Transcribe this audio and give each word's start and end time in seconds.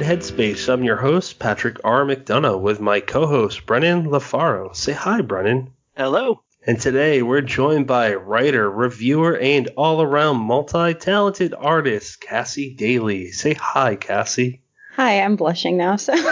Dead 0.00 0.18
Headspace. 0.20 0.72
I'm 0.72 0.82
your 0.82 0.96
host, 0.96 1.38
Patrick 1.38 1.76
R. 1.84 2.06
McDonough, 2.06 2.62
with 2.62 2.80
my 2.80 3.00
co 3.00 3.26
host, 3.26 3.66
Brennan 3.66 4.06
LaFaro. 4.06 4.74
Say 4.74 4.92
hi, 4.92 5.20
Brennan. 5.20 5.74
Hello. 5.94 6.40
And 6.66 6.80
today 6.80 7.20
we're 7.20 7.42
joined 7.42 7.86
by 7.86 8.14
writer, 8.14 8.70
reviewer, 8.70 9.36
and 9.36 9.68
all 9.76 10.00
around 10.00 10.38
multi 10.38 10.94
talented 10.94 11.52
artist, 11.52 12.18
Cassie 12.18 12.74
Daley. 12.74 13.30
Say 13.30 13.52
hi, 13.52 13.94
Cassie. 13.94 14.62
Hi, 14.94 15.20
I'm 15.20 15.36
blushing 15.36 15.76
now, 15.76 15.96
so. 15.96 16.14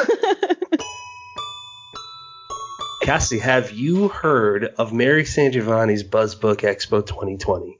Cassie, 3.03 3.41
have 3.41 3.71
you 3.73 4.09
heard 4.09 4.65
of 4.79 4.95
Mary 4.95 5.25
Sangiovanni's 5.25 6.05
BuzzBook 6.05 6.63
Expo 6.63 7.05
2020? 7.07 7.79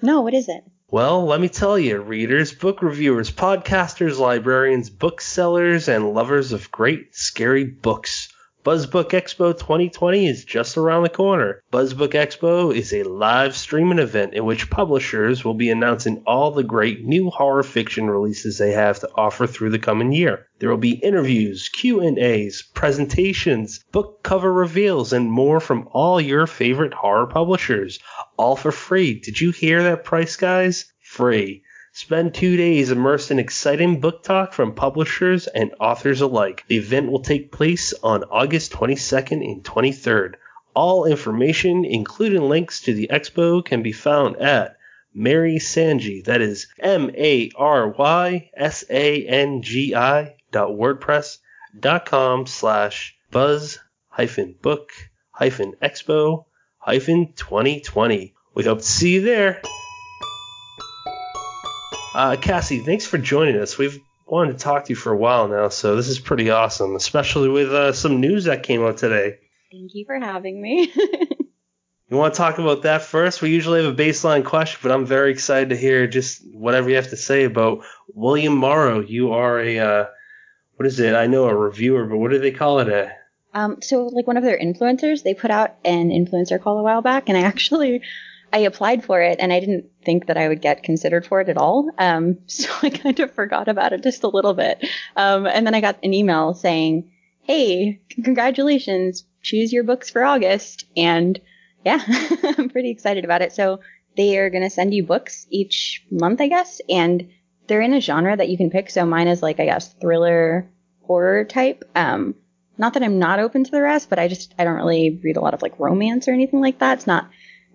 No, 0.00 0.22
what 0.22 0.32
is 0.32 0.48
it? 0.48 0.64
Well, 0.88 1.26
let 1.26 1.40
me 1.40 1.48
tell 1.48 1.76
you, 1.76 2.00
readers, 2.00 2.54
book 2.54 2.80
reviewers, 2.80 3.28
podcasters, 3.28 4.20
librarians, 4.20 4.88
booksellers, 4.88 5.88
and 5.88 6.14
lovers 6.14 6.52
of 6.52 6.70
great, 6.70 7.12
scary 7.12 7.64
books. 7.64 8.25
BuzzBook 8.66 9.10
Expo 9.10 9.56
2020 9.56 10.26
is 10.26 10.44
just 10.44 10.76
around 10.76 11.04
the 11.04 11.08
corner. 11.08 11.62
BuzzBook 11.72 12.14
Expo 12.14 12.74
is 12.74 12.92
a 12.92 13.04
live 13.04 13.56
streaming 13.56 14.00
event 14.00 14.34
in 14.34 14.44
which 14.44 14.70
publishers 14.70 15.44
will 15.44 15.54
be 15.54 15.70
announcing 15.70 16.20
all 16.26 16.50
the 16.50 16.64
great 16.64 17.04
new 17.04 17.30
horror 17.30 17.62
fiction 17.62 18.10
releases 18.10 18.58
they 18.58 18.72
have 18.72 18.98
to 18.98 19.10
offer 19.14 19.46
through 19.46 19.70
the 19.70 19.78
coming 19.78 20.10
year. 20.10 20.48
There 20.58 20.68
will 20.68 20.78
be 20.78 20.94
interviews, 20.94 21.68
Q&As, 21.68 22.62
presentations, 22.74 23.84
book 23.92 24.24
cover 24.24 24.52
reveals, 24.52 25.12
and 25.12 25.30
more 25.30 25.60
from 25.60 25.88
all 25.92 26.20
your 26.20 26.48
favorite 26.48 26.92
horror 26.92 27.28
publishers, 27.28 28.00
all 28.36 28.56
for 28.56 28.72
free. 28.72 29.20
Did 29.20 29.40
you 29.40 29.52
hear 29.52 29.84
that 29.84 30.02
price, 30.02 30.34
guys? 30.34 30.92
Free. 31.02 31.62
Spend 31.96 32.34
two 32.34 32.58
days 32.58 32.90
immersed 32.90 33.30
in 33.30 33.38
exciting 33.38 34.00
book 34.00 34.22
talk 34.22 34.52
from 34.52 34.74
publishers 34.74 35.46
and 35.46 35.72
authors 35.80 36.20
alike. 36.20 36.62
The 36.68 36.76
event 36.76 37.10
will 37.10 37.22
take 37.22 37.50
place 37.50 37.94
on 38.02 38.22
August 38.24 38.70
22nd 38.72 39.42
and 39.42 39.64
23rd. 39.64 40.34
All 40.74 41.06
information, 41.06 41.86
including 41.86 42.50
links 42.50 42.82
to 42.82 42.92
the 42.92 43.08
expo, 43.10 43.64
can 43.64 43.82
be 43.82 43.92
found 43.92 44.36
at 44.36 44.76
Mary 45.14 45.56
Sangi, 45.58 46.22
that 46.24 46.42
is 46.42 46.66
M 46.80 47.10
A 47.14 47.50
R 47.56 47.88
Y 47.88 48.50
S 48.54 48.84
A 48.90 49.26
N 49.26 49.62
G 49.62 49.94
I 49.94 50.36
dot 50.52 50.72
WordPress 50.72 51.38
dot 51.80 52.04
com 52.04 52.44
slash 52.44 53.16
buzz 53.30 53.78
hyphen 54.08 54.54
book 54.60 54.90
hyphen 55.30 55.72
expo 55.82 56.44
hyphen 56.76 57.32
2020. 57.36 58.34
We 58.54 58.64
hope 58.64 58.80
to 58.80 58.84
see 58.84 59.14
you 59.14 59.22
there. 59.22 59.62
Uh, 62.16 62.34
Cassie, 62.34 62.78
thanks 62.78 63.04
for 63.04 63.18
joining 63.18 63.56
us. 63.56 63.76
We've 63.76 64.00
wanted 64.26 64.52
to 64.52 64.58
talk 64.58 64.86
to 64.86 64.88
you 64.88 64.96
for 64.96 65.12
a 65.12 65.16
while 65.18 65.48
now, 65.48 65.68
so 65.68 65.96
this 65.96 66.08
is 66.08 66.18
pretty 66.18 66.48
awesome, 66.48 66.96
especially 66.96 67.50
with 67.50 67.70
uh, 67.70 67.92
some 67.92 68.22
news 68.22 68.44
that 68.44 68.62
came 68.62 68.82
out 68.82 68.96
today. 68.96 69.36
Thank 69.70 69.94
you 69.94 70.06
for 70.06 70.18
having 70.18 70.62
me. 70.62 70.90
you 70.96 72.16
want 72.16 72.32
to 72.32 72.38
talk 72.38 72.56
about 72.56 72.84
that 72.84 73.02
first? 73.02 73.42
We 73.42 73.50
usually 73.50 73.84
have 73.84 73.92
a 73.92 74.02
baseline 74.02 74.46
question, 74.46 74.80
but 74.82 74.92
I'm 74.92 75.04
very 75.04 75.30
excited 75.30 75.68
to 75.68 75.76
hear 75.76 76.06
just 76.06 76.40
whatever 76.54 76.88
you 76.88 76.96
have 76.96 77.10
to 77.10 77.18
say 77.18 77.44
about 77.44 77.84
William 78.14 78.56
Morrow. 78.56 79.00
You 79.00 79.34
are 79.34 79.60
a, 79.60 79.78
uh, 79.78 80.06
what 80.76 80.86
is 80.86 80.98
it? 80.98 81.14
I 81.14 81.26
know 81.26 81.44
a 81.44 81.54
reviewer, 81.54 82.06
but 82.06 82.16
what 82.16 82.30
do 82.30 82.38
they 82.38 82.50
call 82.50 82.78
it? 82.78 82.88
A 82.88 83.12
um, 83.52 83.82
so 83.82 84.06
like 84.06 84.26
one 84.26 84.38
of 84.38 84.42
their 84.42 84.58
influencers, 84.58 85.22
they 85.22 85.34
put 85.34 85.50
out 85.50 85.76
an 85.84 86.08
influencer 86.08 86.58
call 86.62 86.78
a 86.78 86.82
while 86.82 87.02
back, 87.02 87.28
and 87.28 87.36
I 87.36 87.42
actually 87.42 88.00
I 88.56 88.60
applied 88.60 89.04
for 89.04 89.20
it 89.20 89.36
and 89.38 89.52
I 89.52 89.60
didn't 89.60 89.90
think 90.02 90.28
that 90.28 90.38
I 90.38 90.48
would 90.48 90.62
get 90.62 90.82
considered 90.82 91.26
for 91.26 91.42
it 91.42 91.50
at 91.50 91.58
all. 91.58 91.90
Um, 91.98 92.38
so 92.46 92.70
I 92.82 92.88
kind 92.88 93.20
of 93.20 93.34
forgot 93.34 93.68
about 93.68 93.92
it 93.92 94.02
just 94.02 94.22
a 94.22 94.28
little 94.28 94.54
bit. 94.54 94.82
Um, 95.14 95.46
and 95.46 95.66
then 95.66 95.74
I 95.74 95.82
got 95.82 95.98
an 96.02 96.14
email 96.14 96.54
saying, 96.54 97.12
Hey, 97.42 98.00
congratulations, 98.24 99.24
choose 99.42 99.74
your 99.74 99.84
books 99.84 100.08
for 100.08 100.24
August. 100.24 100.86
And 100.96 101.38
yeah, 101.84 102.02
I'm 102.58 102.70
pretty 102.70 102.90
excited 102.90 103.26
about 103.26 103.42
it. 103.42 103.52
So 103.52 103.80
they 104.16 104.38
are 104.38 104.48
going 104.48 104.64
to 104.64 104.70
send 104.70 104.94
you 104.94 105.04
books 105.04 105.46
each 105.50 106.06
month, 106.10 106.40
I 106.40 106.48
guess. 106.48 106.80
And 106.88 107.28
they're 107.66 107.82
in 107.82 107.92
a 107.92 108.00
genre 108.00 108.34
that 108.38 108.48
you 108.48 108.56
can 108.56 108.70
pick. 108.70 108.88
So 108.88 109.04
mine 109.04 109.28
is 109.28 109.42
like, 109.42 109.60
I 109.60 109.66
guess, 109.66 109.92
thriller, 110.00 110.66
horror 111.02 111.44
type. 111.44 111.84
Um, 111.94 112.34
not 112.78 112.94
that 112.94 113.02
I'm 113.02 113.18
not 113.18 113.38
open 113.38 113.64
to 113.64 113.70
the 113.70 113.82
rest, 113.82 114.08
but 114.08 114.18
I 114.18 114.28
just, 114.28 114.54
I 114.58 114.64
don't 114.64 114.76
really 114.76 115.20
read 115.22 115.36
a 115.36 115.42
lot 115.42 115.52
of 115.52 115.60
like 115.60 115.78
romance 115.78 116.26
or 116.26 116.32
anything 116.32 116.62
like 116.62 116.78
that. 116.78 116.98
It's 116.98 117.06
not 117.06 117.28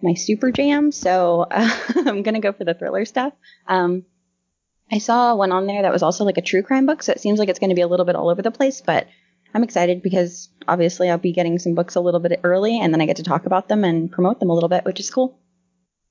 my 0.04 0.14
super 0.14 0.52
jam, 0.52 0.92
so 0.92 1.48
uh, 1.50 1.78
I'm 2.06 2.24
gonna 2.24 2.40
go 2.40 2.54
for 2.54 2.64
the 2.64 2.74
thriller 2.74 3.06
stuff. 3.06 3.34
Um, 3.68 4.06
I 4.92 4.98
saw 4.98 5.36
one 5.36 5.52
on 5.52 5.68
there 5.68 5.84
that 5.84 5.94
was 5.94 6.04
also 6.04 6.26
like 6.26 6.38
a 6.38 6.42
true 6.42 6.64
crime 6.64 6.86
book, 6.86 7.02
so 7.02 7.14
it 7.14 7.22
seems 7.22 7.40
like 7.40 7.48
it's 7.48 7.60
going 7.60 7.70
to 7.70 7.76
be 7.76 7.82
a 7.82 7.88
little 7.88 8.06
bit 8.06 8.16
all 8.16 8.30
over 8.30 8.42
the 8.42 8.52
place, 8.52 8.82
but 8.82 9.08
I'm 9.54 9.64
excited 9.64 10.02
because 10.02 10.50
obviously 10.68 11.10
I'll 11.10 11.18
be 11.18 11.32
getting 11.32 11.60
some 11.60 11.76
books 11.76 11.96
a 11.96 12.02
little 12.02 12.20
bit 12.20 12.42
early, 12.44 12.80
and 12.80 12.94
then 12.94 13.02
I 13.02 13.06
get 13.06 13.18
to 13.18 13.24
talk 13.24 13.46
about 13.46 13.70
them 13.70 13.86
and 13.86 14.12
promote 14.12 14.40
them 14.40 14.50
a 14.50 14.54
little 14.54 14.70
bit, 14.70 14.84
which 14.84 15.00
is 15.00 15.10
cool. 15.10 15.40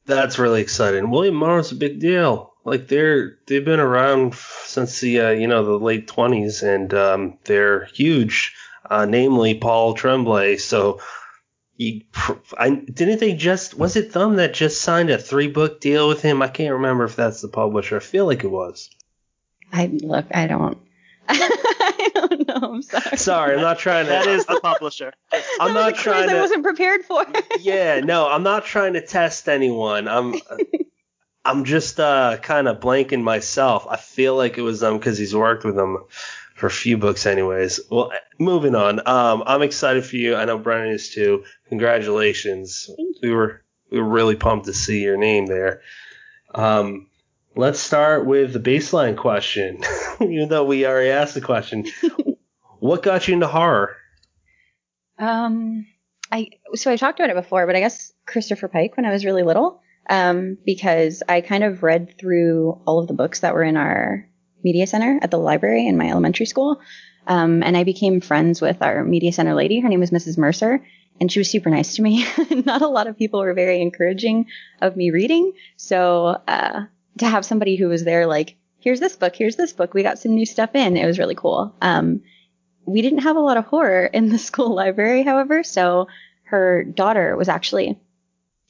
That's 0.07 0.39
really 0.39 0.62
exciting. 0.62 1.11
William 1.11 1.34
Morrow's 1.34 1.72
a 1.72 1.77
big 1.77 2.01
deal. 2.01 2.55
Like 2.65 2.89
they're 2.89 3.39
they've 3.47 3.65
been 3.65 3.81
around 3.81 4.34
since 4.65 5.01
the 5.01 5.21
uh, 5.21 5.31
you 5.31 5.47
know 5.47 5.65
the 5.65 5.78
late 5.78 6.07
20s, 6.07 6.62
and 6.62 6.93
um, 6.95 7.39
they're 7.45 7.84
huge. 7.87 8.55
Uh, 8.89 9.05
namely 9.05 9.55
Paul 9.55 9.95
Tremblay. 9.95 10.57
So 10.57 11.01
he, 11.80 12.06
I, 12.58 12.68
didn't 12.68 13.20
they 13.20 13.32
just 13.32 13.72
was 13.72 13.96
it 13.96 14.12
them 14.12 14.36
that 14.36 14.52
just 14.52 14.82
signed 14.82 15.08
a 15.08 15.16
three 15.16 15.48
book 15.48 15.80
deal 15.80 16.08
with 16.08 16.20
him? 16.20 16.42
I 16.42 16.48
can't 16.48 16.74
remember 16.74 17.04
if 17.04 17.16
that's 17.16 17.41
the 17.41 17.48
publisher. 17.48 17.96
I 17.96 18.00
feel 18.00 18.26
like 18.26 18.44
it 18.44 18.50
was. 18.50 18.91
I 19.72 19.86
look, 19.86 20.26
I 20.30 20.46
don't. 20.46 20.76
I 21.28 22.10
don't 22.14 22.46
know. 22.46 22.74
I'm 22.74 22.82
sorry. 22.82 23.16
Sorry, 23.16 23.54
I'm 23.54 23.62
not 23.62 23.78
trying 23.78 24.04
to. 24.04 24.10
That 24.10 24.26
is 24.26 24.44
the 24.44 24.60
publisher. 24.60 25.14
I'm 25.58 25.72
not 25.72 25.94
trying 25.94 26.28
to. 26.28 26.36
I 26.36 26.41
wasn't 26.41 26.64
prepared 26.64 27.02
for. 27.06 27.24
yeah, 27.60 28.00
no, 28.00 28.28
I'm 28.28 28.42
not 28.42 28.66
trying 28.66 28.92
to 28.92 29.00
test 29.00 29.48
anyone. 29.48 30.06
I'm. 30.06 30.34
I'm 31.47 31.64
just 31.64 31.98
uh, 31.98 32.36
kind 32.42 32.68
of 32.68 32.80
blanking 32.80 33.22
myself. 33.22 33.86
I 33.88 33.97
feel 33.97 34.36
like 34.36 34.58
it 34.58 34.62
was 34.62 34.80
them 34.80 34.98
because 34.98 35.16
he's 35.16 35.34
worked 35.34 35.64
with 35.64 35.74
them 35.74 36.04
for 36.60 36.66
a 36.66 36.71
few 36.71 36.98
books, 36.98 37.25
anyways. 37.25 37.81
Well, 37.91 38.12
moving 38.38 38.75
on. 38.75 39.00
Um, 39.09 39.43
I'm 39.47 39.62
excited 39.62 40.04
for 40.04 40.16
you. 40.16 40.37
I 40.37 40.44
know 40.44 40.59
Brennan 40.59 40.93
is 40.93 41.09
too. 41.09 41.44
Congratulations. 41.71 42.91
We 43.22 43.31
were 43.31 43.62
we 43.91 43.98
were 43.98 44.09
really 44.09 44.37
pumped 44.37 44.66
to 44.66 44.75
see 44.75 45.03
your 45.03 45.16
name 45.16 45.47
there. 45.47 45.81
Um, 46.54 47.09
let's 47.56 47.81
start 47.81 48.26
with 48.26 48.53
the 48.53 48.60
baseline 48.60 49.16
question. 49.16 49.82
Even 50.21 50.50
though 50.50 50.65
we 50.65 50.87
already 50.87 51.10
asked 51.10 51.34
the 51.34 51.41
question, 51.41 51.87
what 52.78 53.03
got 53.03 53.27
you 53.27 53.34
into 53.34 53.48
horror? 53.48 53.97
Um, 55.19 55.87
I 56.31 56.50
so 56.74 56.92
I 56.92 56.97
talked 56.97 57.21
about 57.21 57.30
it 57.30 57.36
before, 57.36 57.66
but 57.66 57.74
I 57.74 57.80
guess 57.80 58.12
Christopher 58.27 58.68
Pike 58.68 58.98
when 58.98 59.07
I 59.07 59.12
was 59.12 59.24
really 59.24 59.42
little. 59.42 59.80
Um, 60.09 60.59
because 60.66 61.22
I 61.28 61.41
kind 61.41 61.62
of 61.62 61.83
read 61.83 62.18
through 62.18 62.80
all 62.84 62.98
of 62.98 63.07
the 63.07 63.15
books 63.15 63.41
that 63.41 63.54
were 63.54 63.62
in 63.62 63.77
our 63.77 64.27
media 64.62 64.86
center 64.86 65.18
at 65.22 65.30
the 65.30 65.39
library 65.39 65.86
in 65.86 65.97
my 65.97 66.09
elementary 66.09 66.47
school. 66.47 66.80
Um, 67.27 67.62
and 67.62 67.77
I 67.77 67.84
became 67.84 68.21
friends 68.21 68.60
with 68.60 68.83
our 68.83 69.04
media 69.04 69.33
center 69.33 69.54
lady. 69.54 69.80
Her 69.80 69.89
name 69.89 70.01
was 70.01 70.10
Mrs. 70.10 70.39
Mercer, 70.39 70.84
and 71.21 71.30
she 71.30 71.39
was 71.39 71.51
super 71.51 71.71
nice 71.71 71.97
to 71.97 72.03
me. 72.03 72.27
Not 72.65 72.83
a 72.83 72.89
lot 72.89 73.07
of 73.07 73.18
people 73.18 73.41
were 73.41 73.54
very 73.54 73.80
encouraging 73.80 74.47
of 74.80 74.97
me 74.97 75.10
reading. 75.10 75.53
So 75.77 76.39
uh, 76.48 76.84
to 77.18 77.27
have 77.27 77.45
somebody 77.45 77.77
who 77.77 77.89
was 77.89 78.04
there, 78.04 78.27
like, 78.27 78.57
here's 78.80 79.01
this 79.01 79.16
book, 79.16 79.36
here's 79.36 79.57
this 79.57 79.72
book, 79.72 79.92
we 79.92 80.03
got 80.03 80.18
some 80.18 80.34
new 80.34 80.47
stuff 80.47 80.74
in, 80.74 80.97
it 80.97 81.07
was 81.07 81.18
really 81.18 81.34
cool. 81.34 81.74
Um, 81.83 82.22
we 82.86 83.03
didn't 83.03 83.21
have 83.21 83.36
a 83.36 83.41
lot 83.41 83.59
of 83.59 83.66
horror 83.66 84.07
in 84.12 84.30
the 84.30 84.39
school 84.39 84.74
library, 84.74 85.22
however, 85.22 85.62
so 85.62 86.09
her 86.45 86.83
daughter 86.83 87.36
was 87.36 87.48
actually 87.48 87.98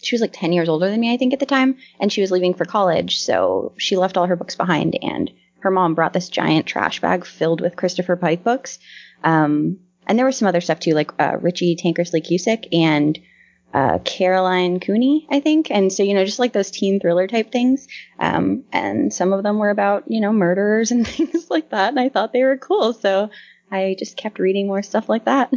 she 0.03 0.15
was 0.15 0.21
like 0.23 0.33
10 0.33 0.53
years 0.53 0.69
older 0.69 0.89
than 0.89 1.01
me, 1.01 1.13
I 1.13 1.17
think, 1.17 1.33
at 1.33 1.41
the 1.41 1.47
time, 1.47 1.77
and 2.01 2.11
she 2.11 2.23
was 2.23 2.31
leaving 2.31 2.55
for 2.55 2.65
college. 2.65 3.21
So 3.21 3.75
she 3.77 3.97
left 3.97 4.17
all 4.17 4.27
her 4.27 4.37
books 4.37 4.57
behind 4.57 4.99
and 5.03 5.31
her 5.61 5.71
mom 5.71 5.95
brought 5.95 6.13
this 6.13 6.29
giant 6.29 6.67
trash 6.67 7.01
bag 7.01 7.25
filled 7.25 7.61
with 7.61 7.77
Christopher 7.77 8.17
Pike 8.17 8.45
books. 8.45 8.79
Um, 9.23 9.79
and 10.07 10.19
there 10.19 10.27
was 10.27 10.37
some 10.37 10.49
other 10.49 10.61
stuff 10.61 10.81
too, 10.81 10.93
like 10.93 11.13
uh, 11.21 11.37
Richie 11.41 11.77
Tankersley 11.77 12.25
Cusick 12.25 12.67
and 12.73 13.19
uh, 13.73 13.99
Caroline 14.05 14.81
Cooney, 14.81 15.27
I 15.31 15.41
think. 15.41 15.71
And 15.71 15.93
so, 15.93 16.03
you 16.03 16.15
know, 16.15 16.25
just 16.25 16.39
like 16.39 16.53
those 16.53 16.71
teen 16.71 17.01
thriller 17.01 17.29
type 17.29 17.53
things. 17.53 17.87
Um, 18.19 18.65
and 18.73 19.13
some 19.13 19.33
of 19.33 19.43
them 19.43 19.59
were 19.59 19.71
about, 19.71 20.05
you 20.09 20.21
know, 20.21 20.33
murderers 20.33 20.91
and 20.91 21.07
things 21.07 21.49
like 21.51 21.71
that. 21.71 21.91
And 21.91 22.01
I 22.01 22.09
thought 22.09 22.33
they 22.33 22.43
were 22.43 22.57
cool. 22.57 22.93
So 22.93 23.31
I 23.71 23.95
just 23.99 24.17
kept 24.17 24.39
reading 24.39 24.67
more 24.67 24.83
stuff 24.83 25.09
like 25.09 25.27
that. 25.27 25.53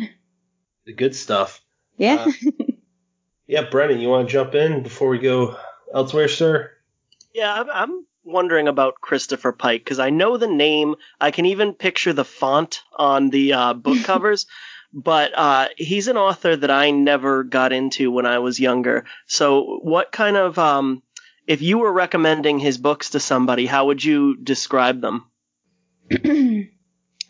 The 0.85 0.93
good 0.93 1.15
stuff. 1.15 1.61
Yeah. 1.97 2.27
Uh, 2.27 2.63
yeah, 3.47 3.69
Brennan, 3.69 3.99
you 3.99 4.09
want 4.09 4.27
to 4.27 4.31
jump 4.31 4.53
in 4.53 4.83
before 4.83 5.09
we 5.09 5.19
go 5.19 5.57
elsewhere, 5.93 6.27
sir? 6.27 6.71
Yeah, 7.33 7.63
I'm 7.73 8.05
wondering 8.23 8.67
about 8.67 9.01
Christopher 9.01 9.51
Pike 9.51 9.83
because 9.83 9.99
I 9.99 10.09
know 10.09 10.37
the 10.37 10.47
name. 10.47 10.95
I 11.19 11.31
can 11.31 11.45
even 11.45 11.73
picture 11.73 12.13
the 12.13 12.25
font 12.25 12.81
on 12.95 13.29
the 13.29 13.53
uh, 13.53 13.73
book 13.73 14.03
covers. 14.03 14.45
but 14.93 15.31
uh, 15.35 15.69
he's 15.75 16.07
an 16.07 16.17
author 16.17 16.55
that 16.55 16.71
I 16.71 16.91
never 16.91 17.43
got 17.43 17.73
into 17.73 18.11
when 18.11 18.25
I 18.25 18.39
was 18.39 18.59
younger. 18.59 19.05
So, 19.25 19.79
what 19.81 20.11
kind 20.11 20.37
of, 20.37 20.59
um, 20.59 21.01
if 21.47 21.61
you 21.61 21.79
were 21.79 21.91
recommending 21.91 22.59
his 22.59 22.77
books 22.77 23.11
to 23.11 23.19
somebody, 23.19 23.65
how 23.65 23.87
would 23.87 24.03
you 24.03 24.37
describe 24.37 25.01
them? 25.01 25.25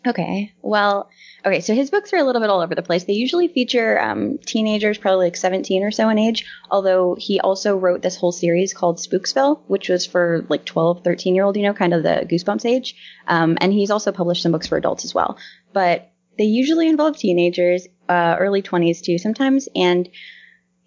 Okay. 0.06 0.52
Well, 0.60 1.08
okay. 1.46 1.60
So 1.60 1.74
his 1.74 1.90
books 1.90 2.12
are 2.12 2.18
a 2.18 2.24
little 2.24 2.40
bit 2.40 2.50
all 2.50 2.60
over 2.60 2.74
the 2.74 2.82
place. 2.82 3.04
They 3.04 3.14
usually 3.14 3.48
feature 3.48 3.98
um, 3.98 4.38
teenagers, 4.38 4.98
probably 4.98 5.26
like 5.26 5.36
17 5.36 5.82
or 5.82 5.90
so 5.90 6.08
in 6.10 6.18
age. 6.18 6.44
Although 6.70 7.16
he 7.18 7.40
also 7.40 7.76
wrote 7.76 8.02
this 8.02 8.16
whole 8.16 8.32
series 8.32 8.74
called 8.74 8.98
Spooksville, 8.98 9.60
which 9.66 9.88
was 9.88 10.04
for 10.04 10.44
like 10.50 10.66
12, 10.66 11.02
13 11.04 11.34
year 11.34 11.44
old, 11.44 11.56
you 11.56 11.62
know, 11.62 11.72
kind 11.72 11.94
of 11.94 12.02
the 12.02 12.26
Goosebumps 12.30 12.66
age. 12.66 12.96
Um, 13.26 13.56
and 13.60 13.72
he's 13.72 13.90
also 13.90 14.12
published 14.12 14.42
some 14.42 14.52
books 14.52 14.66
for 14.66 14.76
adults 14.76 15.04
as 15.06 15.14
well. 15.14 15.38
But 15.72 16.12
they 16.36 16.44
usually 16.44 16.88
involve 16.88 17.16
teenagers, 17.16 17.86
uh, 18.08 18.36
early 18.38 18.60
20s 18.60 19.00
too, 19.02 19.16
sometimes. 19.16 19.68
And 19.74 20.08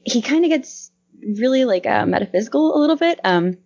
he 0.05 0.21
kind 0.21 0.45
of 0.45 0.49
gets 0.49 0.91
really 1.39 1.65
like 1.65 1.87
uh, 1.87 2.05
metaphysical 2.05 2.77
a 2.77 2.79
little 2.79 2.97
bit. 2.97 3.19
Um, 3.23 3.57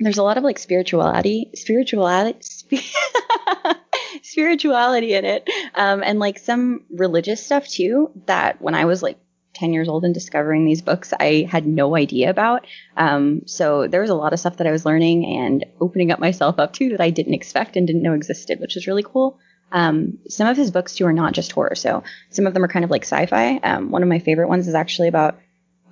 there's 0.00 0.18
a 0.18 0.22
lot 0.22 0.36
of 0.36 0.44
like 0.44 0.58
spirituality, 0.58 1.50
spirituality, 1.54 2.38
sp- 2.44 2.84
spirituality 4.22 5.14
in 5.14 5.24
it, 5.24 5.48
um, 5.74 6.02
and 6.02 6.18
like 6.18 6.38
some 6.38 6.84
religious 6.90 7.44
stuff 7.44 7.66
too. 7.66 8.10
That 8.26 8.60
when 8.60 8.74
I 8.74 8.84
was 8.84 9.02
like 9.02 9.18
10 9.54 9.72
years 9.72 9.88
old 9.88 10.04
and 10.04 10.14
discovering 10.14 10.64
these 10.64 10.82
books, 10.82 11.12
I 11.18 11.48
had 11.50 11.66
no 11.66 11.96
idea 11.96 12.30
about. 12.30 12.66
Um, 12.96 13.42
so 13.46 13.88
there 13.88 14.00
was 14.00 14.10
a 14.10 14.14
lot 14.14 14.32
of 14.32 14.38
stuff 14.38 14.58
that 14.58 14.66
I 14.66 14.72
was 14.72 14.86
learning 14.86 15.26
and 15.26 15.64
opening 15.80 16.12
up 16.12 16.20
myself 16.20 16.58
up 16.58 16.72
to 16.74 16.90
that 16.90 17.00
I 17.00 17.10
didn't 17.10 17.34
expect 17.34 17.76
and 17.76 17.86
didn't 17.86 18.02
know 18.02 18.14
existed, 18.14 18.60
which 18.60 18.76
was 18.76 18.86
really 18.86 19.02
cool. 19.02 19.38
Um, 19.70 20.18
some 20.28 20.46
of 20.46 20.56
his 20.56 20.70
books 20.70 20.94
too 20.94 21.06
are 21.06 21.12
not 21.12 21.34
just 21.34 21.52
horror, 21.52 21.74
so 21.74 22.02
some 22.30 22.46
of 22.46 22.54
them 22.54 22.64
are 22.64 22.68
kind 22.68 22.84
of 22.84 22.90
like 22.90 23.02
sci-fi. 23.02 23.56
Um, 23.58 23.90
one 23.90 24.02
of 24.02 24.08
my 24.08 24.18
favorite 24.18 24.48
ones 24.48 24.66
is 24.66 24.74
actually 24.74 25.08
about 25.08 25.38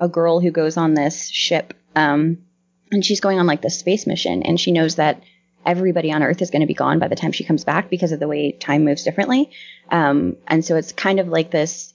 a 0.00 0.08
girl 0.08 0.40
who 0.40 0.50
goes 0.50 0.76
on 0.76 0.94
this 0.94 1.28
ship, 1.28 1.74
um, 1.94 2.38
and 2.90 3.04
she's 3.04 3.20
going 3.20 3.38
on 3.38 3.46
like 3.46 3.62
this 3.62 3.78
space 3.78 4.06
mission, 4.06 4.42
and 4.44 4.58
she 4.58 4.72
knows 4.72 4.96
that 4.96 5.22
everybody 5.66 6.12
on 6.12 6.22
Earth 6.22 6.40
is 6.40 6.50
going 6.50 6.60
to 6.60 6.66
be 6.66 6.74
gone 6.74 6.98
by 6.98 7.08
the 7.08 7.16
time 7.16 7.32
she 7.32 7.44
comes 7.44 7.64
back 7.64 7.90
because 7.90 8.12
of 8.12 8.20
the 8.20 8.28
way 8.28 8.52
time 8.52 8.84
moves 8.84 9.02
differently. 9.02 9.50
Um, 9.90 10.36
and 10.46 10.64
so 10.64 10.76
it's 10.76 10.92
kind 10.92 11.20
of 11.20 11.28
like 11.28 11.50
this. 11.50 11.92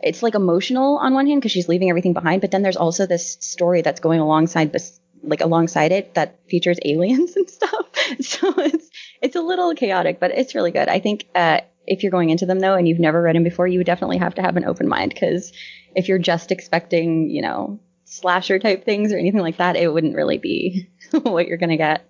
It's 0.00 0.22
like 0.22 0.34
emotional 0.34 0.98
on 0.98 1.14
one 1.14 1.26
hand 1.26 1.40
because 1.40 1.52
she's 1.52 1.68
leaving 1.68 1.88
everything 1.88 2.12
behind, 2.12 2.42
but 2.42 2.50
then 2.50 2.62
there's 2.62 2.76
also 2.76 3.06
this 3.06 3.38
story 3.40 3.80
that's 3.82 4.00
going 4.00 4.20
alongside 4.20 4.76
like 5.22 5.40
alongside 5.40 5.92
it 5.92 6.14
that 6.14 6.38
features 6.48 6.78
aliens 6.84 7.36
and 7.36 7.48
stuff. 7.50 7.72
So 8.20 8.54
it's 8.58 8.88
it's 9.20 9.34
a 9.34 9.40
little 9.40 9.74
chaotic, 9.74 10.20
but 10.20 10.30
it's 10.30 10.54
really 10.54 10.70
good. 10.70 10.88
I 10.88 11.00
think 11.00 11.26
uh, 11.34 11.62
if 11.88 12.02
you're 12.04 12.12
going 12.12 12.30
into 12.30 12.46
them 12.46 12.60
though 12.60 12.74
and 12.74 12.86
you've 12.86 13.00
never 13.00 13.20
read 13.20 13.34
them 13.34 13.42
before, 13.42 13.66
you 13.66 13.82
definitely 13.82 14.18
have 14.18 14.36
to 14.36 14.42
have 14.42 14.56
an 14.56 14.64
open 14.64 14.86
mind 14.86 15.12
because 15.12 15.52
if 15.96 16.06
you're 16.06 16.18
just 16.18 16.52
expecting, 16.52 17.30
you 17.30 17.42
know, 17.42 17.80
slasher 18.04 18.60
type 18.60 18.84
things 18.84 19.12
or 19.12 19.18
anything 19.18 19.40
like 19.40 19.56
that, 19.56 19.74
it 19.74 19.92
wouldn't 19.92 20.14
really 20.14 20.38
be 20.38 20.88
what 21.22 21.48
you're 21.48 21.58
gonna 21.58 21.76
get. 21.76 22.08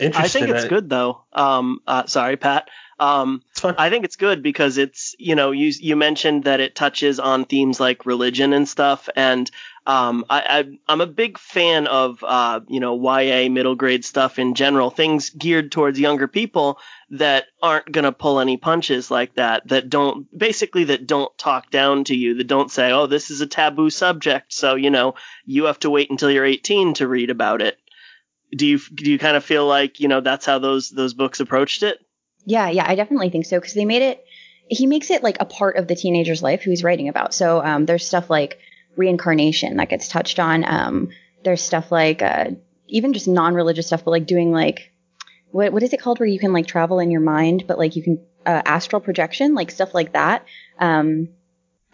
I 0.00 0.28
think 0.28 0.48
it's 0.48 0.64
good 0.68 0.88
though. 0.88 1.22
Um, 1.32 1.80
uh, 1.86 2.06
sorry, 2.06 2.36
Pat. 2.36 2.68
Um. 2.98 3.42
I 3.78 3.90
think 3.90 4.04
it's 4.04 4.16
good 4.16 4.42
because 4.42 4.78
it's 4.78 5.14
you 5.18 5.34
know 5.34 5.50
you 5.50 5.72
you 5.80 5.96
mentioned 5.96 6.44
that 6.44 6.60
it 6.60 6.74
touches 6.74 7.18
on 7.18 7.44
themes 7.44 7.80
like 7.80 8.06
religion 8.06 8.52
and 8.52 8.68
stuff, 8.68 9.08
and 9.16 9.50
um, 9.86 10.24
I, 10.30 10.40
I 10.40 10.92
I'm 10.92 11.00
a 11.00 11.06
big 11.06 11.38
fan 11.38 11.86
of 11.86 12.22
uh, 12.22 12.60
you 12.68 12.80
know 12.80 12.94
YA 12.96 13.48
middle 13.50 13.74
grade 13.74 14.04
stuff 14.04 14.38
in 14.38 14.54
general, 14.54 14.90
things 14.90 15.30
geared 15.30 15.72
towards 15.72 15.98
younger 15.98 16.26
people 16.26 16.78
that 17.10 17.46
aren't 17.62 17.92
gonna 17.92 18.12
pull 18.12 18.40
any 18.40 18.56
punches 18.56 19.10
like 19.10 19.34
that, 19.34 19.68
that 19.68 19.90
don't 19.90 20.26
basically 20.36 20.84
that 20.84 21.06
don't 21.06 21.36
talk 21.36 21.70
down 21.70 22.04
to 22.04 22.14
you, 22.14 22.34
that 22.34 22.46
don't 22.46 22.70
say 22.70 22.92
oh 22.92 23.06
this 23.06 23.30
is 23.30 23.40
a 23.40 23.46
taboo 23.46 23.90
subject, 23.90 24.52
so 24.52 24.74
you 24.74 24.90
know 24.90 25.14
you 25.44 25.64
have 25.64 25.78
to 25.80 25.90
wait 25.90 26.10
until 26.10 26.30
you're 26.30 26.44
18 26.44 26.94
to 26.94 27.08
read 27.08 27.30
about 27.30 27.60
it. 27.60 27.78
Do 28.54 28.66
you 28.66 28.78
do 28.78 29.10
you 29.10 29.18
kind 29.18 29.36
of 29.36 29.44
feel 29.44 29.66
like 29.66 30.00
you 30.00 30.08
know 30.08 30.20
that's 30.20 30.46
how 30.46 30.58
those 30.58 30.90
those 30.90 31.14
books 31.14 31.40
approached 31.40 31.82
it? 31.82 31.98
Yeah, 32.44 32.68
yeah, 32.68 32.84
I 32.86 32.94
definitely 32.94 33.30
think 33.30 33.46
so 33.46 33.58
because 33.58 33.74
they 33.74 33.84
made 33.84 34.02
it. 34.02 34.24
He 34.68 34.86
makes 34.86 35.10
it 35.10 35.22
like 35.22 35.36
a 35.40 35.44
part 35.44 35.76
of 35.76 35.88
the 35.88 35.94
teenager's 35.94 36.42
life 36.42 36.62
who 36.62 36.70
he's 36.70 36.84
writing 36.84 37.08
about. 37.08 37.34
So 37.34 37.62
um, 37.62 37.86
there's 37.86 38.06
stuff 38.06 38.30
like 38.30 38.58
reincarnation 38.96 39.76
that 39.76 39.88
gets 39.88 40.08
touched 40.08 40.38
on. 40.38 40.64
Um, 40.64 41.10
there's 41.42 41.62
stuff 41.62 41.92
like 41.92 42.22
uh, 42.22 42.50
even 42.88 43.12
just 43.12 43.28
non-religious 43.28 43.86
stuff, 43.86 44.04
but 44.04 44.10
like 44.10 44.26
doing 44.26 44.52
like 44.52 44.92
what 45.50 45.72
what 45.72 45.82
is 45.82 45.92
it 45.92 46.00
called 46.00 46.20
where 46.20 46.28
you 46.28 46.38
can 46.38 46.52
like 46.52 46.66
travel 46.66 47.00
in 47.00 47.10
your 47.10 47.20
mind, 47.20 47.64
but 47.66 47.78
like 47.78 47.96
you 47.96 48.02
can 48.02 48.24
uh, 48.46 48.62
astral 48.64 49.00
projection, 49.00 49.54
like 49.54 49.70
stuff 49.70 49.94
like 49.94 50.12
that. 50.12 50.44
Um, 50.78 51.28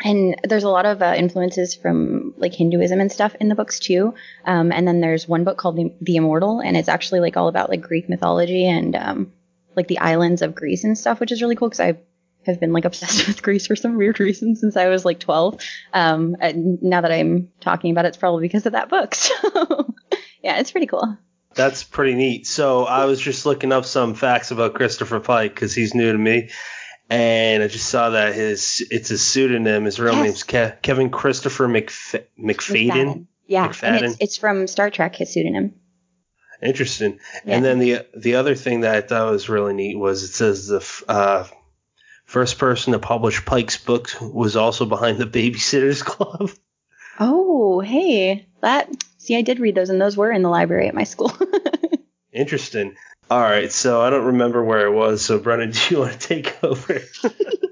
and 0.03 0.37
there's 0.45 0.65
a 0.65 0.69
lot 0.69 0.87
of 0.87 1.03
uh, 1.03 1.15
influences 1.17 1.75
from 1.75 2.20
like 2.41 2.55
Hinduism 2.55 3.01
and 3.01 3.13
stuff 3.13 3.35
in 3.41 3.49
the 3.49 3.55
books 3.55 3.79
too. 3.79 4.15
Um, 4.45 4.73
and 4.73 4.87
then 4.87 5.01
there's 5.01 5.29
one 5.29 5.45
book 5.45 5.59
called 5.59 5.77
the, 5.77 5.95
the 6.01 6.17
Immortal, 6.17 6.61
and 6.61 6.77
it's 6.77 6.89
actually 6.89 7.21
like 7.21 7.37
all 7.37 7.49
about 7.49 7.71
like 7.71 7.83
Greek 7.83 8.09
mythology 8.09 8.67
and 8.67 8.97
um, 8.97 9.33
like 9.77 9.89
the 9.89 9.99
islands 9.99 10.43
of 10.43 10.55
Greece 10.55 10.85
and 10.85 10.97
stuff, 10.97 11.21
which 11.21 11.33
is 11.33 11.43
really 11.43 11.57
cool 11.57 11.69
because 11.69 11.81
I 11.81 11.99
have 12.47 12.61
been 12.61 12.73
like 12.73 12.85
obsessed 12.87 13.27
with 13.27 13.43
Greece 13.43 13.67
for 13.67 13.77
some 13.77 13.97
weird 13.97 14.21
reason 14.21 14.57
since 14.57 14.77
I 14.77 14.89
was 14.89 15.05
like 15.05 15.21
12. 15.21 15.61
Um, 15.93 16.37
and 16.41 16.83
now 16.83 17.01
that 17.01 17.13
I'm 17.13 17.51
talking 17.61 17.91
about 17.91 18.05
it, 18.05 18.09
it's 18.09 18.17
probably 18.17 18.47
because 18.47 18.67
of 18.67 18.73
that 18.73 18.89
book. 18.89 19.15
So 19.53 19.95
yeah, 20.43 20.59
it's 20.59 20.71
pretty 20.71 20.87
cool. 20.87 21.19
That's 21.55 21.85
pretty 21.85 22.15
neat. 22.15 22.47
So 22.47 22.85
I 22.85 23.05
was 23.05 23.21
just 23.21 23.45
looking 23.45 23.73
up 23.73 23.85
some 23.85 24.15
facts 24.15 24.51
about 24.51 24.75
Christopher 24.75 25.21
Pike 25.21 25.55
because 25.55 25.75
he's 25.75 25.95
new 25.95 26.13
to 26.13 26.19
me, 26.19 26.51
and 27.11 27.63
I 27.63 27.69
just 27.69 27.89
saw 27.89 28.11
that 28.11 28.35
his 28.35 28.87
it's 28.91 29.09
his 29.09 29.27
pseudonym. 29.27 29.85
His 29.85 29.99
real 30.01 30.15
Yes. 30.15 30.25
name's 30.25 30.43
Ke- 30.45 30.81
Kevin 30.83 31.11
Christopher 31.11 31.67
McF- 31.69 32.25
McFadden. 32.39 33.27
Yeah, 33.47 33.65
and 33.65 33.75
McFadden. 33.75 34.03
it's, 34.03 34.17
it's 34.21 34.37
from 34.37 34.67
Star 34.69 34.91
Trek, 34.91 35.17
his 35.17 35.33
pseudonym. 35.33 35.75
Interesting. 36.63 37.19
Yeah. 37.45 37.57
And 37.57 37.65
then 37.65 37.79
the 37.79 38.07
the 38.17 38.35
other 38.37 38.55
thing 38.55 38.83
that 38.83 38.95
I 38.95 39.01
thought 39.01 39.31
was 39.33 39.49
really 39.49 39.75
neat 39.75 39.99
was 39.99 40.23
it 40.23 40.29
says 40.35 40.67
the 40.69 40.77
f- 40.77 41.03
uh, 41.09 41.45
first 42.27 42.59
person 42.59 42.93
to 42.93 42.99
publish 42.99 43.45
Pike's 43.45 43.77
book 43.79 44.11
was 44.21 44.57
also 44.57 44.85
behind 44.87 45.19
the 45.19 45.27
Babysitters 45.27 46.05
Club. 46.05 46.51
Oh, 47.19 47.81
hey, 47.81 48.47
that. 48.61 48.89
See, 49.19 49.37
I 49.37 49.43
did 49.43 49.59
read 49.61 49.75
those, 49.75 49.91
and 49.91 50.01
those 50.01 50.17
were 50.17 50.31
in 50.31 50.43
the 50.43 50.49
library 50.49 50.87
at 50.89 50.95
my 50.95 51.05
school. 51.05 51.33
Interesting. 52.33 52.95
All 53.31 53.41
right, 53.41 53.71
so 53.71 54.01
I 54.01 54.11
don't 54.11 54.27
remember 54.27 54.63
where 54.65 54.87
it 54.87 54.93
was. 54.93 55.25
So 55.25 55.39
Brennan, 55.39 55.71
do 55.89 55.95
you 55.95 56.01
want 56.01 56.13
to 56.13 56.19
take 56.19 56.65
over? 56.65 57.01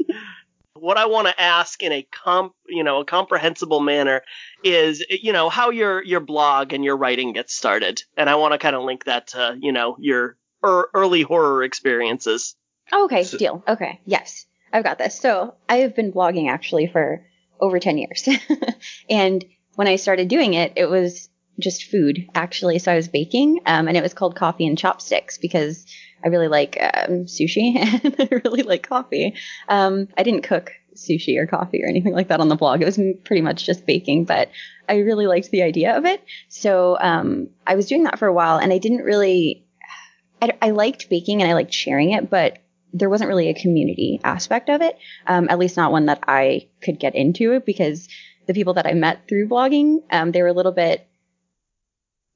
what 0.74 0.96
I 0.96 1.06
want 1.06 1.26
to 1.26 1.40
ask 1.40 1.82
in 1.82 1.90
a 1.90 2.02
comp, 2.02 2.54
you 2.68 2.84
know, 2.84 3.00
a 3.00 3.04
comprehensible 3.04 3.80
manner 3.80 4.22
is, 4.62 5.04
you 5.10 5.32
know, 5.32 5.48
how 5.48 5.70
your 5.70 6.02
your 6.04 6.20
blog 6.20 6.72
and 6.72 6.84
your 6.84 6.96
writing 6.96 7.32
gets 7.32 7.54
started, 7.54 8.02
and 8.16 8.30
I 8.30 8.36
want 8.36 8.52
to 8.52 8.58
kind 8.58 8.76
of 8.76 8.84
link 8.84 9.04
that 9.04 9.28
to, 9.28 9.58
you 9.60 9.72
know, 9.72 9.96
your 9.98 10.36
er, 10.64 10.88
early 10.94 11.22
horror 11.22 11.64
experiences. 11.64 12.54
Oh, 12.92 13.06
okay, 13.06 13.24
So- 13.24 13.38
deal. 13.38 13.64
Okay, 13.66 14.00
yes, 14.06 14.46
I've 14.72 14.84
got 14.84 14.98
this. 14.98 15.18
So 15.18 15.54
I 15.68 15.78
have 15.78 15.96
been 15.96 16.12
blogging 16.12 16.48
actually 16.48 16.86
for 16.86 17.26
over 17.60 17.80
10 17.80 17.98
years. 17.98 18.28
and 19.10 19.44
when 19.74 19.88
I 19.88 19.96
started 19.96 20.28
doing 20.28 20.54
it, 20.54 20.74
it 20.76 20.86
was 20.86 21.28
just 21.58 21.84
food 21.84 22.28
actually. 22.34 22.78
So 22.78 22.92
I 22.92 22.96
was 22.96 23.08
baking, 23.08 23.60
um, 23.66 23.88
and 23.88 23.96
it 23.96 24.02
was 24.02 24.14
called 24.14 24.36
Coffee 24.36 24.66
and 24.66 24.78
Chopsticks 24.78 25.38
because 25.38 25.86
I 26.24 26.28
really 26.28 26.48
like 26.48 26.76
um, 26.80 27.26
sushi 27.26 27.76
and 28.04 28.16
I 28.18 28.40
really 28.44 28.62
like 28.62 28.88
coffee. 28.88 29.34
Um, 29.68 30.08
I 30.16 30.22
didn't 30.22 30.42
cook 30.42 30.72
sushi 30.94 31.38
or 31.38 31.46
coffee 31.46 31.82
or 31.82 31.88
anything 31.88 32.12
like 32.12 32.28
that 32.28 32.40
on 32.40 32.48
the 32.48 32.56
blog. 32.56 32.82
It 32.82 32.84
was 32.84 32.98
pretty 33.24 33.42
much 33.42 33.64
just 33.64 33.86
baking, 33.86 34.24
but 34.24 34.50
I 34.88 34.98
really 34.98 35.26
liked 35.26 35.50
the 35.50 35.62
idea 35.62 35.96
of 35.96 36.04
it. 36.04 36.22
So 36.48 36.98
um, 37.00 37.48
I 37.66 37.76
was 37.76 37.86
doing 37.86 38.04
that 38.04 38.18
for 38.18 38.26
a 38.26 38.32
while, 38.32 38.58
and 38.58 38.72
I 38.72 38.78
didn't 38.78 39.04
really. 39.04 39.64
I, 40.42 40.52
I 40.62 40.70
liked 40.70 41.10
baking 41.10 41.42
and 41.42 41.50
I 41.50 41.54
liked 41.54 41.74
sharing 41.74 42.12
it, 42.12 42.30
but 42.30 42.58
there 42.92 43.10
wasn't 43.10 43.28
really 43.28 43.48
a 43.48 43.54
community 43.54 44.20
aspect 44.22 44.68
of 44.70 44.80
it, 44.80 44.96
um, 45.26 45.48
at 45.50 45.58
least 45.58 45.76
not 45.76 45.92
one 45.92 46.06
that 46.06 46.22
I 46.26 46.68
could 46.80 46.98
get 46.98 47.14
into 47.14 47.60
because 47.60 48.08
the 48.46 48.54
people 48.54 48.74
that 48.74 48.86
I 48.86 48.94
met 48.94 49.28
through 49.28 49.48
blogging, 49.48 49.98
um, 50.10 50.32
they 50.32 50.42
were 50.42 50.48
a 50.48 50.52
little 50.52 50.72
bit 50.72 51.07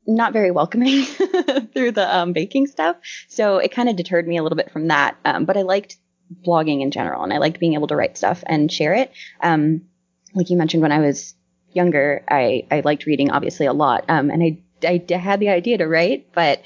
not 0.07 0.33
very 0.33 0.51
welcoming 0.51 1.05
through 1.75 1.93
the 1.93 2.07
um, 2.09 2.33
baking 2.33 2.67
stuff. 2.67 2.97
So 3.29 3.59
it 3.59 3.73
kind 3.73 3.89
of 3.89 3.97
deterred 3.97 4.27
me 4.27 4.37
a 4.37 4.43
little 4.43 4.57
bit 4.57 4.73
from 4.73 4.89
that. 4.89 5.17
Um, 5.25 5.45
but 5.45 5.57
I 5.57 5.63
liked 5.63 5.97
blogging 6.45 6.83
in 6.83 6.91
general 6.91 7.23
and 7.23 7.33
I 7.33 7.39
liked 7.39 7.61
being 7.61 7.75
able 7.75 7.89
to 7.89 7.97
write 7.97 8.17
stuff 8.17 8.43
and 8.47 8.71
share 8.71 8.95
it. 8.95 9.13
Um, 9.41 9.83
like 10.35 10.51
you 10.51 10.57
mentioned, 10.57 10.83
when 10.83 10.93
I 10.93 11.01
was 11.01 11.35
younger, 11.73 12.25
I, 12.29 12.67
I 12.71 12.81
liked 12.81 13.07
reading 13.07 13.31
obviously 13.31 13.67
a 13.67 13.73
lot. 13.73 14.05
Um, 14.09 14.31
and 14.31 14.59
I 14.83 15.15
had 15.15 15.41
the 15.41 15.51
idea 15.51 15.79
to 15.79 15.87
write, 15.87 16.33
but 16.33 16.63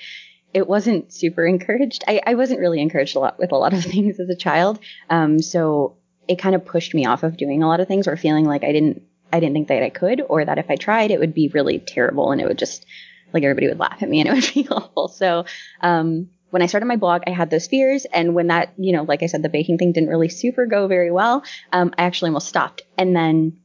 it 0.54 0.66
wasn't 0.66 1.12
super 1.12 1.44
encouraged. 1.46 2.04
I, 2.08 2.20
I 2.26 2.34
wasn't 2.34 2.60
really 2.60 2.80
encouraged 2.80 3.16
a 3.16 3.18
lot 3.18 3.38
with 3.38 3.52
a 3.52 3.56
lot 3.56 3.74
of 3.74 3.82
things 3.84 4.18
as 4.20 4.28
a 4.28 4.36
child. 4.36 4.78
Um, 5.10 5.40
so 5.40 5.96
it 6.28 6.38
kind 6.38 6.54
of 6.54 6.64
pushed 6.64 6.94
me 6.94 7.06
off 7.06 7.22
of 7.22 7.36
doing 7.36 7.62
a 7.62 7.68
lot 7.68 7.80
of 7.80 7.88
things 7.88 8.08
or 8.08 8.16
feeling 8.16 8.46
like 8.46 8.64
I 8.64 8.72
didn't, 8.72 9.02
I 9.32 9.40
didn't 9.40 9.54
think 9.54 9.68
that 9.68 9.82
I 9.82 9.90
could, 9.90 10.22
or 10.28 10.44
that 10.44 10.58
if 10.58 10.70
I 10.70 10.76
tried, 10.76 11.10
it 11.10 11.20
would 11.20 11.34
be 11.34 11.48
really 11.48 11.78
terrible 11.78 12.32
and 12.32 12.40
it 12.40 12.46
would 12.46 12.58
just, 12.58 12.86
like 13.33 13.42
everybody 13.42 13.68
would 13.68 13.78
laugh 13.78 14.02
at 14.02 14.09
me 14.09 14.21
and 14.21 14.28
it 14.28 14.35
would 14.35 14.54
be 14.54 14.68
awful. 14.68 15.09
So, 15.09 15.45
um, 15.80 16.30
when 16.50 16.62
I 16.62 16.66
started 16.66 16.87
my 16.87 16.97
blog, 16.97 17.23
I 17.26 17.30
had 17.30 17.50
those 17.50 17.66
fears. 17.66 18.06
And 18.06 18.35
when 18.35 18.47
that, 18.47 18.73
you 18.78 18.92
know, 18.92 19.02
like 19.02 19.23
I 19.23 19.26
said, 19.26 19.42
the 19.42 19.49
baking 19.49 19.78
thing 19.78 19.92
didn't 19.92 20.09
really 20.09 20.28
super 20.28 20.64
go 20.66 20.87
very 20.87 21.11
well, 21.11 21.42
um, 21.73 21.92
I 21.99 22.04
actually 22.04 22.28
almost 22.28 22.49
stopped. 22.49 22.83
And 22.97 23.14
then 23.14 23.59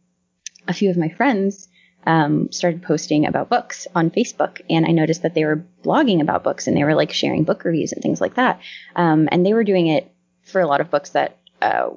a 0.68 0.74
few 0.74 0.90
of 0.90 0.98
my 0.98 1.10
friends, 1.10 1.68
um, 2.06 2.52
started 2.52 2.82
posting 2.82 3.28
about 3.28 3.50
books 3.50 3.88
on 3.94 4.10
Facebook, 4.10 4.62
and 4.70 4.86
I 4.86 4.92
noticed 4.92 5.22
that 5.22 5.36
they 5.36 5.46
were 5.46 5.64
blogging 5.84 6.22
about 6.22 6.44
books 6.44 6.68
and 6.68 6.76
they 6.76 6.84
were 6.84 6.96
like 6.96 7.12
sharing 7.12 7.44
book 7.44 7.64
reviews 7.64 7.92
and 7.92 8.02
things 8.02 8.20
like 8.20 8.36
that. 8.36 8.60
Um, 8.96 9.30
and 9.32 9.46
they 9.46 9.54
were 9.54 9.64
doing 9.64 9.88
it 9.88 10.12
for 10.44 10.62
a 10.62 10.68
lot 10.68 10.82
of 10.82 10.90
books 10.90 11.12
that 11.12 11.38
uh, 11.62 11.92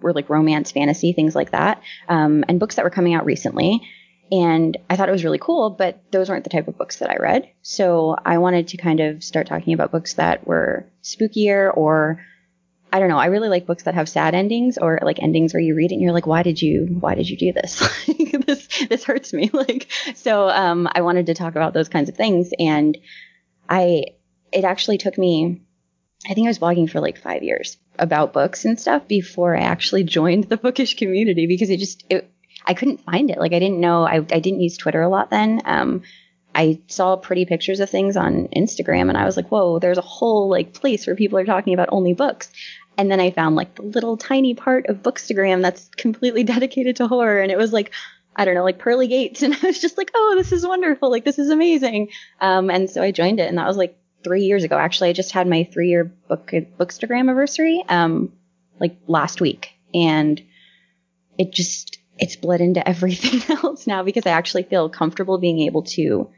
were 0.00 0.12
like 0.12 0.28
romance, 0.28 0.70
fantasy, 0.70 1.12
things 1.12 1.34
like 1.34 1.52
that, 1.52 1.82
um, 2.08 2.44
and 2.48 2.60
books 2.60 2.74
that 2.76 2.84
were 2.84 2.90
coming 2.90 3.14
out 3.14 3.24
recently. 3.24 3.80
And 4.30 4.76
I 4.90 4.96
thought 4.96 5.08
it 5.08 5.12
was 5.12 5.24
really 5.24 5.38
cool, 5.38 5.70
but 5.70 6.02
those 6.10 6.28
weren't 6.28 6.44
the 6.44 6.50
type 6.50 6.68
of 6.68 6.76
books 6.76 6.98
that 6.98 7.10
I 7.10 7.16
read. 7.16 7.50
So 7.62 8.16
I 8.24 8.38
wanted 8.38 8.68
to 8.68 8.76
kind 8.76 9.00
of 9.00 9.24
start 9.24 9.46
talking 9.46 9.72
about 9.72 9.90
books 9.90 10.14
that 10.14 10.46
were 10.46 10.86
spookier 11.02 11.74
or 11.74 12.20
I 12.92 13.00
don't 13.00 13.08
know. 13.08 13.18
I 13.18 13.26
really 13.26 13.48
like 13.48 13.66
books 13.66 13.82
that 13.82 13.94
have 13.94 14.08
sad 14.08 14.34
endings 14.34 14.78
or 14.78 14.98
like 15.02 15.22
endings 15.22 15.52
where 15.52 15.60
you 15.60 15.74
read 15.74 15.92
it 15.92 15.96
and 15.96 16.02
you're 16.02 16.12
like, 16.12 16.26
why 16.26 16.42
did 16.42 16.60
you, 16.60 16.86
why 17.00 17.14
did 17.14 17.28
you 17.28 17.36
do 17.36 17.52
this? 17.52 17.78
this, 18.46 18.86
this 18.88 19.04
hurts 19.04 19.32
me. 19.32 19.50
Like, 19.58 19.90
so, 20.14 20.48
um, 20.48 20.88
I 20.92 21.00
wanted 21.00 21.26
to 21.26 21.34
talk 21.34 21.56
about 21.56 21.74
those 21.74 21.88
kinds 21.88 22.08
of 22.08 22.16
things. 22.16 22.50
And 22.58 22.96
I, 23.68 24.04
it 24.52 24.64
actually 24.64 24.98
took 24.98 25.18
me, 25.18 25.62
I 26.28 26.34
think 26.34 26.46
I 26.46 26.50
was 26.50 26.60
blogging 26.60 26.88
for 26.88 27.00
like 27.00 27.18
five 27.18 27.42
years 27.42 27.76
about 27.98 28.32
books 28.32 28.64
and 28.64 28.78
stuff 28.78 29.08
before 29.08 29.56
I 29.56 29.62
actually 29.62 30.04
joined 30.04 30.44
the 30.44 30.56
bookish 30.56 30.96
community 30.96 31.46
because 31.46 31.70
it 31.70 31.78
just, 31.78 32.04
it, 32.08 32.30
I 32.66 32.74
couldn't 32.74 33.04
find 33.04 33.30
it. 33.30 33.38
Like, 33.38 33.52
I 33.52 33.58
didn't 33.58 33.80
know, 33.80 34.04
I, 34.04 34.16
I 34.16 34.40
didn't 34.40 34.60
use 34.60 34.76
Twitter 34.76 35.02
a 35.02 35.08
lot 35.08 35.30
then. 35.30 35.62
Um, 35.64 36.02
I 36.54 36.80
saw 36.88 37.16
pretty 37.16 37.44
pictures 37.44 37.80
of 37.80 37.88
things 37.88 38.16
on 38.16 38.48
Instagram 38.48 39.08
and 39.08 39.16
I 39.16 39.24
was 39.24 39.36
like, 39.36 39.48
whoa, 39.48 39.78
there's 39.78 39.98
a 39.98 40.02
whole 40.02 40.48
like 40.48 40.74
place 40.74 41.06
where 41.06 41.14
people 41.14 41.38
are 41.38 41.44
talking 41.44 41.74
about 41.74 41.88
only 41.92 42.14
books. 42.14 42.50
And 42.96 43.10
then 43.10 43.20
I 43.20 43.30
found 43.30 43.54
like 43.54 43.76
the 43.76 43.82
little 43.82 44.16
tiny 44.16 44.54
part 44.54 44.86
of 44.86 45.02
Bookstagram 45.02 45.62
that's 45.62 45.88
completely 45.96 46.42
dedicated 46.54 46.96
to 46.96 47.06
horror. 47.06 47.40
And 47.40 47.52
it 47.52 47.58
was 47.58 47.72
like, 47.72 47.92
I 48.34 48.44
don't 48.44 48.54
know, 48.54 48.64
like 48.64 48.78
pearly 48.78 49.06
gates. 49.06 49.42
And 49.44 49.54
I 49.54 49.66
was 49.66 49.80
just 49.80 49.96
like, 49.96 50.10
oh, 50.14 50.34
this 50.36 50.52
is 50.52 50.66
wonderful. 50.66 51.10
Like, 51.10 51.24
this 51.24 51.38
is 51.38 51.50
amazing. 51.50 52.08
Um, 52.40 52.70
and 52.70 52.90
so 52.90 53.02
I 53.02 53.12
joined 53.12 53.40
it. 53.40 53.48
And 53.48 53.58
that 53.58 53.66
was 53.68 53.76
like 53.76 53.96
three 54.24 54.42
years 54.42 54.64
ago. 54.64 54.76
Actually, 54.76 55.10
I 55.10 55.12
just 55.12 55.32
had 55.32 55.46
my 55.46 55.62
three 55.72 55.88
year 55.88 56.04
book, 56.04 56.50
Bookstagram 56.50 57.20
anniversary, 57.20 57.84
um, 57.88 58.32
like 58.80 58.96
last 59.06 59.40
week. 59.40 59.70
And 59.94 60.42
it 61.38 61.52
just, 61.52 61.98
it's 62.18 62.36
bled 62.36 62.60
into 62.60 62.86
everything 62.86 63.56
else 63.62 63.86
now 63.86 64.02
because 64.02 64.26
I 64.26 64.30
actually 64.30 64.64
feel 64.64 64.88
comfortable 64.88 65.38
being 65.38 65.60
able 65.60 65.82
to, 65.84 66.30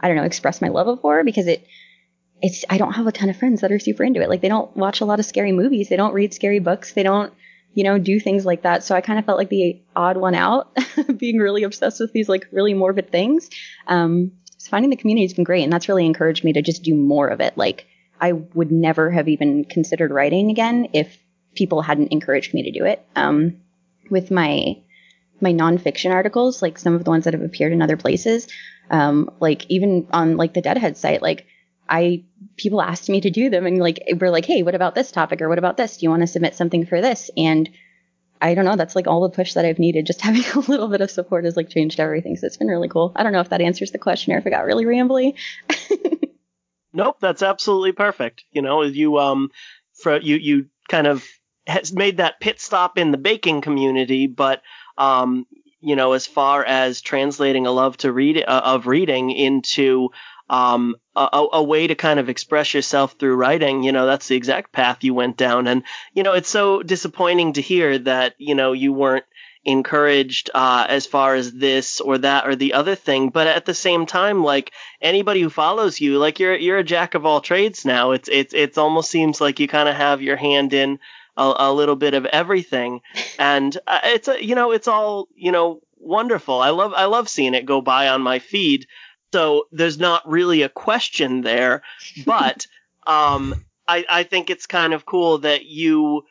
I 0.00 0.08
don't 0.08 0.16
know, 0.16 0.24
express 0.24 0.60
my 0.60 0.68
love 0.68 0.88
of 0.88 0.98
horror 1.00 1.24
because 1.24 1.46
it, 1.46 1.66
it's 2.42 2.64
I 2.68 2.78
don't 2.78 2.92
have 2.92 3.06
a 3.06 3.12
ton 3.12 3.30
of 3.30 3.36
friends 3.36 3.60
that 3.60 3.72
are 3.72 3.78
super 3.78 4.04
into 4.04 4.20
it. 4.20 4.28
Like 4.28 4.40
they 4.40 4.48
don't 4.48 4.76
watch 4.76 5.00
a 5.00 5.04
lot 5.04 5.20
of 5.20 5.26
scary 5.26 5.52
movies, 5.52 5.88
they 5.88 5.96
don't 5.96 6.14
read 6.14 6.34
scary 6.34 6.58
books, 6.58 6.92
they 6.92 7.02
don't, 7.02 7.32
you 7.74 7.84
know, 7.84 7.98
do 7.98 8.20
things 8.20 8.44
like 8.44 8.62
that. 8.62 8.84
So 8.84 8.94
I 8.94 9.00
kind 9.00 9.18
of 9.18 9.24
felt 9.24 9.38
like 9.38 9.48
the 9.48 9.80
odd 9.94 10.16
one 10.16 10.34
out, 10.34 10.76
being 11.16 11.38
really 11.38 11.62
obsessed 11.62 12.00
with 12.00 12.12
these 12.12 12.28
like 12.28 12.46
really 12.52 12.74
morbid 12.74 13.10
things. 13.10 13.50
Um, 13.86 14.32
so 14.56 14.70
finding 14.70 14.90
the 14.90 14.96
community 14.96 15.24
has 15.24 15.34
been 15.34 15.44
great, 15.44 15.62
and 15.62 15.72
that's 15.72 15.88
really 15.88 16.06
encouraged 16.06 16.44
me 16.44 16.52
to 16.54 16.62
just 16.62 16.82
do 16.82 16.94
more 16.94 17.28
of 17.28 17.40
it. 17.40 17.56
Like 17.56 17.86
I 18.20 18.32
would 18.32 18.72
never 18.72 19.10
have 19.10 19.28
even 19.28 19.64
considered 19.64 20.10
writing 20.10 20.50
again 20.50 20.88
if 20.92 21.16
people 21.54 21.82
hadn't 21.82 22.12
encouraged 22.12 22.54
me 22.54 22.64
to 22.64 22.76
do 22.76 22.84
it. 22.84 23.04
Um, 23.14 23.58
with 24.10 24.30
my 24.30 24.76
my 25.40 25.52
nonfiction 25.52 26.12
articles, 26.12 26.62
like 26.62 26.78
some 26.78 26.94
of 26.94 27.04
the 27.04 27.10
ones 27.10 27.24
that 27.24 27.34
have 27.34 27.42
appeared 27.42 27.72
in 27.72 27.82
other 27.82 27.96
places, 27.96 28.48
um, 28.90 29.30
like 29.40 29.66
even 29.68 30.06
on 30.12 30.36
like 30.36 30.54
the 30.54 30.62
Deadhead 30.62 30.96
site, 30.96 31.22
like 31.22 31.46
I 31.88 32.24
people 32.56 32.82
asked 32.82 33.08
me 33.08 33.20
to 33.20 33.30
do 33.30 33.50
them 33.50 33.66
and 33.66 33.78
like 33.78 34.00
we're 34.20 34.30
like, 34.30 34.44
hey, 34.44 34.62
what 34.62 34.74
about 34.74 34.94
this 34.94 35.10
topic 35.10 35.40
or 35.40 35.48
what 35.48 35.58
about 35.58 35.76
this? 35.76 35.96
Do 35.96 36.04
you 36.04 36.10
want 36.10 36.22
to 36.22 36.26
submit 36.26 36.54
something 36.54 36.86
for 36.86 37.00
this? 37.00 37.30
And 37.36 37.68
I 38.40 38.54
don't 38.54 38.64
know, 38.64 38.76
that's 38.76 38.94
like 38.94 39.06
all 39.06 39.22
the 39.22 39.34
push 39.34 39.54
that 39.54 39.64
I've 39.64 39.78
needed. 39.78 40.06
Just 40.06 40.20
having 40.22 40.44
a 40.54 40.70
little 40.70 40.88
bit 40.88 41.00
of 41.00 41.10
support 41.10 41.44
has 41.44 41.56
like 41.56 41.68
changed 41.68 42.00
everything. 42.00 42.36
So 42.36 42.46
it's 42.46 42.56
been 42.56 42.68
really 42.68 42.88
cool. 42.88 43.12
I 43.16 43.22
don't 43.22 43.32
know 43.32 43.40
if 43.40 43.50
that 43.50 43.60
answers 43.60 43.90
the 43.90 43.98
question 43.98 44.32
or 44.32 44.38
if 44.38 44.46
it 44.46 44.50
got 44.50 44.64
really 44.64 44.84
rambly. 44.84 45.34
nope, 46.92 47.16
that's 47.20 47.42
absolutely 47.42 47.92
perfect. 47.92 48.44
You 48.52 48.62
know, 48.62 48.82
you 48.82 49.18
um 49.18 49.50
for 49.94 50.18
you 50.18 50.36
you 50.36 50.66
kind 50.88 51.06
of 51.06 51.24
has 51.66 51.92
made 51.92 52.16
that 52.16 52.40
pit 52.40 52.60
stop 52.60 52.96
in 52.96 53.10
the 53.10 53.18
baking 53.18 53.60
community, 53.60 54.26
but 54.26 54.62
um 54.98 55.46
you 55.80 55.96
know, 55.96 56.12
as 56.12 56.26
far 56.26 56.64
as 56.64 57.00
translating 57.00 57.66
a 57.66 57.70
love 57.70 57.96
to 57.98 58.12
read 58.12 58.42
uh, 58.42 58.62
of 58.64 58.86
reading 58.86 59.30
into 59.30 60.10
um, 60.50 60.96
a, 61.14 61.46
a, 61.52 61.62
way 61.62 61.86
to 61.86 61.94
kind 61.94 62.18
of 62.18 62.28
express 62.28 62.72
yourself 62.72 63.14
through 63.18 63.36
writing, 63.36 63.82
you 63.82 63.92
know, 63.92 64.06
that's 64.06 64.28
the 64.28 64.36
exact 64.36 64.72
path 64.72 65.04
you 65.04 65.12
went 65.12 65.36
down. 65.36 65.66
And, 65.66 65.82
you 66.14 66.22
know, 66.22 66.32
it's 66.32 66.48
so 66.48 66.82
disappointing 66.82 67.52
to 67.54 67.60
hear 67.60 67.98
that, 68.00 68.34
you 68.38 68.54
know, 68.54 68.72
you 68.72 68.92
weren't 68.92 69.26
encouraged 69.64 70.50
uh, 70.54 70.86
as 70.88 71.04
far 71.04 71.34
as 71.34 71.52
this 71.52 72.00
or 72.00 72.16
that 72.18 72.46
or 72.46 72.56
the 72.56 72.72
other 72.72 72.94
thing. 72.94 73.28
But 73.28 73.46
at 73.46 73.66
the 73.66 73.74
same 73.74 74.06
time, 74.06 74.42
like 74.42 74.72
anybody 75.02 75.42
who 75.42 75.50
follows 75.50 76.00
you, 76.00 76.18
like 76.18 76.40
you're 76.40 76.56
you're 76.56 76.78
a 76.78 76.84
jack 76.84 77.14
of 77.14 77.26
all 77.26 77.42
trades 77.42 77.84
now. 77.84 78.12
It's 78.12 78.28
it's 78.32 78.54
it's 78.54 78.78
almost 78.78 79.10
seems 79.10 79.40
like 79.40 79.60
you 79.60 79.68
kind 79.68 79.88
of 79.88 79.96
have 79.96 80.22
your 80.22 80.36
hand 80.36 80.72
in 80.72 80.98
a, 81.38 81.54
a, 81.58 81.72
little 81.72 81.96
bit 81.96 82.14
of 82.14 82.26
everything, 82.26 83.00
and 83.38 83.76
uh, 83.86 84.00
it's 84.04 84.28
a, 84.28 84.44
you 84.44 84.54
know 84.54 84.72
it's 84.72 84.88
all 84.88 85.28
you 85.34 85.52
know 85.52 85.80
wonderful. 85.96 86.60
I 86.60 86.70
love 86.70 86.92
I 86.94 87.06
love 87.06 87.28
seeing 87.28 87.54
it 87.54 87.64
go 87.66 87.80
by 87.80 88.08
on 88.08 88.22
my 88.22 88.38
feed. 88.38 88.86
So 89.32 89.66
there's 89.72 89.98
not 89.98 90.28
really 90.28 90.62
a 90.62 90.68
question 90.68 91.42
there, 91.42 91.82
but 92.24 92.66
um, 93.06 93.64
I, 93.86 94.04
I 94.08 94.22
think 94.22 94.50
it's 94.50 94.66
kind 94.66 94.94
of 94.94 95.06
cool 95.06 95.38
that 95.38 95.64
you 95.66 96.22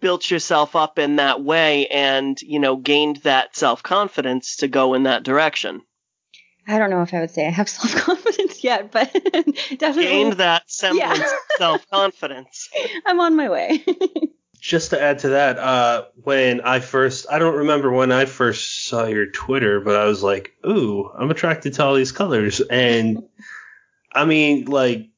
built 0.00 0.30
yourself 0.30 0.76
up 0.76 0.98
in 0.98 1.16
that 1.16 1.42
way 1.42 1.86
and 1.88 2.40
you 2.42 2.58
know 2.58 2.76
gained 2.76 3.16
that 3.18 3.56
self 3.56 3.82
confidence 3.82 4.56
to 4.56 4.68
go 4.68 4.94
in 4.94 5.04
that 5.04 5.22
direction. 5.22 5.82
I 6.68 6.78
don't 6.78 6.90
know 6.90 7.02
if 7.02 7.14
I 7.14 7.20
would 7.20 7.30
say 7.30 7.46
I 7.46 7.50
have 7.50 7.68
self 7.68 7.94
confidence 7.94 8.62
yet, 8.64 8.90
but 8.90 9.12
definitely 9.78 10.04
gained 10.04 10.34
that 10.34 10.70
semblance 10.70 11.18
yeah. 11.18 11.24
of 11.24 11.30
self 11.58 11.90
confidence. 11.90 12.68
I'm 13.06 13.20
on 13.20 13.36
my 13.36 13.48
way 13.48 13.84
just 14.66 14.90
to 14.90 15.00
add 15.00 15.20
to 15.20 15.28
that, 15.28 15.58
uh, 15.60 16.06
when 16.24 16.60
I 16.60 16.80
first, 16.80 17.26
I 17.30 17.38
don't 17.38 17.54
remember 17.54 17.92
when 17.92 18.10
I 18.10 18.24
first 18.24 18.86
saw 18.86 19.06
your 19.06 19.26
Twitter, 19.26 19.78
but 19.80 19.94
I 19.94 20.06
was 20.06 20.24
like, 20.24 20.54
ooh, 20.66 21.08
I'm 21.16 21.30
attracted 21.30 21.74
to 21.74 21.84
all 21.84 21.94
these 21.94 22.10
colors. 22.10 22.60
And 22.60 23.22
I 24.12 24.24
mean, 24.24 24.64
like, 24.64 25.10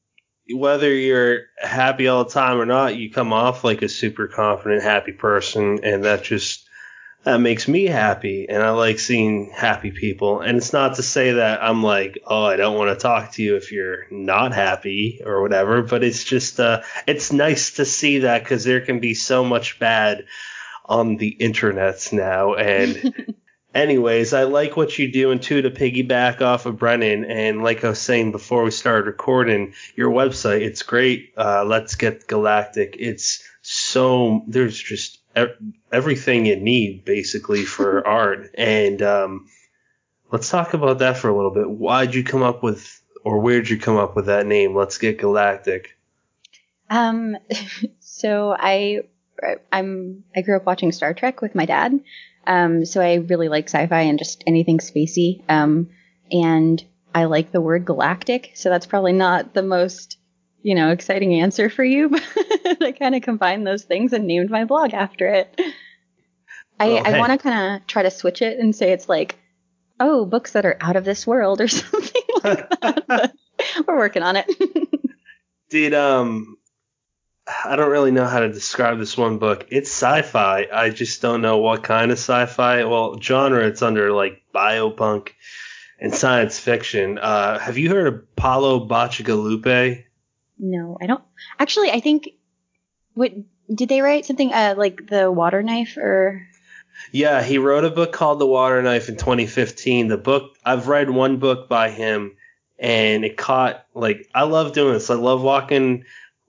whether 0.53 0.93
you're 0.93 1.45
happy 1.57 2.07
all 2.07 2.25
the 2.25 2.29
time 2.29 2.61
or 2.61 2.67
not, 2.67 2.95
you 2.95 3.11
come 3.11 3.33
off 3.33 3.63
like 3.63 3.81
a 3.81 3.89
super 3.89 4.27
confident, 4.27 4.83
happy 4.83 5.13
person. 5.13 5.79
And 5.83 6.03
that 6.03 6.23
just, 6.23 6.68
that 7.23 7.41
makes 7.41 7.67
me 7.67 7.85
happy 7.85 8.47
and 8.47 8.63
I 8.63 8.69
like 8.71 8.97
seeing 8.97 9.51
happy 9.51 9.91
people. 9.91 10.39
And 10.39 10.57
it's 10.57 10.71
not 10.71 10.95
to 10.95 11.03
say 11.03 11.33
that 11.33 11.61
I'm 11.61 11.83
like, 11.83 12.19
oh, 12.25 12.45
I 12.45 12.55
don't 12.55 12.77
want 12.77 12.97
to 12.97 13.01
talk 13.01 13.33
to 13.33 13.43
you 13.43 13.57
if 13.57 13.71
you're 13.71 14.05
not 14.09 14.53
happy 14.53 15.21
or 15.25 15.41
whatever, 15.41 15.81
but 15.81 16.03
it's 16.03 16.23
just, 16.23 16.59
uh, 16.59 16.81
it's 17.07 17.33
nice 17.33 17.71
to 17.71 17.85
see 17.85 18.19
that 18.19 18.43
because 18.43 18.63
there 18.63 18.81
can 18.81 18.99
be 18.99 19.13
so 19.13 19.43
much 19.43 19.79
bad 19.79 20.25
on 20.85 21.17
the 21.17 21.35
internets 21.41 22.13
now. 22.13 22.53
And 22.53 23.35
anyways, 23.75 24.33
I 24.33 24.43
like 24.43 24.77
what 24.77 24.97
you 24.97 25.11
do 25.11 25.31
and 25.31 25.41
too 25.41 25.61
to 25.61 25.71
piggyback 25.71 26.41
off 26.41 26.65
of 26.65 26.77
Brennan. 26.77 27.25
And 27.25 27.61
like 27.61 27.83
I 27.83 27.89
was 27.89 27.99
saying 27.99 28.31
before 28.31 28.63
we 28.63 28.71
started 28.71 29.07
recording, 29.07 29.73
your 29.93 30.09
website, 30.09 30.61
it's 30.61 30.83
great. 30.83 31.33
Uh, 31.37 31.65
Let's 31.65 31.95
Get 31.95 32.27
Galactic. 32.27 32.95
It's 32.97 33.43
so, 33.61 34.45
there's 34.47 34.81
just 34.81 35.18
everything 35.91 36.45
you 36.45 36.55
need 36.55 37.05
basically 37.05 37.63
for 37.65 38.05
art. 38.07 38.51
And 38.55 39.01
um, 39.01 39.47
let's 40.31 40.49
talk 40.49 40.73
about 40.73 40.99
that 40.99 41.17
for 41.17 41.29
a 41.29 41.35
little 41.35 41.53
bit. 41.53 41.69
Why'd 41.69 42.13
you 42.13 42.23
come 42.23 42.43
up 42.43 42.63
with, 42.63 43.01
or 43.23 43.39
where'd 43.39 43.69
you 43.69 43.77
come 43.77 43.97
up 43.97 44.15
with 44.15 44.27
that 44.27 44.45
name? 44.45 44.75
Let's 44.75 44.97
get 44.97 45.19
galactic. 45.19 45.97
Um, 46.89 47.37
so 47.99 48.55
I, 48.57 49.01
I'm, 49.71 50.23
I 50.35 50.41
grew 50.41 50.57
up 50.57 50.65
watching 50.65 50.91
Star 50.91 51.13
Trek 51.13 51.41
with 51.41 51.55
my 51.55 51.65
dad. 51.65 51.99
Um, 52.47 52.85
so 52.85 53.01
I 53.01 53.15
really 53.15 53.47
like 53.47 53.65
sci-fi 53.69 54.01
and 54.01 54.17
just 54.17 54.43
anything 54.47 54.79
spacey. 54.79 55.43
Um, 55.49 55.89
and 56.31 56.83
I 57.13 57.25
like 57.25 57.51
the 57.51 57.61
word 57.61 57.85
galactic. 57.85 58.51
So 58.55 58.69
that's 58.69 58.85
probably 58.85 59.13
not 59.13 59.53
the 59.53 59.63
most 59.63 60.18
you 60.61 60.75
know, 60.75 60.89
exciting 60.91 61.39
answer 61.41 61.69
for 61.69 61.83
you, 61.83 62.09
but 62.63 62.83
I 62.83 62.91
kind 62.91 63.15
of 63.15 63.21
combined 63.21 63.65
those 63.65 63.83
things 63.83 64.13
and 64.13 64.25
named 64.25 64.49
my 64.49 64.65
blog 64.65 64.93
after 64.93 65.27
it. 65.27 65.59
I, 66.79 66.89
oh, 66.89 67.03
hey. 67.03 67.13
I 67.13 67.19
want 67.19 67.31
to 67.31 67.37
kind 67.37 67.75
of 67.75 67.87
try 67.87 68.03
to 68.03 68.11
switch 68.11 68.41
it 68.41 68.59
and 68.59 68.75
say 68.75 68.91
it's 68.91 69.09
like, 69.09 69.37
oh, 69.99 70.25
books 70.25 70.51
that 70.53 70.65
are 70.65 70.77
out 70.79 70.95
of 70.95 71.05
this 71.05 71.27
world 71.27 71.61
or 71.61 71.67
something 71.67 72.21
like 72.43 72.69
that. 72.81 73.33
we're 73.87 73.97
working 73.97 74.23
on 74.23 74.37
it. 74.37 74.49
Did 75.69 75.93
um, 75.93 76.57
I 77.65 77.75
don't 77.75 77.91
really 77.91 78.11
know 78.11 78.25
how 78.25 78.39
to 78.39 78.51
describe 78.51 78.97
this 78.97 79.17
one 79.17 79.37
book. 79.37 79.67
It's 79.69 79.89
sci-fi. 79.89 80.67
I 80.71 80.89
just 80.89 81.21
don't 81.21 81.41
know 81.41 81.57
what 81.57 81.83
kind 81.83 82.11
of 82.11 82.17
sci-fi. 82.17 82.85
Well, 82.85 83.19
genre. 83.19 83.65
It's 83.67 83.81
under 83.81 84.11
like 84.11 84.41
biopunk 84.53 85.29
and 85.99 86.13
science 86.13 86.57
fiction. 86.59 87.17
Uh, 87.17 87.59
have 87.59 87.77
you 87.77 87.89
heard 87.89 88.07
of 88.07 88.35
Paolo 88.35 88.87
Bacigalupi? 88.87 90.05
No, 90.59 90.97
I 91.01 91.07
don't. 91.07 91.23
Actually, 91.57 91.91
I 91.91 91.99
think. 91.99 92.29
What 93.13 93.31
did 93.73 93.89
they 93.89 94.01
write 94.01 94.25
something 94.25 94.53
uh, 94.53 94.75
like 94.77 95.07
the 95.07 95.31
Water 95.31 95.63
Knife 95.63 95.97
or? 95.97 96.45
Yeah, 97.11 97.41
he 97.41 97.57
wrote 97.57 97.85
a 97.85 97.89
book 97.89 98.11
called 98.11 98.39
The 98.39 98.45
Water 98.45 98.81
Knife 98.81 99.09
in 99.09 99.15
2015. 99.15 100.07
The 100.09 100.17
book 100.17 100.55
I've 100.65 100.87
read 100.87 101.09
one 101.09 101.37
book 101.37 101.67
by 101.69 101.89
him, 101.89 102.35
and 102.77 103.25
it 103.25 103.37
caught 103.37 103.85
like 103.93 104.29
I 104.35 104.43
love 104.43 104.73
doing 104.73 104.93
this. 104.93 105.09
I 105.09 105.15
love 105.15 105.41
walking. 105.41 106.03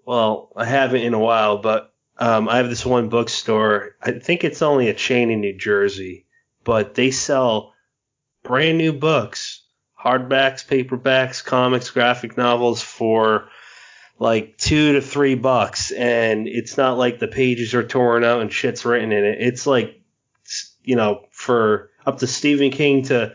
Well, 0.04 0.52
I 0.56 0.64
haven't 0.64 1.02
in 1.02 1.14
a 1.14 1.18
while, 1.18 1.58
but 1.58 1.92
Um, 2.18 2.48
I 2.50 2.58
have 2.58 2.68
this 2.68 2.84
one 2.84 3.08
bookstore. 3.08 3.96
I 4.02 4.12
think 4.12 4.44
it's 4.44 4.60
only 4.60 4.88
a 4.88 4.94
chain 4.94 5.30
in 5.30 5.40
New 5.40 5.56
Jersey, 5.56 6.26
but 6.64 6.94
they 6.94 7.10
sell 7.12 7.72
brand 8.42 8.76
new 8.76 8.92
books, 8.92 9.62
hardbacks, 9.98 10.62
paperbacks, 10.66 11.42
comics, 11.42 11.90
graphic 11.90 12.36
novels 12.36 12.82
for 12.82 13.48
like 14.20 14.58
two 14.58 14.92
to 14.92 15.00
three 15.00 15.34
bucks, 15.34 15.90
and 15.90 16.46
it's 16.46 16.76
not 16.76 16.98
like 16.98 17.18
the 17.18 17.26
pages 17.26 17.74
are 17.74 17.82
torn 17.82 18.22
out 18.22 18.42
and 18.42 18.52
shit's 18.52 18.84
written 18.84 19.10
in 19.10 19.24
it. 19.24 19.38
It's 19.40 19.66
like, 19.66 20.00
you 20.84 20.94
know, 20.94 21.24
for 21.32 21.90
up 22.06 22.18
to 22.18 22.28
Stephen 22.28 22.70
King 22.70 23.02
to. 23.04 23.34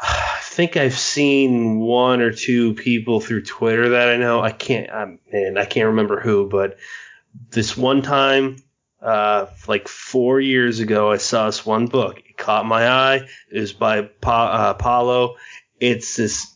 I 0.00 0.38
think 0.42 0.76
I've 0.76 0.96
seen 0.96 1.80
one 1.80 2.20
or 2.20 2.32
two 2.32 2.74
people 2.74 3.20
through 3.20 3.42
Twitter 3.42 3.88
that 3.90 4.08
I 4.08 4.16
know. 4.16 4.40
I 4.40 4.52
can't, 4.52 4.88
um, 4.92 5.18
man, 5.32 5.58
I 5.58 5.64
can't 5.64 5.88
remember 5.88 6.20
who, 6.20 6.48
but 6.48 6.78
this 7.50 7.76
one 7.76 8.02
time, 8.02 8.62
uh, 9.02 9.46
like 9.66 9.88
four 9.88 10.40
years 10.40 10.78
ago, 10.78 11.10
I 11.10 11.16
saw 11.16 11.46
this 11.46 11.66
one 11.66 11.86
book. 11.86 12.18
It 12.18 12.36
caught 12.36 12.64
my 12.64 12.88
eye. 12.88 13.28
It 13.50 13.58
was 13.58 13.72
by 13.72 14.02
pa- 14.02 14.52
uh, 14.52 14.74
Paolo. 14.74 15.34
It's 15.80 16.14
this 16.14 16.54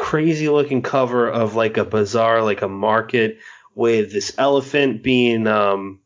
crazy 0.00 0.48
looking 0.48 0.80
cover 0.80 1.28
of 1.28 1.54
like 1.54 1.76
a 1.76 1.84
bazaar, 1.84 2.42
like 2.42 2.62
a 2.62 2.68
market 2.68 3.38
with 3.74 4.10
this 4.10 4.32
elephant 4.38 5.02
being 5.02 5.46
um, 5.46 6.00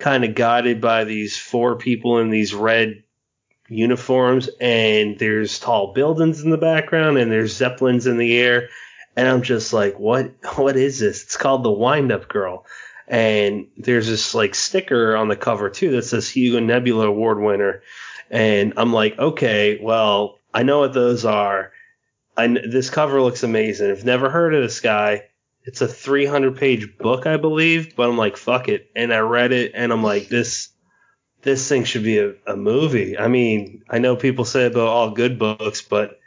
kind 0.00 0.24
of 0.24 0.34
guided 0.34 0.80
by 0.80 1.04
these 1.04 1.38
four 1.38 1.76
people 1.76 2.18
in 2.18 2.30
these 2.30 2.52
red 2.52 3.04
uniforms, 3.68 4.50
and 4.60 5.16
there's 5.20 5.60
tall 5.60 5.92
buildings 5.92 6.42
in 6.42 6.50
the 6.50 6.58
background, 6.58 7.18
and 7.18 7.30
there's 7.30 7.56
zeppelins 7.56 8.08
in 8.08 8.18
the 8.18 8.36
air, 8.36 8.68
and 9.14 9.28
I'm 9.28 9.42
just 9.42 9.72
like, 9.72 9.96
what? 9.96 10.32
What 10.56 10.76
is 10.76 10.98
this? 10.98 11.22
It's 11.22 11.36
called 11.36 11.62
the 11.62 11.70
Wind 11.70 12.10
Up 12.10 12.28
Girl, 12.28 12.66
and 13.06 13.68
there's 13.76 14.08
this 14.08 14.34
like 14.34 14.56
sticker 14.56 15.16
on 15.16 15.28
the 15.28 15.36
cover 15.36 15.70
too 15.70 15.92
that 15.92 16.02
says 16.02 16.28
Hugo 16.28 16.58
Nebula 16.58 17.06
Award 17.06 17.40
winner, 17.40 17.82
and 18.28 18.74
I'm 18.76 18.92
like, 18.92 19.16
okay, 19.20 19.78
well, 19.80 20.40
I 20.52 20.64
know 20.64 20.80
what 20.80 20.94
those 20.94 21.24
are. 21.24 21.70
I, 22.40 22.46
this 22.66 22.90
cover 22.90 23.20
looks 23.20 23.42
amazing. 23.42 23.90
I've 23.90 24.04
never 24.04 24.30
heard 24.30 24.54
of 24.54 24.62
this 24.62 24.80
guy. 24.80 25.24
It's 25.62 25.82
a 25.82 25.88
300 25.88 26.56
page 26.56 26.96
book, 26.96 27.26
I 27.26 27.36
believe, 27.36 27.94
but 27.94 28.08
I'm 28.08 28.16
like, 28.16 28.36
fuck 28.36 28.68
it. 28.68 28.90
And 28.96 29.12
I 29.12 29.18
read 29.18 29.52
it 29.52 29.72
and 29.74 29.92
I'm 29.92 30.02
like, 30.02 30.28
this, 30.28 30.70
this 31.42 31.68
thing 31.68 31.84
should 31.84 32.02
be 32.02 32.18
a, 32.18 32.34
a 32.46 32.56
movie. 32.56 33.18
I 33.18 33.28
mean, 33.28 33.82
I 33.90 33.98
know 33.98 34.16
people 34.16 34.44
say 34.44 34.66
about 34.66 34.88
all 34.88 35.10
good 35.10 35.38
books, 35.38 35.82
but 35.82 36.18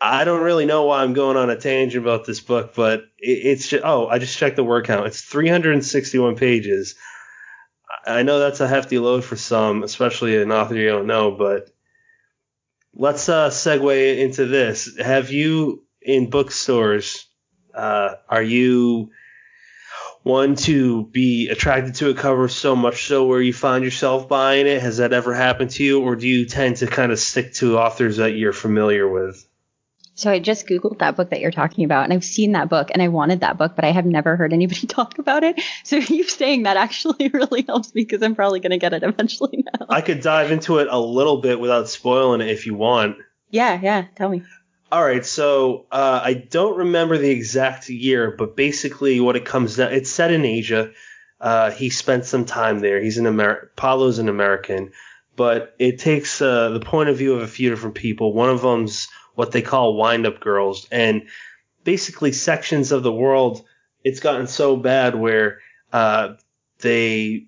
I 0.00 0.24
don't 0.24 0.42
really 0.42 0.66
know 0.66 0.86
why 0.86 1.02
I'm 1.02 1.12
going 1.12 1.36
on 1.36 1.50
a 1.50 1.56
tangent 1.56 2.02
about 2.02 2.24
this 2.24 2.40
book, 2.40 2.74
but 2.74 3.00
it, 3.18 3.38
it's 3.46 3.68
just, 3.68 3.84
oh, 3.84 4.08
I 4.08 4.18
just 4.18 4.36
checked 4.36 4.56
the 4.56 4.64
word 4.64 4.86
count. 4.86 5.06
It's 5.06 5.22
361 5.22 6.34
pages. 6.34 6.96
I 8.04 8.24
know 8.24 8.40
that's 8.40 8.60
a 8.60 8.66
hefty 8.66 8.98
load 8.98 9.24
for 9.24 9.36
some, 9.36 9.84
especially 9.84 10.42
an 10.42 10.50
author 10.50 10.74
you 10.74 10.88
don't 10.88 11.06
know, 11.06 11.30
but 11.30 11.71
let's 12.94 13.28
uh, 13.28 13.50
segue 13.50 14.18
into 14.18 14.46
this. 14.46 14.98
Have 14.98 15.30
you 15.30 15.84
in 16.00 16.30
bookstores? 16.30 17.26
Uh, 17.74 18.16
are 18.28 18.42
you 18.42 19.10
one 20.22 20.54
to 20.54 21.06
be 21.06 21.48
attracted 21.48 21.96
to 21.96 22.10
a 22.10 22.14
cover 22.14 22.48
so 22.48 22.76
much 22.76 23.06
so 23.06 23.26
where 23.26 23.40
you 23.40 23.52
find 23.52 23.84
yourself 23.84 24.28
buying 24.28 24.66
it? 24.66 24.80
Has 24.80 24.98
that 24.98 25.12
ever 25.12 25.34
happened 25.34 25.70
to 25.72 25.84
you, 25.84 26.02
or 26.02 26.16
do 26.16 26.28
you 26.28 26.46
tend 26.46 26.76
to 26.76 26.86
kind 26.86 27.12
of 27.12 27.18
stick 27.18 27.54
to 27.54 27.78
authors 27.78 28.18
that 28.18 28.32
you're 28.32 28.52
familiar 28.52 29.08
with? 29.08 29.46
So 30.14 30.30
I 30.30 30.38
just 30.38 30.66
Googled 30.66 30.98
that 30.98 31.16
book 31.16 31.30
that 31.30 31.40
you're 31.40 31.50
talking 31.50 31.84
about 31.84 32.04
and 32.04 32.12
I've 32.12 32.24
seen 32.24 32.52
that 32.52 32.68
book 32.68 32.90
and 32.92 33.02
I 33.02 33.08
wanted 33.08 33.40
that 33.40 33.56
book, 33.56 33.72
but 33.74 33.84
I 33.84 33.92
have 33.92 34.04
never 34.04 34.36
heard 34.36 34.52
anybody 34.52 34.86
talk 34.86 35.18
about 35.18 35.42
it. 35.42 35.60
So 35.84 35.96
you 36.08 36.24
saying 36.24 36.64
that 36.64 36.76
actually 36.76 37.28
really 37.32 37.62
helps 37.62 37.94
me 37.94 38.04
because 38.04 38.22
I'm 38.22 38.34
probably 38.34 38.60
going 38.60 38.70
to 38.70 38.78
get 38.78 38.92
it 38.92 39.02
eventually 39.02 39.64
now. 39.78 39.86
I 39.88 40.00
could 40.00 40.20
dive 40.20 40.50
into 40.50 40.78
it 40.78 40.88
a 40.90 40.98
little 40.98 41.40
bit 41.40 41.60
without 41.60 41.88
spoiling 41.88 42.40
it 42.40 42.50
if 42.50 42.66
you 42.66 42.74
want. 42.74 43.16
Yeah, 43.50 43.78
yeah. 43.82 44.06
Tell 44.16 44.28
me. 44.28 44.42
All 44.90 45.02
right, 45.02 45.24
so 45.24 45.86
uh, 45.90 46.20
I 46.22 46.34
don't 46.34 46.76
remember 46.76 47.16
the 47.16 47.30
exact 47.30 47.88
year, 47.88 48.34
but 48.36 48.56
basically 48.56 49.20
what 49.20 49.36
it 49.36 49.46
comes 49.46 49.76
down, 49.76 49.90
it's 49.90 50.10
set 50.10 50.30
in 50.30 50.44
Asia. 50.44 50.90
Uh, 51.40 51.70
he 51.70 51.88
spent 51.88 52.26
some 52.26 52.44
time 52.44 52.80
there. 52.80 53.00
He's 53.00 53.16
an 53.16 53.26
Amer- 53.26 53.70
Paolo's 53.74 54.18
an 54.18 54.28
American, 54.28 54.92
but 55.34 55.74
it 55.78 55.98
takes 55.98 56.42
uh, 56.42 56.68
the 56.68 56.80
point 56.80 57.08
of 57.08 57.16
view 57.16 57.32
of 57.32 57.40
a 57.40 57.46
few 57.46 57.70
different 57.70 57.94
people. 57.94 58.34
One 58.34 58.50
of 58.50 58.60
them's 58.60 59.08
what 59.34 59.52
they 59.52 59.62
call 59.62 59.96
wind 59.96 60.26
up 60.26 60.40
girls. 60.40 60.86
And 60.90 61.28
basically, 61.84 62.32
sections 62.32 62.92
of 62.92 63.02
the 63.02 63.12
world, 63.12 63.64
it's 64.04 64.20
gotten 64.20 64.46
so 64.46 64.76
bad 64.76 65.14
where 65.14 65.60
uh, 65.92 66.34
they, 66.80 67.46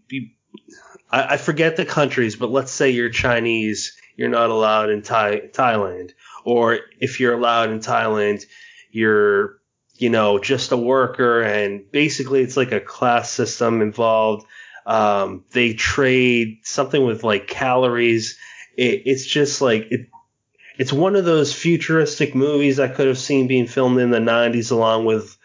I, 1.11 1.35
I 1.35 1.37
forget 1.37 1.77
the 1.77 1.85
countries, 1.85 2.37
but 2.37 2.51
let's 2.51 2.73
say 2.73 2.91
you're 2.91 3.11
Chinese, 3.11 3.97
you're 4.17 4.29
not 4.29 4.51
allowed 4.51 4.91
in 4.91 5.03
Thai, 5.03 5.51
Thailand. 5.53 6.13
Or 6.45 6.79
if 7.01 7.21
you're 7.21 7.35
allowed 7.35 7.71
in 7.71 7.81
Thailand, 7.81 8.45
you're, 8.91 9.59
you 9.97 10.11
know, 10.11 10.39
just 10.39 10.73
a 10.73 10.77
worker. 10.77 11.43
And 11.43 11.91
basically, 11.91 12.43
it's 12.43 12.57
like 12.57 12.73
a 12.73 12.81
class 12.81 13.31
system 13.31 13.81
involved. 13.81 14.47
Um, 14.87 15.45
they 15.53 15.73
trade 15.73 16.59
something 16.63 17.05
with 17.05 17.25
like 17.25 17.47
calories. 17.47 18.39
It, 18.77 19.03
it's 19.07 19.25
just 19.25 19.63
like 19.63 19.87
it, 19.91 20.09
it's 20.77 20.93
one 20.93 21.17
of 21.17 21.25
those 21.25 21.53
futuristic 21.53 22.35
movies 22.35 22.81
I 22.81 22.89
could 22.89 23.07
have 23.07 23.19
seen 23.19 23.47
being 23.47 23.67
filmed 23.67 24.01
in 24.01 24.11
the 24.11 24.19
90s 24.19 24.71
along 24.71 25.05
with 25.05 25.37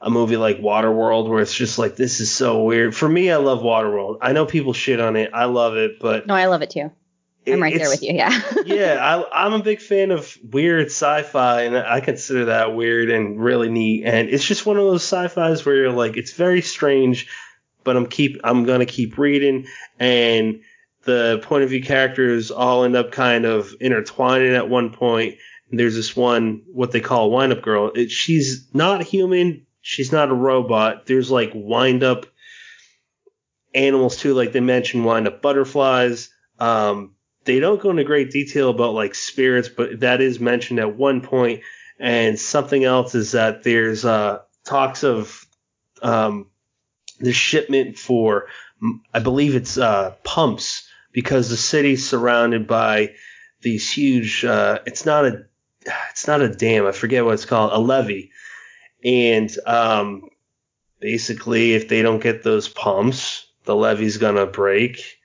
a 0.00 0.10
movie 0.10 0.36
like 0.36 0.58
Waterworld 0.58 1.28
where 1.28 1.40
it's 1.40 1.54
just 1.54 1.78
like 1.78 1.96
this 1.96 2.20
is 2.20 2.30
so 2.30 2.62
weird. 2.62 2.94
For 2.94 3.08
me, 3.08 3.30
I 3.30 3.36
love 3.36 3.60
Waterworld. 3.60 4.18
I 4.20 4.32
know 4.32 4.46
people 4.46 4.72
shit 4.72 5.00
on 5.00 5.16
it. 5.16 5.30
I 5.32 5.46
love 5.46 5.76
it, 5.76 5.98
but 6.00 6.26
No, 6.26 6.34
I 6.34 6.46
love 6.46 6.62
it 6.62 6.70
too. 6.70 6.90
I'm 7.46 7.62
right 7.62 7.76
there 7.76 7.88
with 7.88 8.02
you. 8.02 8.12
Yeah. 8.12 8.42
yeah, 8.66 8.98
I, 9.00 9.44
I'm 9.44 9.54
a 9.54 9.62
big 9.62 9.80
fan 9.80 10.10
of 10.10 10.36
weird 10.42 10.86
sci-fi, 10.86 11.62
and 11.62 11.76
I 11.76 12.00
consider 12.00 12.46
that 12.46 12.74
weird 12.74 13.10
and 13.10 13.42
really 13.42 13.70
neat. 13.70 14.04
And 14.04 14.28
it's 14.28 14.44
just 14.44 14.66
one 14.66 14.76
of 14.76 14.84
those 14.84 15.02
sci-fi's 15.02 15.64
where 15.64 15.74
you're 15.74 15.92
like, 15.92 16.16
it's 16.16 16.32
very 16.32 16.60
strange, 16.60 17.26
but 17.84 17.96
I'm 17.96 18.06
keep 18.06 18.40
I'm 18.44 18.64
gonna 18.64 18.86
keep 18.86 19.18
reading, 19.18 19.66
and 19.98 20.60
the 21.04 21.40
point 21.42 21.64
of 21.64 21.70
view 21.70 21.82
characters 21.82 22.50
all 22.50 22.84
end 22.84 22.96
up 22.96 23.12
kind 23.12 23.44
of 23.44 23.74
intertwining 23.80 24.54
at 24.54 24.68
one 24.68 24.90
point. 24.90 25.36
And 25.70 25.78
there's 25.78 25.94
this 25.94 26.16
one, 26.16 26.62
what 26.72 26.92
they 26.92 27.00
call 27.00 27.30
wind 27.30 27.52
up 27.52 27.62
girl. 27.62 27.92
It, 27.94 28.10
she's 28.10 28.68
not 28.72 29.02
human. 29.02 29.66
She's 29.80 30.12
not 30.12 30.30
a 30.30 30.34
robot. 30.34 31.06
There's 31.06 31.30
like 31.30 31.52
wind 31.54 32.02
up 32.02 32.26
animals 33.74 34.16
too. 34.16 34.34
Like 34.34 34.52
they 34.52 34.60
mentioned 34.60 35.04
wind 35.04 35.26
up 35.26 35.42
butterflies. 35.42 36.30
Um, 36.58 37.14
they 37.44 37.60
don't 37.60 37.80
go 37.80 37.90
into 37.90 38.04
great 38.04 38.30
detail 38.30 38.70
about 38.70 38.94
like 38.94 39.14
spirits, 39.14 39.68
but 39.68 40.00
that 40.00 40.20
is 40.20 40.40
mentioned 40.40 40.80
at 40.80 40.96
one 40.96 41.20
point. 41.20 41.62
And 41.98 42.38
something 42.38 42.84
else 42.84 43.14
is 43.14 43.32
that 43.32 43.62
there's 43.62 44.04
uh, 44.04 44.40
talks 44.64 45.02
of 45.02 45.46
um, 46.02 46.50
the 47.18 47.32
shipment 47.32 47.98
for, 47.98 48.46
I 49.12 49.18
believe 49.20 49.56
it's 49.56 49.78
uh, 49.78 50.14
pumps 50.24 50.87
because 51.18 51.48
the 51.48 51.56
city's 51.56 52.08
surrounded 52.08 52.68
by 52.68 53.12
these 53.60 53.90
huge. 53.90 54.44
Uh, 54.44 54.78
it's 54.86 55.04
not 55.04 55.24
a 55.24 55.46
it's 56.12 56.28
not 56.28 56.40
a 56.40 56.48
dam. 56.48 56.86
I 56.86 56.92
forget 56.92 57.24
what 57.24 57.34
it's 57.34 57.44
called. 57.44 57.72
A 57.72 57.80
levee, 57.80 58.30
and 59.02 59.52
um, 59.66 60.28
basically, 61.00 61.74
if 61.74 61.88
they 61.88 62.02
don't 62.02 62.22
get 62.22 62.44
those 62.44 62.68
pumps, 62.68 63.48
the 63.64 63.74
levee's 63.74 64.18
gonna 64.18 64.46
break. 64.46 65.18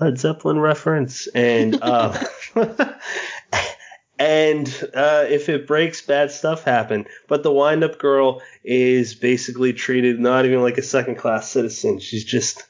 Led 0.00 0.18
Zeppelin 0.18 0.58
reference, 0.58 1.28
and 1.28 1.78
uh, 1.82 2.20
and 4.18 4.90
uh, 4.92 5.24
if 5.28 5.48
it 5.48 5.68
breaks, 5.68 6.02
bad 6.02 6.32
stuff 6.32 6.64
happen. 6.64 7.06
But 7.28 7.44
the 7.44 7.52
wind 7.52 7.84
up 7.84 8.00
girl 8.00 8.42
is 8.64 9.14
basically 9.14 9.72
treated 9.72 10.18
not 10.18 10.46
even 10.46 10.62
like 10.62 10.78
a 10.78 10.82
second 10.82 11.14
class 11.14 11.48
citizen. 11.48 12.00
She's 12.00 12.24
just 12.24 12.64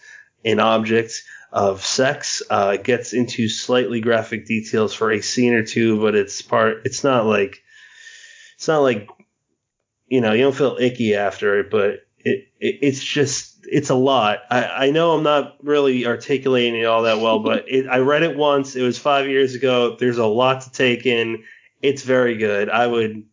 an 0.44 0.60
object 0.60 1.22
of 1.52 1.84
sex. 1.84 2.42
Uh, 2.48 2.72
it 2.74 2.84
gets 2.84 3.12
into 3.12 3.48
slightly 3.48 4.00
graphic 4.00 4.46
details 4.46 4.94
for 4.94 5.10
a 5.10 5.20
scene 5.20 5.54
or 5.54 5.64
two, 5.64 6.00
but 6.00 6.14
it's 6.14 6.42
part. 6.42 6.82
It's 6.84 7.04
not 7.04 7.26
like 7.26 7.62
it's 8.56 8.68
not 8.68 8.80
like 8.80 9.08
you 10.06 10.20
know 10.20 10.32
you 10.32 10.42
don't 10.42 10.54
feel 10.54 10.76
icky 10.78 11.14
after 11.14 11.60
it, 11.60 11.70
but 11.70 12.00
it, 12.18 12.48
it 12.60 12.78
it's 12.82 13.02
just 13.02 13.56
it's 13.64 13.90
a 13.90 13.94
lot. 13.94 14.40
I, 14.50 14.86
I 14.86 14.90
know 14.90 15.12
I'm 15.12 15.22
not 15.22 15.56
really 15.62 16.06
articulating 16.06 16.80
it 16.80 16.84
all 16.84 17.02
that 17.02 17.20
well, 17.20 17.38
but 17.42 17.64
it, 17.68 17.86
I 17.88 17.98
read 17.98 18.22
it 18.22 18.36
once. 18.36 18.76
It 18.76 18.82
was 18.82 18.98
five 18.98 19.28
years 19.28 19.54
ago. 19.54 19.96
There's 19.98 20.18
a 20.18 20.26
lot 20.26 20.62
to 20.62 20.72
take 20.72 21.06
in. 21.06 21.44
It's 21.80 22.02
very 22.02 22.36
good. 22.36 22.68
I 22.68 22.86
would, 22.86 23.24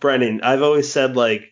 Brennan. 0.00 0.42
I've 0.42 0.62
always 0.62 0.90
said 0.92 1.16
like 1.16 1.50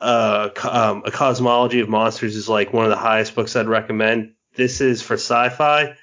uh, 0.00 0.50
um, 0.70 1.04
a 1.06 1.10
cosmology 1.10 1.80
of 1.80 1.88
monsters 1.88 2.36
is 2.36 2.48
like 2.48 2.72
one 2.72 2.84
of 2.84 2.90
the 2.90 2.96
highest 2.96 3.34
books 3.34 3.56
I'd 3.56 3.68
recommend 3.68 4.33
this 4.56 4.80
is 4.80 5.02
for 5.02 5.14
sci-fi. 5.14 5.96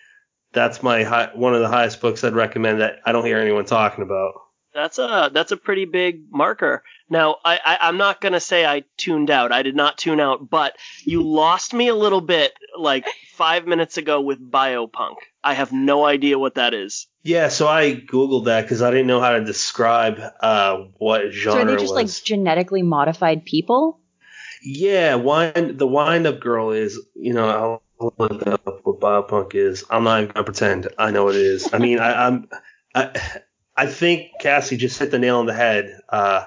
That's 0.54 0.84
my 0.84 1.04
high, 1.04 1.30
one 1.34 1.54
of 1.54 1.62
the 1.62 1.70
highest 1.70 2.02
books 2.02 2.24
I'd 2.24 2.34
recommend 2.34 2.82
that 2.82 3.00
I 3.06 3.12
don't 3.14 3.26
hear 3.26 3.40
anyone 3.40 3.66
talking 3.66 4.04
about. 4.04 4.34
That's 4.74 5.00
a 5.00 5.30
that's 5.34 5.52
a 5.52 5.58
pretty 5.58 5.84
big 5.84 6.24
marker. 6.32 6.84
Now, 7.10 7.38
I, 7.44 7.60
I, 7.64 7.78
I'm 7.82 7.98
not 7.98 8.22
going 8.22 8.32
to 8.34 8.40
say 8.40 8.66
I 8.66 8.84
tuned 8.96 9.30
out. 9.30 9.52
I 9.52 9.64
did 9.64 9.76
not 9.76 9.98
tune 9.98 10.22
out, 10.22 10.50
but 10.50 10.78
you 11.04 11.24
lost 11.24 11.74
me 11.74 11.90
a 11.90 11.96
little 11.96 12.22
bit 12.22 12.54
like 12.80 13.06
five 13.34 13.68
minutes 13.68 13.98
ago 13.98 14.22
with 14.22 14.40
biopunk. 14.40 15.16
I 15.44 15.56
have 15.56 15.74
no 15.74 16.06
idea 16.06 16.40
what 16.40 16.56
that 16.56 16.74
is. 16.74 17.08
Yeah, 17.22 17.50
so 17.50 17.68
I 17.68 17.96
googled 17.96 18.46
that 18.46 18.62
because 18.62 18.82
I 18.82 18.92
didn't 18.92 19.08
know 19.08 19.20
how 19.20 19.32
to 19.34 19.44
describe 19.44 20.22
uh, 20.40 20.78
what 21.00 21.32
genre 21.32 21.62
So 21.62 21.66
are 21.66 21.66
they 21.66 21.82
just 21.82 21.94
was. 21.94 22.18
like 22.18 22.24
genetically 22.24 22.82
modified 22.82 23.44
people? 23.44 24.00
Yeah, 24.64 25.16
wind 25.16 25.80
the 25.80 25.88
wind 25.88 26.28
up 26.28 26.40
girl 26.40 26.72
is 26.72 26.98
you 27.16 27.34
know 27.34 27.82
Look 28.02 28.48
up 28.48 28.82
what 28.84 29.00
biopunk 29.00 29.56
is. 29.56 29.84
I'm 29.90 30.04
not 30.04 30.22
even 30.22 30.34
gonna 30.34 30.44
pretend 30.44 30.88
I 30.98 31.12
know 31.12 31.26
what 31.26 31.36
it 31.36 31.42
is. 31.42 31.74
I 31.74 31.78
mean 31.78 32.00
I, 32.00 32.28
I'm 32.28 32.50
I 32.96 33.40
I 33.76 33.88
think 33.88 34.32
Cassie 34.40 34.78
just 34.78 35.00
hit 35.00 35.12
the 35.12 35.20
nail 35.20 35.40
on 35.40 35.46
the 35.46 35.54
head. 35.54 36.00
Uh, 36.10 36.46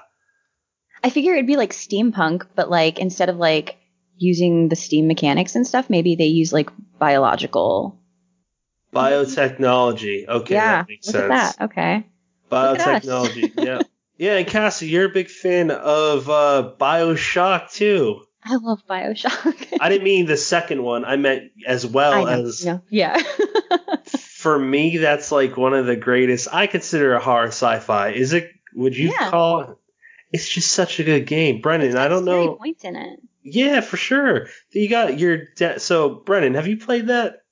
I 1.03 1.09
figure 1.09 1.33
it'd 1.33 1.47
be 1.47 1.57
like 1.57 1.71
steampunk, 1.71 2.47
but 2.55 2.69
like 2.69 2.99
instead 2.99 3.29
of 3.29 3.37
like 3.37 3.77
using 4.17 4.69
the 4.69 4.75
steam 4.75 5.07
mechanics 5.07 5.55
and 5.55 5.65
stuff, 5.65 5.89
maybe 5.89 6.15
they 6.15 6.25
use 6.25 6.53
like 6.53 6.69
biological. 6.99 7.99
biotechnology. 8.93 10.27
Okay, 10.27 10.55
yeah, 10.55 10.77
that 10.77 10.87
makes 10.87 11.07
look 11.07 11.15
sense. 11.15 11.23
at 11.23 11.57
that. 11.57 11.65
Okay. 11.65 12.07
Look 12.51 12.79
at 12.79 12.87
us. 12.87 13.05
Biotechnology. 13.05 13.53
yeah. 13.57 13.81
Yeah, 14.17 14.37
and 14.37 14.47
Cassie, 14.47 14.87
you're 14.87 15.07
a 15.07 15.09
big 15.09 15.29
fan 15.29 15.71
of 15.71 16.29
uh, 16.29 16.71
Bioshock 16.79 17.69
too. 17.73 18.21
I 18.45 18.55
love 18.57 18.81
Bioshock. 18.87 19.77
I 19.81 19.89
didn't 19.89 20.03
mean 20.03 20.25
the 20.27 20.37
second 20.37 20.83
one. 20.83 21.03
I 21.03 21.15
meant 21.15 21.51
as 21.65 21.85
well 21.85 22.25
know, 22.25 22.31
as 22.45 22.63
no, 22.65 22.81
yeah. 22.89 23.19
for 24.05 24.57
me, 24.57 24.97
that's 24.97 25.31
like 25.31 25.57
one 25.57 25.73
of 25.73 25.85
the 25.85 25.95
greatest. 25.95 26.47
I 26.53 26.67
consider 26.67 27.13
a 27.15 27.19
horror 27.19 27.47
sci-fi. 27.47 28.09
Is 28.09 28.33
it? 28.33 28.51
Would 28.75 28.95
you 28.95 29.09
Yeah. 29.19 29.29
call 29.29 29.61
it? 29.61 29.69
It's 30.31 30.47
just 30.49 30.71
such 30.71 30.99
a 30.99 31.03
good 31.03 31.25
game, 31.27 31.61
Brennan. 31.61 31.95
I 31.97 32.07
don't 32.07 32.25
know. 32.25 32.55
points 32.55 32.83
in 32.83 32.95
it. 32.95 33.19
Yeah, 33.41 33.81
for 33.81 33.95
sure. 33.97 34.47
You 34.71 34.89
got 34.89 35.17
your 35.19 35.45
de- 35.55 35.79
so 35.79 36.09
Brennan. 36.09 36.55
Have 36.55 36.67
you 36.67 36.77
played 36.77 37.07
that? 37.07 37.43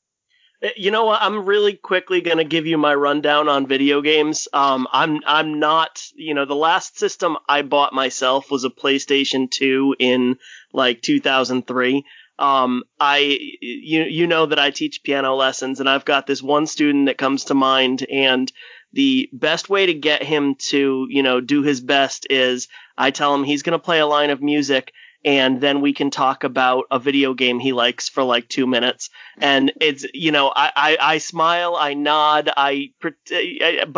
Uh, 0.64 0.70
You 0.76 0.92
know 0.92 1.06
what? 1.06 1.22
I'm 1.22 1.46
really 1.46 1.74
quickly 1.74 2.22
gonna 2.22 2.44
give 2.44 2.66
you 2.66 2.78
my 2.78 2.94
rundown 2.96 3.50
on 3.50 3.68
video 3.68 4.02
games. 4.02 4.48
Um, 4.54 4.88
I'm 4.92 5.20
I'm 5.26 5.60
not. 5.60 6.04
You 6.16 6.34
know, 6.34 6.46
the 6.46 6.56
last 6.56 6.98
system 6.98 7.38
I 7.48 7.62
bought 7.62 7.94
myself 7.94 8.50
was 8.52 8.64
a 8.64 8.70
PlayStation 8.70 9.50
2 9.50 9.96
in 10.00 10.38
like 10.72 11.02
2003. 11.02 12.06
Um, 12.40 12.84
I 13.00 13.18
you 13.62 14.04
you 14.04 14.28
know 14.28 14.46
that 14.48 14.60
I 14.60 14.72
teach 14.72 15.04
piano 15.04 15.36
lessons, 15.36 15.80
and 15.80 15.90
I've 15.90 16.06
got 16.06 16.26
this 16.28 16.42
one 16.42 16.66
student 16.66 17.06
that 17.08 17.18
comes 17.18 17.46
to 17.46 17.54
mind, 17.54 18.06
and 18.10 18.52
the 18.94 19.30
best 19.34 19.70
way 19.70 19.86
to 19.88 19.94
get 19.94 20.24
him 20.24 20.56
to 20.70 21.08
you 21.10 21.24
know 21.24 21.42
do 21.42 21.62
his 21.64 21.82
best 21.82 22.28
is 22.30 22.68
I 22.98 23.12
tell 23.12 23.34
him 23.36 23.44
he's 23.44 23.64
gonna 23.64 23.80
play 23.80 24.00
a 24.00 24.08
line 24.08 24.30
of 24.30 24.42
music. 24.42 24.94
And 25.26 25.62
then 25.62 25.80
we 25.82 25.94
can 25.94 26.12
talk 26.12 26.44
about 26.44 26.86
a 26.92 27.00
video 27.00 27.34
game 27.34 27.60
he 27.60 27.72
likes 27.72 28.10
for 28.10 28.24
like 28.24 28.50
two 28.50 28.68
minutes. 28.68 29.10
And 29.38 29.72
it's 29.80 30.06
you 30.14 30.32
know 30.32 30.52
I, 30.54 30.72
I, 30.76 30.98
I 31.00 31.18
smile 31.20 31.76
I 31.80 31.94
nod 31.94 32.50
I 32.56 32.92
but 33.02 33.16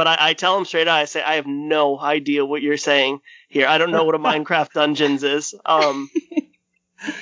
I, 0.07 0.17
I 0.19 0.33
tell 0.33 0.57
him 0.57 0.65
straight 0.65 0.87
out 0.87 0.99
I 0.99 1.05
say 1.05 1.23
I 1.23 1.35
have 1.35 1.47
no 1.47 1.99
idea 1.99 2.45
what 2.45 2.61
you're 2.61 2.77
saying 2.77 3.19
here. 3.49 3.67
I 3.67 3.77
don't 3.77 3.91
know 3.91 4.03
what 4.03 4.15
a 4.15 4.19
Minecraft 4.19 4.71
Dungeons 4.73 5.23
is. 5.23 5.55
Um 5.65 6.09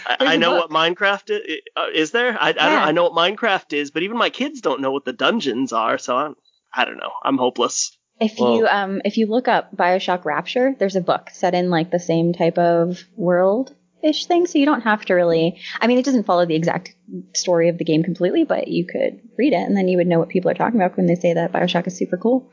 I, 0.06 0.18
I 0.20 0.36
know 0.38 0.56
what 0.56 0.70
Minecraft 0.70 1.30
is, 1.32 1.60
uh, 1.76 1.88
is 1.94 2.12
there? 2.12 2.38
I, 2.39 2.50
I 2.50 2.54
don't 2.54 2.84
I 2.84 2.92
know 2.92 3.10
what 3.10 3.13
Minecraft 3.13 3.74
is 3.74 3.92
but 3.92 4.04
even 4.04 4.18
my 4.18 4.30
kids 4.30 4.62
don't 4.62 4.82
know 4.82 4.92
what 4.92 5.06
the 5.06 5.13
dungeons 5.13 5.72
are 5.72 5.98
so 5.98 6.18
I'm 6.18 6.36
I 6.74 6.86
don't 6.86 6.98
know. 6.98 7.12
I'm 7.24 7.38
hopeless. 7.38 7.98
If 8.20 8.38
Well- 8.38 8.56
you 8.58 8.68
um 8.68 9.02
if 9.06 9.18
you 9.18 9.28
look 9.28 9.48
up 9.48 9.76
Bioshock 9.76 10.26
Rapture, 10.26 10.76
there's 10.78 10.96
a 10.96 11.02
book 11.02 11.30
set 11.32 11.54
in 11.54 11.70
like 11.70 11.89
the 11.89 12.00
same 12.00 12.34
type 12.34 12.58
of 12.58 13.04
world 13.16 13.76
ish 14.04 14.26
thing, 14.26 14.46
so 14.46 14.60
you 14.60 14.66
don't 14.66 14.82
have 14.82 15.06
to 15.06 15.13
really. 15.13 15.60
I 15.80 15.88
mean, 15.88 15.98
it 15.98 16.06
doesn't 16.06 16.26
follow 16.26 16.46
the 16.46 16.56
exact 16.56 16.96
story 17.34 17.70
of 17.70 17.78
the 17.78 17.86
game 17.86 18.04
completely, 18.04 18.44
but 18.44 18.68
you 18.68 18.86
could 18.86 19.22
read 19.38 19.54
it, 19.54 19.62
and 19.62 19.76
then 19.76 19.88
you 19.88 19.98
would 19.98 20.08
know 20.08 20.20
what 20.20 20.30
people 20.30 20.52
are 20.52 20.56
talking 20.56 20.80
about 20.80 20.98
when 20.98 21.08
they 21.08 21.16
say 21.16 21.34
that 21.34 21.52
Bioshock 21.52 21.88
is 21.88 21.98
super 21.98 22.18
cool. 22.18 22.52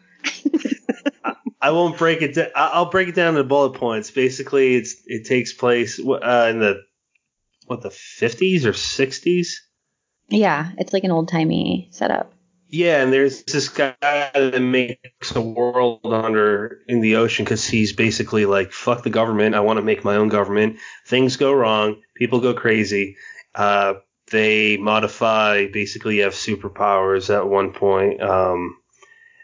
I 1.62 1.72
won't 1.72 1.98
break 1.98 2.22
it. 2.22 2.34
Da- 2.34 2.50
I'll 2.54 2.90
break 2.90 3.08
it 3.08 3.14
down 3.14 3.34
to 3.34 3.44
bullet 3.44 3.74
points. 3.74 4.10
Basically, 4.10 4.76
it's 4.76 4.96
it 5.06 5.26
takes 5.26 5.52
place 5.52 6.00
uh, 6.00 6.48
in 6.50 6.60
the 6.60 6.80
what 7.66 7.82
the 7.82 7.90
50s 7.90 8.64
or 8.64 8.72
60s. 8.72 9.48
Yeah, 10.28 10.70
it's 10.78 10.92
like 10.92 11.04
an 11.04 11.10
old 11.10 11.28
timey 11.28 11.88
setup. 11.92 12.32
Yeah, 12.72 13.02
and 13.02 13.12
there's 13.12 13.42
this 13.44 13.68
guy 13.68 13.96
that 14.00 14.62
makes 14.62 15.34
a 15.34 15.40
world 15.40 16.00
under 16.04 16.82
in 16.86 17.00
the 17.00 17.16
ocean 17.16 17.44
because 17.44 17.66
he's 17.66 17.92
basically 17.92 18.46
like, 18.46 18.70
fuck 18.70 19.02
the 19.02 19.10
government. 19.10 19.56
I 19.56 19.60
want 19.60 19.78
to 19.78 19.82
make 19.82 20.04
my 20.04 20.14
own 20.16 20.28
government. 20.28 20.78
Things 21.04 21.36
go 21.36 21.52
wrong. 21.52 22.00
People 22.14 22.40
go 22.40 22.54
crazy. 22.54 23.16
Uh, 23.56 23.94
they 24.30 24.76
modify. 24.76 25.66
Basically, 25.66 26.18
have 26.18 26.34
superpowers 26.34 27.34
at 27.34 27.48
one 27.48 27.72
point. 27.72 28.22
Um, 28.22 28.76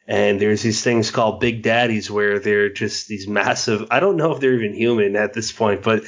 and 0.06 0.40
there's 0.40 0.62
these 0.62 0.84
things 0.84 1.10
called 1.10 1.40
big 1.40 1.62
daddies 1.62 2.08
where 2.08 2.38
they're 2.38 2.72
just 2.72 3.08
these 3.08 3.26
massive. 3.26 3.88
I 3.90 3.98
don't 3.98 4.16
know 4.16 4.32
if 4.34 4.40
they're 4.40 4.54
even 4.54 4.72
human 4.72 5.16
at 5.16 5.32
this 5.32 5.50
point, 5.50 5.82
but 5.82 6.04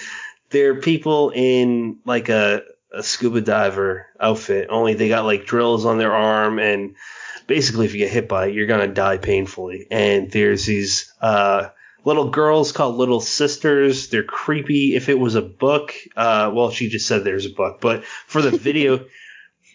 they're 0.51 0.81
people 0.81 1.33
in 1.35 1.99
like 2.05 2.29
a 2.29 2.63
a 2.93 3.03
scuba 3.03 3.41
diver 3.41 4.07
outfit. 4.19 4.69
Only 4.71 4.95
they 4.95 5.09
got 5.09 5.25
like 5.25 5.47
drills 5.47 5.85
on 5.85 5.99
their 5.99 6.15
arm, 6.15 6.59
and 6.59 6.95
basically, 7.47 7.87
if 7.87 7.93
you 7.93 7.99
get 8.01 8.11
hit 8.11 8.29
by 8.29 8.47
it, 8.47 8.55
you're 8.55 8.67
gonna 8.67 8.89
die 8.89 9.19
painfully. 9.19 9.87
And 9.91 10.31
there's 10.31 10.65
these 10.67 11.13
uh, 11.21 11.69
little 12.05 12.31
girls 12.31 12.73
called 12.73 12.97
little 12.97 13.21
sisters. 13.21 14.09
They're 14.09 14.23
creepy. 14.23 14.95
If 14.97 15.09
it 15.09 15.19
was 15.19 15.35
a 15.35 15.43
book, 15.43 15.95
uh, 16.17 16.51
well, 16.55 16.71
she 16.71 16.89
just 16.89 17.07
said 17.07 17.25
there's 17.25 17.47
a 17.47 17.51
book, 17.51 17.81
but 17.81 18.05
for 18.05 18.43
the 18.43 18.57
video. 18.57 19.05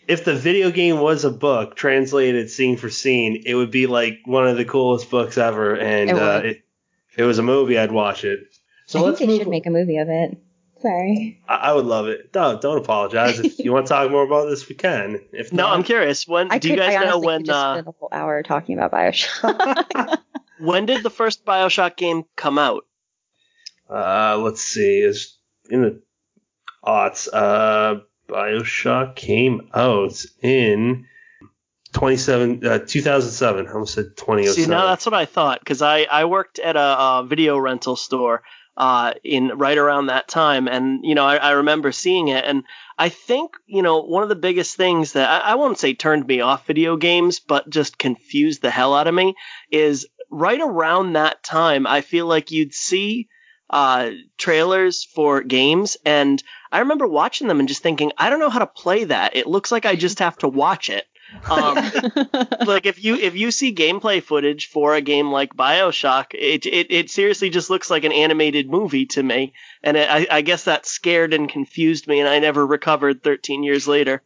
If 0.06 0.26
the 0.26 0.36
video 0.36 0.69
game 0.69 0.99
was 0.99 1.23
a 1.23 1.32
book 1.32 1.78
translated 1.78 2.49
scene 2.49 2.76
for 2.76 2.89
scene, 2.89 3.41
it 3.45 3.56
would 3.56 3.71
be 3.71 3.88
like 3.88 4.19
one 4.26 4.45
of 4.45 4.58
the 4.58 4.65
coolest 4.65 5.10
books 5.10 5.38
ever. 5.38 5.78
And 5.78 6.10
It 6.10 6.15
uh, 6.17 6.41
it, 6.43 6.63
it 7.19 7.23
was 7.23 7.39
a 7.39 7.41
movie, 7.41 7.78
I'd 7.78 7.93
watch 7.93 8.26
it. 8.26 8.41
So 8.86 8.99
I 8.99 9.02
think 9.02 9.08
let's 9.08 9.19
they 9.21 9.28
move. 9.28 9.38
should 9.38 9.47
make 9.47 9.65
a 9.65 9.69
movie 9.69 9.95
of 9.99 10.10
it. 10.10 10.38
Sorry. 10.84 11.41
I, 11.48 11.56
I 11.56 11.74
would 11.74 11.86
love 11.86 12.08
it. 12.08 12.34
Don't 12.34 12.60
don't 12.62 12.78
apologize. 12.78 13.39
If 13.39 13.58
you 13.60 13.72
want 13.72 13.88
to 13.88 13.89
talk 13.89 14.12
more 14.12 14.24
about 14.24 14.50
this, 14.50 14.67
we 14.67 14.76
can. 14.76 15.22
If 15.32 15.54
no 15.54 15.63
not, 15.63 15.78
I'm 15.78 15.84
curious 15.84 16.28
when 16.28 16.52
I 16.52 16.60
do 16.60 16.67
you 16.67 16.76
guys 16.76 16.93
I 16.93 17.06
know 17.06 17.12
honestly 17.12 17.26
when 17.26 17.39
could 17.39 17.46
just 17.46 17.58
uh, 17.58 17.74
spend 17.76 17.88
a 17.88 17.91
whole 17.91 18.10
hour 18.12 18.43
talking 18.43 18.78
about 18.78 18.91
Bioshock. 18.91 20.19
when 20.60 20.86
did 20.86 21.02
the 21.02 21.10
first 21.10 21.46
Bioshock 21.46 21.96
game 21.96 22.26
come 22.36 22.60
out 22.60 22.84
Uh, 23.89 24.38
let's 24.39 24.62
see. 24.62 25.00
Is 25.00 25.38
in 25.69 25.84
the 25.84 26.02
aughts. 26.86 27.30
Uh, 27.32 28.02
Bioshock 28.28 29.15
came 29.15 29.69
out 29.74 30.22
in 30.41 31.06
27, 31.93 32.65
uh, 32.65 32.80
2007. 32.86 33.67
I 33.67 33.72
almost 33.72 33.93
said 33.93 34.17
2007. 34.17 34.65
See, 34.65 34.69
now 34.69 34.88
that's 34.88 35.06
what 35.06 35.13
I 35.13 35.26
thought 35.26 35.60
because 35.60 35.82
I 35.82 36.04
I 36.12 36.26
worked 36.26 36.60
at 36.60 36.76
a, 36.76 36.80
uh 36.80 37.24
video 37.24 37.58
rental 37.58 37.96
store 37.96 38.43
uh 38.76 39.14
in 39.24 39.50
right 39.58 39.78
around 39.78 40.08
that 40.08 40.28
time, 40.28 40.68
and 40.68 41.02
you 41.04 41.16
know 41.16 41.26
I, 41.26 41.38
I 41.38 41.52
remember 41.52 41.92
seeing 41.92 42.28
it, 42.30 42.44
and 42.46 42.64
I 42.98 43.10
think 43.10 43.52
you 43.66 43.82
know 43.82 44.02
one 44.02 44.24
of 44.24 44.30
the 44.30 44.36
biggest 44.36 44.76
things 44.76 45.14
that 45.14 45.30
I, 45.30 45.52
I 45.52 45.56
won't 45.56 45.78
say 45.80 45.94
turned 45.94 46.26
me 46.28 46.42
off 46.42 46.68
video 46.68 46.98
games, 46.98 47.40
but 47.40 47.70
just 47.70 47.98
confused 47.98 48.62
the 48.62 48.72
hell 48.72 48.96
out 48.96 49.08
of 49.08 49.14
me 49.14 49.36
is 49.72 50.08
right 50.32 50.60
around 50.62 51.14
that 51.14 51.44
time. 51.44 51.86
I 51.88 52.02
feel 52.02 52.26
like 52.26 52.52
you'd 52.52 52.74
see 52.74 53.28
uh 53.70 54.12
trailers 54.38 55.04
for 55.16 55.42
games 55.42 55.98
and 56.06 56.44
I 56.72 56.80
remember 56.80 57.08
watching 57.08 57.48
them 57.48 57.60
and 57.60 57.68
just 57.68 57.82
thinking 57.82 58.12
I 58.18 58.30
don't 58.30 58.40
know 58.40 58.50
how 58.50 58.60
to 58.60 58.68
play 58.68 59.06
that. 59.06 59.36
It 59.36 59.48
looks 59.48 59.72
like 59.72 59.86
I 59.86 59.96
just 59.96 60.20
have 60.20 60.38
to 60.40 60.48
watch 60.48 60.90
it. 60.90 61.06
Um, 61.50 61.76
like 62.66 62.86
if 62.86 63.04
you 63.04 63.16
if 63.16 63.36
you 63.36 63.52
see 63.52 63.74
gameplay 63.74 64.22
footage 64.22 64.68
for 64.70 64.94
a 64.96 65.02
game 65.02 65.32
like 65.32 65.56
Bioshock, 65.56 66.28
it 66.34 66.66
it, 66.66 66.92
it 66.92 67.10
seriously 67.10 67.50
just 67.50 67.70
looks 67.70 67.90
like 67.90 68.04
an 68.04 68.12
animated 68.12 68.70
movie 68.70 69.06
to 69.08 69.24
me, 69.24 69.54
and 69.82 69.98
it, 69.98 70.10
I, 70.10 70.28
I 70.30 70.42
guess 70.42 70.66
that 70.66 70.86
scared 70.86 71.34
and 71.34 71.50
confused 71.50 72.08
me, 72.08 72.20
and 72.20 72.30
I 72.30 72.40
never 72.40 72.66
recovered 72.66 73.24
13 73.24 73.64
years 73.64 73.88
later. 73.88 74.22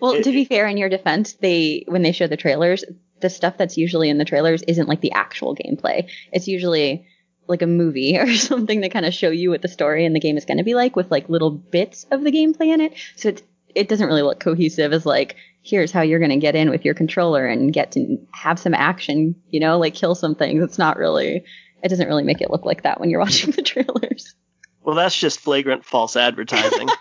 well, 0.00 0.12
It- 0.12 0.24
to 0.24 0.32
be 0.32 0.44
fair, 0.44 0.66
in 0.66 0.76
your 0.76 0.88
defense, 0.88 1.34
they 1.34 1.84
when 1.88 2.02
they 2.02 2.12
show 2.12 2.26
the 2.26 2.36
trailers, 2.36 2.84
the 3.20 3.30
stuff 3.30 3.56
that's 3.58 3.76
usually 3.76 4.08
in 4.08 4.18
the 4.18 4.24
trailers 4.24 4.62
isn't 4.62 4.88
like 4.88 5.00
the 5.00 5.12
actual 5.12 5.54
gameplay. 5.54 6.08
It's 6.32 6.48
usually 6.48 7.06
like 7.48 7.62
a 7.62 7.66
movie 7.66 8.16
or 8.18 8.32
something 8.34 8.82
to 8.82 8.88
kind 8.88 9.04
of 9.06 9.12
show 9.14 9.30
you 9.30 9.50
what 9.50 9.62
the 9.62 9.68
story 9.68 10.04
and 10.06 10.14
the 10.16 10.20
game 10.20 10.36
is 10.38 10.44
going 10.44 10.58
to 10.58 10.64
be 10.64 10.74
like 10.74 10.96
with 10.96 11.10
like 11.10 11.28
little 11.28 11.50
bits 11.50 12.06
of 12.10 12.22
the 12.24 12.32
gameplay 12.32 12.72
in 12.72 12.80
it. 12.80 12.94
So 13.16 13.30
it's, 13.30 13.42
it 13.74 13.88
doesn't 13.88 14.06
really 14.06 14.22
look 14.22 14.40
cohesive 14.40 14.92
as 14.92 15.04
like 15.06 15.36
here's 15.62 15.92
how 15.92 16.00
you're 16.02 16.18
going 16.18 16.30
to 16.30 16.36
get 16.38 16.56
in 16.56 16.70
with 16.70 16.84
your 16.84 16.94
controller 16.94 17.46
and 17.46 17.72
get 17.72 17.92
to 17.92 18.18
have 18.32 18.58
some 18.58 18.74
action, 18.74 19.34
you 19.48 19.60
know, 19.60 19.78
like 19.78 19.94
kill 19.94 20.14
some 20.14 20.34
things. 20.34 20.62
It's 20.62 20.78
not 20.78 20.96
really 20.96 21.44
it 21.82 21.88
doesn't 21.88 22.06
really 22.08 22.24
make 22.24 22.40
it 22.40 22.50
look 22.50 22.64
like 22.64 22.82
that 22.82 23.00
when 23.00 23.10
you're 23.10 23.20
watching 23.26 23.50
the 23.52 23.62
trailers. 23.62 24.34
Well, 24.82 24.96
that's 24.96 25.16
just 25.16 25.40
flagrant 25.40 25.84
false 25.84 26.16
advertising. 26.16 26.88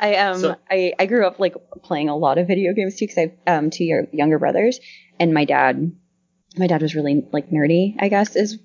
I 0.00 0.14
um 0.16 0.40
So- 0.40 0.56
I, 0.70 0.92
I 0.98 1.06
grew 1.06 1.26
up 1.26 1.38
like 1.40 1.54
playing 1.82 2.08
a 2.08 2.16
lot 2.16 2.38
of 2.38 2.46
video 2.46 2.72
games 2.72 2.96
too 2.96 3.06
because 3.06 3.30
I 3.46 3.50
um 3.50 3.70
two 3.70 3.84
year, 3.84 4.08
younger 4.12 4.38
brothers 4.38 4.78
and 5.18 5.34
my 5.34 5.44
dad 5.44 5.92
my 6.56 6.66
dad 6.66 6.82
was 6.82 6.94
really 6.94 7.26
like 7.32 7.50
nerdy 7.50 7.94
I 7.98 8.08
guess 8.08 8.36
is 8.36 8.58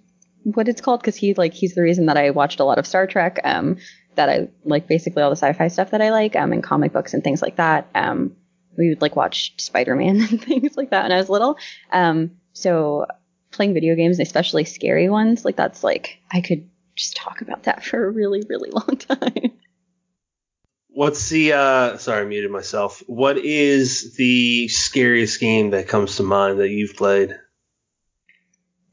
what 0.44 0.68
it's 0.68 0.82
called 0.82 1.00
because 1.02 1.16
he 1.16 1.34
like 1.34 1.54
he's 1.54 1.74
the 1.74 1.82
reason 1.82 2.06
that 2.08 2.18
I 2.18 2.30
watched 2.32 2.60
a 2.60 2.66
lot 2.66 2.78
of 2.78 2.86
Star 2.86 3.08
Trek. 3.08 3.40
Um, 3.44 3.78
that 4.16 4.30
I 4.30 4.50
like 4.64 4.88
basically 4.88 5.24
all 5.24 5.30
the 5.30 5.36
sci-fi 5.36 5.68
stuff 5.68 5.92
that 5.92 6.02
I 6.02 6.12
like. 6.12 6.36
Um, 6.36 6.54
and 6.54 6.64
comic 6.64 6.94
books 6.94 7.14
and 7.14 7.24
things 7.24 7.42
like 7.42 7.58
that. 7.58 7.88
Um, 7.96 8.36
we 8.78 8.90
would 8.90 9.02
like 9.02 9.16
watch 9.16 9.54
Spider-Man 9.58 10.22
and 10.30 10.44
things 10.44 10.78
like 10.78 10.90
that 10.92 11.04
when 11.04 11.12
I 11.12 11.18
was 11.18 11.30
little. 11.30 11.58
Um, 11.92 12.32
so 12.54 13.06
playing 13.52 13.74
video 13.74 13.96
games, 13.96 14.20
especially 14.20 14.66
scary 14.66 15.10
ones, 15.10 15.46
like 15.46 15.56
that's 15.56 15.84
like 15.84 16.20
I 16.32 16.42
could 16.42 16.70
just 16.96 17.16
talk 17.16 17.42
about 17.42 17.64
that 17.64 17.84
for 17.84 18.06
a 18.06 18.10
really 18.10 18.44
really 18.48 18.70
long 18.72 18.98
time. 18.98 19.52
What's 20.90 21.30
the 21.30 21.54
uh 21.54 21.98
sorry, 21.98 22.22
I 22.22 22.26
muted 22.26 22.52
myself. 22.52 23.02
What 23.08 23.38
is 23.38 24.16
the 24.16 24.68
scariest 24.68 25.40
game 25.40 25.72
that 25.72 25.88
comes 25.88 26.18
to 26.18 26.24
mind 26.24 26.60
that 26.60 26.70
you've 26.70 26.96
played? 26.96 27.36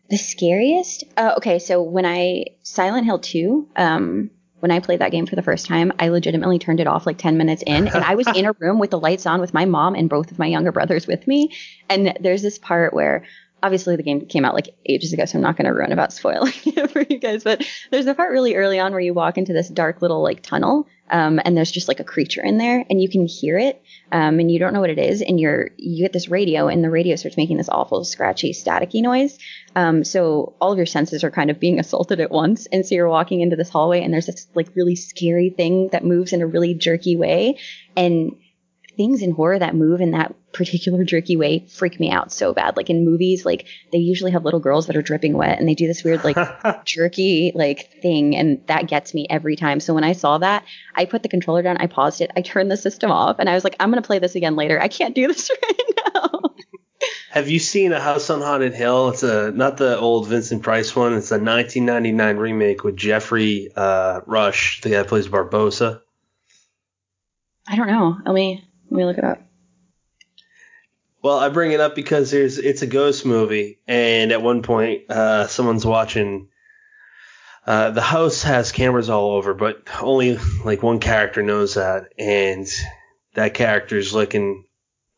The 0.09 0.16
scariest? 0.16 1.04
Uh, 1.16 1.35
okay, 1.37 1.61
so 1.61 1.83
when 1.83 2.04
I 2.04 2.46
Silent 2.64 3.04
Hill 3.04 3.20
2, 3.20 3.68
um, 3.76 4.30
when 4.61 4.70
I 4.70 4.81
played 4.81 5.01
that 5.01 5.11
game 5.11 5.27
for 5.27 5.37
the 5.37 5.42
first 5.42 5.66
time, 5.66 5.92
I 5.99 6.09
legitimately 6.09 6.59
turned 6.59 6.81
it 6.81 6.87
off 6.87 7.07
like 7.07 7.18
10 7.18 7.37
minutes 7.37 7.62
in, 7.66 7.88
and 7.88 8.05
I 8.05 8.14
was 8.14 8.27
in 8.29 8.44
a 8.46 8.53
room 8.53 8.79
with 8.79 8.90
the 8.90 9.01
lights 9.01 9.27
on 9.27 9.40
with 9.40 9.53
my 9.53 9.64
mom 9.64 9.94
and 9.94 10.09
both 10.09 10.31
of 10.31 10.38
my 10.38 10.46
younger 10.46 10.73
brothers 10.73 11.07
with 11.07 11.27
me. 11.27 11.53
And 11.88 12.16
there's 12.20 12.42
this 12.42 12.59
part 12.59 12.94
where 12.94 13.25
obviously 13.62 13.96
the 13.96 14.03
game 14.03 14.27
came 14.27 14.44
out 14.44 14.55
like 14.55 14.75
ages 14.87 15.12
ago, 15.12 15.25
so 15.25 15.38
I'm 15.38 15.42
not 15.42 15.57
going 15.57 15.66
to 15.66 15.73
ruin 15.73 15.92
about 15.92 16.12
spoiling 16.12 16.53
it 16.64 16.90
for 16.90 17.03
you 17.03 17.18
guys. 17.18 17.44
But 17.44 17.64
there's 17.90 18.07
a 18.07 18.14
part 18.14 18.33
really 18.33 18.55
early 18.55 18.79
on 18.79 18.92
where 18.92 19.01
you 19.01 19.14
walk 19.14 19.38
into 19.38 19.53
this 19.53 19.68
dark 19.68 20.03
little 20.03 20.23
like 20.23 20.42
tunnel, 20.42 20.87
um, 21.11 21.40
and 21.44 21.57
there's 21.57 21.70
just 21.70 21.88
like 21.88 22.01
a 22.01 22.05
creature 22.05 22.42
in 22.42 22.59
there, 22.59 22.85
and 22.88 23.01
you 23.01 23.09
can 23.09 23.27
hear 23.27 23.59
it, 23.59 23.83
um, 24.12 24.38
and 24.38 24.51
you 24.51 24.59
don't 24.59 24.73
know 24.73 24.81
what 24.81 24.90
it 24.90 24.99
is, 24.99 25.23
and 25.23 25.38
you're 25.40 25.70
you 25.77 26.05
get 26.05 26.12
this 26.12 26.29
radio, 26.29 26.68
and 26.68 26.83
the 26.83 26.90
radio 26.90 27.16
starts 27.16 27.37
making 27.37 27.57
this 27.57 27.68
awful 27.68 28.05
scratchy, 28.05 28.53
staticky 28.53 29.03
noise. 29.03 29.38
Um, 29.77 30.05
so 30.05 30.55
all 30.61 30.73
of 30.73 30.79
your 30.79 30.87
senses 30.87 31.25
are 31.25 31.31
kind 31.31 31.51
of 31.51 31.61
being 31.61 31.79
assaulted 31.81 32.20
at 32.20 32.31
once, 32.31 32.66
and 32.66 32.85
so 32.87 32.94
you're 32.94 33.09
walking 33.09 33.40
into 33.40 33.57
this 33.57 33.68
hallway, 33.68 34.03
and 34.03 34.12
there's 34.12 34.27
this 34.27 34.46
like 34.55 34.68
really 34.75 34.96
scary 34.96 35.51
thing 35.51 35.88
that 35.92 36.05
moves 36.05 36.33
in 36.33 36.42
a 36.42 36.46
really 36.46 36.75
jerky 36.75 37.16
way, 37.16 37.59
and 37.96 38.37
things 38.96 39.22
in 39.22 39.33
horror 39.33 39.59
that 39.59 39.74
move 39.74 40.00
in 40.00 40.12
that 40.12 40.35
particular 40.53 41.05
jerky 41.05 41.37
way 41.37 41.66
freak 41.68 42.00
me 42.00 42.11
out 42.11 42.33
so 42.33 42.53
bad. 42.53 42.76
Like 42.76 42.90
in 42.90 43.05
movies, 43.05 43.46
like 43.46 43.66
they 43.92 43.98
usually 43.98 44.33
have 44.33 44.44
little 44.44 44.61
girls 44.61 44.87
that 44.87 44.96
are 44.96 45.03
dripping 45.03 45.35
wet 45.35 45.59
and 45.59 45.68
they 45.68 45.74
do 45.74 45.87
this 45.87 46.03
weird 46.03 46.24
like 46.24 46.37
jerky 46.85 47.53
like 47.55 48.00
thing 48.03 48.37
and 48.37 48.66
that 48.66 48.88
gets 48.88 49.14
me 49.14 49.26
every 49.31 49.57
time. 49.57 49.81
So 49.81 49.94
when 49.94 50.05
I 50.05 50.12
saw 50.12 50.38
that, 50.38 50.64
I 50.94 51.05
put 51.05 51.22
the 51.22 51.29
controller 51.29 51.62
down, 51.62 51.76
I 51.79 51.87
paused 51.87 52.20
it, 52.20 52.31
I 52.37 52.42
turned 52.42 52.70
the 52.70 52.76
system 52.76 53.11
off 53.11 53.37
and 53.38 53.48
I 53.48 53.55
was 53.55 53.64
like, 53.64 53.76
I'm 53.81 53.90
going 53.90 54.03
to 54.03 54.07
play 54.07 54.18
this 54.18 54.35
again 54.35 54.57
later. 54.57 54.81
I 54.81 54.88
can't 54.88 55.14
do 55.14 55.29
this 55.29 55.50
right 55.62 56.14
now. 56.14 56.40
Have 57.31 57.48
you 57.48 57.61
seen 57.61 57.92
A 57.92 58.00
House 58.00 58.29
on 58.29 58.40
Haunted 58.40 58.74
Hill? 58.74 59.11
It's 59.11 59.22
a 59.22 59.53
not 59.53 59.76
the 59.76 59.98
old 59.98 60.26
Vincent 60.26 60.64
Price 60.64 60.94
one. 60.96 61.14
It's 61.14 61.31
a 61.31 61.38
1999 61.38 62.37
remake 62.37 62.83
with 62.83 62.96
Geoffrey 62.96 63.70
uh, 63.74 64.20
Rush, 64.26 64.81
the 64.81 64.90
guy 64.90 64.96
that 64.96 65.09
plays 65.09 65.29
Barbossa. 65.29 66.00
I 67.68 67.76
don't 67.76 67.87
know. 67.87 68.18
Let 68.26 68.35
me 68.35 68.64
let 68.90 68.96
me 68.96 69.05
look 69.05 69.18
it 69.18 69.24
up. 69.24 69.40
Well, 71.22 71.38
I 71.38 71.50
bring 71.50 71.72
it 71.72 71.81
up 71.81 71.94
because 71.94 72.31
there's 72.31 72.59
it's 72.59 72.83
a 72.83 72.87
ghost 72.87 73.26
movie, 73.26 73.79
and 73.87 74.33
at 74.33 74.42
one 74.42 74.62
point, 74.62 75.11
uh, 75.11 75.46
someone's 75.46 75.85
watching. 75.85 76.48
Uh, 77.66 77.90
the 77.90 78.00
house 78.00 78.42
has 78.42 78.72
cameras 78.72 79.11
all 79.11 79.33
over, 79.33 79.53
but 79.53 79.83
only 80.00 80.38
like 80.64 80.83
one 80.83 80.98
character 80.98 81.42
knows 81.42 81.74
that, 81.74 82.12
and 82.18 82.66
that 83.35 83.55
character's 83.55 84.14
looking 84.14 84.64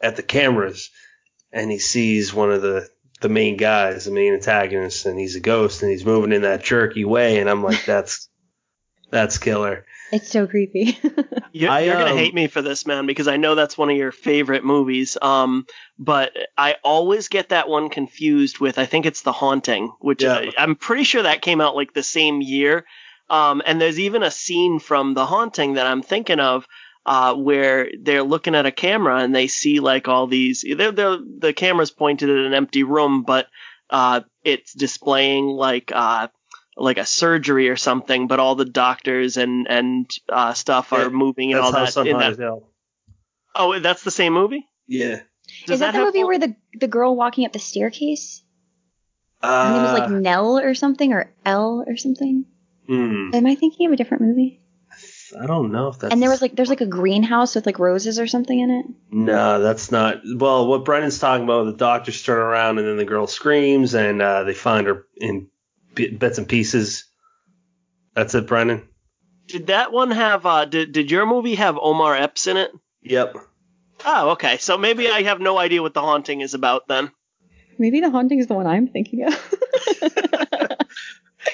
at 0.01 0.17
the 0.17 0.25
cameras, 0.25 0.91
and 1.53 1.71
he 1.71 1.79
sees 1.79 2.35
one 2.35 2.51
of 2.51 2.63
the 2.63 2.89
the 3.21 3.29
main 3.29 3.57
guys, 3.57 4.05
the 4.05 4.11
main 4.11 4.35
antagonist, 4.35 5.07
and 5.07 5.19
he's 5.19 5.37
a 5.37 5.41
ghost, 5.41 5.83
and 5.83 5.91
he's 5.93 6.05
moving 6.05 6.33
in 6.33 6.43
that 6.43 6.65
jerky 6.65 7.05
way, 7.05 7.39
and 7.39 7.49
I'm 7.49 7.63
like, 7.63 7.85
that's 7.87 8.29
that's 9.11 9.39
killer. 9.39 9.87
It's 10.13 10.31
so 10.31 10.47
creepy. 10.47 10.99
You're, 11.55 11.71
I, 11.71 11.81
you're 11.81 11.97
gonna 11.99 12.13
um, 12.13 12.17
hate 12.17 12.35
me 12.35 12.47
for 12.47 12.63
this, 12.63 12.87
man, 12.87 13.07
because 13.07 13.29
I 13.29 13.37
know 13.37 13.55
that's 13.55 13.77
one 13.77 13.91
of 13.91 13.97
your 13.97 14.13
favorite 14.13 14.65
movies. 14.65 15.19
Um, 15.21 15.67
but 15.99 16.33
I 16.57 16.77
always 16.83 17.29
get 17.29 17.51
that 17.51 17.69
one 17.69 17.91
confused 17.91 18.59
with 18.59 18.79
I 18.79 18.87
think 18.87 19.05
it's 19.05 19.21
The 19.23 19.33
Haunting, 19.33 19.93
which 20.01 20.23
Yeah. 20.23 20.35
uh, 20.37 20.51
I'm 20.57 20.77
pretty 20.77 21.05
sure 21.05 21.23
that 21.25 21.43
came 21.43 21.61
out 21.61 21.77
like 21.77 21.93
the 21.93 22.03
same 22.03 22.41
year. 22.41 22.87
Um, 23.29 23.61
and 23.67 23.81
there's 23.81 23.99
even 23.99 24.23
a 24.23 24.31
scene 24.31 24.79
from 24.79 25.13
The 25.15 25.27
Haunting 25.27 25.75
that 25.75 25.87
I'm 25.87 26.03
thinking 26.03 26.41
of. 26.41 26.67
Uh, 27.05 27.35
where 27.35 27.91
they're 28.01 28.23
looking 28.23 28.55
at 28.55 28.65
a 28.65 28.71
camera 28.71 29.19
and 29.19 29.35
they 29.35 29.49
see 29.49 29.81
like 29.81 30.07
all 30.07 30.29
these, 30.29 30.65
they're, 30.77 30.93
they're, 30.93 31.19
the 31.39 31.53
camera's 31.53 31.91
pointed 31.91 32.31
at 32.31 32.47
an 32.47 32.55
empty 32.55 32.85
room, 32.85 33.25
but, 33.25 33.49
uh, 33.91 34.21
it's 34.45 34.73
displaying 34.73 35.47
like, 35.47 35.91
uh, 35.93 36.29
like 36.77 36.99
a 36.99 37.05
surgery 37.07 37.69
or 37.69 37.77
something, 37.77 38.27
but 38.29 38.41
all 38.41 38.55
the 38.55 38.65
doctors 38.65 39.37
and, 39.37 39.67
and, 39.69 40.11
uh, 40.29 40.55
stuff 40.55 40.93
are 40.93 41.03
Yeah, 41.05 41.09
moving 41.11 41.53
and 41.53 41.61
all 41.61 41.73
that 41.73 41.97
on 41.97 42.07
in 42.07 42.15
Haunted 42.17 42.39
that. 42.39 42.43
Hill. 42.43 42.69
Oh, 43.55 43.79
that's 43.79 44.03
the 44.03 44.11
same 44.11 44.33
movie? 44.33 44.67
Yeah. 44.87 45.21
Does 45.67 45.75
Is 45.75 45.81
that, 45.81 45.93
the 45.93 46.01
movie 46.01 46.21
full- 46.21 46.29
where 46.29 46.39
the 46.39 46.57
the 46.81 46.89
girl 46.89 47.15
walking 47.17 47.45
up 47.45 47.53
the 47.53 47.59
staircase? 47.59 48.43
Her 49.43 49.73
name 49.73 49.83
was 49.83 49.93
like 49.93 50.05
Uh, 50.05 50.09
Nell 50.21 50.59
or 50.59 50.75
something 50.75 51.13
or 51.13 51.33
L 51.45 51.85
or 51.87 51.97
something. 51.97 52.47
hmm, 52.87 53.31
Am 53.35 53.47
I 53.47 53.55
thinking 53.57 53.87
of 53.87 53.93
a 53.93 53.97
different 53.97 54.23
movie? 54.23 54.61
I 55.41 55.47
don't 55.47 55.73
know 55.73 55.89
if 55.89 55.99
that's. 55.99 56.13
and 56.13 56.23
there 56.23 56.31
was 56.31 56.41
like 56.43 56.55
there's 56.55 56.69
like 56.69 56.81
a 56.83 56.87
greenhouse 56.87 57.55
with 57.55 57.65
like 57.67 57.79
roses 57.79 58.19
or 58.21 58.27
something 58.27 58.59
in 58.59 58.71
it. 58.71 58.87
No, 59.11 59.61
that's 59.61 59.91
not. 59.91 60.21
Well, 60.37 60.67
what 60.67 60.85
Brennan's 60.85 61.19
talking 61.19 61.45
about, 61.45 61.65
the 61.65 61.73
doctors 61.73 62.23
turn 62.23 62.39
around 62.39 62.79
and 62.79 62.87
then 62.87 62.97
the 62.99 63.05
girl 63.07 63.27
screams 63.27 63.95
and 63.95 64.21
uh, 64.23 64.45
they 64.45 64.53
find 64.55 64.87
her 64.87 65.07
in 65.17 65.49
bi- 65.52 65.52
bits 65.95 66.39
and 66.39 66.49
pieces. 66.49 67.05
That's 68.15 68.35
it, 68.35 68.47
Brennan. 68.47 68.89
Did 69.47 69.69
that 69.69 69.93
one 69.93 70.11
have, 70.11 70.47
uh, 70.47 70.65
did, 70.65 70.93
did 70.93 71.11
your 71.11 71.27
movie 71.27 71.57
have 71.57 71.79
Omar 71.81 72.15
Epps 72.15 72.47
in 72.47 72.57
it? 72.57 72.71
Yep. 73.03 73.37
Oh, 74.05 74.31
okay. 74.31 74.59
So 74.59 74.79
maybe 74.79 75.09
I 75.09 75.23
have 75.23 75.41
no 75.41 75.59
idea 75.59 75.83
what 75.83 75.95
The 75.95 76.01
Haunting 76.01 76.41
is 76.41 76.55
about 76.55 76.89
then. 76.89 77.11
Maybe 77.79 78.01
the 78.01 78.11
haunting 78.11 78.39
is 78.39 78.47
the 78.47 78.55
one 78.55 78.67
I'm 78.67 78.87
thinking 78.87 79.25
of. 79.25 79.55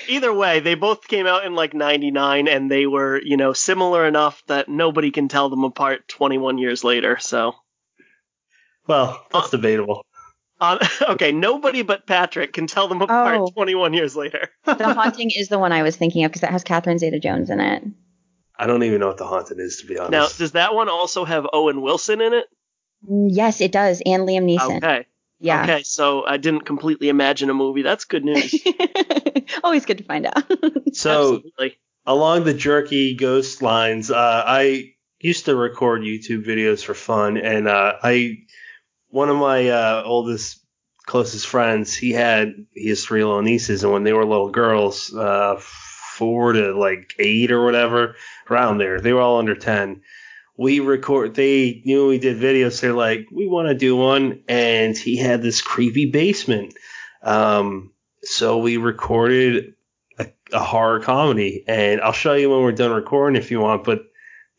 Either 0.09 0.33
way, 0.33 0.61
they 0.61 0.75
both 0.75 1.07
came 1.07 1.27
out 1.27 1.45
in 1.45 1.55
like 1.55 1.75
99 1.75 2.49
and 2.49 2.71
they 2.71 2.87
were, 2.87 3.21
you 3.23 3.37
know, 3.37 3.53
similar 3.53 4.07
enough 4.07 4.43
that 4.47 4.69
nobody 4.69 5.11
can 5.11 5.29
tell 5.29 5.49
them 5.49 5.65
apart 5.65 6.09
21 6.09 6.59
years 6.59 6.85
later. 6.85 7.19
So, 7.19 7.55
Well, 8.87 9.25
that's 9.33 9.51
debatable. 9.51 10.05
Uh, 10.61 10.87
okay, 11.11 11.33
nobody 11.33 11.83
but 11.83 12.07
Patrick 12.07 12.53
can 12.53 12.67
tell 12.67 12.89
them 12.89 13.01
apart 13.03 13.37
Oh. 13.41 13.51
21 13.51 13.93
years 13.95 14.17
later. 14.17 14.49
the 14.65 14.95
haunting 14.95 15.31
is 15.35 15.49
the 15.49 15.59
one 15.59 15.73
I 15.73 15.83
was 15.83 15.97
thinking 15.97 16.25
of 16.25 16.31
because 16.33 16.43
it 16.43 16.51
has 16.51 16.65
Catherine 16.65 16.99
Zeta-Jones 16.99 17.51
in 17.51 17.61
it. 17.61 17.83
I 18.59 18.67
don't 18.67 18.83
even 18.83 19.01
know 19.01 19.07
what 19.09 19.19
the 19.19 19.27
haunted 19.27 19.61
is, 19.61 19.77
to 19.83 19.87
be 19.87 19.99
honest. 19.99 20.11
Now, 20.11 20.27
does 20.27 20.53
that 20.53 20.75
one 20.75 20.89
also 20.89 21.25
have 21.25 21.47
Owen 21.53 21.81
Wilson 21.81 22.21
in 22.21 22.33
it? 22.35 22.47
Yes, 23.09 23.61
it 23.61 23.71
does, 23.71 24.03
and 24.05 24.25
Liam 24.25 24.45
Neeson. 24.45 24.79
Okay. 24.79 25.07
Yeah. 25.39 25.63
Okay, 25.63 25.83
so 25.85 26.27
I 26.27 26.37
didn't 26.39 26.63
completely 26.63 27.09
imagine 27.09 27.49
a 27.51 27.55
movie. 27.55 27.83
That's 27.83 28.05
good 28.05 28.25
news. 28.25 28.53
Always 29.63 29.87
good 29.87 29.99
to 29.99 30.05
find 30.05 30.27
out. 30.27 30.43
so, 30.93 31.37
Absolutely. 31.37 31.79
along 32.07 32.43
the 32.43 32.55
jerky 32.55 33.15
ghost 33.15 33.63
lines, 33.63 34.11
uh, 34.11 34.43
I 34.45 34.95
used 35.21 35.45
to 35.45 35.55
record 35.55 36.03
YouTube 36.03 36.45
videos 36.45 36.85
for 36.85 36.95
fun, 36.95 37.37
and 37.37 37.69
uh, 37.69 37.93
I 38.03 38.39
one 39.11 39.29
of 39.29 39.37
my 39.37 39.69
uh, 39.69 40.03
oldest 40.05 40.61
closest 41.07 41.47
friends, 41.47 41.95
he 41.97 42.13
had 42.13 42.67
he 42.75 42.91
has 42.91 43.05
three 43.05 43.25
little 43.25 43.43
nieces, 43.43 43.83
and 43.83 43.93
when 43.93 44.05
they 44.05 44.13
were 44.13 44.25
little 44.25 44.51
girls, 44.51 45.15
uh, 45.15 45.57
four 45.59 46.53
to 46.53 46.73
like 46.79 47.15
eight 47.19 47.51
or 47.51 47.65
whatever, 47.65 48.17
around 48.51 48.79
there, 48.79 49.01
they 49.01 49.13
were 49.13 49.21
all 49.21 49.39
under 49.39 49.55
ten. 49.55 50.03
We 50.57 50.81
record. 50.81 51.35
They 51.35 51.83
knew 51.85 52.09
we 52.09 52.19
did 52.19 52.39
videos. 52.39 52.81
They're 52.81 52.93
like, 52.93 53.27
we 53.33 53.47
want 53.47 53.69
to 53.69 53.75
do 53.75 53.97
one, 53.97 54.43
and 54.49 54.97
he 54.97 55.17
had 55.17 55.41
this 55.41 55.63
creepy 55.63 56.11
basement. 56.11 56.75
Um, 57.23 57.93
so 58.23 58.59
we 58.59 58.77
recorded 58.77 59.75
a, 60.19 60.27
a 60.53 60.59
horror 60.59 61.01
comedy, 61.01 61.65
and 61.67 62.01
I'll 62.01 62.13
show 62.13 62.35
you 62.35 62.51
when 62.51 62.63
we're 62.63 62.73
done 62.73 62.91
recording 62.91 63.41
if 63.41 63.51
you 63.51 63.61
want. 63.61 63.85
But 63.85 64.03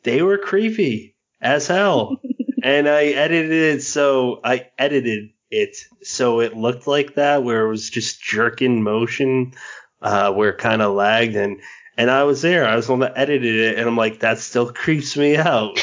they 0.04 0.22
were 0.22 0.38
creepy 0.38 1.16
as 1.42 1.68
hell, 1.68 2.22
and 2.64 2.88
I 2.88 3.06
edited 3.06 3.52
it 3.52 3.84
so 3.84 4.40
I 4.44 4.68
edited 4.78 5.30
it 5.52 5.78
so 6.04 6.42
it 6.42 6.56
looked 6.56 6.88
like 6.88 7.16
that, 7.16 7.44
where 7.44 7.66
it 7.66 7.70
was 7.70 7.90
just 7.90 8.22
jerking 8.22 8.84
motion, 8.84 9.54
uh, 10.02 10.32
where 10.32 10.50
it 10.50 10.58
kind 10.60 10.82
of 10.82 10.94
lagged, 10.94 11.36
and 11.36 11.60
and 11.98 12.10
I 12.12 12.24
was 12.24 12.42
there. 12.42 12.66
I 12.68 12.76
was 12.76 12.86
the 12.88 12.94
one 12.94 13.00
that 13.02 13.14
edited 13.18 13.56
it, 13.56 13.78
and 13.78 13.88
I'm 13.88 13.98
like, 13.98 14.20
that 14.20 14.40
still 14.40 14.72
creeps 14.74 15.18
me 15.18 15.38
out. 15.38 15.78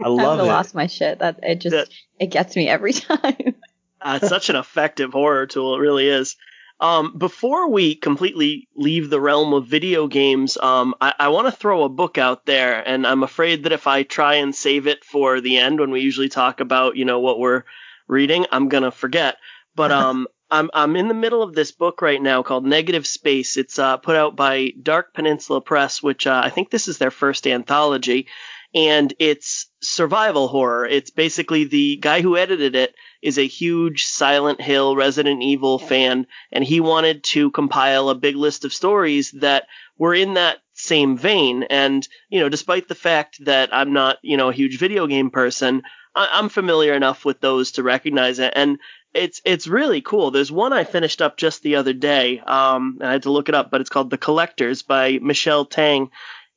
I 0.00 0.08
love 0.08 0.38
I've 0.38 0.44
it. 0.46 0.48
lost 0.48 0.74
my 0.74 0.86
shit. 0.86 1.18
That 1.18 1.40
it 1.42 1.56
just 1.60 1.74
That- 1.74 1.88
it 2.20 2.26
gets 2.26 2.54
me 2.56 2.68
every 2.68 2.92
time. 2.92 3.54
Uh, 4.00 4.18
it's 4.20 4.28
such 4.28 4.48
an 4.50 4.56
effective 4.56 5.12
horror 5.12 5.46
tool. 5.46 5.76
It 5.76 5.80
really 5.80 6.08
is. 6.08 6.36
Um, 6.82 7.16
before 7.16 7.70
we 7.70 7.94
completely 7.94 8.68
leave 8.74 9.08
the 9.08 9.20
realm 9.20 9.54
of 9.54 9.68
video 9.68 10.08
games, 10.08 10.58
um, 10.58 10.96
I, 11.00 11.14
I 11.16 11.28
want 11.28 11.46
to 11.46 11.56
throw 11.56 11.84
a 11.84 11.88
book 11.88 12.18
out 12.18 12.44
there, 12.44 12.82
and 12.86 13.06
I'm 13.06 13.22
afraid 13.22 13.62
that 13.62 13.72
if 13.72 13.86
I 13.86 14.02
try 14.02 14.34
and 14.34 14.52
save 14.52 14.88
it 14.88 15.04
for 15.04 15.40
the 15.40 15.58
end 15.58 15.78
when 15.78 15.92
we 15.92 16.00
usually 16.00 16.28
talk 16.28 16.58
about, 16.58 16.96
you 16.96 17.04
know, 17.04 17.20
what 17.20 17.38
we're 17.38 17.62
reading, 18.08 18.46
I'm 18.50 18.68
gonna 18.68 18.90
forget. 18.90 19.36
But 19.76 19.92
um, 19.92 20.26
I'm 20.50 20.70
I'm 20.74 20.96
in 20.96 21.06
the 21.06 21.14
middle 21.14 21.44
of 21.44 21.54
this 21.54 21.70
book 21.70 22.02
right 22.02 22.20
now 22.20 22.42
called 22.42 22.66
Negative 22.66 23.06
Space. 23.06 23.56
It's 23.56 23.78
uh, 23.78 23.98
put 23.98 24.16
out 24.16 24.34
by 24.34 24.72
Dark 24.82 25.14
Peninsula 25.14 25.60
Press, 25.60 26.02
which 26.02 26.26
uh, 26.26 26.42
I 26.44 26.50
think 26.50 26.70
this 26.70 26.88
is 26.88 26.98
their 26.98 27.12
first 27.12 27.46
anthology, 27.46 28.26
and 28.74 29.14
it's 29.20 29.70
survival 29.82 30.48
horror. 30.48 30.84
It's 30.84 31.10
basically 31.10 31.62
the 31.62 31.98
guy 31.98 32.22
who 32.22 32.36
edited 32.36 32.74
it 32.74 32.96
is 33.22 33.38
a 33.38 33.46
huge 33.46 34.04
Silent 34.04 34.60
Hill, 34.60 34.96
Resident 34.96 35.42
Evil 35.42 35.78
fan, 35.78 36.26
and 36.50 36.64
he 36.64 36.80
wanted 36.80 37.22
to 37.24 37.50
compile 37.52 38.08
a 38.08 38.14
big 38.14 38.36
list 38.36 38.64
of 38.64 38.72
stories 38.72 39.30
that 39.32 39.66
were 39.96 40.14
in 40.14 40.34
that 40.34 40.58
same 40.74 41.16
vein. 41.16 41.62
And 41.64 42.06
you 42.28 42.40
know, 42.40 42.48
despite 42.48 42.88
the 42.88 42.94
fact 42.94 43.44
that 43.44 43.72
I'm 43.72 43.92
not 43.92 44.18
you 44.22 44.36
know 44.36 44.48
a 44.48 44.54
huge 44.54 44.78
video 44.78 45.06
game 45.06 45.30
person. 45.30 45.82
I- 46.14 46.28
I'm 46.32 46.50
familiar 46.50 46.92
enough 46.92 47.24
with 47.24 47.40
those 47.40 47.72
to 47.72 47.82
recognize 47.82 48.38
it, 48.38 48.52
and 48.54 48.78
it's 49.14 49.40
it's 49.44 49.66
really 49.66 50.00
cool. 50.02 50.30
There's 50.30 50.52
one 50.52 50.72
I 50.72 50.84
finished 50.84 51.22
up 51.22 51.36
just 51.38 51.62
the 51.62 51.76
other 51.76 51.92
day. 51.94 52.40
Um, 52.40 52.98
I 53.00 53.12
had 53.12 53.22
to 53.22 53.30
look 53.32 53.48
it 53.48 53.54
up, 53.54 53.70
but 53.70 53.80
it's 53.80 53.90
called 53.90 54.10
The 54.10 54.18
Collectors 54.18 54.82
by 54.82 55.18
Michelle 55.22 55.64
Tang, 55.64 56.10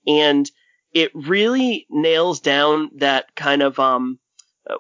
and 0.08 0.50
it 0.94 1.12
really 1.14 1.86
nails 1.90 2.40
down 2.40 2.92
that 2.98 3.36
kind 3.36 3.62
of 3.62 3.80
um, 3.80 4.20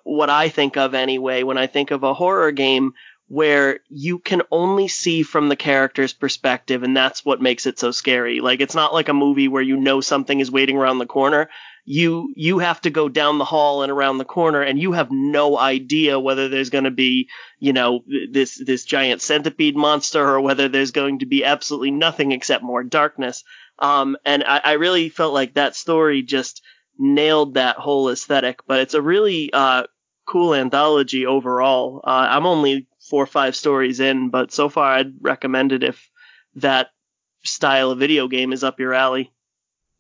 what 0.04 0.30
I 0.30 0.50
think 0.50 0.78
of 0.78 0.93
anyway 0.93 1.43
when 1.43 1.58
I 1.58 1.67
think 1.67 1.91
of 1.91 2.04
a 2.04 2.13
horror 2.13 2.52
game 2.52 2.93
where 3.28 3.80
you 3.89 4.19
can 4.19 4.43
only 4.52 4.88
see 4.88 5.24
from 5.24 5.50
the 5.50 5.56
character's 5.56 6.13
perspective 6.13 6.84
and 6.84 6.95
that's 6.95 7.26
what 7.26 7.41
makes 7.41 7.65
it 7.65 7.80
so 7.80 7.89
scary. 7.89 8.39
Like 8.39 8.62
it's 8.62 8.76
not 8.76 8.93
like 8.93 9.10
a 9.10 9.13
movie 9.13 9.48
where 9.48 9.63
you 9.63 9.78
know 9.78 10.00
something 10.00 10.39
is 10.39 10.52
waiting 10.52 10.78
around 10.78 11.00
the 11.00 11.08
corner. 11.08 11.50
You 11.86 12.32
you 12.36 12.60
have 12.60 12.82
to 12.82 12.91
go 12.91 13.10
down 13.10 13.38
the 13.38 13.45
hall 13.45 13.82
and 13.82 13.91
around 13.91 14.19
the 14.19 14.26
corner 14.26 14.62
and 14.62 14.80
you 14.80 14.91
have 14.91 15.10
no 15.12 15.58
idea 15.58 16.19
whether 16.19 16.50
there's 16.50 16.69
going 16.69 16.84
to 16.84 16.91
be, 16.91 17.30
you 17.60 17.74
know, 17.74 18.04
this 18.32 18.62
this 18.63 18.86
giant 18.86 19.21
centipede 19.21 19.76
monster 19.76 20.24
or 20.24 20.41
whether 20.41 20.67
there's 20.67 20.91
going 20.91 21.19
to 21.19 21.26
be 21.26 21.43
absolutely 21.43 21.91
nothing 21.91 22.32
except 22.32 22.63
more 22.63 22.84
darkness. 22.84 23.43
Um 23.80 24.17
and 24.24 24.43
I, 24.43 24.62
I 24.63 24.71
really 24.74 25.10
felt 25.10 25.34
like 25.34 25.56
that 25.56 25.76
story 25.76 26.21
just 26.21 26.62
nailed 26.98 27.56
that 27.56 27.78
whole 27.78 28.10
aesthetic, 28.10 28.62
but 28.68 28.80
it's 28.80 28.94
a 28.94 29.02
really 29.02 29.52
uh 29.54 29.84
cool 30.26 30.56
anthology 30.56 31.26
overall. 31.26 32.02
Uh, 32.04 32.28
I'm 32.30 32.46
only 32.46 32.88
four 33.10 33.24
or 33.24 33.28
five 33.28 33.56
stories 33.56 34.00
in, 34.00 34.30
but 34.30 34.52
so 34.52 34.70
far 34.70 34.92
I'd 34.92 35.14
recommend 35.22 35.72
it 35.72 35.84
if 35.84 36.10
that 36.56 36.90
style 37.44 37.92
of 37.92 38.00
video 38.00 38.28
game 38.28 38.52
is 38.54 38.64
up 38.64 38.80
your 38.80 38.94
alley. 38.94 39.32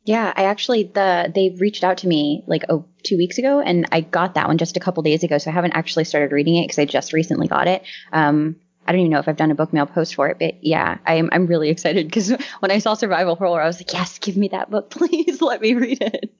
Yeah, 0.03 0.31
I 0.35 0.45
actually 0.45 0.83
the 0.83 1.31
they 1.33 1.55
reached 1.59 1.83
out 1.83 1.99
to 1.99 2.07
me 2.07 2.43
like 2.45 2.63
oh 2.69 2.85
two 3.03 3.17
weeks 3.17 3.39
ago, 3.39 3.59
and 3.59 3.87
I 3.91 4.01
got 4.01 4.35
that 4.35 4.47
one 4.47 4.59
just 4.59 4.77
a 4.77 4.79
couple 4.79 5.01
days 5.01 5.23
ago. 5.23 5.39
So 5.39 5.49
I 5.49 5.53
haven't 5.53 5.73
actually 5.73 6.03
started 6.03 6.31
reading 6.31 6.57
it 6.57 6.65
because 6.65 6.79
I 6.79 6.85
just 6.85 7.11
recently 7.11 7.47
got 7.47 7.67
it. 7.67 7.83
Um, 8.13 8.57
I 8.87 8.91
don't 8.91 9.01
even 9.01 9.11
know 9.11 9.19
if 9.19 9.27
I've 9.27 9.35
done 9.35 9.49
a 9.49 9.55
book 9.55 9.73
mail 9.73 9.87
post 9.87 10.13
for 10.13 10.27
it, 10.27 10.37
but 10.37 10.63
yeah, 10.63 10.99
I'm 11.07 11.29
I'm 11.31 11.47
really 11.47 11.69
excited 11.71 12.05
because 12.07 12.29
when 12.59 12.71
I 12.71 12.77
saw 12.77 12.93
survival 12.93 13.35
horror, 13.35 13.61
I 13.61 13.65
was 13.65 13.79
like, 13.79 13.93
yes, 13.93 14.19
give 14.19 14.37
me 14.37 14.49
that 14.49 14.69
book, 14.69 14.89
please, 14.91 15.41
let 15.41 15.61
me 15.61 15.73
read 15.73 16.01
it. 16.01 16.33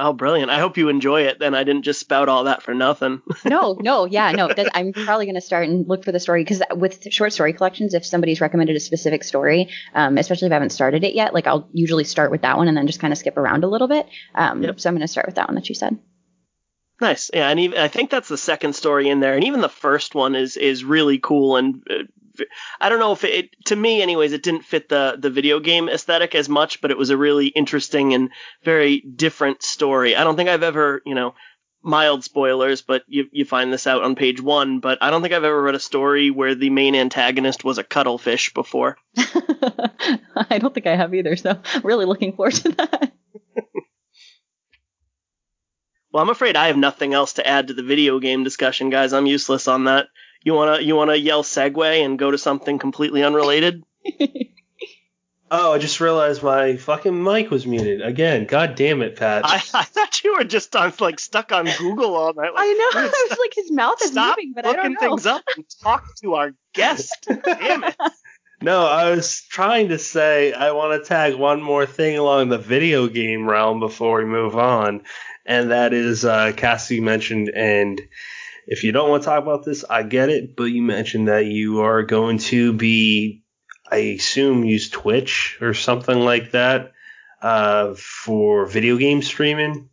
Oh, 0.00 0.12
brilliant! 0.12 0.50
I 0.50 0.60
hope 0.60 0.76
you 0.76 0.88
enjoy 0.88 1.22
it. 1.22 1.40
Then 1.40 1.56
I 1.56 1.64
didn't 1.64 1.82
just 1.82 1.98
spout 1.98 2.28
all 2.28 2.44
that 2.44 2.62
for 2.62 2.72
nothing. 2.72 3.20
no, 3.44 3.76
no, 3.80 4.04
yeah, 4.04 4.30
no. 4.30 4.48
I'm 4.72 4.92
probably 4.92 5.26
going 5.26 5.34
to 5.34 5.40
start 5.40 5.68
and 5.68 5.88
look 5.88 6.04
for 6.04 6.12
the 6.12 6.20
story 6.20 6.44
because 6.44 6.62
with 6.70 7.12
short 7.12 7.32
story 7.32 7.52
collections, 7.52 7.94
if 7.94 8.06
somebody's 8.06 8.40
recommended 8.40 8.76
a 8.76 8.80
specific 8.80 9.24
story, 9.24 9.70
um, 9.94 10.16
especially 10.16 10.46
if 10.46 10.52
I 10.52 10.54
haven't 10.54 10.70
started 10.70 11.02
it 11.02 11.14
yet, 11.14 11.34
like 11.34 11.48
I'll 11.48 11.68
usually 11.72 12.04
start 12.04 12.30
with 12.30 12.42
that 12.42 12.56
one 12.56 12.68
and 12.68 12.76
then 12.76 12.86
just 12.86 13.00
kind 13.00 13.12
of 13.12 13.18
skip 13.18 13.36
around 13.36 13.64
a 13.64 13.68
little 13.68 13.88
bit. 13.88 14.06
Um, 14.34 14.62
Yep. 14.62 14.80
So 14.80 14.88
I'm 14.88 14.94
going 14.94 15.00
to 15.00 15.08
start 15.08 15.26
with 15.26 15.34
that 15.34 15.48
one 15.48 15.56
that 15.56 15.68
you 15.68 15.74
said. 15.74 15.98
Nice, 17.00 17.30
yeah, 17.32 17.48
and 17.48 17.60
even, 17.60 17.78
I 17.78 17.88
think 17.88 18.10
that's 18.10 18.28
the 18.28 18.36
second 18.36 18.74
story 18.74 19.08
in 19.08 19.20
there, 19.20 19.34
and 19.34 19.44
even 19.44 19.60
the 19.60 19.68
first 19.68 20.16
one 20.16 20.34
is 20.34 20.56
is 20.56 20.82
really 20.82 21.18
cool. 21.18 21.56
And 21.56 21.82
uh, 21.88 22.02
I 22.80 22.88
don't 22.88 22.98
know 22.98 23.12
if 23.12 23.24
it, 23.24 23.50
to 23.66 23.76
me, 23.76 24.02
anyways, 24.02 24.32
it 24.32 24.42
didn't 24.42 24.64
fit 24.64 24.88
the 24.88 25.16
the 25.18 25.30
video 25.30 25.60
game 25.60 25.88
aesthetic 25.88 26.34
as 26.34 26.48
much, 26.48 26.80
but 26.80 26.90
it 26.90 26.98
was 26.98 27.10
a 27.10 27.16
really 27.16 27.48
interesting 27.48 28.14
and 28.14 28.30
very 28.64 29.00
different 29.00 29.62
story. 29.62 30.16
I 30.16 30.24
don't 30.24 30.36
think 30.36 30.48
I've 30.48 30.62
ever, 30.62 31.02
you 31.04 31.14
know, 31.14 31.34
mild 31.82 32.24
spoilers, 32.24 32.82
but 32.82 33.02
you 33.06 33.26
you 33.32 33.44
find 33.44 33.72
this 33.72 33.86
out 33.86 34.02
on 34.02 34.14
page 34.14 34.40
one. 34.40 34.80
But 34.80 34.98
I 35.00 35.10
don't 35.10 35.22
think 35.22 35.34
I've 35.34 35.44
ever 35.44 35.62
read 35.62 35.74
a 35.74 35.80
story 35.80 36.30
where 36.30 36.54
the 36.54 36.70
main 36.70 36.94
antagonist 36.94 37.64
was 37.64 37.78
a 37.78 37.84
cuttlefish 37.84 38.52
before. 38.54 38.96
I 39.16 40.58
don't 40.58 40.74
think 40.74 40.86
I 40.86 40.96
have 40.96 41.14
either, 41.14 41.36
so 41.36 41.60
really 41.82 42.04
looking 42.04 42.34
forward 42.34 42.54
to 42.54 42.68
that. 42.70 43.12
Well, 46.12 46.22
I'm 46.22 46.30
afraid 46.30 46.56
I 46.56 46.68
have 46.68 46.76
nothing 46.76 47.12
else 47.12 47.34
to 47.34 47.46
add 47.46 47.68
to 47.68 47.74
the 47.74 47.82
video 47.82 48.18
game 48.18 48.42
discussion, 48.42 48.88
guys. 48.88 49.12
I'm 49.12 49.26
useless 49.26 49.68
on 49.68 49.84
that. 49.84 50.06
You 50.44 50.54
wanna 50.54 50.80
you 50.80 50.96
wanna 50.96 51.14
yell 51.16 51.42
segue 51.42 52.04
and 52.04 52.18
go 52.18 52.30
to 52.30 52.38
something 52.38 52.78
completely 52.78 53.22
unrelated? 53.24 53.84
Oh, 55.50 55.72
I 55.72 55.78
just 55.78 56.00
realized 56.00 56.42
my 56.42 56.76
fucking 56.76 57.22
mic 57.22 57.50
was 57.50 57.66
muted 57.66 58.02
again. 58.02 58.44
God 58.44 58.74
damn 58.74 59.00
it, 59.00 59.16
Pat. 59.16 59.46
I, 59.46 59.54
I 59.56 59.84
thought 59.84 60.22
you 60.22 60.36
were 60.36 60.44
just 60.44 60.76
on 60.76 60.92
like 61.00 61.18
stuck 61.18 61.52
on 61.52 61.66
Google 61.78 62.14
all 62.16 62.34
night. 62.34 62.52
Like, 62.52 62.64
I 62.64 62.72
know. 62.72 63.00
"Dude, 63.00 63.12
I 63.14 63.26
was 63.30 63.38
like, 63.38 63.54
his 63.54 63.72
mouth 63.72 63.96
is 64.02 64.10
stop 64.10 64.36
moving, 64.36 64.52
but 64.54 64.66
I 64.66 64.70
looking 64.72 64.82
don't 64.82 64.92
know. 65.02 65.08
things 65.08 65.24
up 65.26 65.42
and 65.56 65.64
talk 65.82 66.04
to 66.16 66.34
our 66.34 66.52
guest. 66.74 67.28
Damn 67.44 67.84
it! 67.84 67.96
No, 68.60 68.84
I 68.84 69.08
was 69.10 69.40
trying 69.48 69.88
to 69.88 69.98
say 69.98 70.52
I 70.52 70.72
want 70.72 71.02
to 71.02 71.08
tag 71.08 71.34
one 71.34 71.62
more 71.62 71.86
thing 71.86 72.18
along 72.18 72.50
the 72.50 72.58
video 72.58 73.08
game 73.08 73.48
realm 73.48 73.80
before 73.80 74.18
we 74.18 74.26
move 74.26 74.54
on, 74.54 75.02
and 75.46 75.70
that 75.70 75.94
is 75.94 76.26
uh, 76.26 76.52
Cassie 76.54 77.00
mentioned. 77.00 77.50
And 77.54 78.02
if 78.68 78.84
you 78.84 78.92
don't 78.92 79.08
want 79.08 79.22
to 79.22 79.26
talk 79.26 79.42
about 79.42 79.64
this, 79.64 79.82
I 79.88 80.02
get 80.02 80.28
it, 80.28 80.54
but 80.54 80.64
you 80.64 80.82
mentioned 80.82 81.28
that 81.28 81.46
you 81.46 81.80
are 81.80 82.02
going 82.02 82.36
to 82.38 82.74
be, 82.74 83.42
I 83.90 83.96
assume, 83.96 84.62
use 84.62 84.90
Twitch 84.90 85.56
or 85.62 85.72
something 85.72 86.20
like 86.20 86.50
that 86.50 86.92
uh, 87.40 87.94
for 87.94 88.66
video 88.66 88.98
game 88.98 89.22
streaming. 89.22 89.88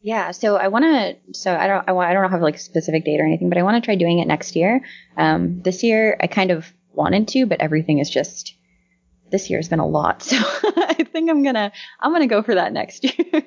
Yeah, 0.00 0.30
so 0.30 0.56
I 0.56 0.68
want 0.68 0.84
to. 0.84 1.16
So 1.34 1.54
I 1.54 1.66
don't. 1.66 1.88
I, 1.88 1.92
want, 1.92 2.10
I 2.10 2.12
don't 2.12 2.30
have 2.30 2.42
like 2.42 2.56
a 2.56 2.58
specific 2.58 3.04
date 3.04 3.20
or 3.20 3.24
anything, 3.24 3.48
but 3.48 3.58
I 3.58 3.62
want 3.62 3.82
to 3.82 3.84
try 3.84 3.96
doing 3.96 4.20
it 4.20 4.28
next 4.28 4.54
year. 4.54 4.84
Um, 5.16 5.60
this 5.62 5.82
year 5.82 6.16
I 6.20 6.28
kind 6.28 6.52
of 6.52 6.72
wanted 6.92 7.28
to, 7.28 7.46
but 7.46 7.60
everything 7.60 7.98
is 7.98 8.08
just. 8.08 8.54
This 9.32 9.50
year 9.50 9.58
has 9.58 9.68
been 9.68 9.80
a 9.80 9.86
lot, 9.86 10.22
so 10.22 10.36
I 10.36 11.04
think 11.12 11.28
I'm 11.30 11.42
gonna 11.42 11.72
I'm 11.98 12.12
gonna 12.12 12.28
go 12.28 12.42
for 12.42 12.54
that 12.54 12.72
next 12.72 13.04
year. 13.18 13.42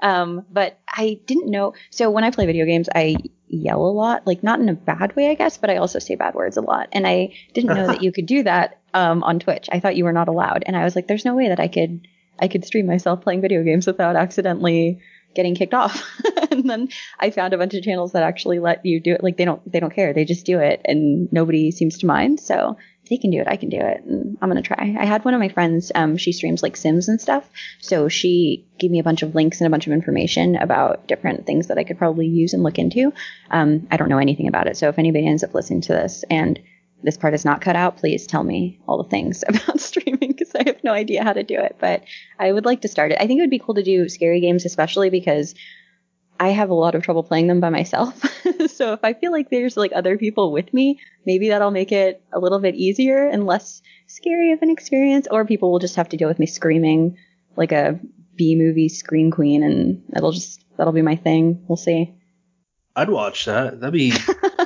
um, 0.00 0.46
but 0.50 0.78
I 0.88 1.18
didn't 1.26 1.50
know. 1.50 1.74
So 1.90 2.10
when 2.10 2.22
I 2.22 2.30
play 2.30 2.46
video 2.46 2.66
games, 2.66 2.88
I 2.94 3.16
yell 3.48 3.84
a 3.84 3.90
lot, 3.90 4.26
like 4.26 4.42
not 4.42 4.60
in 4.60 4.68
a 4.68 4.74
bad 4.74 5.16
way, 5.16 5.30
I 5.30 5.34
guess, 5.34 5.56
but 5.56 5.70
I 5.70 5.76
also 5.78 5.98
say 5.98 6.14
bad 6.14 6.34
words 6.34 6.56
a 6.56 6.60
lot. 6.60 6.88
And 6.92 7.06
I 7.06 7.34
didn't 7.54 7.74
know 7.74 7.86
that 7.88 8.02
you 8.02 8.12
could 8.12 8.26
do 8.26 8.42
that 8.42 8.78
um, 8.94 9.22
on 9.22 9.38
Twitch. 9.38 9.68
I 9.72 9.80
thought 9.80 9.96
you 9.96 10.04
were 10.04 10.12
not 10.12 10.28
allowed, 10.28 10.64
and 10.66 10.76
I 10.76 10.84
was 10.84 10.94
like, 10.94 11.08
there's 11.08 11.24
no 11.24 11.34
way 11.34 11.48
that 11.48 11.60
I 11.60 11.68
could 11.68 12.06
I 12.38 12.48
could 12.48 12.64
stream 12.64 12.86
myself 12.86 13.22
playing 13.22 13.40
video 13.40 13.62
games 13.62 13.86
without 13.86 14.16
accidentally 14.16 15.00
getting 15.34 15.54
kicked 15.54 15.74
off. 15.74 16.02
and 16.50 16.68
then 16.68 16.88
I 17.20 17.30
found 17.30 17.52
a 17.52 17.58
bunch 17.58 17.74
of 17.74 17.82
channels 17.82 18.12
that 18.12 18.22
actually 18.22 18.58
let 18.58 18.84
you 18.84 19.00
do 19.00 19.12
it. 19.12 19.22
Like 19.22 19.36
they 19.36 19.44
don't 19.44 19.70
they 19.70 19.78
don't 19.80 19.94
care. 19.94 20.12
They 20.12 20.24
just 20.24 20.46
do 20.46 20.58
it 20.58 20.80
and 20.84 21.32
nobody 21.32 21.70
seems 21.70 21.98
to 21.98 22.06
mind. 22.06 22.40
So 22.40 22.76
they 23.08 23.18
can 23.18 23.30
do 23.30 23.40
it, 23.40 23.48
I 23.48 23.56
can 23.56 23.68
do 23.68 23.78
it. 23.78 24.04
And 24.04 24.36
I'm 24.40 24.48
gonna 24.48 24.62
try. 24.62 24.96
I 24.98 25.04
had 25.04 25.24
one 25.24 25.34
of 25.34 25.40
my 25.40 25.48
friends, 25.48 25.92
um, 25.94 26.16
she 26.16 26.32
streams 26.32 26.62
like 26.62 26.76
Sims 26.76 27.08
and 27.08 27.20
stuff. 27.20 27.48
So 27.80 28.08
she 28.08 28.66
gave 28.78 28.90
me 28.90 28.98
a 28.98 29.04
bunch 29.04 29.22
of 29.22 29.34
links 29.34 29.60
and 29.60 29.66
a 29.66 29.70
bunch 29.70 29.86
of 29.86 29.92
information 29.92 30.56
about 30.56 31.06
different 31.06 31.46
things 31.46 31.68
that 31.68 31.78
I 31.78 31.84
could 31.84 31.98
probably 31.98 32.26
use 32.26 32.52
and 32.52 32.62
look 32.62 32.78
into. 32.78 33.12
Um, 33.50 33.86
I 33.90 33.96
don't 33.96 34.08
know 34.08 34.18
anything 34.18 34.48
about 34.48 34.66
it. 34.66 34.76
So 34.76 34.88
if 34.88 34.98
anybody 34.98 35.26
ends 35.26 35.44
up 35.44 35.54
listening 35.54 35.82
to 35.82 35.92
this 35.92 36.24
and 36.30 36.60
this 37.02 37.16
part 37.16 37.34
is 37.34 37.44
not 37.44 37.60
cut 37.60 37.76
out, 37.76 37.98
please 37.98 38.26
tell 38.26 38.42
me 38.42 38.80
all 38.88 39.02
the 39.02 39.08
things 39.08 39.44
about 39.48 39.80
streaming 39.80 40.32
because 40.32 40.54
I 40.54 40.64
have 40.66 40.82
no 40.82 40.92
idea 40.92 41.22
how 41.22 41.32
to 41.32 41.42
do 41.42 41.58
it. 41.58 41.76
But 41.78 42.04
I 42.38 42.52
would 42.52 42.64
like 42.64 42.82
to 42.82 42.88
start 42.88 43.12
it. 43.12 43.18
I 43.20 43.26
think 43.26 43.38
it 43.38 43.42
would 43.42 43.50
be 43.50 43.58
cool 43.58 43.74
to 43.74 43.82
do 43.82 44.08
scary 44.08 44.40
games, 44.40 44.64
especially 44.64 45.10
because 45.10 45.54
I 46.38 46.48
have 46.48 46.70
a 46.70 46.74
lot 46.74 46.94
of 46.94 47.02
trouble 47.02 47.22
playing 47.22 47.46
them 47.46 47.60
by 47.60 47.70
myself. 47.70 48.20
so 48.68 48.92
if 48.92 49.00
I 49.02 49.14
feel 49.14 49.32
like 49.32 49.50
there's 49.50 49.76
like 49.76 49.92
other 49.94 50.18
people 50.18 50.52
with 50.52 50.72
me, 50.72 51.00
maybe 51.24 51.48
that'll 51.48 51.70
make 51.70 51.92
it 51.92 52.22
a 52.32 52.38
little 52.38 52.58
bit 52.58 52.74
easier 52.74 53.28
and 53.28 53.46
less 53.46 53.82
scary 54.06 54.52
of 54.52 54.62
an 54.62 54.70
experience. 54.70 55.26
Or 55.30 55.44
people 55.44 55.72
will 55.72 55.78
just 55.78 55.96
have 55.96 56.08
to 56.10 56.16
deal 56.16 56.28
with 56.28 56.38
me 56.38 56.46
screaming 56.46 57.16
like 57.56 57.72
a 57.72 57.98
B 58.36 58.54
movie 58.56 58.88
scream 58.88 59.30
queen, 59.30 59.62
and 59.62 60.02
that'll 60.10 60.32
just 60.32 60.64
that'll 60.76 60.92
be 60.92 61.02
my 61.02 61.16
thing. 61.16 61.64
We'll 61.68 61.76
see. 61.76 62.14
I'd 62.94 63.10
watch 63.10 63.44
that. 63.46 63.80
That'd 63.80 63.92
be 63.92 64.12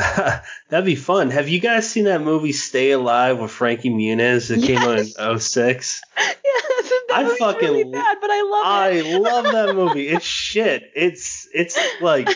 that'd 0.68 0.84
be 0.84 0.94
fun. 0.94 1.30
Have 1.30 1.48
you 1.48 1.60
guys 1.60 1.88
seen 1.88 2.04
that 2.04 2.22
movie 2.22 2.52
Stay 2.52 2.92
Alive 2.92 3.38
with 3.38 3.50
Frankie 3.50 3.90
Muniz 3.90 4.48
that 4.48 4.62
came 4.62 4.78
out 4.78 4.98
in 4.98 5.38
06? 5.38 6.00
yes, 6.16 6.36
oh 6.44 6.74
that 6.76 6.79
I 7.12 7.22
movie's 7.24 7.38
fucking 7.38 7.68
really 7.68 7.84
bad, 7.84 8.18
but 8.20 8.30
I 8.30 8.42
love 8.42 8.66
I 8.66 8.90
it. 8.90 9.20
love 9.22 9.44
that 9.44 9.74
movie. 9.74 10.08
It's 10.08 10.24
shit. 10.24 10.84
It's 10.94 11.48
it's 11.52 11.78
like 12.00 12.28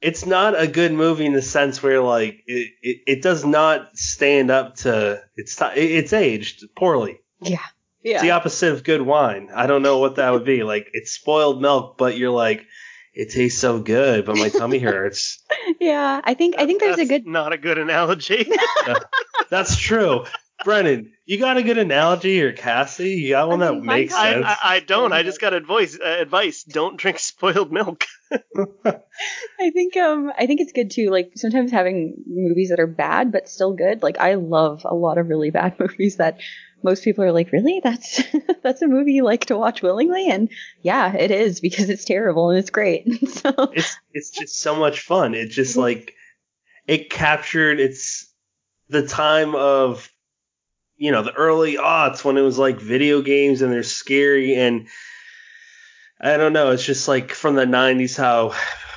it's 0.00 0.26
not 0.26 0.60
a 0.60 0.66
good 0.66 0.92
movie 0.92 1.26
in 1.26 1.32
the 1.32 1.42
sense 1.42 1.82
where 1.82 2.00
like 2.00 2.42
it, 2.46 2.72
it, 2.82 3.00
it 3.06 3.22
does 3.22 3.44
not 3.44 3.96
stand 3.96 4.50
up 4.50 4.76
to 4.76 5.22
it's 5.36 5.56
ti- 5.56 5.64
it's 5.74 6.12
aged 6.12 6.64
poorly. 6.76 7.18
yeah. 7.40 7.58
It's 8.02 8.22
the 8.22 8.30
opposite 8.30 8.72
of 8.72 8.84
good 8.84 9.02
wine. 9.02 9.50
I 9.52 9.66
don't 9.66 9.82
know 9.82 9.98
what 9.98 10.14
that 10.16 10.30
would 10.30 10.44
be. 10.44 10.62
Like 10.62 10.88
it's 10.92 11.10
spoiled 11.10 11.60
milk, 11.60 11.98
but 11.98 12.16
you're 12.16 12.30
like 12.30 12.64
it 13.14 13.30
tastes 13.32 13.58
so 13.60 13.80
good, 13.80 14.24
but 14.26 14.36
my 14.36 14.48
tummy 14.48 14.78
hurts. 14.78 15.42
Yeah, 15.80 16.20
I 16.22 16.34
think 16.34 16.54
I 16.58 16.64
think 16.66 16.80
there's 16.80 16.98
a 16.98 17.04
good. 17.06 17.26
Not 17.26 17.52
a 17.52 17.58
good 17.58 17.76
analogy. 17.76 18.48
That's 19.50 19.76
true. 19.76 20.24
Brennan, 20.66 21.12
you 21.24 21.38
got 21.38 21.58
a 21.58 21.62
good 21.62 21.78
analogy 21.78 22.42
or 22.42 22.52
Cassie? 22.52 23.10
You 23.10 23.30
got 23.30 23.46
one 23.48 23.62
I 23.62 23.66
that 23.66 23.72
mean, 23.74 23.86
my 23.86 23.94
makes 23.98 24.12
I, 24.12 24.32
sense? 24.32 24.46
I, 24.48 24.58
I 24.64 24.80
don't. 24.80 25.12
I 25.12 25.22
just 25.22 25.40
got 25.40 25.54
advice. 25.54 25.96
Uh, 25.96 26.16
advice: 26.20 26.64
don't 26.64 26.96
drink 26.96 27.18
spoiled 27.20 27.70
milk. 27.70 28.04
I 28.84 29.70
think 29.70 29.96
um 29.96 30.32
I 30.36 30.46
think 30.46 30.60
it's 30.60 30.72
good 30.72 30.90
too. 30.90 31.10
Like 31.10 31.30
sometimes 31.36 31.70
having 31.70 32.16
movies 32.26 32.70
that 32.70 32.80
are 32.80 32.88
bad 32.88 33.30
but 33.30 33.48
still 33.48 33.74
good. 33.74 34.02
Like 34.02 34.18
I 34.18 34.34
love 34.34 34.82
a 34.84 34.92
lot 34.92 35.18
of 35.18 35.28
really 35.28 35.50
bad 35.50 35.78
movies 35.78 36.16
that 36.16 36.40
most 36.82 37.04
people 37.04 37.22
are 37.22 37.30
like, 37.30 37.52
really? 37.52 37.80
That's 37.84 38.24
that's 38.64 38.82
a 38.82 38.88
movie 38.88 39.12
you 39.12 39.22
like 39.22 39.44
to 39.46 39.56
watch 39.56 39.82
willingly? 39.82 40.28
And 40.28 40.50
yeah, 40.82 41.14
it 41.14 41.30
is 41.30 41.60
because 41.60 41.90
it's 41.90 42.04
terrible 42.04 42.50
and 42.50 42.58
it's 42.58 42.70
great. 42.70 43.06
so 43.28 43.52
it's 43.72 43.96
it's 44.12 44.30
just 44.30 44.58
so 44.58 44.74
much 44.74 44.98
fun. 44.98 45.34
It 45.34 45.50
just 45.50 45.76
like 45.76 46.14
it 46.88 47.08
captured 47.08 47.78
its 47.78 48.34
the 48.88 49.06
time 49.06 49.54
of 49.54 50.10
you 50.96 51.12
know 51.12 51.22
the 51.22 51.32
early 51.32 51.76
aughts 51.76 52.24
when 52.24 52.36
it 52.36 52.42
was 52.42 52.58
like 52.58 52.80
video 52.80 53.22
games 53.22 53.62
and 53.62 53.72
they're 53.72 53.82
scary 53.82 54.54
and 54.54 54.88
I 56.18 56.38
don't 56.38 56.54
know. 56.54 56.70
It's 56.70 56.84
just 56.84 57.08
like 57.08 57.32
from 57.32 57.56
the 57.56 57.66
'90s 57.66 58.16
how 58.16 58.54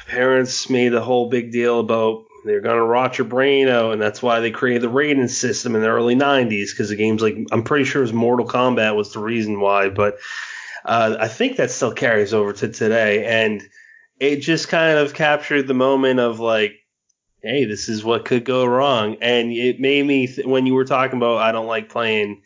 parents 0.07 0.69
made 0.69 0.93
a 0.93 1.01
whole 1.01 1.29
big 1.29 1.51
deal 1.51 1.79
about 1.79 2.25
they're 2.45 2.61
gonna 2.61 2.83
rot 2.83 3.17
your 3.17 3.27
brain 3.27 3.67
out, 3.67 3.91
and 3.91 4.01
that's 4.01 4.21
why 4.21 4.39
they 4.39 4.51
created 4.51 4.81
the 4.81 4.89
rating 4.89 5.27
system 5.27 5.75
in 5.75 5.81
the 5.81 5.89
early 5.89 6.15
'90s 6.15 6.71
because 6.71 6.89
the 6.89 6.95
games 6.95 7.21
like 7.21 7.37
I'm 7.51 7.63
pretty 7.63 7.85
sure 7.85 8.01
it 8.01 8.05
was 8.05 8.13
Mortal 8.13 8.47
Kombat 8.47 8.95
was 8.95 9.11
the 9.11 9.19
reason 9.19 9.59
why, 9.59 9.89
but 9.89 10.17
uh, 10.85 11.17
I 11.19 11.27
think 11.27 11.57
that 11.57 11.71
still 11.71 11.93
carries 11.93 12.33
over 12.33 12.53
to 12.53 12.69
today, 12.69 13.25
and 13.25 13.61
it 14.19 14.37
just 14.37 14.69
kind 14.69 14.97
of 14.97 15.13
captured 15.13 15.67
the 15.67 15.73
moment 15.73 16.19
of 16.19 16.39
like, 16.39 16.78
hey, 17.41 17.65
this 17.65 17.89
is 17.89 18.03
what 18.03 18.25
could 18.25 18.45
go 18.45 18.65
wrong, 18.65 19.17
and 19.21 19.51
it 19.51 19.79
made 19.79 20.05
me 20.05 20.27
th- 20.27 20.47
when 20.47 20.65
you 20.65 20.73
were 20.73 20.85
talking 20.85 21.17
about 21.17 21.37
I 21.37 21.51
don't 21.51 21.67
like 21.67 21.89
playing 21.89 22.41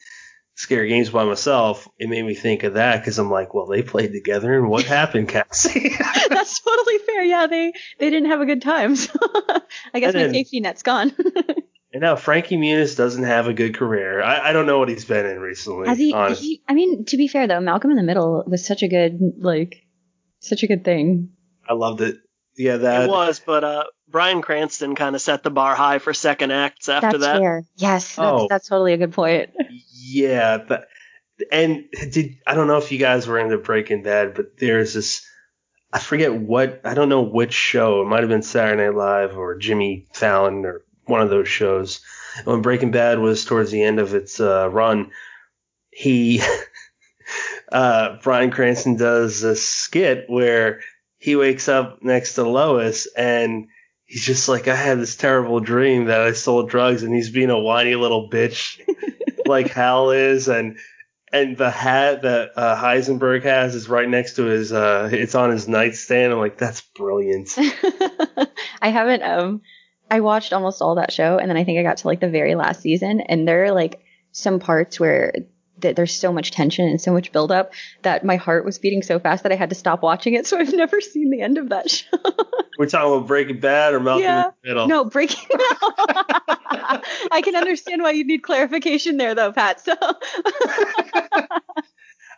scary 0.55 0.87
games 0.89 1.09
by 1.09 1.25
myself, 1.25 1.87
it 1.97 2.09
made 2.09 2.23
me 2.23 2.35
think 2.35 2.63
of 2.63 2.75
that 2.75 2.99
because 2.99 3.17
I'm 3.17 3.31
like, 3.31 3.53
well, 3.53 3.65
they 3.65 3.81
played 3.81 4.11
together, 4.11 4.57
and 4.57 4.69
what 4.69 4.85
happened, 4.99 5.29
Cassie? 5.29 5.89
that's 6.29 6.59
totally 6.59 6.97
fair. 6.99 7.23
Yeah, 7.23 7.47
they 7.47 7.73
they 7.99 8.09
didn't 8.09 8.29
have 8.29 8.41
a 8.41 8.45
good 8.45 8.61
time. 8.61 8.95
So 8.95 9.13
I 9.93 9.99
guess 9.99 10.13
And 10.13 10.27
my 10.27 10.31
safety 10.31 10.59
net's 10.59 10.83
gone. 10.83 11.11
and 11.91 12.01
now 12.01 12.15
Frankie 12.15 12.57
Muniz 12.57 12.95
doesn't 12.95 13.23
have 13.23 13.47
a 13.47 13.53
good 13.53 13.75
career. 13.75 14.21
I, 14.21 14.49
I 14.49 14.53
don't 14.53 14.65
know 14.65 14.79
what 14.79 14.89
he's 14.89 15.05
been 15.05 15.25
in 15.25 15.39
recently. 15.39 15.87
Has 15.87 15.97
he, 15.97 16.13
honestly. 16.13 16.47
he? 16.47 16.63
I 16.67 16.73
mean, 16.73 17.05
to 17.05 17.17
be 17.17 17.27
fair 17.27 17.47
though, 17.47 17.59
Malcolm 17.59 17.91
in 17.91 17.97
the 17.97 18.03
Middle 18.03 18.43
was 18.47 18.65
such 18.65 18.83
a 18.83 18.87
good 18.87 19.19
like 19.37 19.85
such 20.39 20.63
a 20.63 20.67
good 20.67 20.83
thing. 20.83 21.29
I 21.67 21.73
loved 21.73 22.01
it. 22.01 22.17
Yeah, 22.55 22.77
that 22.77 23.05
it 23.05 23.09
was, 23.09 23.39
but 23.39 23.63
uh, 23.63 23.85
Bryan 24.13 24.43
Cranston 24.43 24.93
kind 24.95 25.15
of 25.15 25.21
set 25.21 25.41
the 25.43 25.49
bar 25.49 25.73
high 25.75 25.97
for 25.97 26.13
second 26.13 26.51
acts 26.51 26.87
after 26.87 27.17
that's 27.17 27.23
that. 27.23 27.39
fair. 27.41 27.63
Yes, 27.75 28.15
that's, 28.15 28.19
Oh. 28.19 28.47
that's 28.47 28.69
totally 28.69 28.93
a 28.93 28.97
good 28.97 29.11
point. 29.11 29.49
Yeah, 30.05 30.57
but 30.57 30.87
and 31.51 31.85
did 32.11 32.35
I 32.45 32.53
don't 32.55 32.67
know 32.67 32.77
if 32.77 32.91
you 32.91 32.99
guys 32.99 33.25
were 33.25 33.39
into 33.39 33.57
Breaking 33.57 34.03
Bad, 34.03 34.35
but 34.35 34.57
there's 34.59 34.93
this 34.93 35.25
I 35.91 35.97
forget 35.99 36.33
what 36.35 36.81
I 36.83 36.93
don't 36.93 37.07
know 37.09 37.21
which 37.21 37.53
show. 37.53 38.01
It 38.01 38.05
might 38.05 38.19
have 38.19 38.29
been 38.29 38.43
Saturday 38.43 38.83
Night 38.83 38.95
Live 38.95 39.37
or 39.37 39.57
Jimmy 39.57 40.07
Fallon 40.13 40.65
or 40.65 40.81
one 41.05 41.21
of 41.21 41.29
those 41.29 41.47
shows. 41.47 42.01
When 42.43 42.61
Breaking 42.61 42.91
Bad 42.91 43.19
was 43.19 43.45
towards 43.45 43.71
the 43.71 43.81
end 43.81 43.99
of 43.99 44.13
its 44.13 44.39
uh, 44.39 44.69
run, 44.69 45.11
he 45.89 46.41
uh, 47.71 48.17
Bryan 48.21 48.51
Cranston 48.51 48.97
does 48.97 49.41
a 49.43 49.55
skit 49.55 50.25
where 50.27 50.81
he 51.17 51.35
wakes 51.35 51.67
up 51.69 51.99
next 52.03 52.35
to 52.35 52.43
Lois 52.47 53.07
and 53.17 53.67
he's 54.05 54.25
just 54.25 54.49
like, 54.49 54.67
I 54.67 54.75
had 54.75 54.99
this 54.99 55.15
terrible 55.15 55.59
dream 55.59 56.05
that 56.05 56.21
I 56.21 56.33
sold 56.33 56.69
drugs, 56.69 57.03
and 57.03 57.13
he's 57.13 57.29
being 57.29 57.49
a 57.49 57.59
whiny 57.59 57.95
little 57.95 58.29
bitch 58.29 58.81
like 59.45 59.71
Hal 59.71 60.11
is, 60.11 60.47
and 60.47 60.77
and 61.31 61.57
the 61.57 61.71
hat 61.71 62.21
that 62.21 62.51
uh, 62.55 62.75
Heisenberg 62.75 63.43
has 63.43 63.73
is 63.73 63.89
right 63.89 64.07
next 64.07 64.35
to 64.35 64.43
his. 64.43 64.71
Uh, 64.71 65.09
it's 65.11 65.35
on 65.35 65.49
his 65.49 65.67
nightstand. 65.67 66.31
I'm 66.31 66.39
like, 66.39 66.57
that's 66.57 66.81
brilliant. 66.81 67.49
I 68.83 68.89
haven't 68.89 69.23
um 69.23 69.61
I 70.11 70.19
watched 70.19 70.53
almost 70.53 70.81
all 70.81 70.95
that 70.95 71.11
show 71.11 71.37
and 71.37 71.49
then 71.49 71.57
I 71.57 71.63
think 71.63 71.79
I 71.79 71.83
got 71.83 71.97
to 71.97 72.07
like 72.07 72.19
the 72.19 72.29
very 72.29 72.53
last 72.53 72.81
season 72.81 73.21
and 73.21 73.47
there 73.47 73.63
are 73.63 73.71
like 73.71 74.03
some 74.33 74.59
parts 74.59 74.99
where 74.99 75.33
th- 75.83 75.95
there's 75.95 76.15
so 76.15 76.33
much 76.33 76.49
tension 76.49 76.87
and 76.87 76.99
so 76.99 77.13
much 77.13 77.31
buildup 77.31 77.71
that 78.01 78.25
my 78.25 78.35
heart 78.37 78.65
was 78.65 78.79
beating 78.79 79.03
so 79.03 79.19
fast 79.19 79.43
that 79.43 79.51
I 79.51 79.55
had 79.55 79.69
to 79.69 79.75
stop 79.75 80.01
watching 80.01 80.33
it 80.33 80.47
so 80.47 80.57
I've 80.57 80.73
never 80.73 80.99
seen 80.99 81.29
the 81.29 81.41
end 81.41 81.59
of 81.59 81.69
that 81.69 81.91
show. 81.91 82.17
We're 82.79 82.87
talking 82.87 83.15
about 83.15 83.27
Breaking 83.27 83.59
Bad 83.59 83.93
or 83.93 83.99
Malcolm 83.99 84.23
Yeah. 84.23 84.45
in 84.47 84.51
the 84.63 84.67
Middle. 84.69 84.87
no, 84.87 85.03
breaking 85.05 85.45
Bad. 85.47 85.77
I 87.31 87.41
can 87.43 87.55
understand 87.55 88.01
why 88.01 88.11
you 88.11 88.25
need 88.25 88.41
clarification 88.41 89.17
there 89.17 89.35
though, 89.35 89.51
Pat. 89.51 89.79
So 89.81 89.93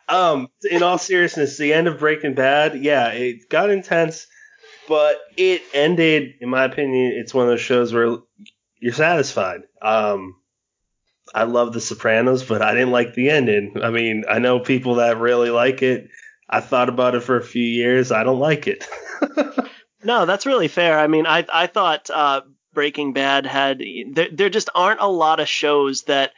Um, 0.08 0.50
in 0.70 0.84
all 0.84 1.00
seriousness, 1.00 1.58
the 1.58 1.74
end 1.74 1.88
of 1.88 1.98
Breaking 1.98 2.36
Bad, 2.36 2.76
yeah, 2.84 3.08
it 3.08 3.50
got 3.50 3.72
intense, 3.72 4.28
but 4.88 5.18
it 5.36 5.64
ended, 5.74 6.36
in 6.42 6.50
my 6.50 6.64
opinion, 6.66 7.14
it's 7.16 7.34
one 7.34 7.46
of 7.46 7.50
those 7.50 7.62
shows 7.62 7.92
where 7.92 8.18
you're 8.80 8.94
satisfied. 8.94 9.62
Um, 9.82 10.36
I 11.36 11.44
love 11.44 11.74
The 11.74 11.82
Sopranos, 11.82 12.44
but 12.44 12.62
I 12.62 12.74
didn't 12.74 12.92
like 12.92 13.14
the 13.14 13.30
ending. 13.30 13.74
I 13.84 13.90
mean, 13.92 14.24
I 14.30 14.40
know 14.40 14.60
people 14.60 14.96
that 14.96 15.18
really 15.20 15.50
like 15.52 15.82
it. 15.84 16.08
I 16.50 16.62
thought 16.62 16.90
about 16.90 17.14
it 17.16 17.24
for 17.24 17.36
a 17.38 17.44
few 17.44 17.64
years. 17.66 18.12
I 18.12 18.24
don't 18.24 18.40
like 18.40 18.68
it. 18.68 18.88
No, 20.04 20.28
that's 20.28 20.46
really 20.46 20.68
fair. 20.68 21.00
I 21.00 21.08
mean, 21.08 21.26
I 21.26 21.46
I 21.52 21.66
thought 21.66 22.12
uh, 22.12 22.42
Breaking 22.76 23.14
Bad 23.14 23.48
had 23.48 23.82
there 24.14 24.28
there 24.32 24.50
just 24.50 24.70
aren't 24.76 25.00
a 25.02 25.08
lot 25.08 25.40
of 25.40 25.48
shows 25.48 26.04
that 26.04 26.32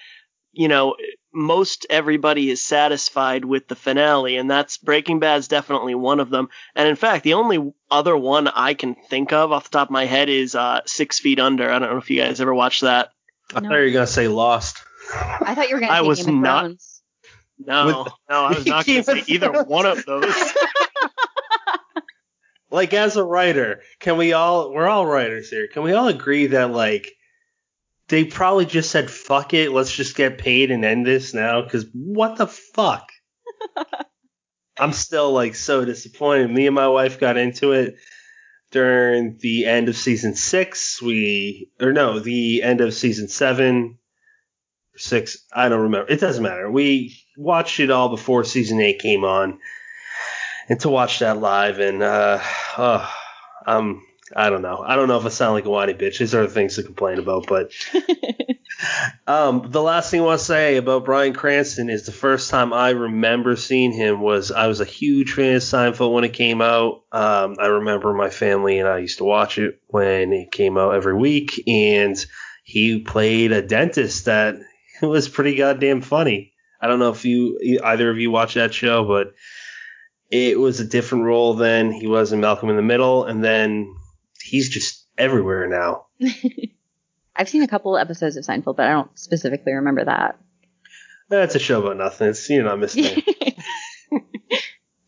you 0.54 0.70
know 0.70 0.96
most 1.34 1.86
everybody 1.90 2.50
is 2.50 2.62
satisfied 2.62 3.44
with 3.44 3.68
the 3.68 3.76
finale, 3.76 4.38
and 4.38 4.50
that's 4.50 4.78
Breaking 4.78 5.20
Bad's 5.20 5.50
definitely 5.50 5.96
one 5.96 6.22
of 6.22 6.30
them. 6.30 6.48
And 6.76 6.88
in 6.88 6.96
fact, 6.96 7.26
the 7.26 7.34
only 7.34 7.74
other 7.92 8.16
one 8.16 8.48
I 8.48 8.74
can 8.74 8.96
think 9.10 9.34
of 9.34 9.52
off 9.52 9.66
the 9.66 9.72
top 9.78 9.90
of 9.90 9.92
my 9.92 10.06
head 10.06 10.30
is 10.30 10.56
uh, 10.56 10.80
Six 10.86 11.20
Feet 11.20 11.38
Under. 11.42 11.70
I 11.70 11.78
don't 11.80 11.92
know 11.92 11.98
if 11.98 12.10
you 12.10 12.22
guys 12.22 12.40
ever 12.40 12.54
watched 12.54 12.84
that. 12.84 13.10
I 13.54 13.60
No. 13.60 13.68
thought 13.68 13.76
you 13.80 13.86
were 13.88 13.92
gonna 13.92 14.08
say 14.08 14.30
Lost. 14.30 14.78
I 15.14 15.54
thought 15.56 15.70
you 15.70 15.76
were 15.76 15.80
gonna 15.82 15.94
I 15.94 16.02
say 16.02 16.08
was 16.08 16.26
Game 16.26 16.36
of 16.38 16.42
not- 16.42 16.62
Thrones. 16.66 17.02
No, 17.60 17.86
With- 17.88 18.14
no, 18.30 18.46
I 18.46 18.50
was 18.54 18.66
not 18.68 18.86
going 18.86 19.00
to 19.00 19.04
say 19.04 19.24
either 19.34 19.64
one 19.64 19.86
of 19.88 20.06
those. 20.06 20.34
Like 22.70 22.94
as 22.94 23.16
a 23.16 23.24
writer, 23.24 23.82
can 24.02 24.18
we 24.18 24.34
all? 24.34 24.74
We're 24.74 24.90
all 24.90 25.06
writers 25.06 25.50
here. 25.50 25.68
Can 25.70 25.84
we 25.84 25.94
all 25.94 26.10
agree 26.10 26.48
that 26.48 26.70
like 26.72 27.10
they 28.10 28.26
probably 28.26 28.66
just 28.66 28.92
said 28.92 29.10
fuck 29.10 29.54
it, 29.54 29.72
let's 29.72 29.96
just 29.96 30.18
get 30.18 30.38
paid 30.38 30.70
and 30.70 30.84
end 30.84 31.06
this 31.06 31.34
now? 31.34 31.62
Because 31.62 31.86
what 31.94 32.36
the 32.36 32.46
fuck? 32.48 33.10
I'm 34.78 34.92
still 34.92 35.32
like 35.32 35.56
so 35.56 35.86
disappointed. 35.86 36.52
Me 36.52 36.68
and 36.68 36.76
my 36.76 36.90
wife 36.90 37.22
got 37.22 37.38
into 37.38 37.72
it 37.72 37.96
during 38.72 39.38
the 39.40 39.66
end 39.66 39.88
of 39.88 39.96
season 39.96 40.36
six. 40.36 41.02
We 41.02 41.70
or 41.80 41.94
no, 41.94 42.20
the 42.20 42.64
end 42.64 42.82
of 42.82 42.94
season 42.94 43.30
seven, 43.30 43.98
six. 44.98 45.46
I 45.54 45.70
don't 45.70 45.84
remember. 45.84 46.12
It 46.12 46.20
doesn't 46.20 46.44
matter. 46.44 46.70
We 46.70 47.18
watched 47.36 47.80
it 47.80 47.92
all 47.92 48.10
before 48.10 48.44
season 48.44 48.82
eight 48.82 49.00
came 49.00 49.24
on, 49.24 49.60
and 50.70 50.80
to 50.82 50.90
watch 50.90 51.20
that 51.20 51.40
live 51.40 51.80
and 51.80 52.04
uh, 52.04 52.42
uh 52.76 53.10
um. 53.66 54.04
I 54.36 54.50
don't 54.50 54.62
know. 54.62 54.84
I 54.86 54.98
don't 54.98 55.08
know 55.08 55.18
if 55.18 55.26
I 55.26 55.30
sound 55.30 55.54
like 55.54 55.64
a 55.64 55.70
whiny 55.70 55.94
bitch. 55.94 56.18
There's 56.18 56.36
other 56.36 56.50
things 56.50 56.76
to 56.76 56.84
complain 56.84 57.18
about, 57.18 57.48
but 57.48 57.72
um, 59.28 59.70
the 59.70 59.82
last 59.82 60.12
thing 60.12 60.22
I 60.22 60.26
want 60.26 60.40
to 60.40 60.46
say 60.46 60.78
about 60.78 61.06
Bryan 61.06 61.34
Cranston 61.34 61.90
is 61.90 62.06
the 62.06 62.12
first 62.12 62.50
time 62.50 62.74
I 62.74 62.90
remember 62.90 63.56
seeing 63.56 63.92
him 63.92 64.22
was 64.22 64.52
I 64.52 64.68
was 64.68 64.80
a 64.80 64.86
huge 64.86 65.34
fan 65.34 65.56
of 65.56 65.62
Seinfeld 65.62 66.14
when 66.14 66.24
it 66.24 66.34
came 66.34 66.62
out. 66.62 67.04
Um, 67.12 67.56
I 67.60 67.68
remember 67.68 68.14
my 68.14 68.30
family 68.30 68.80
and 68.80 68.88
I 68.88 69.00
used 69.00 69.20
to 69.20 69.24
watch 69.24 69.58
it 69.58 69.80
when 69.88 70.34
it 70.34 70.52
came 70.52 70.78
out 70.78 70.96
every 70.96 71.16
week, 71.16 71.64
and 71.68 72.18
he 72.64 73.00
played 73.00 73.52
a 73.52 73.62
dentist 73.62 74.26
that 74.26 74.56
was 75.02 75.30
pretty 75.30 75.56
goddamn 75.56 76.02
funny. 76.02 76.54
I 76.82 76.88
don't 76.88 77.00
know 77.00 77.10
if 77.12 77.26
you 77.26 77.80
either 77.84 78.10
of 78.10 78.18
you 78.18 78.32
watch 78.32 78.54
that 78.54 78.74
show, 78.74 79.06
but 79.06 79.34
it 80.30 80.60
was 80.60 80.80
a 80.80 80.86
different 80.86 81.26
role 81.26 81.56
than 81.56 81.92
he 81.92 82.08
was 82.08 82.32
in 82.32 82.42
Malcolm 82.42 82.70
in 82.70 82.76
the 82.76 82.82
Middle, 82.82 83.26
and 83.26 83.44
then 83.44 83.96
he's 84.42 84.70
just 84.70 85.08
everywhere 85.18 85.68
now. 85.68 86.08
I've 87.36 87.50
seen 87.50 87.64
a 87.64 87.68
couple 87.68 87.98
episodes 87.98 88.36
of 88.36 88.44
Seinfeld, 88.44 88.76
but 88.76 88.88
I 88.88 88.92
don't 88.92 89.18
specifically 89.18 89.74
remember 89.74 90.06
that. 90.06 90.40
That's 91.30 91.56
a 91.56 91.60
show 91.60 91.82
about 91.82 91.98
nothing. 91.98 92.30
It's 92.30 92.50
you're 92.50 92.64
not 92.64 92.80
missing. 92.80 93.22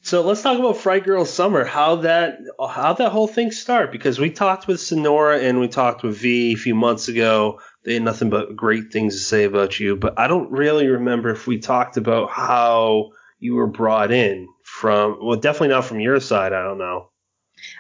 So 0.10 0.24
let's 0.24 0.42
talk 0.42 0.58
about 0.58 0.78
Fright 0.78 1.04
Girl 1.04 1.24
Summer. 1.24 1.64
How 1.64 1.98
that 1.98 2.40
how 2.68 2.94
that 2.94 3.12
whole 3.12 3.28
thing 3.28 3.52
start? 3.52 3.92
Because 3.92 4.18
we 4.18 4.32
talked 4.32 4.68
with 4.68 4.80
Sonora 4.80 5.38
and 5.38 5.60
we 5.60 5.68
talked 5.68 6.02
with 6.02 6.18
V 6.18 6.54
a 6.54 6.56
few 6.56 6.74
months 6.74 7.10
ago. 7.10 7.60
They 7.86 7.94
had 7.94 8.04
nothing 8.04 8.30
but 8.30 8.56
great 8.56 8.92
things 8.92 9.16
to 9.16 9.22
say 9.22 9.46
about 9.46 9.80
you, 9.80 9.96
but 9.96 10.20
I 10.20 10.28
don't 10.28 10.52
really 10.52 10.88
remember 10.88 11.30
if 11.30 11.48
we 11.48 11.60
talked 11.60 11.98
about 11.98 12.30
how 12.30 13.12
you 13.40 13.56
were 13.56 13.68
brought 13.68 14.12
in 14.12 14.48
from. 14.64 15.18
Well, 15.22 15.40
definitely 15.40 15.70
not 15.70 15.86
from 15.86 16.00
your 16.00 16.20
side. 16.20 16.54
I 16.54 16.62
don't 16.62 16.78
know. 16.78 17.10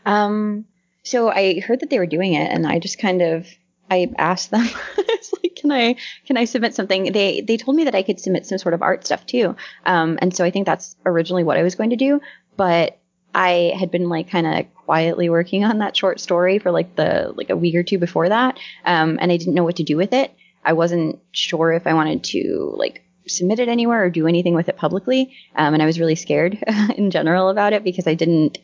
Um, 0.05 0.65
so 1.03 1.29
I 1.29 1.59
heard 1.59 1.81
that 1.81 1.89
they 1.89 1.99
were 1.99 2.05
doing 2.05 2.33
it, 2.33 2.49
and 2.51 2.65
I 2.65 2.79
just 2.79 2.99
kind 2.99 3.21
of 3.21 3.47
I 3.91 4.11
asked 4.17 4.51
them, 4.51 4.67
like, 5.43 5.55
can 5.55 5.71
I 5.71 5.95
can 6.25 6.37
I 6.37 6.45
submit 6.45 6.75
something? 6.75 7.11
They 7.11 7.41
they 7.41 7.57
told 7.57 7.75
me 7.75 7.85
that 7.85 7.95
I 7.95 8.03
could 8.03 8.19
submit 8.19 8.45
some 8.45 8.57
sort 8.57 8.73
of 8.73 8.81
art 8.81 9.05
stuff 9.05 9.25
too, 9.25 9.55
um, 9.85 10.17
and 10.21 10.35
so 10.35 10.45
I 10.45 10.51
think 10.51 10.65
that's 10.65 10.95
originally 11.05 11.43
what 11.43 11.57
I 11.57 11.63
was 11.63 11.75
going 11.75 11.89
to 11.89 11.95
do, 11.95 12.21
but 12.55 12.98
I 13.39 13.73
had 13.79 13.89
been 13.89 14.09
like 14.09 14.29
kind 14.29 14.45
of 14.45 14.65
quietly 14.85 15.29
working 15.29 15.63
on 15.63 15.77
that 15.77 15.95
short 15.95 16.19
story 16.19 16.59
for 16.59 16.71
like 16.71 16.97
the 16.97 17.31
like 17.33 17.49
a 17.49 17.55
week 17.55 17.73
or 17.75 17.83
two 17.83 17.97
before 17.97 18.27
that, 18.27 18.59
um, 18.83 19.17
and 19.21 19.31
I 19.31 19.37
didn't 19.37 19.53
know 19.53 19.63
what 19.63 19.77
to 19.77 19.83
do 19.83 19.95
with 19.95 20.11
it. 20.11 20.35
I 20.65 20.73
wasn't 20.73 21.19
sure 21.31 21.71
if 21.71 21.87
I 21.87 21.93
wanted 21.93 22.25
to 22.25 22.73
like 22.75 23.01
submit 23.27 23.59
it 23.59 23.69
anywhere 23.69 24.03
or 24.03 24.09
do 24.09 24.27
anything 24.27 24.55
with 24.55 24.67
it 24.67 24.75
publicly, 24.75 25.33
um, 25.55 25.73
and 25.73 25.81
I 25.81 25.85
was 25.85 26.01
really 26.01 26.15
scared 26.15 26.61
in 26.97 27.11
general 27.11 27.47
about 27.47 27.71
it 27.71 27.85
because 27.85 28.07
I 28.07 28.13
didn't. 28.13 28.57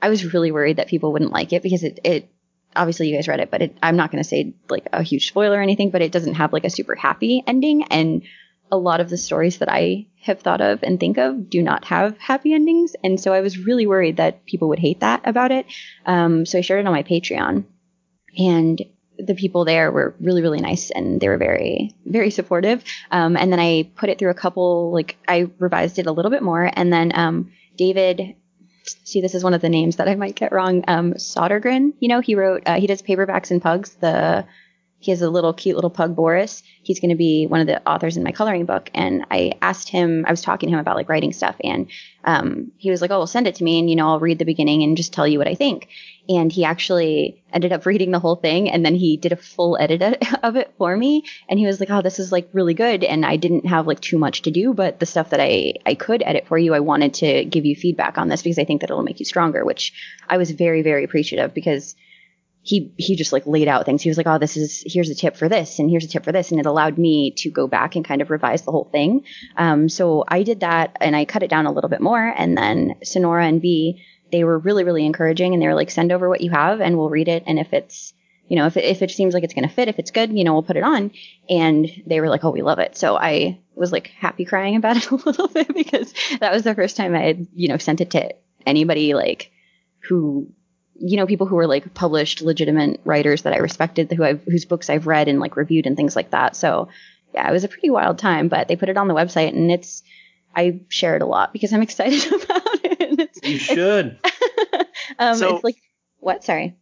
I 0.00 0.08
was 0.08 0.32
really 0.32 0.52
worried 0.52 0.76
that 0.76 0.86
people 0.86 1.12
wouldn't 1.12 1.32
like 1.32 1.52
it 1.52 1.64
because 1.64 1.82
it, 1.82 1.98
it 2.04 2.30
obviously 2.76 3.08
you 3.08 3.16
guys 3.16 3.26
read 3.26 3.40
it, 3.40 3.50
but 3.50 3.62
it, 3.62 3.76
I'm 3.82 3.96
not 3.96 4.12
going 4.12 4.22
to 4.22 4.28
say 4.28 4.54
like 4.68 4.86
a 4.92 5.02
huge 5.02 5.26
spoiler 5.26 5.58
or 5.58 5.62
anything, 5.62 5.90
but 5.90 6.02
it 6.02 6.12
doesn't 6.12 6.34
have 6.34 6.52
like 6.52 6.64
a 6.64 6.70
super 6.70 6.94
happy 6.94 7.42
ending. 7.44 7.82
And 7.84 8.22
a 8.70 8.76
lot 8.76 9.00
of 9.00 9.08
the 9.08 9.16
stories 9.16 9.58
that 9.58 9.70
I 9.70 10.06
have 10.22 10.40
thought 10.40 10.60
of 10.60 10.82
and 10.82 10.98
think 10.98 11.18
of 11.18 11.48
do 11.48 11.62
not 11.62 11.84
have 11.84 12.18
happy 12.18 12.52
endings. 12.52 12.96
And 13.02 13.20
so 13.20 13.32
I 13.32 13.40
was 13.40 13.58
really 13.58 13.86
worried 13.86 14.16
that 14.16 14.44
people 14.44 14.68
would 14.68 14.78
hate 14.78 15.00
that 15.00 15.22
about 15.24 15.52
it. 15.52 15.66
Um, 16.04 16.44
so 16.46 16.58
I 16.58 16.62
shared 16.62 16.80
it 16.80 16.86
on 16.86 16.92
my 16.92 17.02
Patreon 17.02 17.64
and 18.36 18.82
the 19.18 19.34
people 19.34 19.64
there 19.64 19.90
were 19.90 20.14
really, 20.20 20.42
really 20.42 20.60
nice 20.60 20.90
and 20.90 21.20
they 21.20 21.28
were 21.28 21.38
very, 21.38 21.94
very 22.04 22.30
supportive. 22.30 22.84
Um, 23.10 23.36
and 23.36 23.50
then 23.50 23.60
I 23.60 23.90
put 23.96 24.10
it 24.10 24.18
through 24.18 24.30
a 24.30 24.34
couple, 24.34 24.92
like 24.92 25.16
I 25.26 25.50
revised 25.58 25.98
it 25.98 26.06
a 26.06 26.12
little 26.12 26.30
bit 26.30 26.42
more. 26.42 26.70
And 26.70 26.92
then, 26.92 27.12
um, 27.14 27.52
David 27.76 28.36
see 29.04 29.20
this 29.20 29.34
is 29.34 29.42
one 29.42 29.54
of 29.54 29.60
the 29.60 29.68
names 29.68 29.96
that 29.96 30.08
I 30.08 30.14
might 30.14 30.36
get 30.36 30.52
wrong. 30.52 30.84
Um, 30.86 31.14
Sodergren, 31.14 31.94
you 31.98 32.08
know, 32.08 32.20
he 32.20 32.34
wrote, 32.34 32.62
uh, 32.66 32.78
he 32.78 32.86
does 32.86 33.02
paperbacks 33.02 33.50
and 33.50 33.60
pugs. 33.60 33.94
The 33.94 34.46
he 35.06 35.12
has 35.12 35.22
a 35.22 35.30
little 35.30 35.52
cute 35.52 35.76
little 35.76 35.88
pug 35.88 36.16
Boris. 36.16 36.64
He's 36.82 36.98
going 36.98 37.10
to 37.10 37.16
be 37.16 37.46
one 37.46 37.60
of 37.60 37.68
the 37.68 37.80
authors 37.88 38.16
in 38.16 38.24
my 38.24 38.32
coloring 38.32 38.64
book. 38.66 38.90
And 38.92 39.24
I 39.30 39.52
asked 39.62 39.88
him, 39.88 40.24
I 40.26 40.32
was 40.32 40.42
talking 40.42 40.68
to 40.68 40.74
him 40.74 40.80
about 40.80 40.96
like 40.96 41.08
writing 41.08 41.32
stuff, 41.32 41.54
and 41.62 41.86
um, 42.24 42.72
he 42.76 42.90
was 42.90 43.00
like, 43.00 43.12
"Oh, 43.12 43.18
well, 43.18 43.28
send 43.28 43.46
it 43.46 43.54
to 43.54 43.64
me, 43.64 43.78
and 43.78 43.88
you 43.88 43.94
know, 43.94 44.08
I'll 44.08 44.18
read 44.18 44.40
the 44.40 44.44
beginning 44.44 44.82
and 44.82 44.96
just 44.96 45.12
tell 45.12 45.28
you 45.28 45.38
what 45.38 45.46
I 45.46 45.54
think." 45.54 45.86
And 46.28 46.50
he 46.50 46.64
actually 46.64 47.40
ended 47.52 47.72
up 47.72 47.86
reading 47.86 48.10
the 48.10 48.18
whole 48.18 48.34
thing, 48.34 48.68
and 48.68 48.84
then 48.84 48.96
he 48.96 49.16
did 49.16 49.30
a 49.30 49.36
full 49.36 49.78
edit 49.78 50.02
of 50.42 50.56
it 50.56 50.74
for 50.76 50.96
me. 50.96 51.22
And 51.48 51.60
he 51.60 51.66
was 51.66 51.78
like, 51.78 51.90
"Oh, 51.90 52.02
this 52.02 52.18
is 52.18 52.32
like 52.32 52.48
really 52.52 52.74
good." 52.74 53.04
And 53.04 53.24
I 53.24 53.36
didn't 53.36 53.66
have 53.66 53.86
like 53.86 54.00
too 54.00 54.18
much 54.18 54.42
to 54.42 54.50
do, 54.50 54.74
but 54.74 54.98
the 54.98 55.06
stuff 55.06 55.30
that 55.30 55.40
I 55.40 55.74
I 55.86 55.94
could 55.94 56.24
edit 56.26 56.48
for 56.48 56.58
you, 56.58 56.74
I 56.74 56.80
wanted 56.80 57.14
to 57.14 57.44
give 57.44 57.64
you 57.64 57.76
feedback 57.76 58.18
on 58.18 58.26
this 58.26 58.42
because 58.42 58.58
I 58.58 58.64
think 58.64 58.80
that 58.80 58.90
it'll 58.90 59.04
make 59.04 59.20
you 59.20 59.24
stronger, 59.24 59.64
which 59.64 59.92
I 60.28 60.36
was 60.36 60.50
very 60.50 60.82
very 60.82 61.04
appreciative 61.04 61.54
because 61.54 61.94
he 62.66 62.92
he 62.96 63.14
just 63.14 63.32
like 63.32 63.46
laid 63.46 63.68
out 63.68 63.86
things. 63.86 64.02
He 64.02 64.10
was 64.10 64.16
like, 64.16 64.26
"Oh, 64.26 64.38
this 64.38 64.56
is 64.56 64.82
here's 64.84 65.08
a 65.08 65.14
tip 65.14 65.36
for 65.36 65.48
this, 65.48 65.78
and 65.78 65.88
here's 65.88 66.04
a 66.04 66.08
tip 66.08 66.24
for 66.24 66.32
this," 66.32 66.50
and 66.50 66.58
it 66.58 66.66
allowed 66.66 66.98
me 66.98 67.30
to 67.38 67.50
go 67.50 67.68
back 67.68 67.94
and 67.94 68.04
kind 68.04 68.20
of 68.20 68.28
revise 68.28 68.62
the 68.62 68.72
whole 68.72 68.88
thing. 68.90 69.24
Um, 69.56 69.88
so 69.88 70.24
I 70.26 70.42
did 70.42 70.60
that, 70.60 70.96
and 71.00 71.14
I 71.14 71.26
cut 71.26 71.44
it 71.44 71.50
down 71.50 71.66
a 71.66 71.72
little 71.72 71.88
bit 71.88 72.00
more. 72.00 72.20
And 72.20 72.58
then 72.58 72.96
Sonora 73.04 73.46
and 73.46 73.62
V, 73.62 74.02
they 74.32 74.42
were 74.42 74.58
really 74.58 74.82
really 74.82 75.06
encouraging, 75.06 75.54
and 75.54 75.62
they 75.62 75.68
were 75.68 75.76
like, 75.76 75.90
"Send 75.90 76.10
over 76.10 76.28
what 76.28 76.40
you 76.40 76.50
have, 76.50 76.80
and 76.80 76.98
we'll 76.98 77.08
read 77.08 77.28
it. 77.28 77.44
And 77.46 77.60
if 77.60 77.72
it's 77.72 78.12
you 78.48 78.56
know, 78.56 78.66
if 78.66 78.76
it, 78.76 78.84
if 78.84 79.02
it 79.02 79.10
seems 79.10 79.34
like 79.34 79.44
it's 79.44 79.54
going 79.54 79.68
to 79.68 79.74
fit, 79.74 79.88
if 79.88 79.98
it's 79.98 80.10
good, 80.10 80.36
you 80.36 80.44
know, 80.44 80.52
we'll 80.52 80.62
put 80.62 80.76
it 80.76 80.84
on. 80.84 81.10
And 81.48 81.88
they 82.06 82.20
were 82.20 82.28
like, 82.28 82.44
oh, 82.44 82.50
we 82.50 82.62
love 82.62 82.78
it. 82.78 82.96
So 82.96 83.16
I 83.16 83.58
was 83.74 83.90
like 83.90 84.08
happy 84.08 84.44
crying 84.44 84.76
about 84.76 84.96
it 84.96 85.10
a 85.10 85.16
little 85.16 85.48
bit 85.48 85.74
because 85.74 86.14
that 86.38 86.52
was 86.52 86.62
the 86.62 86.74
first 86.74 86.96
time 86.96 87.14
I 87.14 87.22
had, 87.22 87.46
you 87.54 87.68
know, 87.68 87.76
sent 87.76 88.00
it 88.00 88.10
to 88.10 88.34
anybody 88.64 89.14
like 89.14 89.50
who 90.08 90.48
you 90.98 91.16
know, 91.16 91.26
people 91.26 91.46
who 91.46 91.56
were 91.56 91.66
like 91.66 91.94
published, 91.94 92.42
legitimate 92.42 93.00
writers 93.04 93.42
that 93.42 93.52
I 93.52 93.58
respected, 93.58 94.12
who 94.12 94.24
I've, 94.24 94.42
whose 94.44 94.64
books 94.64 94.90
I've 94.90 95.06
read 95.06 95.28
and 95.28 95.40
like 95.40 95.56
reviewed 95.56 95.86
and 95.86 95.96
things 95.96 96.16
like 96.16 96.30
that. 96.30 96.56
So 96.56 96.88
yeah, 97.34 97.48
it 97.48 97.52
was 97.52 97.64
a 97.64 97.68
pretty 97.68 97.90
wild 97.90 98.18
time, 98.18 98.48
but 98.48 98.68
they 98.68 98.76
put 98.76 98.88
it 98.88 98.96
on 98.96 99.08
the 99.08 99.14
website 99.14 99.48
and 99.48 99.70
it's, 99.70 100.02
I 100.54 100.80
share 100.88 101.16
it 101.16 101.22
a 101.22 101.26
lot 101.26 101.52
because 101.52 101.72
I'm 101.72 101.82
excited 101.82 102.26
about 102.26 102.84
it. 102.84 103.20
It's, 103.20 103.48
you 103.48 103.58
should. 103.58 104.18
um, 105.18 105.36
so, 105.36 105.56
it's 105.56 105.64
like, 105.64 105.76
what? 106.18 106.44
Sorry. 106.44 106.76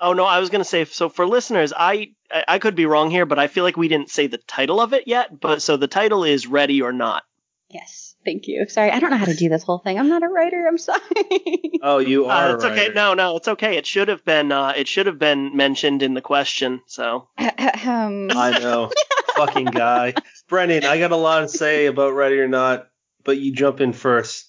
Oh 0.00 0.14
no, 0.14 0.24
I 0.24 0.40
was 0.40 0.50
gonna 0.50 0.64
say. 0.64 0.84
So 0.84 1.08
for 1.08 1.24
listeners, 1.26 1.72
I 1.74 2.10
I 2.48 2.58
could 2.58 2.74
be 2.74 2.86
wrong 2.86 3.12
here, 3.12 3.24
but 3.24 3.38
I 3.38 3.46
feel 3.46 3.62
like 3.62 3.76
we 3.76 3.86
didn't 3.86 4.10
say 4.10 4.26
the 4.26 4.38
title 4.38 4.80
of 4.80 4.92
it 4.92 5.06
yet. 5.06 5.40
But 5.40 5.62
so 5.62 5.76
the 5.76 5.86
title 5.86 6.24
is 6.24 6.48
Ready 6.48 6.82
or 6.82 6.92
Not. 6.92 7.22
Yes. 7.70 8.11
Thank 8.24 8.46
you. 8.46 8.68
Sorry, 8.68 8.90
I 8.90 9.00
don't 9.00 9.10
know 9.10 9.16
how 9.16 9.24
to 9.24 9.34
do 9.34 9.48
this 9.48 9.62
whole 9.64 9.78
thing. 9.78 9.98
I'm 9.98 10.08
not 10.08 10.22
a 10.22 10.28
writer. 10.28 10.66
I'm 10.66 10.78
sorry. 10.78 11.00
Oh, 11.84 11.98
you 11.98 12.26
are. 12.26 12.50
Uh, 12.50 12.54
it's 12.54 12.64
okay. 12.64 12.90
No, 12.94 13.14
no, 13.14 13.36
it's 13.36 13.48
okay. 13.48 13.76
It 13.76 13.86
should 13.86 14.06
have 14.06 14.24
been. 14.24 14.52
Uh, 14.52 14.72
it 14.76 14.86
should 14.86 15.06
have 15.06 15.18
been 15.18 15.56
mentioned 15.56 16.04
in 16.04 16.14
the 16.14 16.20
question. 16.20 16.80
So. 16.86 17.28
um. 17.38 18.28
I 18.30 18.56
know. 18.60 18.92
Fucking 19.36 19.64
guy, 19.64 20.14
Brennan. 20.48 20.84
I 20.84 21.00
got 21.00 21.10
a 21.10 21.16
lot 21.16 21.40
to 21.40 21.48
say 21.48 21.86
about 21.86 22.12
Ready 22.12 22.38
or 22.38 22.46
Not, 22.46 22.86
but 23.24 23.38
you 23.38 23.52
jump 23.52 23.80
in 23.80 23.92
first. 23.92 24.46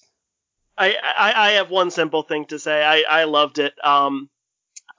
I, 0.78 0.94
I, 0.94 1.32
I 1.48 1.50
have 1.52 1.70
one 1.70 1.90
simple 1.90 2.22
thing 2.22 2.46
to 2.46 2.58
say. 2.58 2.84
I, 2.84 3.04
I 3.22 3.24
loved 3.24 3.58
it. 3.58 3.72
Um, 3.82 4.28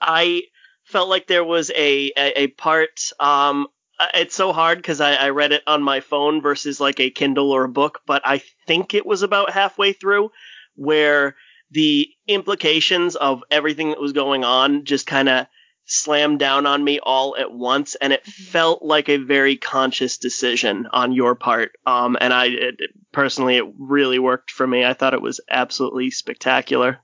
I 0.00 0.42
felt 0.84 1.08
like 1.08 1.26
there 1.26 1.44
was 1.44 1.70
a, 1.70 2.12
a, 2.16 2.40
a 2.42 2.46
part 2.48 3.12
um, 3.20 3.66
uh, 3.66 3.68
it's 4.14 4.34
so 4.34 4.52
hard 4.52 4.78
because 4.78 5.00
I, 5.00 5.14
I 5.14 5.30
read 5.30 5.52
it 5.52 5.62
on 5.66 5.82
my 5.82 6.00
phone 6.00 6.40
versus 6.42 6.80
like 6.80 7.00
a 7.00 7.10
Kindle 7.10 7.52
or 7.52 7.64
a 7.64 7.68
book, 7.68 8.00
but 8.06 8.22
I 8.24 8.42
think 8.66 8.94
it 8.94 9.06
was 9.06 9.22
about 9.22 9.50
halfway 9.50 9.92
through 9.92 10.30
where 10.74 11.36
the 11.70 12.08
implications 12.28 13.16
of 13.16 13.42
everything 13.50 13.90
that 13.90 14.00
was 14.00 14.12
going 14.12 14.44
on 14.44 14.84
just 14.84 15.06
kind 15.06 15.28
of 15.28 15.46
slammed 15.86 16.38
down 16.38 16.66
on 16.66 16.82
me 16.82 16.98
all 17.00 17.36
at 17.36 17.52
once, 17.52 17.94
and 17.94 18.12
it 18.12 18.22
mm-hmm. 18.22 18.42
felt 18.44 18.82
like 18.82 19.08
a 19.08 19.16
very 19.16 19.56
conscious 19.56 20.18
decision 20.18 20.86
on 20.92 21.12
your 21.12 21.34
part. 21.34 21.72
Um, 21.86 22.16
and 22.20 22.32
I 22.34 22.46
it, 22.46 22.74
personally, 23.12 23.56
it 23.56 23.64
really 23.78 24.18
worked 24.18 24.50
for 24.50 24.66
me. 24.66 24.84
I 24.84 24.94
thought 24.94 25.14
it 25.14 25.22
was 25.22 25.40
absolutely 25.48 26.10
spectacular. 26.10 26.98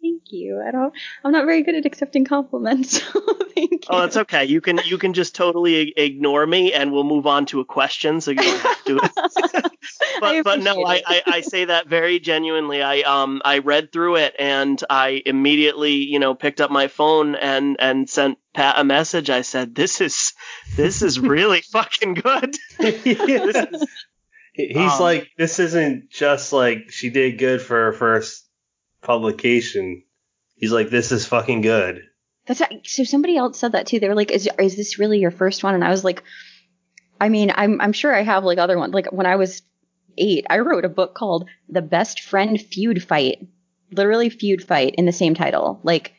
Thank 0.00 0.22
you. 0.30 0.62
I 0.66 0.70
don't. 0.70 0.94
I'm 1.24 1.32
not 1.32 1.46
very 1.46 1.62
good 1.62 1.74
at 1.74 1.86
accepting 1.86 2.24
compliments. 2.24 3.02
So 3.16 3.20
thank 3.54 3.70
you. 3.70 3.88
Oh, 3.88 4.00
that's 4.00 4.18
okay. 4.18 4.44
You 4.44 4.60
can 4.60 4.80
you 4.84 4.98
can 4.98 5.14
just 5.14 5.34
totally 5.34 5.94
ignore 5.96 6.46
me, 6.46 6.74
and 6.74 6.92
we'll 6.92 7.04
move 7.04 7.26
on 7.26 7.46
to 7.46 7.60
a 7.60 7.64
question, 7.64 8.20
so 8.20 8.32
you 8.32 8.36
don't 8.36 8.60
have 8.60 8.84
to. 8.84 8.96
but 10.20 10.44
but 10.44 10.60
no, 10.60 10.84
I, 10.84 11.02
I, 11.06 11.22
I 11.26 11.40
say 11.40 11.64
that 11.64 11.88
very 11.88 12.18
genuinely. 12.18 12.82
I 12.82 13.00
um 13.00 13.40
I 13.44 13.58
read 13.58 13.92
through 13.92 14.16
it, 14.16 14.34
and 14.38 14.82
I 14.90 15.22
immediately 15.24 15.92
you 15.92 16.18
know 16.18 16.34
picked 16.34 16.60
up 16.60 16.70
my 16.70 16.88
phone 16.88 17.34
and 17.34 17.76
and 17.78 18.10
sent 18.10 18.38
Pat 18.52 18.78
a 18.78 18.84
message. 18.84 19.30
I 19.30 19.40
said, 19.40 19.74
"This 19.74 20.02
is 20.02 20.34
this 20.76 21.00
is 21.00 21.18
really 21.18 21.62
fucking 21.62 22.14
good." 22.14 22.56
is, 22.78 23.86
He's 24.56 24.92
um, 24.92 25.00
like, 25.00 25.28
this 25.36 25.58
isn't 25.58 26.10
just 26.10 26.52
like 26.52 26.90
she 26.90 27.10
did 27.10 27.38
good 27.38 27.60
for 27.60 27.76
her 27.76 27.92
first 27.92 28.45
publication. 29.06 30.02
He's 30.56 30.72
like, 30.72 30.90
this 30.90 31.12
is 31.12 31.26
fucking 31.26 31.62
good. 31.62 32.02
That's 32.46 32.62
so. 32.84 33.04
Somebody 33.04 33.36
else 33.36 33.58
said 33.58 33.72
that 33.72 33.86
too. 33.86 33.98
They 33.98 34.08
were 34.08 34.14
like, 34.14 34.30
"Is 34.30 34.48
is 34.58 34.76
this 34.76 34.98
really 35.00 35.18
your 35.18 35.32
first 35.32 35.64
one?" 35.64 35.74
And 35.74 35.82
I 35.82 35.90
was 35.90 36.04
like, 36.04 36.22
"I 37.20 37.28
mean, 37.28 37.50
I'm 37.52 37.80
I'm 37.80 37.92
sure 37.92 38.14
I 38.14 38.22
have 38.22 38.44
like 38.44 38.58
other 38.58 38.78
ones. 38.78 38.94
Like 38.94 39.12
when 39.12 39.26
I 39.26 39.34
was 39.34 39.62
eight, 40.16 40.46
I 40.48 40.60
wrote 40.60 40.84
a 40.84 40.88
book 40.88 41.14
called 41.14 41.48
The 41.68 41.82
Best 41.82 42.20
Friend 42.20 42.60
Feud 42.60 43.02
Fight, 43.02 43.46
literally 43.90 44.30
feud 44.30 44.62
fight 44.62 44.94
in 44.96 45.06
the 45.06 45.12
same 45.12 45.34
title. 45.34 45.80
Like 45.82 46.14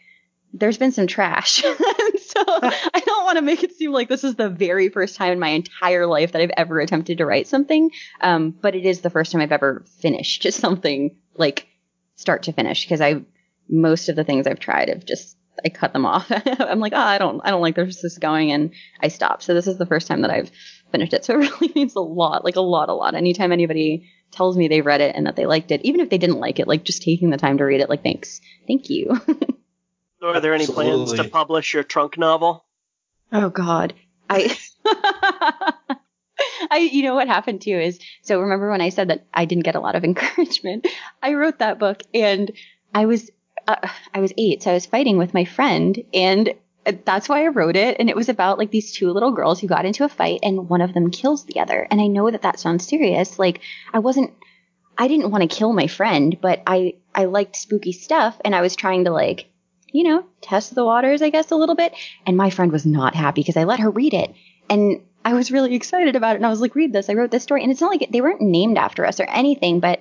there's 0.53 0.77
been 0.77 0.91
some 0.91 1.07
trash. 1.07 1.61
so 1.61 2.43
I 2.45 3.01
don't 3.05 3.25
want 3.25 3.37
to 3.37 3.41
make 3.41 3.63
it 3.63 3.73
seem 3.73 3.91
like 3.91 4.09
this 4.09 4.23
is 4.23 4.35
the 4.35 4.49
very 4.49 4.89
first 4.89 5.15
time 5.15 5.31
in 5.31 5.39
my 5.39 5.49
entire 5.49 6.05
life 6.05 6.33
that 6.33 6.41
I've 6.41 6.51
ever 6.57 6.79
attempted 6.79 7.19
to 7.19 7.25
write 7.25 7.47
something. 7.47 7.91
Um, 8.21 8.51
but 8.51 8.75
it 8.75 8.85
is 8.85 9.01
the 9.01 9.09
first 9.09 9.31
time 9.31 9.41
I've 9.41 9.51
ever 9.51 9.85
finished 9.99 10.45
something 10.51 11.15
like 11.35 11.67
start 12.17 12.43
to 12.43 12.51
finish 12.51 12.83
because 12.83 13.01
I 13.01 13.21
most 13.69 14.09
of 14.09 14.15
the 14.15 14.23
things 14.23 14.47
I've 14.47 14.59
tried 14.59 14.89
have 14.89 15.05
just 15.05 15.37
I 15.63 15.69
cut 15.69 15.93
them 15.93 16.05
off. 16.05 16.29
I'm 16.59 16.79
like, 16.79 16.93
oh, 16.93 16.99
I 16.99 17.17
don't 17.17 17.41
I 17.43 17.49
don't 17.49 17.61
like 17.61 17.75
this 17.75 18.03
is 18.03 18.17
going 18.17 18.51
and 18.51 18.73
I 19.01 19.07
stop. 19.07 19.41
So 19.41 19.53
this 19.53 19.67
is 19.67 19.77
the 19.77 19.85
first 19.85 20.07
time 20.07 20.21
that 20.21 20.31
I've 20.31 20.51
finished 20.91 21.13
it. 21.13 21.25
So 21.25 21.33
it 21.33 21.37
really 21.37 21.71
means 21.73 21.95
a 21.95 22.01
lot, 22.01 22.43
like 22.43 22.55
a 22.55 22.61
lot, 22.61 22.89
a 22.89 22.93
lot. 22.93 23.15
Anytime 23.15 23.51
anybody 23.51 24.09
tells 24.31 24.57
me 24.57 24.67
they 24.67 24.81
read 24.81 25.01
it 25.01 25.15
and 25.15 25.25
that 25.25 25.35
they 25.35 25.45
liked 25.45 25.71
it, 25.71 25.81
even 25.83 26.01
if 26.01 26.09
they 26.09 26.17
didn't 26.17 26.39
like 26.39 26.59
it, 26.59 26.67
like 26.67 26.83
just 26.83 27.01
taking 27.01 27.29
the 27.29 27.37
time 27.37 27.57
to 27.57 27.63
read 27.63 27.81
it, 27.81 27.89
like 27.89 28.03
thanks, 28.03 28.41
thank 28.67 28.89
you. 28.89 29.19
Are 30.23 30.39
there 30.39 30.53
any 30.53 30.63
Absolutely. 30.63 31.05
plans 31.05 31.13
to 31.13 31.29
publish 31.29 31.73
your 31.73 31.83
trunk 31.83 32.17
novel? 32.17 32.65
Oh 33.31 33.49
God, 33.49 33.93
I. 34.29 34.57
I, 36.71 36.89
you 36.91 37.03
know 37.03 37.15
what 37.15 37.27
happened 37.27 37.61
too 37.61 37.77
is, 37.77 37.99
so 38.21 38.41
remember 38.41 38.69
when 38.69 38.81
I 38.81 38.89
said 38.89 39.09
that 39.09 39.25
I 39.33 39.45
didn't 39.45 39.65
get 39.65 39.75
a 39.75 39.79
lot 39.79 39.95
of 39.95 40.03
encouragement? 40.03 40.87
I 41.21 41.33
wrote 41.33 41.59
that 41.59 41.79
book 41.79 42.01
and 42.13 42.51
I 42.93 43.05
was, 43.05 43.29
uh, 43.67 43.87
I 44.13 44.19
was 44.19 44.33
eight, 44.37 44.63
so 44.63 44.71
I 44.71 44.75
was 44.75 44.85
fighting 44.85 45.17
with 45.17 45.33
my 45.33 45.45
friend 45.45 46.01
and 46.13 46.53
that's 47.03 47.27
why 47.27 47.43
I 47.43 47.49
wrote 47.49 47.75
it. 47.75 47.97
And 47.99 48.09
it 48.09 48.15
was 48.15 48.29
about 48.29 48.57
like 48.57 48.71
these 48.71 48.93
two 48.93 49.11
little 49.11 49.31
girls 49.31 49.59
who 49.59 49.67
got 49.67 49.85
into 49.85 50.05
a 50.05 50.09
fight 50.09 50.39
and 50.41 50.69
one 50.69 50.81
of 50.81 50.93
them 50.93 51.11
kills 51.11 51.45
the 51.45 51.59
other. 51.59 51.85
And 51.91 51.99
I 51.99 52.07
know 52.07 52.31
that 52.31 52.43
that 52.43 52.59
sounds 52.59 52.87
serious. 52.87 53.37
Like 53.37 53.59
I 53.93 53.99
wasn't, 53.99 54.33
I 54.97 55.09
didn't 55.09 55.29
want 55.29 55.41
to 55.49 55.53
kill 55.53 55.73
my 55.73 55.87
friend, 55.87 56.37
but 56.41 56.63
I, 56.65 56.95
I 57.13 57.25
liked 57.25 57.57
spooky 57.57 57.91
stuff 57.91 58.39
and 58.45 58.55
I 58.55 58.61
was 58.61 58.75
trying 58.75 59.03
to 59.03 59.11
like 59.11 59.49
you 59.91 60.03
know, 60.03 60.25
test 60.41 60.75
the 60.75 60.85
waters, 60.85 61.21
I 61.21 61.29
guess, 61.29 61.51
a 61.51 61.55
little 61.55 61.75
bit. 61.75 61.93
And 62.25 62.37
my 62.37 62.49
friend 62.49 62.71
was 62.71 62.85
not 62.85 63.15
happy 63.15 63.41
because 63.41 63.57
I 63.57 63.63
let 63.63 63.79
her 63.79 63.89
read 63.89 64.13
it. 64.13 64.33
And 64.69 65.01
I 65.27 65.33
was 65.33 65.51
really 65.51 65.75
excited 65.75 66.15
about 66.15 66.35
it. 66.35 66.37
And 66.37 66.45
I 66.45 66.49
was 66.49 66.61
like, 66.61 66.73
read 66.73 66.93
this. 66.93 67.09
I 67.09 67.13
wrote 67.13 67.31
this 67.31 67.43
story. 67.43 67.61
And 67.61 67.69
it's 67.69 67.81
not 67.81 67.91
like 67.91 68.09
they 68.09 68.21
weren't 68.21 68.39
named 68.39 68.77
after 68.77 69.05
us 69.05 69.19
or 69.19 69.25
anything, 69.25 69.81
but 69.81 69.99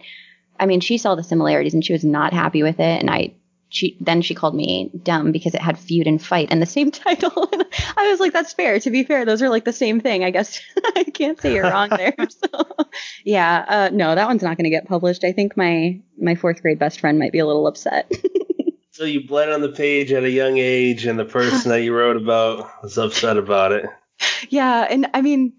I 0.61 0.67
mean, 0.67 0.79
she 0.79 0.99
saw 0.99 1.17
the 1.17 1.25
similarities 1.25 1.75
and 1.75 1.85
she 1.85 1.93
was 1.93 2.05
not 2.05 2.33
happy 2.33 2.63
with 2.63 2.79
it. 2.79 3.01
And 3.01 3.11
I, 3.11 3.35
she, 3.69 3.97
then 4.01 4.23
she 4.23 4.37
called 4.37 4.55
me 4.55 4.89
dumb 5.03 5.33
because 5.33 5.57
it 5.57 5.61
had 5.61 5.81
feud 5.81 6.07
and 6.07 6.23
fight 6.23 6.47
and 6.53 6.63
the 6.63 6.67
same 6.67 6.91
title. 6.93 7.49
And 7.53 7.67
I 7.97 8.09
was 8.09 8.21
like, 8.21 8.33
that's 8.33 8.53
fair. 8.53 8.79
To 8.79 8.89
be 8.89 9.03
fair, 9.03 9.25
those 9.25 9.43
are 9.43 9.49
like 9.49 9.65
the 9.65 9.73
same 9.73 9.99
thing. 9.99 10.23
I 10.23 10.31
guess 10.31 10.61
I 10.95 11.03
can't 11.03 11.41
say 11.41 11.55
you're 11.55 11.65
wrong 11.65 11.89
there. 11.89 12.15
So, 12.29 12.87
yeah, 13.25 13.65
uh, 13.67 13.91
no, 13.93 14.15
that 14.15 14.29
one's 14.29 14.43
not 14.43 14.57
going 14.57 14.65
to 14.65 14.71
get 14.71 14.87
published. 14.87 15.25
I 15.25 15.33
think 15.33 15.57
my, 15.57 16.01
my 16.21 16.37
fourth 16.37 16.63
grade 16.63 16.79
best 16.79 17.01
friend 17.01 17.19
might 17.19 17.33
be 17.33 17.41
a 17.41 17.47
little 17.47 17.67
upset. 17.67 18.13
So 18.93 19.05
you 19.05 19.27
bled 19.27 19.51
on 19.51 19.61
the 19.61 19.73
page 19.73 20.13
at 20.13 20.25
a 20.25 20.31
young 20.31 20.57
age, 20.57 21.05
and 21.05 21.19
the 21.19 21.27
person 21.27 21.69
that 21.71 21.83
you 21.83 21.95
wrote 21.95 22.17
about 22.17 22.83
was 22.83 22.97
upset 22.97 23.37
about 23.37 23.73
it. 23.73 23.87
Yeah, 24.49 24.87
and 24.89 25.09
I 25.15 25.23
mean, 25.23 25.55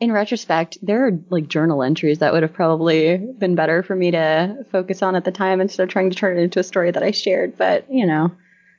in 0.00 0.12
retrospect, 0.12 0.78
there 0.82 1.06
are 1.06 1.12
like 1.30 1.48
journal 1.48 1.82
entries 1.82 2.18
that 2.18 2.32
would 2.32 2.42
have 2.42 2.52
probably 2.52 3.16
been 3.16 3.54
better 3.54 3.82
for 3.82 3.96
me 3.96 4.10
to 4.10 4.64
focus 4.70 5.02
on 5.02 5.16
at 5.16 5.24
the 5.24 5.32
time 5.32 5.60
instead 5.60 5.84
of 5.84 5.88
trying 5.88 6.10
to 6.10 6.16
turn 6.16 6.38
it 6.38 6.42
into 6.42 6.60
a 6.60 6.64
story 6.64 6.90
that 6.90 7.02
I 7.02 7.12
shared. 7.12 7.56
But 7.56 7.86
you 7.90 8.06
know, 8.06 8.32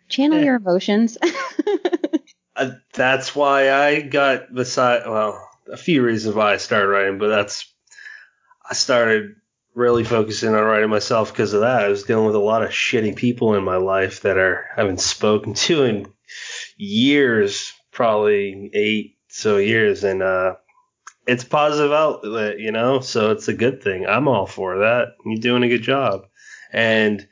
channel 0.09 0.37
Yeah. 0.39 0.45
your 0.45 0.55
emotions. 0.55 1.17
Uh, 2.55 2.71
that's 2.93 3.35
why 3.35 3.71
I 3.71 4.01
got 4.01 4.51
beside. 4.51 5.05
Well, 5.05 5.47
a 5.71 5.77
few 5.77 6.03
reasons 6.03 6.33
why 6.33 6.53
I 6.53 6.57
started 6.57 6.87
writing, 6.87 7.19
but 7.19 7.27
that's 7.27 7.71
I 8.67 8.73
started 8.73 9.35
really 9.75 10.03
focusing 10.03 10.55
on 10.55 10.63
writing 10.63 10.89
myself 10.89 11.31
because 11.31 11.53
of 11.53 11.61
that. 11.61 11.83
I 11.83 11.89
was 11.89 12.01
dealing 12.01 12.25
with 12.25 12.33
a 12.33 12.39
lot 12.39 12.63
of 12.63 12.71
shitty 12.71 13.15
people 13.15 13.53
in 13.53 13.63
my 13.63 13.75
life 13.77 14.21
that 14.21 14.39
are 14.39 14.65
I 14.75 14.81
haven't 14.81 15.01
spoken 15.01 15.53
to 15.53 15.83
in 15.83 16.07
years, 16.77 17.73
probably 17.91 18.71
eight 18.73 19.16
so 19.37 19.57
years, 19.57 20.03
and 20.03 20.23
uh, 20.23 20.55
it's 21.27 21.43
positive 21.43 21.91
outlet, 21.91 22.59
you 22.59 22.71
know. 22.71 23.01
So 23.01 23.29
it's 23.31 23.47
a 23.47 23.53
good 23.53 23.83
thing. 23.83 24.07
I'm 24.07 24.27
all 24.27 24.47
for 24.47 24.79
that. 24.79 25.09
You're 25.25 25.39
doing 25.39 25.61
a 25.63 25.69
good 25.69 25.83
job, 25.83 26.25
and 26.73 27.27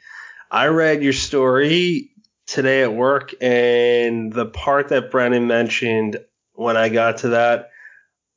I 0.52 0.68
read 0.68 1.02
your 1.02 1.14
story 1.14 2.12
today 2.46 2.84
at 2.84 2.94
work, 2.94 3.34
and 3.42 4.32
the 4.32 4.46
part 4.46 4.90
that 4.90 5.10
Brennan 5.10 5.48
mentioned 5.48 6.20
when 6.54 6.78
I 6.78 6.90
got 6.90 7.18
to 7.20 7.30
that, 7.30 7.72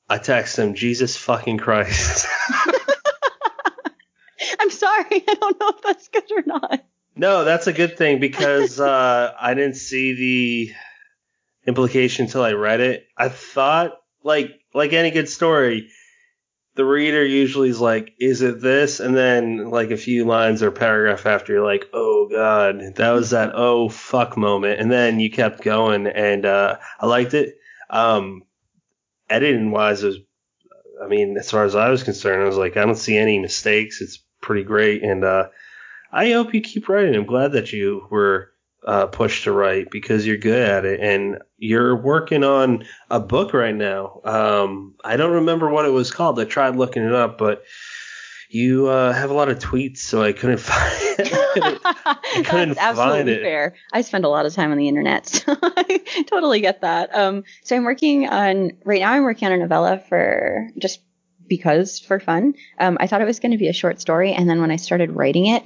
I 0.09 0.19
texted 0.19 0.61
him, 0.61 0.75
Jesus 0.75 1.19
fucking 1.19 1.59
Christ. 1.59 2.27
I'm 4.61 4.71
sorry, 4.71 5.25
I 5.29 5.35
don't 5.39 5.61
know 5.61 5.69
if 5.77 5.83
that's 5.83 6.09
good 6.09 6.33
or 6.33 6.43
not. 6.47 6.85
no, 7.16 7.45
that's 7.45 7.66
a 7.66 7.75
good 7.75 7.99
thing 7.99 8.19
because 8.19 8.81
uh, 8.81 9.35
I 9.39 9.53
didn't 9.53 9.77
see 9.77 10.14
the 10.14 10.73
implication 11.69 12.25
until 12.25 12.43
I 12.43 12.53
read 12.53 12.81
it. 12.81 13.07
I 13.16 13.29
thought, 13.29 13.93
like, 14.25 14.59
like 14.75 14.95
any 14.95 15.11
good 15.11 15.29
story, 15.29 15.91
the 16.75 16.85
reader 16.85 17.25
usually 17.25 17.69
is 17.69 17.81
like, 17.81 18.14
"Is 18.19 18.41
it 18.41 18.61
this?" 18.61 19.01
And 19.01 19.14
then, 19.14 19.71
like 19.71 19.91
a 19.91 19.97
few 19.97 20.25
lines 20.25 20.62
or 20.62 20.71
paragraph 20.71 21.27
after, 21.27 21.53
you're 21.53 21.64
like, 21.64 21.87
"Oh 21.93 22.29
God, 22.31 22.81
that 22.97 23.11
was 23.11 23.31
that 23.31 23.53
oh 23.55 23.89
fuck 23.89 24.37
moment." 24.37 24.81
And 24.81 24.91
then 24.91 25.21
you 25.21 25.31
kept 25.31 25.62
going, 25.62 26.07
and 26.07 26.47
uh, 26.47 26.79
I 26.99 27.07
liked 27.07 27.35
it. 27.35 27.57
Um, 27.91 28.45
editing 29.29 29.71
wise, 29.71 30.03
was, 30.03 30.16
I 31.03 31.07
mean, 31.07 31.37
as 31.37 31.51
far 31.51 31.64
as 31.64 31.75
I 31.75 31.91
was 31.91 32.03
concerned, 32.03 32.43
I 32.43 32.47
was 32.47 32.57
like, 32.57 32.77
I 32.77 32.85
don't 32.85 32.95
see 32.95 33.16
any 33.16 33.39
mistakes. 33.39 34.01
It's 34.01 34.23
pretty 34.41 34.64
great, 34.64 35.03
and 35.03 35.25
uh, 35.25 35.49
I 36.12 36.31
hope 36.31 36.55
you 36.55 36.61
keep 36.61 36.89
writing. 36.89 37.14
I'm 37.14 37.27
glad 37.27 37.53
that 37.53 37.73
you 37.73 38.07
were 38.11 38.53
uh, 38.87 39.07
pushed 39.07 39.45
to 39.45 39.53
write 39.53 39.91
because 39.91 40.26
you're 40.26 40.37
good 40.37 40.68
at 40.68 40.85
it, 40.85 41.01
and 41.01 41.39
you're 41.59 41.97
working 41.97 42.45
on 42.45 42.85
a 43.11 43.20
book 43.20 43.53
right 43.53 43.74
now. 43.74 44.20
Um, 44.24 44.95
I 45.05 45.16
don't 45.16 45.33
remember 45.33 45.68
what 45.68 45.85
it 45.85 45.91
was 45.91 46.11
called. 46.11 46.39
I 46.41 46.45
tried 46.45 46.76
looking 46.76 47.05
it 47.05 47.12
up, 47.12 47.39
but 47.39 47.64
you 48.51 48.89
uh, 48.89 49.12
have 49.12 49.31
a 49.31 49.35
lot 49.35 49.49
of 49.49 49.59
tweets, 49.59 49.99
so 49.99 50.22
I 50.22 50.33
couldn't 50.33 50.59
find 50.59 50.93
it. 51.18 52.47
couldn't 52.47 52.68
That's 52.74 52.79
absolutely 52.79 53.33
it. 53.33 53.43
fair. 53.43 53.74
I 53.93 54.01
spend 54.01 54.24
a 54.24 54.29
lot 54.29 54.47
of 54.47 54.55
time 54.55 54.70
on 54.70 54.79
the 54.79 54.89
internet, 54.89 55.26
so 55.26 55.57
I 55.62 56.24
totally 56.26 56.61
get 56.61 56.81
that. 56.81 57.14
Um, 57.14 57.45
so 57.64 57.76
I'm 57.76 57.85
working 57.85 58.29
on 58.29 58.72
right 58.85 59.01
now. 59.01 59.12
I'm 59.12 59.24
working 59.24 59.47
on 59.49 59.53
a 59.53 59.59
novella 59.59 60.03
for 60.09 60.68
just 60.79 61.01
because 61.47 61.99
for 61.99 62.20
fun. 62.20 62.55
Um, 62.79 62.97
I 63.01 63.07
thought 63.07 63.20
it 63.20 63.26
was 63.26 63.41
going 63.41 63.53
to 63.53 63.59
be 63.59 63.68
a 63.68 63.72
short 63.72 64.01
story, 64.01 64.33
and 64.33 64.49
then 64.49 64.61
when 64.61 64.70
I 64.70 64.76
started 64.76 65.11
writing 65.12 65.47
it, 65.47 65.64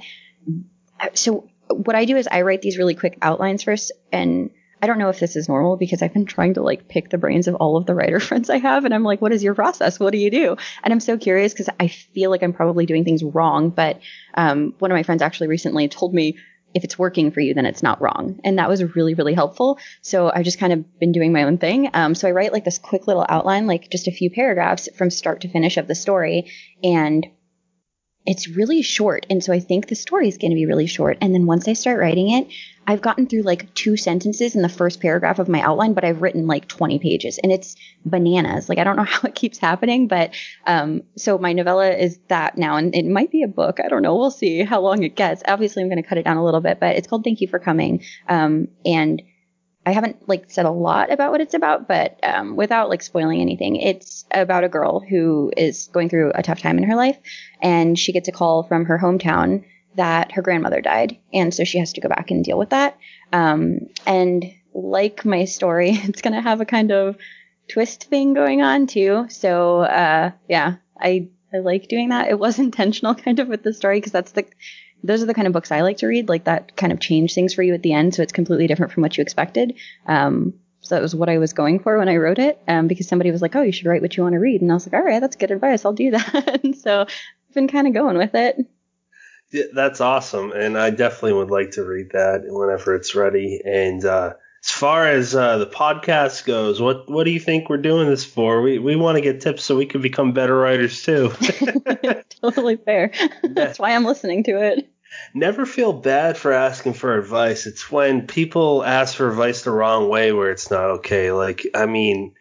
so 1.13 1.49
what 1.73 1.95
I 1.95 2.05
do 2.05 2.17
is 2.17 2.27
I 2.27 2.41
write 2.41 2.61
these 2.61 2.77
really 2.77 2.95
quick 2.95 3.17
outlines 3.21 3.63
first, 3.63 3.91
and 4.11 4.49
I 4.83 4.87
don't 4.87 4.97
know 4.97 5.07
if 5.07 5.19
this 5.19 5.37
is 5.37 5.47
normal 5.47 5.77
because 5.77 6.01
I've 6.01 6.13
been 6.13 6.25
trying 6.25 6.55
to 6.55 6.61
like 6.61 6.89
pick 6.89 7.09
the 7.09 7.17
brains 7.17 7.47
of 7.47 7.55
all 7.55 7.77
of 7.77 7.85
the 7.85 7.95
writer 7.95 8.19
friends 8.21 8.49
I 8.49 8.57
have, 8.57 8.83
and 8.83 8.93
I'm 8.93 9.03
like, 9.03 9.21
what 9.21 9.31
is 9.31 9.41
your 9.41 9.55
process? 9.55 9.99
What 9.99 10.11
do 10.11 10.17
you 10.17 10.29
do? 10.29 10.57
And 10.83 10.91
I'm 10.91 10.99
so 10.99 11.17
curious 11.17 11.53
because 11.53 11.69
I 11.79 11.87
feel 11.87 12.29
like 12.29 12.43
I'm 12.43 12.51
probably 12.51 12.85
doing 12.85 13.05
things 13.05 13.23
wrong. 13.23 13.69
But 13.69 14.01
um, 14.33 14.73
one 14.79 14.91
of 14.91 14.95
my 14.95 15.03
friends 15.03 15.21
actually 15.21 15.47
recently 15.47 15.87
told 15.87 16.13
me 16.13 16.37
if 16.73 16.83
it's 16.83 16.99
working 16.99 17.31
for 17.31 17.39
you, 17.39 17.53
then 17.53 17.65
it's 17.65 17.83
not 17.83 18.01
wrong, 18.01 18.41
and 18.43 18.57
that 18.57 18.67
was 18.67 18.83
really 18.95 19.13
really 19.13 19.33
helpful. 19.33 19.79
So 20.01 20.29
I've 20.29 20.43
just 20.43 20.59
kind 20.59 20.73
of 20.73 20.99
been 20.99 21.13
doing 21.13 21.31
my 21.31 21.43
own 21.43 21.59
thing. 21.59 21.89
Um, 21.93 22.13
so 22.13 22.27
I 22.27 22.31
write 22.31 22.51
like 22.51 22.65
this 22.65 22.79
quick 22.79 23.07
little 23.07 23.25
outline, 23.29 23.67
like 23.67 23.89
just 23.89 24.07
a 24.07 24.11
few 24.11 24.29
paragraphs 24.31 24.89
from 24.97 25.09
start 25.09 25.41
to 25.41 25.47
finish 25.47 25.77
of 25.77 25.87
the 25.87 25.95
story, 25.95 26.51
and 26.83 27.25
it's 28.25 28.47
really 28.47 28.81
short. 28.81 29.25
And 29.29 29.43
so 29.43 29.51
I 29.51 29.59
think 29.59 29.87
the 29.87 29.95
story 29.95 30.27
is 30.27 30.37
going 30.37 30.51
to 30.51 30.55
be 30.55 30.65
really 30.65 30.87
short. 30.87 31.17
And 31.21 31.33
then 31.33 31.45
once 31.45 31.67
I 31.67 31.73
start 31.73 31.99
writing 31.99 32.31
it, 32.31 32.47
I've 32.85 33.01
gotten 33.01 33.27
through 33.27 33.43
like 33.43 33.73
two 33.75 33.95
sentences 33.95 34.55
in 34.55 34.61
the 34.61 34.69
first 34.69 35.01
paragraph 35.01 35.39
of 35.39 35.47
my 35.47 35.61
outline, 35.61 35.93
but 35.93 36.03
I've 36.03 36.21
written 36.21 36.47
like 36.47 36.67
20 36.67 36.99
pages 36.99 37.39
and 37.41 37.51
it's 37.51 37.75
bananas. 38.05 38.67
Like 38.67 38.77
I 38.77 38.83
don't 38.83 38.95
know 38.95 39.03
how 39.07 39.27
it 39.27 39.35
keeps 39.35 39.57
happening, 39.57 40.07
but 40.07 40.33
um, 40.67 41.03
so 41.15 41.37
my 41.37 41.53
novella 41.53 41.91
is 41.91 42.19
that 42.27 42.57
now, 42.57 42.77
and 42.77 42.93
it 42.95 43.05
might 43.05 43.31
be 43.31 43.43
a 43.43 43.47
book. 43.47 43.79
I 43.83 43.87
don't 43.87 44.01
know. 44.01 44.15
We'll 44.15 44.31
see 44.31 44.63
how 44.63 44.81
long 44.81 45.03
it 45.03 45.15
gets. 45.15 45.43
Obviously, 45.47 45.83
I'm 45.83 45.89
going 45.89 46.01
to 46.01 46.07
cut 46.07 46.17
it 46.17 46.23
down 46.23 46.37
a 46.37 46.45
little 46.45 46.61
bit, 46.61 46.79
but 46.79 46.95
it's 46.95 47.07
called 47.07 47.23
Thank 47.23 47.41
You 47.41 47.47
for 47.47 47.59
Coming. 47.59 48.03
Um, 48.27 48.67
and 48.85 49.21
I 49.85 49.91
haven't 49.91 50.27
like 50.29 50.45
said 50.49 50.65
a 50.65 50.71
lot 50.71 51.11
about 51.11 51.31
what 51.31 51.41
it's 51.41 51.53
about, 51.53 51.87
but 51.87 52.17
um, 52.23 52.55
without 52.55 52.89
like 52.89 53.01
spoiling 53.01 53.41
anything, 53.41 53.75
it's 53.75 54.25
about 54.31 54.63
a 54.63 54.69
girl 54.69 55.01
who 55.01 55.51
is 55.57 55.87
going 55.87 56.09
through 56.09 56.31
a 56.33 56.43
tough 56.43 56.61
time 56.61 56.77
in 56.77 56.85
her 56.85 56.95
life, 56.95 57.17
and 57.61 57.99
she 57.99 58.13
gets 58.13 58.27
a 58.27 58.31
call 58.31 58.63
from 58.63 58.85
her 58.85 58.97
hometown 58.97 59.65
that 59.95 60.31
her 60.31 60.41
grandmother 60.41 60.81
died, 60.81 61.17
and 61.33 61.53
so 61.53 61.63
she 61.63 61.79
has 61.79 61.93
to 61.93 62.01
go 62.01 62.09
back 62.09 62.31
and 62.31 62.43
deal 62.45 62.57
with 62.57 62.69
that. 62.69 62.97
Um, 63.31 63.79
and 64.05 64.45
like 64.73 65.25
my 65.25 65.45
story, 65.45 65.89
it's 65.93 66.21
gonna 66.21 66.41
have 66.41 66.61
a 66.61 66.65
kind 66.65 66.91
of 66.91 67.17
twist 67.67 68.05
thing 68.05 68.33
going 68.33 68.61
on 68.61 68.87
too. 68.87 69.25
So 69.29 69.81
uh, 69.81 70.31
yeah, 70.47 70.75
I 70.97 71.29
I 71.53 71.59
like 71.59 71.87
doing 71.87 72.09
that. 72.09 72.29
It 72.29 72.39
was 72.39 72.57
intentional 72.67 73.15
kind 73.15 73.39
of 73.39 73.47
with 73.47 73.63
the 73.63 73.73
story 73.73 73.97
because 73.97 74.13
that's 74.13 74.31
the 74.31 74.45
those 75.03 75.21
are 75.21 75.25
the 75.25 75.33
kind 75.33 75.47
of 75.47 75.53
books 75.53 75.71
I 75.71 75.81
like 75.81 75.97
to 75.97 76.07
read, 76.07 76.29
like 76.29 76.45
that 76.45 76.75
kind 76.75 76.93
of 76.93 76.99
change 76.99 77.33
things 77.33 77.53
for 77.53 77.61
you 77.61 77.73
at 77.73 77.83
the 77.83 77.93
end, 77.93 78.15
so 78.15 78.23
it's 78.23 78.31
completely 78.31 78.67
different 78.67 78.91
from 78.91 79.01
what 79.01 79.17
you 79.17 79.21
expected. 79.21 79.75
Um, 80.05 80.53
so 80.81 80.95
that 80.95 81.01
was 81.01 81.15
what 81.15 81.29
I 81.29 81.37
was 81.37 81.53
going 81.53 81.79
for 81.79 81.97
when 81.97 82.09
I 82.09 82.17
wrote 82.17 82.39
it, 82.39 82.61
um, 82.67 82.87
because 82.87 83.07
somebody 83.07 83.31
was 83.31 83.41
like, 83.41 83.55
"Oh, 83.55 83.61
you 83.61 83.71
should 83.71 83.85
write 83.85 84.01
what 84.01 84.15
you 84.15 84.23
want 84.23 84.33
to 84.33 84.39
read," 84.39 84.61
and 84.61 84.71
I 84.71 84.75
was 84.75 84.85
like, 84.85 84.93
"All 84.93 85.05
right, 85.05 85.19
that's 85.19 85.35
good 85.35 85.51
advice. 85.51 85.85
I'll 85.85 85.93
do 85.93 86.11
that." 86.11 86.75
so 86.81 87.01
I've 87.01 87.53
been 87.53 87.67
kind 87.67 87.87
of 87.87 87.93
going 87.93 88.17
with 88.17 88.35
it. 88.35 88.57
Yeah, 89.51 89.65
that's 89.73 90.01
awesome, 90.01 90.51
and 90.51 90.77
I 90.77 90.89
definitely 90.89 91.33
would 91.33 91.51
like 91.51 91.71
to 91.71 91.83
read 91.83 92.11
that 92.13 92.41
whenever 92.45 92.95
it's 92.95 93.15
ready. 93.15 93.61
And 93.63 94.03
uh, 94.03 94.33
as 94.63 94.71
far 94.71 95.07
as 95.07 95.35
uh, 95.35 95.57
the 95.57 95.67
podcast 95.67 96.45
goes, 96.45 96.81
what 96.81 97.09
what 97.09 97.25
do 97.25 97.31
you 97.31 97.39
think 97.39 97.69
we're 97.69 97.77
doing 97.77 98.07
this 98.07 98.23
for? 98.23 98.61
We 98.61 98.79
we 98.79 98.95
want 98.95 99.17
to 99.17 99.21
get 99.21 99.41
tips 99.41 99.63
so 99.63 99.75
we 99.75 99.85
can 99.85 100.01
become 100.01 100.31
better 100.31 100.57
writers 100.57 101.03
too. 101.03 101.33
totally 102.41 102.77
fair. 102.77 103.11
That's 103.43 103.77
why 103.77 103.93
I'm 103.93 104.05
listening 104.05 104.43
to 104.45 104.61
it. 104.61 104.89
Never 105.33 105.65
feel 105.65 105.93
bad 105.93 106.37
for 106.37 106.51
asking 106.51 106.93
for 106.93 107.17
advice. 107.17 107.65
It's 107.65 107.91
when 107.91 108.27
people 108.27 108.83
ask 108.83 109.15
for 109.15 109.29
advice 109.29 109.63
the 109.63 109.71
wrong 109.71 110.09
way 110.09 110.31
where 110.31 110.51
it's 110.51 110.69
not 110.69 110.89
okay. 110.97 111.31
Like, 111.31 111.65
I 111.73 111.85
mean, 111.85 112.35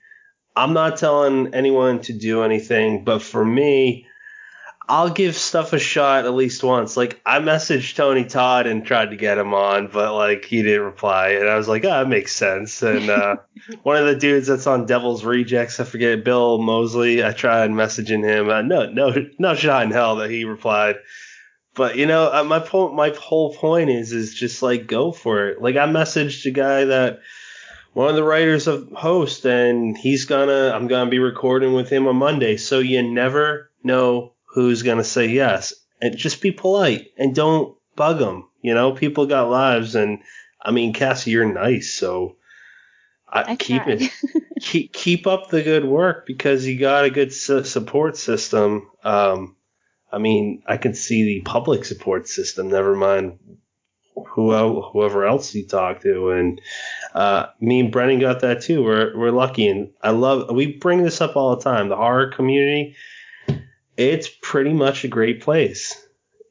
I'm 0.54 0.74
not 0.74 0.98
telling 0.98 1.54
anyone 1.54 2.00
to 2.02 2.12
do 2.12 2.42
anything, 2.42 3.04
but 3.04 3.22
for 3.22 3.44
me, 3.44 4.06
I'll 4.88 5.10
give 5.10 5.36
stuff 5.36 5.72
a 5.72 5.78
shot 5.78 6.26
at 6.26 6.34
least 6.34 6.62
once. 6.62 6.96
Like, 6.96 7.20
I 7.24 7.38
messaged 7.38 7.94
Tony 7.94 8.24
Todd 8.24 8.66
and 8.66 8.84
tried 8.84 9.10
to 9.10 9.16
get 9.16 9.38
him 9.38 9.54
on, 9.54 9.86
but 9.86 10.14
like 10.14 10.44
he 10.44 10.62
didn't 10.62 10.82
reply, 10.82 11.30
and 11.30 11.48
I 11.48 11.56
was 11.56 11.68
like, 11.68 11.84
oh, 11.84 11.88
that 11.88 12.08
makes 12.08 12.34
sense. 12.34 12.82
And 12.82 13.08
uh, 13.08 13.36
one 13.84 13.96
of 13.96 14.06
the 14.06 14.16
dudes 14.16 14.48
that's 14.48 14.66
on 14.66 14.86
Devil's 14.86 15.24
Rejects, 15.24 15.80
I 15.80 15.84
forget, 15.84 16.24
Bill 16.24 16.58
Moseley. 16.58 17.24
I 17.24 17.32
tried 17.32 17.70
messaging 17.70 18.24
him. 18.24 18.50
Uh, 18.50 18.62
no, 18.62 18.86
no, 18.86 19.14
no 19.38 19.54
shot 19.54 19.84
in 19.84 19.92
hell 19.92 20.16
that 20.16 20.30
he 20.30 20.44
replied. 20.44 20.96
But 21.74 21.96
you 21.96 22.06
know, 22.06 22.30
uh, 22.32 22.44
my 22.44 22.58
point, 22.58 22.94
my 22.94 23.10
whole 23.10 23.54
point 23.54 23.90
is, 23.90 24.12
is 24.12 24.34
just 24.34 24.62
like 24.62 24.86
go 24.86 25.12
for 25.12 25.48
it. 25.48 25.62
Like 25.62 25.76
I 25.76 25.86
messaged 25.86 26.44
a 26.46 26.50
guy 26.50 26.84
that 26.84 27.20
one 27.94 28.08
of 28.08 28.16
the 28.16 28.24
writers 28.24 28.66
of 28.66 28.90
Host, 28.92 29.44
and 29.44 29.96
he's 29.96 30.24
gonna, 30.26 30.72
I'm 30.74 30.86
gonna 30.86 31.10
be 31.10 31.18
recording 31.18 31.72
with 31.72 31.88
him 31.88 32.06
on 32.06 32.16
Monday. 32.16 32.56
So 32.56 32.78
you 32.78 33.02
never 33.02 33.70
know 33.82 34.32
who's 34.44 34.82
gonna 34.82 35.04
say 35.04 35.28
yes, 35.28 35.72
and 36.00 36.16
just 36.16 36.42
be 36.42 36.52
polite 36.52 37.12
and 37.16 37.34
don't 37.34 37.76
bug 37.96 38.18
them. 38.18 38.48
You 38.60 38.74
know, 38.74 38.92
people 38.92 39.26
got 39.26 39.50
lives, 39.50 39.94
and 39.94 40.20
I 40.60 40.70
mean, 40.72 40.92
Cassie, 40.92 41.30
you're 41.30 41.50
nice, 41.50 41.94
so 41.94 42.36
I, 43.28 43.52
I 43.52 43.56
keep 43.56 43.82
it 43.86 44.12
keep 44.60 44.92
keep 44.92 45.26
up 45.26 45.48
the 45.48 45.62
good 45.62 45.84
work 45.84 46.26
because 46.26 46.66
you 46.66 46.78
got 46.78 47.04
a 47.04 47.10
good 47.10 47.32
su- 47.32 47.64
support 47.64 48.16
system. 48.16 48.90
Um, 49.02 49.56
I 50.12 50.18
mean, 50.18 50.62
I 50.66 50.76
can 50.76 50.94
see 50.94 51.24
the 51.24 51.40
public 51.42 51.84
support 51.84 52.28
system. 52.28 52.68
Never 52.68 52.94
mind 52.94 53.38
who 54.14 54.82
whoever 54.92 55.26
else 55.26 55.54
you 55.54 55.66
talk 55.66 56.00
to, 56.02 56.30
and 56.30 56.60
uh, 57.14 57.46
me 57.60 57.80
and 57.80 57.92
Brennan 57.92 58.20
got 58.20 58.40
that 58.40 58.62
too. 58.62 58.82
We're 58.82 59.16
we're 59.16 59.30
lucky, 59.30 59.68
and 59.68 59.90
I 60.02 60.10
love. 60.10 60.54
We 60.54 60.78
bring 60.78 61.02
this 61.02 61.20
up 61.20 61.36
all 61.36 61.56
the 61.56 61.62
time. 61.62 61.88
The 61.88 61.96
horror 61.96 62.30
community, 62.30 62.96
it's 63.96 64.28
pretty 64.42 64.72
much 64.72 65.04
a 65.04 65.08
great 65.08 65.42
place. 65.42 65.96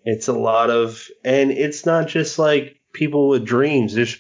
It's 0.04 0.28
a 0.28 0.34
lot 0.34 0.72
of, 0.72 1.08
and 1.24 1.52
it's 1.52 1.86
not 1.86 2.08
just 2.08 2.40
like 2.40 2.80
people 2.94 3.30
with 3.30 3.46
dreams. 3.46 3.94
There's 3.94 4.20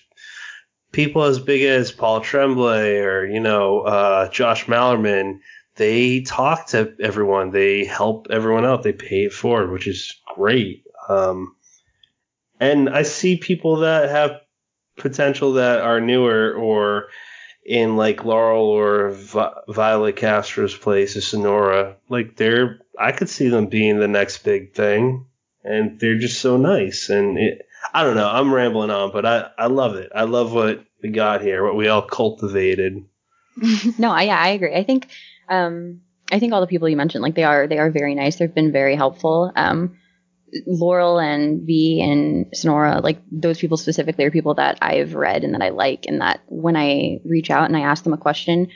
people 0.91 1.23
as 1.23 1.39
big 1.39 1.63
as 1.63 1.91
Paul 1.91 2.21
Tremblay 2.21 2.99
or 2.99 3.25
you 3.25 3.39
know 3.39 3.81
uh, 3.81 4.29
Josh 4.29 4.65
Malerman. 4.65 5.39
They 5.81 6.21
talk 6.21 6.67
to 6.67 6.93
everyone. 6.99 7.49
They 7.49 7.85
help 7.85 8.27
everyone 8.29 8.65
out. 8.65 8.83
They 8.83 8.93
pay 8.93 9.25
it 9.25 9.33
forward, 9.33 9.71
which 9.71 9.87
is 9.87 10.13
great. 10.35 10.85
Um, 11.09 11.55
and 12.59 12.87
I 12.87 13.01
see 13.01 13.37
people 13.37 13.77
that 13.77 14.11
have 14.11 14.41
potential 14.95 15.53
that 15.53 15.81
are 15.81 15.99
newer 15.99 16.53
or 16.53 17.07
in 17.65 17.97
like 17.97 18.23
Laurel 18.23 18.63
or 18.63 19.09
Vi- 19.09 19.53
Violet 19.69 20.17
Castro's 20.17 20.77
place 20.77 21.17
or 21.17 21.21
Sonora. 21.21 21.95
Like 22.09 22.35
they're, 22.35 22.81
I 22.99 23.11
could 23.11 23.27
see 23.27 23.49
them 23.49 23.65
being 23.65 23.99
the 23.99 24.07
next 24.07 24.43
big 24.43 24.75
thing, 24.75 25.25
and 25.63 25.99
they're 25.99 26.19
just 26.19 26.41
so 26.41 26.57
nice. 26.57 27.09
And 27.09 27.39
it, 27.39 27.67
I 27.91 28.03
don't 28.03 28.15
know, 28.15 28.29
I'm 28.29 28.53
rambling 28.53 28.91
on, 28.91 29.11
but 29.11 29.25
I, 29.25 29.49
I 29.57 29.65
love 29.65 29.95
it. 29.95 30.11
I 30.13 30.25
love 30.25 30.53
what 30.53 30.85
we 31.01 31.09
got 31.09 31.41
here, 31.41 31.63
what 31.63 31.75
we 31.75 31.87
all 31.87 32.03
cultivated. 32.03 33.03
no, 33.97 34.11
I, 34.11 34.23
yeah, 34.23 34.39
I 34.39 34.49
agree. 34.49 34.75
I 34.75 34.83
think, 34.83 35.07
um, 35.51 36.01
I 36.31 36.39
think 36.39 36.53
all 36.53 36.61
the 36.61 36.67
people 36.67 36.89
you 36.89 36.97
mentioned, 36.97 37.21
like 37.21 37.35
they 37.35 37.43
are, 37.43 37.67
they 37.67 37.77
are 37.77 37.91
very 37.91 38.15
nice. 38.15 38.37
They've 38.37 38.53
been 38.53 38.71
very 38.71 38.95
helpful. 38.95 39.51
Um, 39.55 39.97
Laurel 40.65 41.19
and 41.19 41.65
V 41.65 42.01
and 42.01 42.47
Sonora, 42.53 43.01
like 43.01 43.21
those 43.31 43.59
people 43.59 43.77
specifically 43.77 44.25
are 44.25 44.31
people 44.31 44.55
that 44.55 44.77
I've 44.81 45.13
read 45.13 45.43
and 45.43 45.53
that 45.53 45.61
I 45.61 45.69
like, 45.69 46.05
and 46.07 46.21
that 46.21 46.41
when 46.47 46.75
I 46.75 47.19
reach 47.25 47.49
out 47.49 47.65
and 47.65 47.75
I 47.75 47.81
ask 47.81 48.03
them 48.03 48.13
a 48.13 48.17
question, 48.17 48.69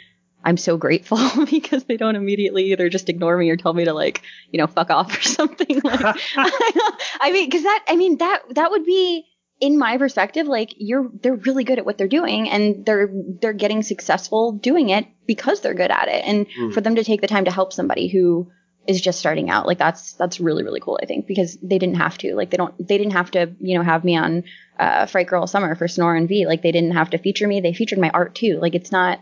I'm 0.44 0.58
so 0.58 0.78
grateful 0.78 1.18
because 1.52 1.86
they 1.86 1.98
don't 1.98 2.16
immediately 2.16 2.72
either 2.72 2.90
just 2.90 3.10
ignore 3.10 3.38
me 3.38 3.50
or 3.50 3.58
tell 3.58 3.74
me 3.74 3.86
to 3.86 3.94
like, 3.94 4.22
you 4.52 4.60
know, 4.60 4.68
fuck 4.68 4.90
off 4.90 5.18
or 5.18 5.22
something. 5.28 5.82
Like, 5.84 6.02
I 6.36 7.32
mean, 7.32 7.50
because 7.50 7.64
that, 7.64 7.86
I 7.88 7.96
mean, 7.96 8.18
that 8.18 8.44
that 8.52 8.72
would 8.72 8.86
be 8.86 9.26
in 9.62 9.78
my 9.80 9.98
perspective, 9.98 10.48
like 10.48 10.74
you're, 10.78 11.10
they're 11.22 11.36
really 11.36 11.64
good 11.64 11.80
at 11.80 11.86
what 11.86 11.98
they're 11.98 12.08
doing, 12.08 12.50
and 12.50 12.86
they're 12.86 13.10
they're 13.42 13.54
getting 13.54 13.84
successful 13.84 14.52
doing 14.52 14.90
it 14.90 15.08
because 15.26 15.62
they're 15.62 15.74
good 15.74 15.92
at 15.92 16.08
it, 16.08 16.24
and 16.26 16.48
Mm. 16.50 16.74
for 16.74 16.82
them 16.82 16.96
to 16.96 17.04
take 17.04 17.22
the 17.22 17.28
time 17.28 17.46
to 17.46 17.52
help 17.52 17.72
somebody 17.74 18.08
who 18.08 18.52
is 18.88 19.02
just 19.02 19.18
starting 19.18 19.50
out 19.50 19.66
like 19.66 19.80
that's 19.80 20.14
that's 20.14 20.40
really 20.40 20.62
really 20.62 20.80
cool 20.80 21.00
i 21.02 21.08
think 21.08 21.26
because 21.26 21.58
they 21.64 21.80
didn't 21.80 21.96
have 21.96 22.20
to. 22.20 22.36
Like 22.36 22.52
they 22.52 22.58
don't 22.58 22.76
they 22.78 23.00
didn't 23.00 23.14
have 23.14 23.32
to 23.32 23.52
you 23.60 23.76
know 23.76 23.84
have 23.84 24.04
me 24.04 24.16
on 24.16 24.44
uh 24.78 25.08
fright 25.08 25.26
girl 25.28 25.48
summer 25.48 25.74
for 25.74 25.88
Sonora 25.88 26.18
and 26.20 26.30
v. 26.30 26.46
Like 26.46 26.62
they 26.62 26.72
didn't 26.72 26.92
have 26.92 27.10
to 27.10 27.18
feature 27.18 27.48
me. 27.48 27.62
They 27.62 27.74
featured 27.74 27.98
my 27.98 28.12
art 28.12 28.36
too. 28.36 28.60
Like 28.62 28.76
it's 28.76 28.92
not 28.92 29.20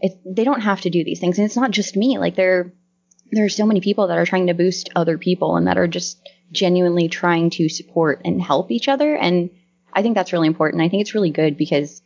it 0.00 0.12
they 0.24 0.44
don't 0.44 0.60
have 0.60 0.82
to 0.82 0.90
do 0.90 1.02
these 1.02 1.18
things. 1.18 1.38
And 1.38 1.46
it's 1.46 1.56
not 1.56 1.72
just 1.72 1.96
me. 1.96 2.18
Like 2.18 2.36
there 2.36 2.72
there 3.32 3.44
are 3.44 3.48
so 3.48 3.66
many 3.66 3.80
people 3.80 4.06
that 4.06 4.18
are 4.18 4.26
trying 4.26 4.46
to 4.46 4.54
boost 4.54 4.90
other 4.94 5.18
people 5.18 5.56
and 5.56 5.66
that 5.66 5.78
are 5.78 5.88
just 5.88 6.20
genuinely 6.52 7.08
trying 7.08 7.50
to 7.50 7.68
support 7.68 8.20
and 8.24 8.40
help 8.40 8.70
each 8.70 8.86
other. 8.86 9.16
And 9.16 9.50
i 9.92 10.02
think 10.02 10.14
that's 10.14 10.32
really 10.32 10.46
important 10.46 10.82
i 10.82 10.88
think 10.88 11.00
it's 11.00 11.14
really 11.14 11.30
good 11.30 11.56
because 11.56 12.02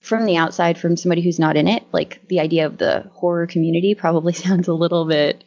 from 0.00 0.24
the 0.24 0.36
outside 0.36 0.78
from 0.78 0.96
somebody 0.96 1.22
who's 1.22 1.38
not 1.38 1.56
in 1.56 1.68
it 1.68 1.84
like 1.92 2.20
the 2.28 2.40
idea 2.40 2.66
of 2.66 2.78
the 2.78 3.08
horror 3.12 3.46
community 3.46 3.94
probably 3.98 4.32
sounds 4.32 4.68
a 4.68 4.74
little 4.74 5.06
bit 5.06 5.44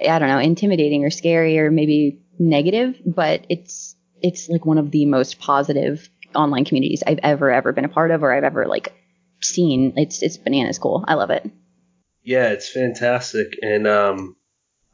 I 0.00 0.18
don't 0.18 0.28
know, 0.28 0.38
intimidating 0.38 1.04
or 1.04 1.10
scary 1.10 1.58
or 1.58 1.70
maybe 1.70 2.20
negative, 2.38 3.00
but 3.04 3.46
it's 3.48 3.96
it's 4.22 4.48
like 4.48 4.64
one 4.64 4.78
of 4.78 4.90
the 4.90 5.06
most 5.06 5.38
positive 5.38 6.08
online 6.34 6.64
communities 6.64 7.02
I've 7.06 7.20
ever 7.22 7.50
ever 7.50 7.72
been 7.72 7.84
a 7.84 7.88
part 7.88 8.10
of 8.10 8.22
or 8.22 8.32
I've 8.32 8.44
ever 8.44 8.66
like 8.66 8.92
seen. 9.40 9.94
It's 9.96 10.22
it's 10.22 10.36
bananas 10.36 10.78
cool. 10.78 11.04
I 11.06 11.14
love 11.14 11.30
it. 11.30 11.48
Yeah, 12.22 12.48
it's 12.48 12.68
fantastic, 12.68 13.58
and 13.62 13.86
um, 13.86 14.36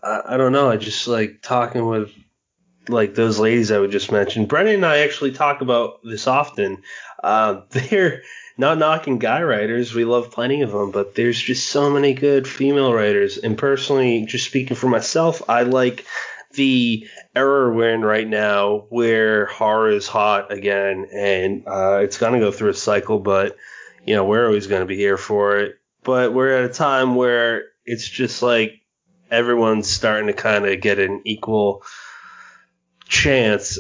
I, 0.03 0.23
I 0.31 0.37
don't 0.37 0.53
know. 0.53 0.69
I 0.71 0.77
just 0.77 1.07
like 1.07 1.41
talking 1.43 1.87
with 1.87 2.13
like 2.89 3.15
those 3.15 3.39
ladies 3.39 3.71
I 3.71 3.79
would 3.79 3.91
just 3.91 4.13
mention. 4.13 4.47
Brennan 4.47 4.77
and 4.77 4.87
I 4.87 4.99
actually 4.99 5.33
talk 5.33 5.61
about 5.61 6.01
this 6.03 6.27
often. 6.27 6.83
Uh, 7.23 7.63
they're 7.71 8.23
not 8.57 8.79
knocking 8.79 9.19
guy 9.19 9.43
writers. 9.43 9.95
We 9.95 10.05
love 10.05 10.31
plenty 10.31 10.63
of 10.63 10.73
them, 10.73 10.91
but 10.91 11.15
there's 11.15 11.41
just 11.41 11.69
so 11.69 11.91
many 11.91 12.15
good 12.15 12.47
female 12.47 12.93
writers. 12.93 13.39
And 13.39 13.57
personally, 13.57 14.27
just 14.27 14.47
speaking 14.47 14.77
for 14.77 14.89
myself, 14.89 15.43
I 15.49 15.63
like 15.63 16.05
the 16.53 17.07
era 17.35 17.73
we're 17.73 17.95
in 17.95 18.03
right 18.03 18.27
now 18.27 18.87
where 18.89 19.47
horror 19.47 19.91
is 19.91 20.09
hot 20.09 20.53
again, 20.53 21.07
and 21.13 21.63
uh, 21.67 22.01
it's 22.03 22.19
gonna 22.19 22.41
go 22.41 22.51
through 22.51 22.71
a 22.71 22.75
cycle, 22.75 23.21
but 23.21 23.57
you 24.05 24.15
know 24.15 24.25
we're 24.25 24.47
always 24.47 24.67
gonna 24.67 24.87
be 24.87 24.97
here 24.97 25.17
for 25.17 25.59
it. 25.59 25.77
But 26.03 26.35
we're 26.35 26.57
at 26.57 26.71
a 26.71 26.75
time 26.75 27.15
where 27.15 27.65
it's 27.85 28.09
just 28.09 28.43
like 28.43 28.81
everyone's 29.31 29.89
starting 29.89 30.27
to 30.27 30.33
kind 30.33 30.67
of 30.67 30.81
get 30.81 30.99
an 30.99 31.23
equal 31.25 31.85
chance 33.11 33.79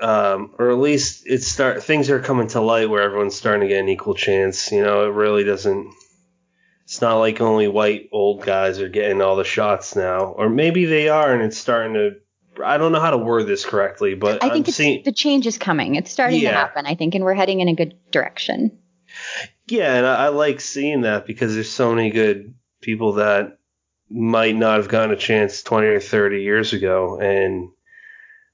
um, 0.00 0.54
or 0.58 0.70
at 0.70 0.78
least 0.78 1.24
it's 1.26 1.46
start 1.46 1.82
things 1.82 2.08
are 2.08 2.20
coming 2.20 2.46
to 2.48 2.60
light 2.60 2.88
where 2.88 3.02
everyone's 3.02 3.34
starting 3.34 3.62
to 3.62 3.68
get 3.68 3.80
an 3.80 3.88
equal 3.88 4.14
chance. 4.14 4.70
You 4.70 4.82
know, 4.82 5.04
it 5.04 5.12
really 5.12 5.44
doesn't. 5.44 5.92
It's 6.84 7.00
not 7.02 7.16
like 7.18 7.40
only 7.40 7.68
white 7.68 8.08
old 8.12 8.42
guys 8.42 8.80
are 8.80 8.88
getting 8.88 9.20
all 9.20 9.36
the 9.36 9.44
shots 9.44 9.94
now, 9.96 10.26
or 10.26 10.48
maybe 10.48 10.86
they 10.86 11.08
are, 11.08 11.32
and 11.34 11.42
it's 11.42 11.58
starting 11.58 11.94
to. 11.94 12.10
I 12.64 12.78
don't 12.78 12.92
know 12.92 13.00
how 13.00 13.10
to 13.10 13.18
word 13.18 13.46
this 13.46 13.64
correctly, 13.64 14.14
but 14.14 14.42
I 14.42 14.48
think 14.50 14.66
am 14.66 14.68
it's, 14.68 14.76
seeing. 14.76 15.02
the 15.04 15.12
change 15.12 15.46
is 15.46 15.58
coming. 15.58 15.96
It's 15.96 16.10
starting 16.10 16.40
Yeah. 16.40 16.52
to 16.52 16.56
happen, 16.56 16.86
I 16.86 16.94
think, 16.94 17.14
and 17.14 17.24
we're 17.24 17.34
heading 17.34 17.60
in 17.60 17.68
a 17.68 17.74
good 17.74 17.94
direction. 18.10 18.78
Yeah, 19.68 19.94
and 19.94 20.06
I, 20.06 20.26
I 20.26 20.28
like 20.28 20.60
seeing 20.60 21.02
that 21.02 21.26
because 21.26 21.54
there's 21.54 21.70
so 21.70 21.94
many 21.94 22.10
good 22.10 22.54
people 22.80 23.14
that 23.14 23.58
might 24.10 24.56
not 24.56 24.76
have 24.78 24.88
gotten 24.88 25.10
a 25.12 25.16
chance 25.16 25.62
20 25.62 25.86
or 25.88 26.00
30 26.00 26.42
years 26.42 26.72
ago, 26.72 27.18
and 27.20 27.68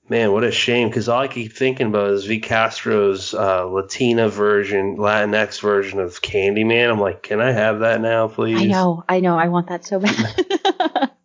man, 0.09 0.32
what 0.32 0.44
a 0.44 0.50
shame! 0.50 0.88
Because 0.88 1.09
all 1.09 1.20
I 1.20 1.28
keep 1.28 1.52
thinking 1.52 1.88
about 1.88 2.11
is 2.11 2.24
V 2.24 2.40
Castro's 2.40 3.34
uh, 3.34 3.64
Latina 3.64 4.28
version, 4.28 4.96
Latinx 4.96 5.61
version 5.61 6.00
of 6.00 6.20
Candyman. 6.22 6.90
I'm 6.90 7.00
like, 7.00 7.22
can 7.22 7.40
I 7.40 7.52
have 7.52 7.80
that 7.80 8.00
now, 8.00 8.28
please? 8.28 8.61
I 8.61 8.64
know, 8.66 9.05
I 9.09 9.20
know, 9.20 9.38
I 9.38 9.48
want 9.48 9.68
that 9.68 9.84
so 9.84 9.98
bad. 10.00 11.11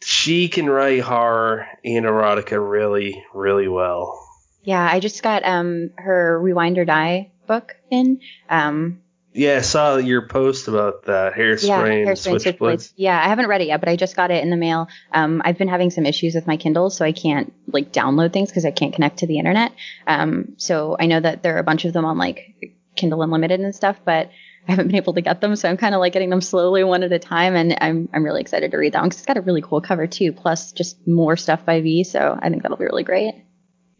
She 0.00 0.48
can 0.48 0.70
write 0.70 1.00
horror 1.00 1.66
and 1.84 2.06
erotica 2.06 2.58
really, 2.58 3.22
really 3.34 3.68
well. 3.68 4.18
yeah, 4.62 4.86
I 4.90 5.00
just 5.00 5.22
got 5.22 5.44
um 5.44 5.90
her 5.98 6.40
Rewind 6.40 6.78
or 6.78 6.84
Die 6.84 7.30
book 7.46 7.76
in. 7.90 8.20
Um 8.48 9.02
Yeah, 9.32 9.58
I 9.58 9.60
saw 9.60 9.96
your 9.96 10.26
post 10.26 10.68
about 10.68 11.04
that 11.04 11.34
hairspray 11.34 11.68
yeah, 11.68 11.82
Hairspray 11.82 12.32
and. 12.32 12.40
Switchblades. 12.40 12.92
Yeah, 12.96 13.20
I 13.22 13.28
haven't 13.28 13.46
read 13.48 13.60
it 13.60 13.68
yet, 13.68 13.80
but 13.80 13.88
I 13.88 13.96
just 13.96 14.16
got 14.16 14.30
it 14.30 14.42
in 14.42 14.50
the 14.50 14.56
mail. 14.56 14.88
Um, 15.12 15.42
I've 15.44 15.58
been 15.58 15.68
having 15.68 15.90
some 15.90 16.06
issues 16.06 16.34
with 16.34 16.46
my 16.46 16.56
Kindle, 16.56 16.90
so 16.90 17.04
I 17.04 17.12
can't 17.12 17.52
like 17.70 17.92
download 17.92 18.32
things 18.32 18.50
because 18.50 18.64
I 18.64 18.70
can't 18.70 18.94
connect 18.94 19.18
to 19.18 19.26
the 19.26 19.38
internet. 19.38 19.72
Um, 20.06 20.54
so 20.56 20.96
I 20.98 21.06
know 21.06 21.20
that 21.20 21.42
there 21.42 21.56
are 21.56 21.60
a 21.60 21.64
bunch 21.64 21.84
of 21.84 21.92
them 21.92 22.04
on 22.04 22.16
like 22.16 22.72
Kindle 22.96 23.22
Unlimited 23.22 23.60
and 23.60 23.74
stuff, 23.74 24.00
but 24.04 24.30
I 24.66 24.72
haven't 24.72 24.88
been 24.88 24.96
able 24.96 25.14
to 25.14 25.20
get 25.20 25.40
them. 25.40 25.56
So 25.56 25.68
I'm 25.68 25.76
kind 25.76 25.94
of 25.94 26.00
like 26.00 26.12
getting 26.14 26.30
them 26.30 26.40
slowly 26.40 26.82
one 26.82 27.02
at 27.02 27.12
a 27.12 27.18
time, 27.18 27.54
and 27.54 27.76
I'm 27.80 28.08
I'm 28.14 28.24
really 28.24 28.40
excited 28.40 28.70
to 28.70 28.76
read 28.78 28.94
that 28.94 29.00
one 29.00 29.10
because 29.10 29.20
it's 29.20 29.26
got 29.26 29.36
a 29.36 29.42
really 29.42 29.62
cool 29.62 29.80
cover 29.82 30.06
too, 30.06 30.32
plus 30.32 30.72
just 30.72 31.06
more 31.06 31.36
stuff 31.36 31.64
by 31.64 31.80
V. 31.80 32.02
So 32.04 32.38
I 32.40 32.48
think 32.48 32.62
that'll 32.62 32.78
be 32.78 32.84
really 32.84 33.04
great. 33.04 33.34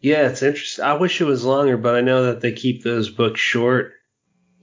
Yeah, 0.01 0.29
it's 0.29 0.41
interesting. 0.41 0.85
I 0.85 0.93
wish 0.93 1.21
it 1.21 1.25
was 1.25 1.43
longer, 1.43 1.77
but 1.77 1.95
I 1.95 2.01
know 2.01 2.25
that 2.25 2.41
they 2.41 2.53
keep 2.53 2.83
those 2.83 3.09
books 3.09 3.39
short. 3.39 3.93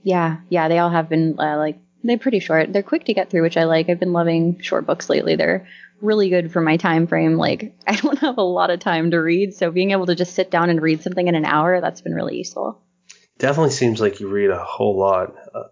Yeah, 0.07 0.37
yeah, 0.47 0.69
they 0.69 0.79
all 0.79 0.89
have 0.89 1.09
been 1.09 1.35
uh, 1.37 1.57
like 1.57 1.79
they're 2.01 2.17
pretty 2.17 2.39
short. 2.39 2.71
They're 2.71 2.81
quick 2.81 3.03
to 3.05 3.13
get 3.13 3.29
through, 3.29 3.41
which 3.41 3.57
I 3.57 3.65
like. 3.65 3.89
I've 3.89 3.99
been 3.99 4.13
loving 4.13 4.61
short 4.61 4.85
books 4.85 5.09
lately. 5.09 5.35
They're 5.35 5.67
really 5.99 6.29
good 6.29 6.49
for 6.49 6.61
my 6.61 6.77
time 6.77 7.07
frame. 7.07 7.35
Like 7.35 7.75
I 7.87 7.97
don't 7.97 8.17
have 8.19 8.37
a 8.37 8.41
lot 8.41 8.69
of 8.69 8.79
time 8.79 9.11
to 9.11 9.17
read, 9.17 9.53
so 9.53 9.69
being 9.69 9.91
able 9.91 10.05
to 10.05 10.15
just 10.15 10.33
sit 10.33 10.49
down 10.49 10.69
and 10.69 10.81
read 10.81 11.03
something 11.03 11.27
in 11.27 11.35
an 11.35 11.43
hour, 11.43 11.81
that's 11.81 11.99
been 11.99 12.13
really 12.13 12.37
useful. 12.37 12.81
Definitely 13.37 13.71
seems 13.71 13.99
like 13.99 14.21
you 14.21 14.29
read 14.29 14.49
a 14.49 14.63
whole 14.63 14.97
lot, 14.97 15.35
uh, 15.53 15.63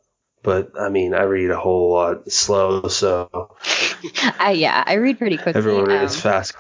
but 0.43 0.73
I 0.77 0.89
mean, 0.89 1.13
I 1.13 1.23
read 1.23 1.49
a 1.49 1.57
whole 1.57 1.93
lot 1.93 2.29
slow, 2.29 2.89
so 2.89 3.29
I 4.38 4.51
yeah, 4.51 4.83
I 4.86 4.95
read 4.95 5.17
pretty 5.17 5.38
quickly. 5.38 5.59
everyone 5.59 5.89
um, 5.89 6.01
reads 6.01 6.19
fast. 6.19 6.55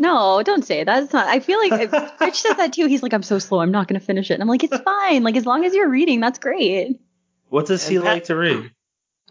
No, 0.00 0.42
don't 0.42 0.64
say 0.64 0.80
it. 0.80 0.86
That's 0.86 1.12
not. 1.12 1.28
I 1.28 1.40
feel 1.40 1.58
like 1.58 1.92
Rich 2.20 2.40
says 2.40 2.56
that 2.56 2.72
too. 2.72 2.86
He's 2.86 3.02
like, 3.02 3.12
I'm 3.12 3.22
so 3.22 3.38
slow. 3.38 3.60
I'm 3.60 3.70
not 3.70 3.86
gonna 3.86 4.00
finish 4.00 4.30
it. 4.30 4.34
And 4.34 4.42
I'm 4.42 4.48
like, 4.48 4.64
it's 4.64 4.78
fine. 4.78 5.22
Like 5.22 5.36
as 5.36 5.44
long 5.44 5.64
as 5.66 5.74
you're 5.74 5.90
reading, 5.90 6.20
that's 6.20 6.38
great. 6.38 6.98
What 7.50 7.66
does 7.66 7.86
he 7.86 7.98
like 7.98 8.24
to 8.24 8.34
read? 8.34 8.70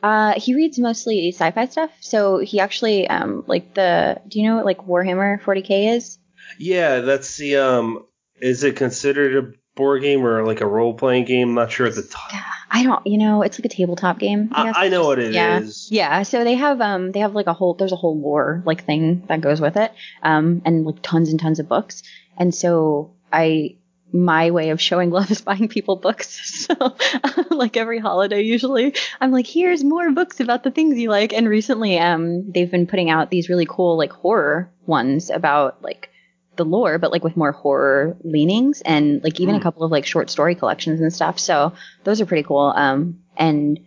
Uh, 0.03 0.39
he 0.39 0.53
reads 0.53 0.77
mostly 0.77 1.29
sci-fi 1.29 1.65
stuff. 1.65 1.91
So 2.01 2.37
he 2.37 2.59
actually 2.59 3.09
um 3.09 3.43
like 3.47 3.73
the. 3.73 4.21
Do 4.27 4.39
you 4.39 4.47
know 4.47 4.57
what 4.57 4.65
like 4.65 4.85
Warhammer 4.85 5.41
40k 5.41 5.95
is? 5.95 6.19
Yeah, 6.59 6.99
that's 6.99 7.35
the 7.37 7.57
um. 7.57 8.05
Is 8.39 8.63
it 8.63 8.75
considered 8.75 9.43
a 9.43 9.51
board 9.79 10.03
game 10.03 10.23
or 10.23 10.45
like 10.45 10.61
a 10.61 10.67
role 10.67 10.93
playing 10.93 11.25
game. 11.25 11.49
I'm 11.49 11.55
not 11.55 11.71
sure 11.71 11.87
at 11.87 11.95
the 11.95 12.03
top. 12.03 12.31
I 12.69 12.83
don't, 12.83 13.07
you 13.07 13.17
know, 13.17 13.41
it's 13.41 13.57
like 13.57 13.65
a 13.65 13.75
tabletop 13.75 14.19
game. 14.19 14.49
I, 14.51 14.69
I. 14.69 14.85
I 14.85 14.89
know 14.89 15.05
what 15.07 15.17
it 15.17 15.33
is. 15.33 15.89
yeah. 15.89 16.09
Yeah, 16.19 16.23
so 16.23 16.43
they 16.43 16.53
have 16.53 16.79
um 16.81 17.11
they 17.11 17.19
have 17.21 17.33
like 17.33 17.47
a 17.47 17.53
whole 17.53 17.73
there's 17.73 17.91
a 17.91 17.95
whole 17.95 18.19
lore 18.19 18.61
like 18.65 18.85
thing 18.85 19.23
that 19.27 19.41
goes 19.41 19.59
with 19.59 19.75
it. 19.77 19.91
Um 20.21 20.61
and 20.65 20.85
like 20.85 21.01
tons 21.01 21.29
and 21.29 21.39
tons 21.39 21.57
of 21.59 21.67
books. 21.67 22.03
And 22.37 22.53
so 22.53 23.13
I 23.33 23.75
my 24.11 24.51
way 24.51 24.69
of 24.69 24.81
showing 24.81 25.09
love 25.17 25.31
is 25.31 25.41
buying 25.41 25.67
people 25.67 25.95
books. 25.95 26.67
So 26.69 26.95
like 27.49 27.77
every 27.77 27.97
holiday 27.99 28.41
usually 28.41 28.93
I'm 29.19 29.31
like 29.31 29.47
here's 29.47 29.83
more 29.83 30.11
books 30.11 30.39
about 30.39 30.63
the 30.63 30.71
things 30.71 30.99
you 30.99 31.09
like 31.09 31.33
and 31.33 31.49
recently 31.49 31.97
um 31.97 32.51
they've 32.51 32.69
been 32.69 32.85
putting 32.85 33.09
out 33.09 33.31
these 33.31 33.49
really 33.49 33.65
cool 33.67 33.97
like 33.97 34.11
horror 34.11 34.69
ones 34.85 35.31
about 35.31 35.81
like 35.81 36.11
the 36.59 36.65
lore 36.65 36.99
but 36.99 37.11
like 37.11 37.23
with 37.23 37.35
more 37.35 37.51
horror 37.51 38.15
leanings 38.23 38.81
and 38.81 39.23
like 39.23 39.39
even 39.39 39.55
a 39.55 39.57
Hmm. 39.57 39.63
couple 39.63 39.83
of 39.83 39.91
like 39.91 40.05
short 40.05 40.29
story 40.29 40.53
collections 40.53 41.01
and 41.01 41.11
stuff. 41.11 41.39
So 41.39 41.73
those 42.03 42.21
are 42.21 42.27
pretty 42.27 42.43
cool. 42.43 42.71
Um 42.75 43.21
and 43.35 43.79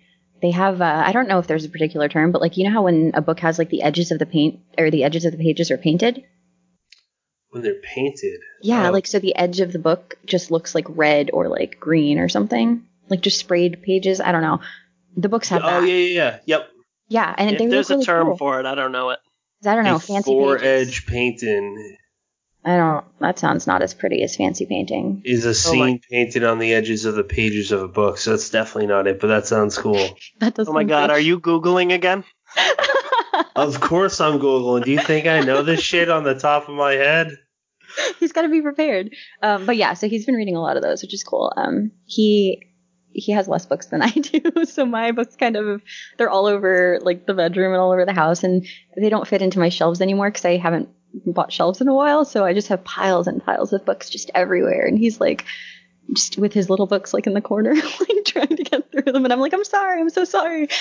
they 0.43 0.51
have 0.51 0.81
uh, 0.83 1.03
I 1.07 1.13
don't 1.13 1.29
know 1.29 1.39
if 1.39 1.47
there's 1.47 1.65
a 1.65 1.69
particular 1.69 2.09
term, 2.09 2.33
but 2.33 2.41
like 2.43 2.57
you 2.57 2.65
know 2.65 2.73
how 2.73 2.83
when 2.83 3.13
a 3.15 3.21
book 3.23 3.39
has 3.41 3.59
like 3.61 3.69
the 3.71 3.83
edges 3.83 4.11
of 4.11 4.19
the 4.19 4.27
paint 4.27 4.59
or 4.77 4.91
the 4.91 5.05
edges 5.05 5.25
of 5.25 5.31
the 5.31 5.39
pages 5.39 5.71
are 5.71 5.79
painted? 5.79 6.25
When 7.51 7.63
they're 7.63 7.81
painted. 7.95 8.41
Yeah, 8.63 8.89
Oh. 8.89 8.93
like 8.93 9.07
so 9.07 9.19
the 9.21 9.37
edge 9.37 9.61
of 9.61 9.73
the 9.73 9.79
book 9.79 10.17
just 10.27 10.51
looks 10.51 10.75
like 10.75 10.87
red 10.89 11.31
or 11.33 11.49
like 11.49 11.79
green 11.79 12.19
or 12.19 12.29
something. 12.29 12.83
Like 13.09 13.21
just 13.21 13.39
sprayed 13.39 13.83
pages. 13.83 14.21
I 14.21 14.33
don't 14.33 14.43
know. 14.43 14.61
The 15.17 15.29
books 15.29 15.49
have 15.51 15.63
Oh 15.63 15.67
that. 15.81 15.87
yeah, 15.89 15.95
yeah, 15.95 16.07
yeah. 16.15 16.39
Yep. 16.47 16.69
Yeah, 17.09 17.35
and 17.37 17.51
If 17.53 17.59
they 17.59 17.67
there's 17.67 17.91
look 17.91 17.97
really 17.99 18.03
a 18.03 18.07
term 18.07 18.27
cool. 18.29 18.37
for 18.39 18.59
it, 18.61 18.67
I 18.67 18.75
don't 18.75 18.91
know 18.93 19.11
it. 19.11 19.19
I 19.67 19.75
don't 19.77 19.85
know, 19.85 19.97
A 19.97 20.01
fancy 20.01 20.25
four 20.33 20.59
pages. 20.59 20.89
edge 20.89 21.07
painting 21.07 21.97
I 22.65 22.77
don't. 22.77 23.05
That 23.19 23.39
sounds 23.41 23.67
not 23.67 23.83
as 23.83 23.93
pretty 23.93 24.23
as 24.23 24.37
fancy 24.37 24.67
painting. 24.67 25.23
is 25.25 25.45
a 25.45 25.49
Oh 25.49 25.75
my- 25.77 25.87
scene 25.89 26.01
painted 26.11 26.45
on 26.45 26.59
the 26.61 26.75
edges 26.75 27.05
of 27.05 27.15
the 27.17 27.25
pages 27.25 27.73
of 27.73 27.83
a 27.83 27.89
book. 27.89 28.19
So 28.19 28.31
that's 28.31 28.51
definitely 28.51 28.87
not 28.87 29.07
it, 29.09 29.19
but 29.21 29.27
that 29.29 29.47
sounds 29.47 29.77
cool. 29.77 30.17
That 30.39 30.55
does. 30.55 30.69
Oh 30.69 30.73
my 30.73 30.85
god, 30.85 31.11
are 31.11 31.19
you 31.21 31.41
googling 31.41 31.93
again? 31.93 32.25
of 33.57 33.81
course 33.81 34.21
I'm 34.21 34.39
googling. 34.39 34.85
Do 34.85 34.91
you 34.93 35.01
think 35.01 35.27
I 35.27 35.41
know 35.41 35.63
this 35.63 35.81
shit 35.81 36.09
on 36.09 36.25
the 36.25 36.35
top 36.35 36.69
of 36.69 36.75
my 36.75 36.93
head? 36.93 37.37
he's 38.21 38.33
got 38.33 38.43
to 38.43 38.49
be 38.49 38.63
prepared. 38.63 39.15
Um, 39.43 39.67
but 39.67 39.77
yeah, 39.77 39.95
so 39.95 40.09
he's 40.09 40.25
been 40.27 40.35
reading 40.35 40.57
a 40.57 40.61
lot 40.63 40.77
of 40.77 40.83
those, 40.83 41.03
which 41.03 41.15
is 41.15 41.25
cool. 41.25 41.53
Um, 41.57 41.93
he 42.07 42.67
he 43.15 43.33
has 43.33 43.47
less 43.47 43.67
books 43.67 43.87
than 43.87 44.01
I 44.03 44.09
do, 44.11 44.65
so 44.65 44.87
my 44.87 45.13
books 45.13 45.37
kind 45.37 45.57
of 45.57 45.83
they're 46.17 46.31
all 46.31 46.47
over 46.47 46.99
like 47.03 47.27
the 47.27 47.35
bedroom 47.35 47.73
and 47.73 47.81
all 47.81 47.93
over 47.93 48.07
the 48.07 48.15
house, 48.15 48.43
and 48.45 48.67
they 48.97 49.09
don't 49.11 49.27
fit 49.29 49.43
into 49.43 49.59
my 49.59 49.69
shelves 49.69 50.01
anymore 50.01 50.31
because 50.31 50.45
I 50.45 50.57
haven't 50.57 50.89
bought 51.27 51.53
shelves 51.53 51.81
in 51.81 51.89
a 51.89 51.95
while. 51.95 52.25
So 52.25 52.45
I 52.45 52.55
just 52.55 52.69
have 52.69 52.85
piles 52.85 53.27
and 53.27 53.45
piles 53.45 53.73
of 53.73 53.85
books 53.85 54.11
just 54.11 54.31
everywhere, 54.35 54.87
and 54.87 54.99
he's 54.99 55.21
like 55.21 55.45
just 56.13 56.37
with 56.37 56.53
his 56.53 56.69
little 56.69 56.87
books 56.87 57.15
like 57.15 57.27
in 57.27 57.35
the 57.35 57.41
corner, 57.41 57.75
like 58.01 58.25
trying 58.27 58.57
to 58.57 58.63
get 58.63 58.91
through 58.91 59.13
them, 59.13 59.25
and 59.25 59.33
I'm 59.33 59.41
like, 59.41 59.55
I'm 59.55 59.65
sorry, 59.65 60.01
I'm 60.01 60.11
so 60.11 60.25
sorry. 60.25 60.69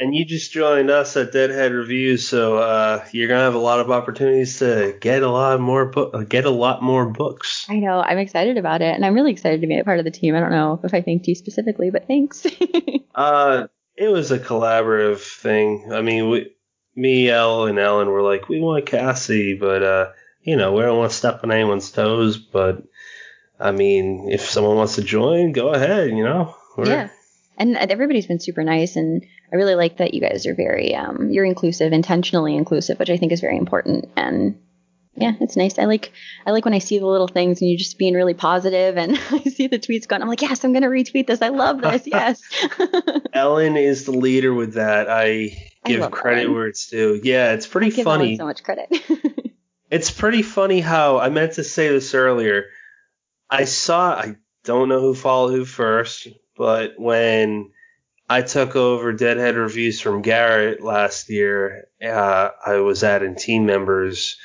And 0.00 0.14
you 0.14 0.24
just 0.24 0.52
joined 0.52 0.90
us 0.90 1.16
at 1.16 1.32
Deadhead 1.32 1.72
Reviews, 1.72 2.28
so 2.28 2.58
uh, 2.58 3.04
you're 3.10 3.26
gonna 3.26 3.42
have 3.42 3.56
a 3.56 3.58
lot 3.58 3.80
of 3.80 3.90
opportunities 3.90 4.60
to 4.60 4.96
get 5.00 5.24
a 5.24 5.28
lot 5.28 5.58
more 5.58 5.92
uh, 5.98 6.22
get 6.22 6.44
a 6.44 6.50
lot 6.50 6.84
more 6.84 7.10
books. 7.10 7.66
I 7.68 7.80
know, 7.80 8.00
I'm 8.00 8.18
excited 8.18 8.58
about 8.58 8.80
it, 8.80 8.94
and 8.94 9.04
I'm 9.04 9.14
really 9.14 9.32
excited 9.32 9.60
to 9.62 9.66
be 9.66 9.76
a 9.76 9.82
part 9.82 9.98
of 9.98 10.04
the 10.04 10.12
team. 10.12 10.36
I 10.36 10.40
don't 10.40 10.52
know 10.52 10.80
if 10.84 10.94
I 10.94 11.02
thanked 11.02 11.26
you 11.26 11.34
specifically, 11.34 11.90
but 11.90 12.06
thanks. 12.06 12.46
Uh, 13.14 13.66
it 13.96 14.06
was 14.06 14.30
a 14.30 14.38
collaborative 14.38 15.18
thing. 15.18 15.90
I 15.92 16.02
mean, 16.02 16.30
we, 16.30 16.54
me, 16.98 17.30
Elle, 17.30 17.66
and 17.66 17.78
Ellen 17.78 18.08
were 18.08 18.22
like, 18.22 18.48
we 18.48 18.60
want 18.60 18.86
Cassie, 18.86 19.54
but 19.54 19.82
uh, 19.82 20.10
you 20.42 20.56
know, 20.56 20.72
we 20.72 20.82
don't 20.82 20.98
want 20.98 21.10
to 21.10 21.16
step 21.16 21.40
on 21.44 21.52
anyone's 21.52 21.90
toes. 21.90 22.36
But 22.36 22.82
I 23.58 23.70
mean, 23.70 24.28
if 24.30 24.42
someone 24.42 24.76
wants 24.76 24.96
to 24.96 25.02
join, 25.02 25.52
go 25.52 25.72
ahead. 25.72 26.10
You 26.10 26.24
know, 26.24 26.56
We're- 26.76 26.90
yeah 26.90 27.08
and 27.58 27.76
everybody's 27.76 28.26
been 28.26 28.40
super 28.40 28.62
nice 28.62 28.96
and 28.96 29.26
i 29.52 29.56
really 29.56 29.74
like 29.74 29.98
that 29.98 30.14
you 30.14 30.20
guys 30.20 30.46
are 30.46 30.54
very 30.54 30.94
um 30.94 31.30
you're 31.30 31.44
inclusive 31.44 31.92
intentionally 31.92 32.56
inclusive 32.56 32.98
which 32.98 33.10
i 33.10 33.16
think 33.16 33.32
is 33.32 33.40
very 33.40 33.56
important 33.56 34.08
and 34.16 34.58
yeah 35.16 35.32
it's 35.40 35.56
nice 35.56 35.78
i 35.78 35.84
like 35.84 36.12
i 36.46 36.52
like 36.52 36.64
when 36.64 36.74
i 36.74 36.78
see 36.78 36.98
the 36.98 37.06
little 37.06 37.28
things 37.28 37.60
and 37.60 37.68
you're 37.68 37.78
just 37.78 37.98
being 37.98 38.14
really 38.14 38.34
positive 38.34 38.96
and 38.96 39.18
i 39.30 39.42
see 39.42 39.66
the 39.66 39.78
tweets 39.78 40.06
going 40.06 40.22
i'm 40.22 40.28
like 40.28 40.42
yes 40.42 40.64
i'm 40.64 40.72
gonna 40.72 40.88
retweet 40.88 41.26
this 41.26 41.42
i 41.42 41.48
love 41.48 41.80
this 41.80 42.02
yes 42.06 42.40
Ellen 43.32 43.76
is 43.76 44.04
the 44.04 44.12
leader 44.12 44.54
with 44.54 44.74
that. 44.74 45.08
I 45.08 45.24
I 45.24 45.67
give 45.84 46.10
credit 46.10 46.44
Ellen. 46.44 46.54
where 46.54 46.66
it's 46.66 46.88
due. 46.88 47.20
Yeah, 47.22 47.52
it's 47.52 47.66
pretty 47.66 47.90
give 47.90 48.04
funny. 48.04 48.36
so 48.36 48.44
much 48.44 48.62
credit 48.62 48.88
It's 49.90 50.10
pretty 50.10 50.42
funny 50.42 50.80
how 50.80 51.18
I 51.18 51.30
meant 51.30 51.54
to 51.54 51.64
say 51.64 51.88
this 51.88 52.14
earlier. 52.14 52.66
I 53.48 53.64
saw 53.64 54.12
I 54.12 54.36
don't 54.64 54.90
know 54.90 55.00
who 55.00 55.14
followed 55.14 55.52
who 55.52 55.64
first, 55.64 56.28
but 56.56 56.92
when 56.98 57.70
I 58.28 58.42
took 58.42 58.76
over 58.76 59.14
Deadhead 59.14 59.56
reviews 59.56 60.00
from 60.00 60.20
Garrett 60.20 60.82
last 60.82 61.30
year, 61.30 61.88
uh, 62.04 62.50
I 62.64 62.76
was 62.76 63.02
adding 63.02 63.36
team 63.36 63.64
members 63.64 64.36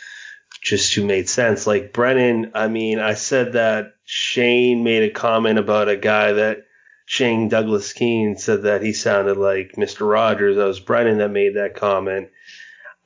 just 0.61 0.93
who 0.93 1.05
made 1.05 1.27
sense. 1.27 1.67
Like 1.67 1.91
Brennan, 1.91 2.51
I 2.55 2.69
mean, 2.69 2.99
I 2.99 3.15
said 3.15 3.53
that 3.53 3.95
Shane 4.05 4.85
made 4.85 5.03
a 5.03 5.13
comment 5.13 5.59
about 5.59 5.89
a 5.89 5.97
guy 5.97 6.31
that 6.31 6.59
Shane 7.05 7.49
Douglas 7.49 7.93
Keene 7.93 8.37
said 8.37 8.63
that 8.63 8.81
he 8.81 8.93
sounded 8.93 9.37
like 9.37 9.73
Mr. 9.73 10.09
Rogers. 10.09 10.55
That 10.55 10.65
was 10.65 10.79
Brennan 10.79 11.17
that 11.17 11.31
made 11.31 11.55
that 11.55 11.75
comment. 11.75 12.29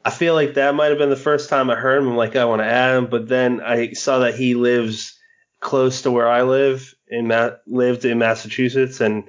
I 0.05 0.09
feel 0.09 0.35
like 0.35 0.53
that 0.53 0.75
might 0.75 0.89
have 0.89 0.97
been 0.97 1.09
the 1.09 1.15
first 1.15 1.49
time 1.49 1.69
I 1.69 1.75
heard 1.75 2.01
him. 2.01 2.09
I'm 2.09 2.15
like, 2.15 2.35
I 2.35 2.45
want 2.45 2.61
to 2.61 2.65
add 2.65 2.95
him, 2.95 3.07
but 3.07 3.27
then 3.27 3.59
I 3.61 3.93
saw 3.93 4.19
that 4.19 4.35
he 4.35 4.55
lives 4.55 5.19
close 5.59 6.03
to 6.03 6.11
where 6.11 6.29
I 6.29 6.43
live 6.43 6.95
in 7.09 7.27
Ma- 7.27 7.57
lived 7.65 8.05
in 8.05 8.19
Massachusetts, 8.19 9.01
and 9.01 9.23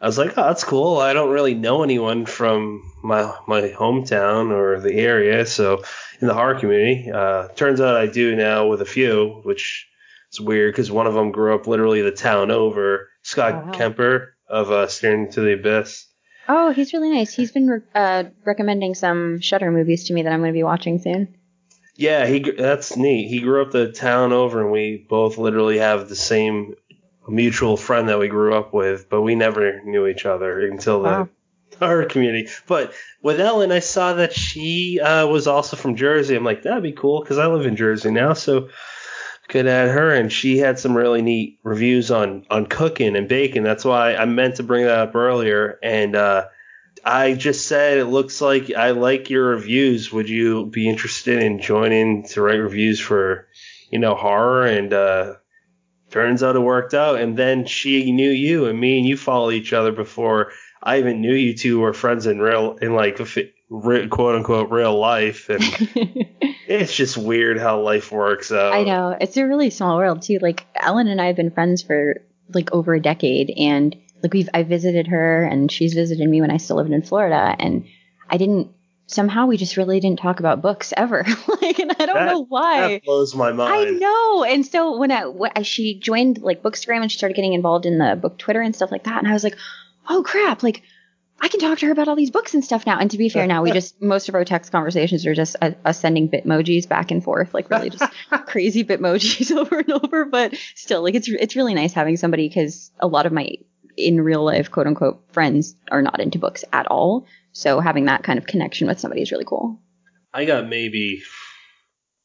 I 0.00 0.06
was 0.06 0.18
like, 0.18 0.36
oh, 0.38 0.44
that's 0.44 0.64
cool. 0.64 0.98
I 0.98 1.12
don't 1.12 1.32
really 1.32 1.54
know 1.54 1.82
anyone 1.82 2.26
from 2.26 2.90
my 3.02 3.34
my 3.46 3.62
hometown 3.62 4.50
or 4.50 4.80
the 4.80 4.94
area, 4.94 5.44
so 5.46 5.82
in 6.20 6.28
the 6.28 6.34
horror 6.34 6.58
community. 6.58 7.10
Uh, 7.10 7.48
turns 7.48 7.80
out 7.80 7.96
I 7.96 8.06
do 8.06 8.34
now 8.36 8.66
with 8.66 8.80
a 8.80 8.86
few, 8.86 9.40
which 9.44 9.86
is 10.32 10.40
weird 10.40 10.72
because 10.72 10.90
one 10.90 11.06
of 11.06 11.14
them 11.14 11.32
grew 11.32 11.54
up 11.54 11.66
literally 11.66 12.02
the 12.02 12.12
town 12.12 12.50
over. 12.50 13.10
Scott 13.24 13.54
Oh, 13.54 13.66
wow. 13.66 13.72
Kemper 13.72 14.36
of 14.48 14.70
uh, 14.70 14.86
Staring 14.86 15.30
to 15.32 15.40
the 15.40 15.54
Abyss. 15.54 16.06
oh 16.48 16.70
he's 16.70 16.92
really 16.92 17.10
nice 17.10 17.32
he's 17.34 17.50
been 17.52 17.66
re- 17.66 17.80
uh 17.94 18.24
recommending 18.44 18.94
some 18.94 19.40
Shudder 19.40 19.70
movies 19.72 20.04
to 20.04 20.14
me 20.14 20.22
that 20.22 20.32
i'm 20.32 20.40
going 20.40 20.52
to 20.52 20.56
be 20.56 20.62
watching 20.62 20.98
soon 21.00 21.34
Yeah, 21.96 22.26
he 22.26 22.40
that's 22.40 22.96
neat. 22.96 23.28
He 23.28 23.40
grew 23.40 23.62
up 23.62 23.70
the 23.70 23.92
town 23.92 24.32
over, 24.32 24.60
and 24.60 24.70
we 24.72 25.06
both 25.08 25.38
literally 25.38 25.78
have 25.78 26.08
the 26.08 26.16
same 26.16 26.74
mutual 27.28 27.76
friend 27.76 28.08
that 28.08 28.18
we 28.18 28.28
grew 28.28 28.52
up 28.54 28.74
with, 28.74 29.08
but 29.08 29.22
we 29.22 29.34
never 29.36 29.80
knew 29.84 30.06
each 30.06 30.26
other 30.26 30.60
until 30.66 31.02
the 31.02 31.08
Wow. 31.08 31.28
horror 31.78 32.04
community. 32.04 32.48
But 32.66 32.92
with 33.22 33.40
Ellen, 33.40 33.72
I 33.72 33.78
saw 33.78 34.14
that 34.14 34.32
she 34.34 35.00
uh, 35.00 35.26
was 35.28 35.46
also 35.46 35.76
from 35.76 35.94
Jersey. 35.96 36.34
I'm 36.36 36.44
like, 36.44 36.62
that'd 36.64 36.82
be 36.82 36.92
cool 36.92 37.22
because 37.22 37.38
I 37.38 37.46
live 37.46 37.64
in 37.64 37.76
Jersey 37.76 38.10
now, 38.10 38.34
so 38.34 38.68
could 39.48 39.66
add 39.66 39.90
her. 39.90 40.10
And 40.10 40.32
she 40.32 40.58
had 40.58 40.78
some 40.78 40.96
really 40.96 41.22
neat 41.22 41.58
reviews 41.62 42.10
on 42.10 42.46
on 42.50 42.66
cooking 42.66 43.16
and 43.16 43.28
baking. 43.28 43.62
That's 43.62 43.84
why 43.84 44.14
I 44.14 44.24
meant 44.24 44.56
to 44.56 44.62
bring 44.62 44.84
that 44.84 44.98
up 44.98 45.14
earlier. 45.14 45.78
And 45.82 46.16
uh, 46.16 46.46
I 47.04 47.34
just 47.34 47.66
said 47.66 47.98
it 47.98 48.06
looks 48.06 48.40
like 48.40 48.72
I 48.72 48.90
like 48.90 49.30
your 49.30 49.50
reviews. 49.50 50.12
Would 50.12 50.28
you 50.28 50.66
be 50.66 50.88
interested 50.88 51.42
in 51.42 51.60
joining 51.60 52.24
to 52.28 52.42
write 52.42 52.56
reviews 52.56 53.00
for, 53.00 53.48
you 53.90 53.98
know, 53.98 54.14
horror? 54.14 54.66
And 54.66 54.92
uh, 54.92 55.34
turns 56.10 56.42
out 56.42 56.56
it 56.56 56.60
worked 56.60 56.94
out. 56.94 57.20
And 57.20 57.36
then 57.36 57.66
she 57.66 58.12
knew 58.12 58.30
you, 58.30 58.66
and 58.66 58.78
me 58.78 58.98
and 58.98 59.06
you 59.06 59.16
follow 59.16 59.50
each 59.50 59.72
other 59.72 59.92
before 59.92 60.52
I 60.82 60.98
even 60.98 61.22
knew 61.22 61.34
you 61.34 61.54
two 61.54 61.80
were 61.80 61.94
friends 61.94 62.26
in 62.26 62.40
real, 62.40 62.76
in 62.76 62.94
like 62.94 63.18
re- 63.82 64.08
quote 64.08 64.34
unquote 64.36 64.70
real 64.70 64.98
life. 64.98 65.48
And 65.48 65.62
it's 66.66 66.94
just 66.94 67.16
weird 67.16 67.58
how 67.58 67.80
life 67.80 68.12
works 68.12 68.52
out. 68.52 68.72
I 68.74 68.82
know. 68.84 69.16
It's 69.20 69.36
a 69.36 69.46
really 69.46 69.70
small 69.70 69.96
world 69.96 70.22
too. 70.22 70.38
Like 70.40 70.66
Ellen 70.74 71.08
and 71.08 71.20
I 71.20 71.26
have 71.26 71.36
been 71.36 71.50
friends 71.50 71.82
for 71.82 72.22
like 72.52 72.72
over 72.72 72.94
a 72.94 73.00
decade 73.00 73.50
and 73.56 73.96
like 74.22 74.32
we've 74.32 74.48
I 74.54 74.62
visited 74.62 75.06
her 75.08 75.44
and 75.44 75.70
she's 75.70 75.94
visited 75.94 76.28
me 76.28 76.40
when 76.40 76.50
I 76.50 76.58
still 76.58 76.76
lived 76.76 76.90
in 76.92 77.02
Florida 77.02 77.56
and 77.58 77.84
I 78.28 78.36
didn't 78.36 78.68
somehow 79.06 79.44
we 79.46 79.58
just 79.58 79.76
really 79.76 80.00
didn't 80.00 80.18
talk 80.18 80.40
about 80.40 80.62
books 80.62 80.92
ever. 80.96 81.24
like 81.60 81.78
and 81.78 81.90
I 81.98 82.06
don't 82.06 82.14
That- 82.14 82.26
know 82.32 82.44
why. 82.48 82.88
That 82.92 83.04
blows 83.04 83.34
my 83.34 83.52
mind. 83.52 83.74
I 83.74 83.90
know. 83.90 84.44
And 84.44 84.64
so 84.64 84.96
when 84.98 85.10
I 85.10 85.26
when 85.26 85.52
I- 85.56 85.62
she 85.62 85.98
joined 85.98 86.38
like 86.40 86.62
Bookstagram 86.62 87.02
and 87.02 87.10
she 87.12 87.18
started 87.18 87.34
getting 87.34 87.52
involved 87.54 87.86
in 87.86 87.98
the 87.98 88.16
book 88.16 88.38
Twitter 88.38 88.60
and 88.62 88.74
stuff 88.74 88.90
like 88.92 89.04
that 89.04 89.18
and 89.18 89.28
I 89.28 89.32
was 89.32 89.44
like, 89.44 89.56
"Oh 90.08 90.22
crap, 90.22 90.62
like 90.62 90.82
I 91.40 91.48
can 91.48 91.60
talk 91.60 91.78
to 91.78 91.86
her 91.86 91.92
about 91.92 92.08
all 92.08 92.16
these 92.16 92.30
books 92.30 92.54
and 92.54 92.64
stuff 92.64 92.86
now." 92.86 92.98
And 92.98 93.10
to 93.10 93.18
be 93.18 93.28
fair, 93.28 93.46
now 93.46 93.62
we 93.62 93.72
just 93.80 94.00
most 94.00 94.28
of 94.28 94.34
our 94.34 94.44
text 94.44 94.72
conversations 94.72 95.26
are 95.26 95.34
just 95.34 95.56
uh, 95.60 95.72
us 95.84 96.00
sending 96.00 96.28
bitmojis 96.28 96.88
back 96.88 97.10
and 97.10 97.22
forth, 97.22 97.54
like 97.54 97.70
really 97.70 97.90
just 97.90 98.12
crazy 98.46 98.84
bitmojis 98.84 99.50
over 99.56 99.78
and 99.78 99.92
over, 99.92 100.24
but 100.24 100.54
still 100.74 101.02
like 101.02 101.14
it's 101.14 101.28
it's 101.28 101.56
really 101.56 101.74
nice 101.74 101.92
having 101.92 102.16
somebody 102.16 102.48
cuz 102.50 102.90
a 103.00 103.06
lot 103.06 103.26
of 103.26 103.32
my 103.32 103.48
in 103.96 104.20
real 104.20 104.44
life 104.44 104.70
quote 104.70 104.86
unquote 104.86 105.22
friends 105.32 105.76
are 105.90 106.02
not 106.02 106.20
into 106.20 106.38
books 106.38 106.64
at 106.72 106.86
all. 106.88 107.26
So 107.52 107.80
having 107.80 108.06
that 108.06 108.24
kind 108.24 108.38
of 108.38 108.46
connection 108.46 108.88
with 108.88 108.98
somebody 108.98 109.22
is 109.22 109.30
really 109.30 109.44
cool. 109.44 109.80
I 110.32 110.44
got 110.44 110.68
maybe 110.68 111.22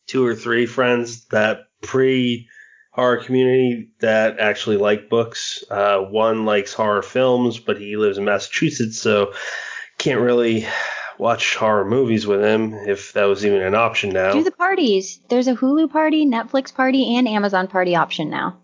two 0.08 0.26
or 0.26 0.34
three 0.34 0.66
friends 0.66 1.26
that 1.28 1.60
pre 1.82 2.48
horror 2.92 3.18
community 3.18 3.90
that 4.00 4.40
actually 4.40 4.78
like 4.78 5.10
books. 5.10 5.64
Uh, 5.70 6.00
one 6.00 6.46
likes 6.46 6.74
horror 6.74 7.02
films, 7.02 7.60
but 7.60 7.80
he 7.80 7.98
lives 7.98 8.18
in 8.18 8.26
Massachusetts, 8.26 9.00
so 9.00 9.34
can't 9.98 10.22
really 10.22 10.66
watch 11.18 11.56
horror 11.56 11.86
movies 11.86 12.26
with 12.26 12.42
him 12.42 12.74
if 12.74 13.14
that 13.14 13.26
was 13.26 13.46
even 13.46 13.62
an 13.62 13.76
option 13.76 14.10
now. 14.10 14.34
Do 14.34 14.44
the 14.44 14.52
parties. 14.52 15.20
There's 15.30 15.48
a 15.48 15.56
Hulu 15.56 15.92
party, 15.92 16.26
Netflix 16.26 16.74
party, 16.74 17.16
and 17.18 17.28
Amazon 17.28 17.68
party 17.68 17.96
option 17.96 18.30
now. 18.30 18.58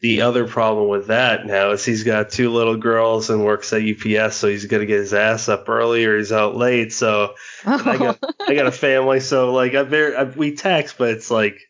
The 0.00 0.22
other 0.22 0.46
problem 0.46 0.88
with 0.88 1.06
that 1.06 1.46
now 1.46 1.70
is 1.70 1.84
he's 1.84 2.04
got 2.04 2.30
two 2.30 2.52
little 2.52 2.76
girls 2.76 3.30
and 3.30 3.44
works 3.44 3.72
at 3.72 3.82
UPS, 3.82 4.36
so 4.36 4.48
he's 4.48 4.66
got 4.66 4.78
to 4.78 4.86
get 4.86 5.00
his 5.00 5.14
ass 5.14 5.48
up 5.48 5.68
early 5.68 6.04
or 6.04 6.18
he's 6.18 6.32
out 6.32 6.54
late. 6.54 6.92
So 6.92 7.34
I 7.64 7.96
got 7.96 8.18
I 8.46 8.54
got 8.54 8.66
a 8.66 8.72
family, 8.72 9.20
so 9.20 9.52
like 9.52 9.74
I, 9.74 9.82
very, 9.84 10.14
I 10.14 10.24
we 10.24 10.54
text, 10.54 10.96
but 10.98 11.10
it's 11.10 11.30
like 11.30 11.65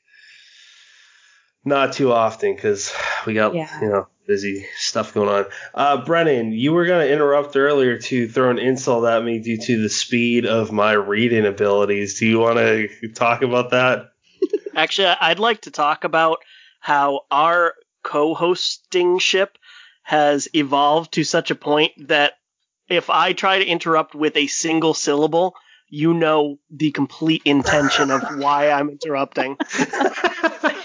not 1.66 1.92
too 1.92 2.12
often 2.12 2.54
because 2.54 2.92
we 3.26 3.34
got 3.34 3.54
Yeah. 3.54 3.80
you 3.80 3.88
know 3.88 4.06
busy 4.26 4.66
stuff 4.76 5.14
going 5.14 5.28
on. 5.28 5.46
Uh, 5.74 6.04
Brennan, 6.04 6.52
you 6.52 6.72
were 6.72 6.86
gonna 6.86 7.06
interrupt 7.06 7.56
earlier 7.56 7.98
to 7.98 8.28
throw 8.28 8.50
an 8.50 8.58
insult 8.58 9.04
at 9.04 9.22
me 9.22 9.38
due 9.40 9.58
to 9.58 9.82
the 9.82 9.88
speed 9.88 10.46
of 10.46 10.72
my 10.72 10.92
reading 10.92 11.44
abilities. 11.46 12.18
Do 12.18 12.26
you 12.26 12.38
want 12.38 12.58
to 12.58 12.88
talk 13.14 13.42
about 13.42 13.70
that? 13.70 14.10
Actually, 14.74 15.08
I'd 15.20 15.38
like 15.38 15.62
to 15.62 15.70
talk 15.70 16.04
about 16.04 16.38
how 16.80 17.22
our 17.30 17.74
co-hosting 18.02 19.18
ship 19.18 19.58
has 20.02 20.48
evolved 20.54 21.12
to 21.14 21.24
such 21.24 21.50
a 21.50 21.56
point 21.56 22.08
that 22.08 22.34
if 22.88 23.10
I 23.10 23.32
try 23.32 23.58
to 23.58 23.66
interrupt 23.66 24.14
with 24.14 24.36
a 24.36 24.46
single 24.46 24.94
syllable, 24.94 25.54
you 25.88 26.14
know 26.14 26.58
the 26.70 26.90
complete 26.92 27.42
intention 27.44 28.10
of 28.10 28.22
why 28.38 28.70
I'm 28.70 28.90
interrupting. 28.90 29.56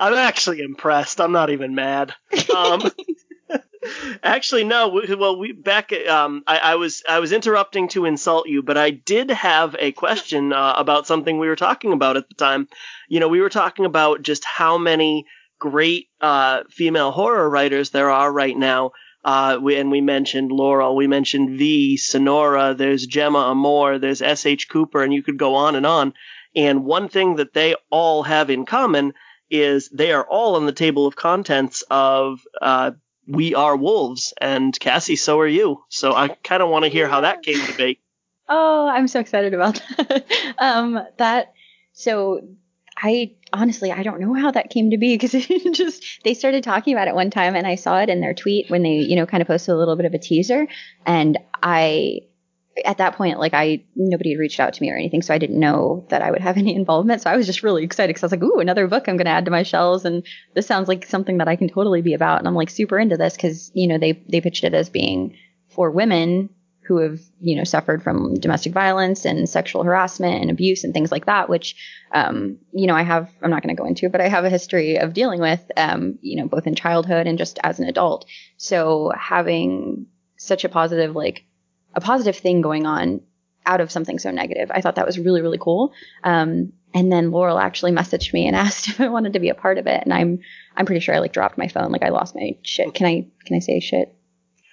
I'm 0.00 0.14
actually 0.14 0.60
impressed. 0.60 1.20
I'm 1.20 1.32
not 1.32 1.50
even 1.50 1.74
mad. 1.74 2.14
Um, 2.54 2.82
actually, 4.22 4.64
no. 4.64 4.88
we- 4.88 5.14
Well, 5.14 5.38
we 5.38 5.52
back. 5.52 5.92
Um, 5.92 6.42
I, 6.46 6.58
I 6.58 6.74
was 6.76 7.02
I 7.08 7.20
was 7.20 7.32
interrupting 7.32 7.88
to 7.88 8.04
insult 8.04 8.48
you, 8.48 8.62
but 8.62 8.76
I 8.78 8.90
did 8.90 9.30
have 9.30 9.76
a 9.78 9.92
question 9.92 10.52
uh, 10.52 10.74
about 10.76 11.06
something 11.06 11.38
we 11.38 11.48
were 11.48 11.56
talking 11.56 11.92
about 11.92 12.16
at 12.16 12.28
the 12.28 12.34
time. 12.34 12.68
You 13.08 13.20
know, 13.20 13.28
we 13.28 13.40
were 13.40 13.50
talking 13.50 13.84
about 13.84 14.22
just 14.22 14.44
how 14.44 14.78
many 14.78 15.26
great 15.58 16.08
uh, 16.20 16.62
female 16.70 17.10
horror 17.10 17.48
writers 17.48 17.90
there 17.90 18.10
are 18.10 18.30
right 18.32 18.56
now. 18.56 18.92
Uh, 19.24 19.58
we, 19.60 19.76
and 19.76 19.90
we 19.90 20.02
mentioned 20.02 20.52
Laurel, 20.52 20.94
we 20.94 21.06
mentioned 21.06 21.58
V, 21.58 21.96
Sonora, 21.96 22.74
there's 22.74 23.06
Gemma 23.06 23.38
Amor, 23.52 23.98
there's 23.98 24.20
S.H. 24.20 24.68
Cooper, 24.68 25.02
and 25.02 25.14
you 25.14 25.22
could 25.22 25.38
go 25.38 25.54
on 25.54 25.76
and 25.76 25.86
on. 25.86 26.12
And 26.54 26.84
one 26.84 27.08
thing 27.08 27.36
that 27.36 27.54
they 27.54 27.74
all 27.90 28.22
have 28.24 28.50
in 28.50 28.66
common 28.66 29.14
is 29.50 29.88
they 29.90 30.12
are 30.12 30.24
all 30.24 30.56
on 30.56 30.66
the 30.66 30.72
table 30.72 31.06
of 31.06 31.16
contents 31.16 31.82
of 31.90 32.40
uh, 32.60 32.92
We 33.26 33.54
Are 33.54 33.76
Wolves. 33.76 34.34
And 34.40 34.78
Cassie, 34.78 35.16
so 35.16 35.38
are 35.40 35.46
you. 35.46 35.82
So 35.88 36.14
I 36.14 36.28
kind 36.28 36.62
of 36.62 36.70
want 36.70 36.84
to 36.84 36.90
hear 36.90 37.08
how 37.08 37.22
that 37.22 37.42
came 37.42 37.64
to 37.64 37.76
be. 37.76 38.00
Oh, 38.48 38.86
I'm 38.88 39.08
so 39.08 39.20
excited 39.20 39.54
about 39.54 39.82
that. 39.98 40.24
um, 40.58 41.00
that 41.18 41.54
so 41.92 42.40
I 42.96 43.34
honestly 43.52 43.92
I 43.92 44.02
don't 44.02 44.20
know 44.20 44.34
how 44.34 44.50
that 44.50 44.70
came 44.70 44.90
to 44.90 44.98
be 44.98 45.14
because 45.16 45.34
it 45.50 45.74
just 45.74 46.04
they 46.24 46.34
started 46.34 46.62
talking 46.62 46.94
about 46.94 47.08
it 47.08 47.14
one 47.14 47.30
time 47.30 47.54
and 47.54 47.66
I 47.66 47.76
saw 47.76 48.00
it 48.00 48.10
in 48.10 48.20
their 48.20 48.34
tweet 48.34 48.70
when 48.70 48.82
they 48.82 48.96
you 48.96 49.16
know 49.16 49.26
kind 49.26 49.40
of 49.40 49.46
posted 49.46 49.74
a 49.74 49.78
little 49.78 49.96
bit 49.96 50.06
of 50.06 50.14
a 50.14 50.18
teaser 50.18 50.66
and 51.06 51.38
I 51.62 52.20
at 52.84 52.98
that 52.98 53.16
point 53.16 53.38
like 53.38 53.54
I 53.54 53.84
nobody 53.94 54.30
had 54.30 54.38
reached 54.38 54.60
out 54.60 54.74
to 54.74 54.82
me 54.82 54.90
or 54.90 54.96
anything 54.96 55.22
so 55.22 55.32
I 55.32 55.38
didn't 55.38 55.60
know 55.60 56.06
that 56.10 56.22
I 56.22 56.30
would 56.30 56.40
have 56.40 56.56
any 56.58 56.74
involvement. 56.74 57.22
So 57.22 57.30
I 57.30 57.36
was 57.36 57.46
just 57.46 57.62
really 57.62 57.84
excited 57.84 58.08
because 58.08 58.22
I 58.22 58.26
was 58.26 58.32
like 58.32 58.42
ooh 58.42 58.60
another 58.60 58.86
book 58.86 59.08
I'm 59.08 59.16
going 59.16 59.26
to 59.26 59.32
add 59.32 59.44
to 59.44 59.50
my 59.50 59.62
shelves 59.62 60.04
and 60.04 60.24
this 60.54 60.66
sounds 60.66 60.88
like 60.88 61.06
something 61.06 61.38
that 61.38 61.48
I 61.48 61.56
can 61.56 61.68
totally 61.68 62.02
be 62.02 62.14
about 62.14 62.38
and 62.38 62.48
I'm 62.48 62.54
like 62.54 62.70
super 62.70 62.98
into 62.98 63.16
this 63.16 63.34
because 63.34 63.70
you 63.74 63.86
know 63.86 63.98
they 63.98 64.24
they 64.28 64.40
pitched 64.40 64.64
it 64.64 64.74
as 64.74 64.90
being 64.90 65.36
for 65.68 65.90
women 65.90 66.50
who 66.86 66.98
have 66.98 67.18
you 67.40 67.56
know 67.56 67.64
suffered 67.64 68.02
from 68.02 68.34
domestic 68.34 68.72
violence 68.72 69.24
and 69.24 69.48
sexual 69.48 69.84
harassment 69.84 70.42
and 70.42 70.50
abuse 70.50 70.84
and 70.84 70.92
things 70.92 71.10
like 71.10 71.24
that 71.26 71.48
which 71.48 71.76
um, 72.12 72.58
you 72.72 72.86
know 72.86 72.94
i 72.94 73.02
have 73.02 73.30
i'm 73.42 73.50
not 73.50 73.62
going 73.62 73.74
to 73.74 73.80
go 73.80 73.88
into 73.88 74.10
but 74.10 74.20
i 74.20 74.28
have 74.28 74.44
a 74.44 74.50
history 74.50 74.98
of 74.98 75.14
dealing 75.14 75.40
with 75.40 75.62
um, 75.78 76.18
you 76.20 76.36
know 76.36 76.46
both 76.46 76.66
in 76.66 76.74
childhood 76.74 77.26
and 77.26 77.38
just 77.38 77.58
as 77.62 77.80
an 77.80 77.88
adult. 77.88 78.26
So 78.56 79.12
having 79.18 80.06
such 80.36 80.64
a 80.64 80.68
positive 80.68 81.14
like 81.14 81.44
a 81.94 82.00
positive 82.00 82.36
thing 82.36 82.60
going 82.60 82.86
on 82.86 83.20
out 83.66 83.80
of 83.80 83.90
something 83.90 84.18
so 84.18 84.30
negative 84.30 84.70
i 84.74 84.80
thought 84.80 84.96
that 84.96 85.06
was 85.06 85.18
really 85.18 85.40
really 85.40 85.58
cool 85.58 85.92
um, 86.22 86.72
and 86.92 87.10
then 87.10 87.30
laurel 87.30 87.58
actually 87.58 87.92
messaged 87.92 88.32
me 88.32 88.46
and 88.46 88.54
asked 88.64 88.88
if 88.88 89.00
i 89.00 89.08
wanted 89.08 89.32
to 89.32 89.38
be 89.40 89.48
a 89.48 89.54
part 89.54 89.78
of 89.78 89.86
it 89.86 90.02
and 90.04 90.12
i'm 90.12 90.38
i'm 90.76 90.84
pretty 90.86 91.00
sure 91.00 91.14
i 91.14 91.18
like 91.18 91.32
dropped 91.32 91.56
my 91.58 91.68
phone 91.68 91.90
like 91.90 92.02
i 92.02 92.10
lost 92.10 92.34
my 92.34 92.56
shit 92.62 92.92
can 92.94 93.06
i 93.06 93.26
can 93.46 93.56
i 93.56 93.58
say 93.60 93.80
shit 93.80 94.14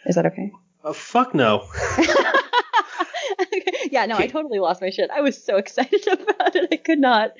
is 0.06 0.16
that 0.16 0.26
okay 0.26 0.52
Oh, 0.84 0.94
fuck 0.94 1.36
no. 1.36 1.68
yeah, 3.92 4.06
no, 4.08 4.18
I 4.18 4.26
totally 4.28 4.58
lost 4.58 4.82
my 4.82 4.90
shit. 4.90 5.12
I 5.12 5.22
was 5.22 5.44
so 5.44 5.58
excited 5.58 6.08
about 6.08 6.56
it. 6.56 6.70
I 6.72 6.78
could 6.78 6.98
not, 7.00 7.34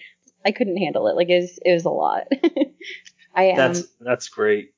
I 0.46 0.52
couldn't 0.52 0.78
handle 0.78 1.08
it. 1.08 1.16
Like 1.16 1.30
it 1.30 1.42
was, 1.42 1.60
it 1.66 1.74
was 1.74 1.86
a 1.86 1.90
lot. 1.90 2.28
I 3.36 3.44
am, 3.46 3.58
That's 3.58 3.84
that's 4.00 4.30
great. 4.30 4.74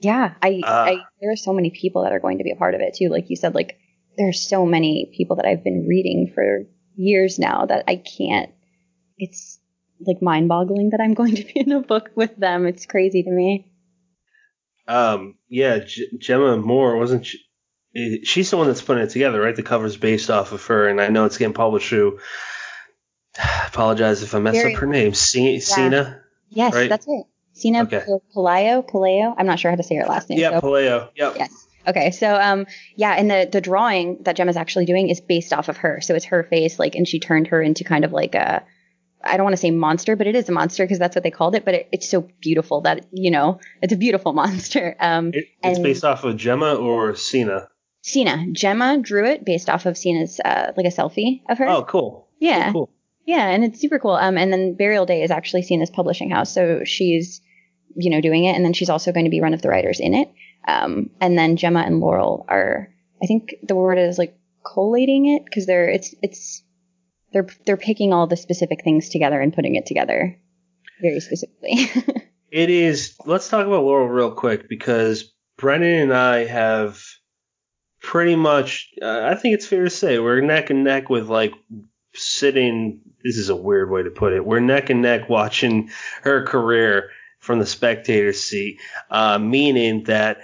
yeah, 0.00 0.34
I, 0.42 0.60
Ah. 0.64 0.84
I, 0.84 0.96
there 1.20 1.30
are 1.30 1.36
so 1.36 1.52
many 1.52 1.70
people 1.70 2.02
that 2.02 2.12
are 2.12 2.20
going 2.20 2.38
to 2.38 2.44
be 2.44 2.50
a 2.50 2.56
part 2.56 2.74
of 2.74 2.80
it 2.80 2.94
too. 2.94 3.08
Like 3.08 3.30
you 3.30 3.36
said, 3.36 3.54
like 3.54 3.78
there's 4.18 4.46
so 4.46 4.66
many 4.66 5.10
people 5.16 5.36
that 5.36 5.46
I've 5.46 5.64
been 5.64 5.86
reading 5.88 6.30
for 6.34 6.64
years 6.96 7.38
now 7.38 7.64
that 7.66 7.84
I 7.88 7.96
can't, 7.96 8.50
it's 9.16 9.58
like 10.00 10.20
mind 10.20 10.48
boggling 10.48 10.90
that 10.90 11.00
I'm 11.00 11.14
going 11.14 11.36
to 11.36 11.44
be 11.44 11.60
in 11.60 11.72
a 11.72 11.80
book 11.80 12.10
with 12.14 12.36
them. 12.36 12.66
It's 12.66 12.84
crazy 12.86 13.22
to 13.22 13.30
me. 13.30 13.70
Um, 14.86 15.36
yeah, 15.48 15.78
G- 15.78 16.18
Gemma 16.18 16.54
Amor 16.54 16.96
wasn't 16.96 17.26
she? 17.26 17.38
She's 18.24 18.50
the 18.50 18.56
one 18.58 18.66
that's 18.66 18.82
putting 18.82 19.02
it 19.04 19.10
together, 19.10 19.40
right? 19.40 19.56
The 19.56 19.62
cover's 19.62 19.96
based 19.96 20.30
off 20.30 20.52
of 20.52 20.64
her, 20.66 20.88
and 20.88 21.00
I 21.00 21.08
know 21.08 21.24
it's 21.24 21.38
getting 21.38 21.54
published 21.54 21.88
through. 21.88 22.18
Apologize 23.66 24.22
if 24.22 24.34
I 24.34 24.40
mess 24.40 24.54
Very- 24.54 24.74
up 24.74 24.80
her 24.80 24.86
name. 24.86 25.14
C- 25.14 25.60
Cina. 25.60 26.20
Yes, 26.50 26.74
Right. 26.74 26.88
that's 26.88 27.06
it. 27.08 27.24
Cina 27.52 27.82
Okay. 27.82 28.02
Pelayo, 28.34 28.88
Pelayo. 28.88 29.34
I'm 29.36 29.46
not 29.46 29.58
sure 29.58 29.70
how 29.70 29.76
to 29.76 29.82
say 29.82 29.96
her 29.96 30.06
last 30.06 30.30
name. 30.30 30.38
Yeah, 30.38 30.60
so- 30.60 30.66
Paleo. 30.66 31.08
Yep. 31.16 31.34
Yes. 31.38 31.66
Okay. 31.88 32.10
So 32.10 32.34
um 32.34 32.66
yeah, 32.96 33.12
and 33.12 33.30
the 33.30 33.48
the 33.50 33.60
drawing 33.60 34.18
that 34.22 34.36
Gemma's 34.36 34.56
actually 34.56 34.84
doing 34.84 35.08
is 35.08 35.20
based 35.20 35.52
off 35.52 35.68
of 35.68 35.78
her. 35.78 36.00
So 36.00 36.14
it's 36.14 36.26
her 36.26 36.44
face 36.44 36.78
like 36.78 36.94
and 36.94 37.08
she 37.08 37.18
turned 37.18 37.48
her 37.48 37.62
into 37.62 37.84
kind 37.84 38.04
of 38.04 38.12
like 38.12 38.34
a 38.34 38.64
I 39.24 39.36
don't 39.36 39.44
want 39.44 39.54
to 39.54 39.60
say 39.60 39.72
monster, 39.72 40.14
but 40.14 40.26
it 40.28 40.36
is 40.36 40.48
a 40.48 40.52
monster 40.52 40.84
because 40.84 40.98
that's 41.00 41.16
what 41.16 41.24
they 41.24 41.32
called 41.32 41.56
it, 41.56 41.64
but 41.64 41.74
it, 41.74 41.88
it's 41.90 42.08
so 42.08 42.28
beautiful 42.40 42.82
that 42.82 43.06
you 43.10 43.30
know, 43.30 43.58
it's 43.82 43.92
a 43.92 43.96
beautiful 43.96 44.32
monster. 44.42 44.96
Um 45.00 45.30
It, 45.32 45.46
it's 45.62 45.78
based 45.78 46.04
off 46.04 46.24
of 46.24 46.36
Gemma 46.36 46.74
or 46.74 47.14
Cina. 47.16 47.68
Cina, 48.02 48.46
Gemma 48.52 48.98
drew 48.98 49.26
it 49.26 49.44
based 49.44 49.68
off 49.68 49.86
of 49.86 49.96
Cina's 49.98 50.40
uh 50.44 50.72
like 50.76 50.86
a 50.86 50.90
selfie 50.90 51.42
of 51.48 51.58
her. 51.58 51.68
Oh, 51.68 51.82
cool. 51.84 52.28
yeah. 52.38 52.72
Cool. 52.72 52.90
Yeah, 53.28 53.46
and 53.46 53.62
it's 53.62 53.78
super 53.78 53.98
cool. 53.98 54.12
Um, 54.12 54.38
and 54.38 54.50
then 54.50 54.72
Burial 54.72 55.04
Day 55.04 55.22
is 55.22 55.30
actually 55.30 55.60
Cina's 55.60 55.90
publishing 55.90 56.30
house, 56.30 56.50
so 56.50 56.84
she's, 56.84 57.42
you 57.94 58.08
know, 58.08 58.22
doing 58.22 58.44
it, 58.46 58.56
and 58.56 58.64
then 58.64 58.72
she's 58.72 58.88
also 58.88 59.12
going 59.12 59.26
to 59.26 59.30
be 59.30 59.42
one 59.42 59.52
of 59.52 59.60
the 59.60 59.68
writers 59.68 60.00
in 60.00 60.14
it. 60.14 60.32
Um, 60.68 61.10
and 61.20 61.36
then 61.36 61.56
Gemma 61.56 61.80
and 61.80 62.00
Laurel 62.00 62.44
are, 62.48 62.88
I 63.22 63.26
think 63.26 63.54
the 63.62 63.74
word 63.74 63.98
is 63.98 64.18
like 64.18 64.38
collating 64.64 65.26
it 65.26 65.44
because 65.44 65.66
they're 65.66 65.88
it's 65.88 66.14
it's 66.22 66.62
they're 67.32 67.48
they're 67.64 67.76
picking 67.76 68.12
all 68.12 68.26
the 68.26 68.36
specific 68.36 68.84
things 68.84 69.08
together 69.08 69.40
and 69.40 69.52
putting 69.52 69.74
it 69.76 69.86
together 69.86 70.38
very 71.00 71.20
specifically. 71.20 71.90
It 72.50 72.70
is. 72.70 73.14
Let's 73.26 73.48
talk 73.48 73.66
about 73.66 73.84
Laurel 73.84 74.08
real 74.08 74.32
quick 74.32 74.68
because 74.68 75.34
Brennan 75.58 76.02
and 76.02 76.14
I 76.14 76.44
have 76.46 77.02
pretty 78.00 78.36
much. 78.36 78.88
Uh, 79.02 79.20
I 79.24 79.34
think 79.34 79.54
it's 79.54 79.66
fair 79.66 79.84
to 79.84 79.90
say 79.90 80.18
we're 80.18 80.40
neck 80.40 80.70
and 80.70 80.84
neck 80.84 81.10
with 81.10 81.28
like 81.28 81.52
sitting. 82.14 83.02
This 83.22 83.36
is 83.36 83.50
a 83.50 83.56
weird 83.56 83.90
way 83.90 84.02
to 84.02 84.10
put 84.10 84.32
it. 84.32 84.46
We're 84.46 84.60
neck 84.60 84.88
and 84.88 85.02
neck 85.02 85.28
watching 85.28 85.90
her 86.22 86.44
career 86.44 87.10
from 87.40 87.58
the 87.58 87.66
spectator 87.66 88.32
seat, 88.32 88.80
uh, 89.10 89.38
meaning 89.38 90.04
that 90.04 90.38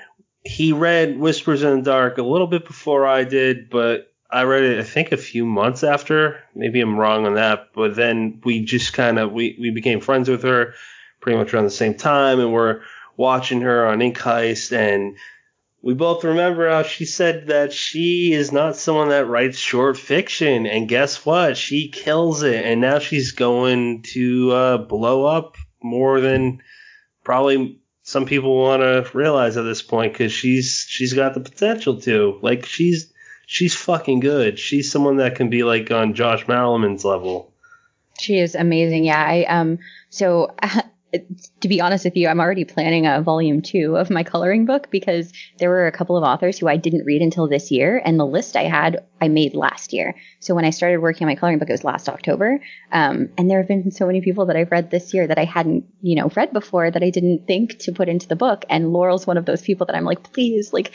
he 0.45 0.73
read 0.73 1.19
Whispers 1.19 1.63
in 1.63 1.79
the 1.79 1.83
Dark 1.83 2.19
a 2.19 2.23
little 2.23 2.47
bit 2.47 2.67
before 2.67 3.07
I 3.07 3.25
did, 3.25 3.71
but 3.71 4.13
I 4.31 4.43
read 4.43 4.65
it 4.65 4.79
I 4.79 4.85
think 4.85 5.11
a 5.13 5.17
few 5.17 5.47
months 5.47 5.83
after. 5.83 6.41
Maybe 6.55 6.81
I'm 6.81 6.99
wrong 6.99 7.27
on 7.27 7.35
that, 7.35 7.71
but 7.75 7.97
then 7.97 8.41
we 8.45 8.65
just 8.65 8.93
kind 8.93 9.19
of 9.19 9.33
we 9.33 9.57
we 9.59 9.71
became 9.71 10.01
friends 10.01 10.29
with 10.29 10.43
her 10.43 10.75
pretty 11.21 11.39
much 11.39 11.55
around 11.55 11.65
the 11.65 11.71
same 11.71 11.95
time, 11.95 12.41
and 12.41 12.53
we're 12.53 12.83
watching 13.17 13.63
her 13.63 13.87
on 13.87 14.03
Ink 14.03 14.19
Heist, 14.19 14.77
and 14.77 15.17
we 15.81 15.95
both 15.95 16.25
remember 16.25 16.69
how 16.69 16.83
she 16.83 17.05
said 17.07 17.47
that 17.47 17.73
she 17.73 18.33
is 18.33 18.53
not 18.53 18.77
someone 18.77 19.09
that 19.11 19.29
writes 19.29 19.59
short 19.59 19.97
fiction, 19.97 20.67
and 20.67 20.89
guess 20.89 21.25
what? 21.25 21.57
She 21.57 21.89
kills 21.89 22.43
it, 22.43 22.65
and 22.65 22.81
now 22.81 22.99
she's 22.99 23.33
going 23.33 24.03
to 24.13 24.53
uh, 24.53 24.79
blow 24.79 25.25
up 25.25 25.57
more 25.83 26.21
than 26.21 26.61
probably 27.23 27.81
some 28.05 28.27
people 28.27 28.57
want 28.57 28.83
to 28.83 29.09
realize 29.17 29.57
at 29.57 29.63
this 29.63 29.81
point 29.81 30.13
because 30.13 30.31
she's 30.31 30.85
she's 30.87 31.15
got 31.15 31.33
the 31.33 31.41
potential 31.41 32.01
to. 32.03 32.39
Like 32.43 32.67
she's 32.67 33.11
she's 33.47 33.75
fucking 33.75 34.21
good. 34.21 34.59
She's 34.59 34.93
someone 34.93 35.17
that 35.17 35.35
can 35.35 35.49
be 35.49 35.65
like 35.65 35.91
on 35.91 36.15
Josh 36.15 36.45
Malerman's 36.45 37.05
level. 37.05 37.51
She 38.21 38.39
is 38.39 38.55
amazing. 38.55 39.05
Yeah. 39.05 39.25
I 39.25 39.45
um 39.45 39.79
so 40.11 40.55
to 41.61 41.69
be 41.69 41.81
honest 41.81 42.05
with 42.05 42.17
you, 42.17 42.29
I'm 42.29 42.41
already 42.41 42.65
planning 42.65 43.07
a 43.07 43.23
volume 43.23 43.63
two 43.63 43.97
of 43.97 44.11
my 44.11 44.23
coloring 44.23 44.67
book 44.67 44.91
because 44.91 45.33
there 45.59 45.71
were 45.71 45.87
a 45.87 45.93
couple 45.93 46.17
of 46.17 46.25
authors 46.25 46.59
who 46.59 46.69
I 46.69 46.77
didn't 46.77 47.05
read 47.05 47.23
until 47.23 47.49
this 47.49 47.71
year, 47.71 48.01
and 48.05 48.19
the 48.19 48.27
list 48.27 48.57
I 48.57 48.65
had 48.65 49.05
I 49.21 49.29
made 49.29 49.55
last 49.55 49.93
year. 49.93 50.15
So 50.41 50.55
when 50.55 50.65
I 50.65 50.71
started 50.71 50.99
working 50.99 51.25
on 51.25 51.31
my 51.31 51.37
coloring 51.37 51.59
book, 51.59 51.71
it 51.71 51.73
was 51.73 51.85
last 51.85 52.09
October. 52.09 52.61
Um, 52.93 53.31
and 53.39 53.51
there 53.51 53.59
have 53.59 53.69
been 53.69 53.91
so 53.91 54.07
many 54.07 54.21
people 54.21 54.47
that 54.47 54.57
I've 54.57 54.71
read 54.71 54.91
this 54.91 55.15
year 55.15 55.27
that 55.27 55.39
I 55.39 55.45
hadn't, 55.45 55.87
you 56.03 56.17
know, 56.17 56.31
read 56.37 56.53
before 56.53 56.91
that 56.91 57.03
I 57.03 57.11
didn't 57.11 57.47
think 57.47 57.79
to 57.81 57.93
put 57.93 58.09
into 58.09 58.29
the 58.29 58.37
book. 58.37 58.65
And 58.69 58.93
Laurel's 58.93 59.27
one 59.27 59.39
of 59.39 59.47
those 59.47 59.63
people 59.63 59.87
that 59.87 59.97
I'm 59.97 60.05
like, 60.05 60.33
please, 60.33 60.73
like, 60.73 60.93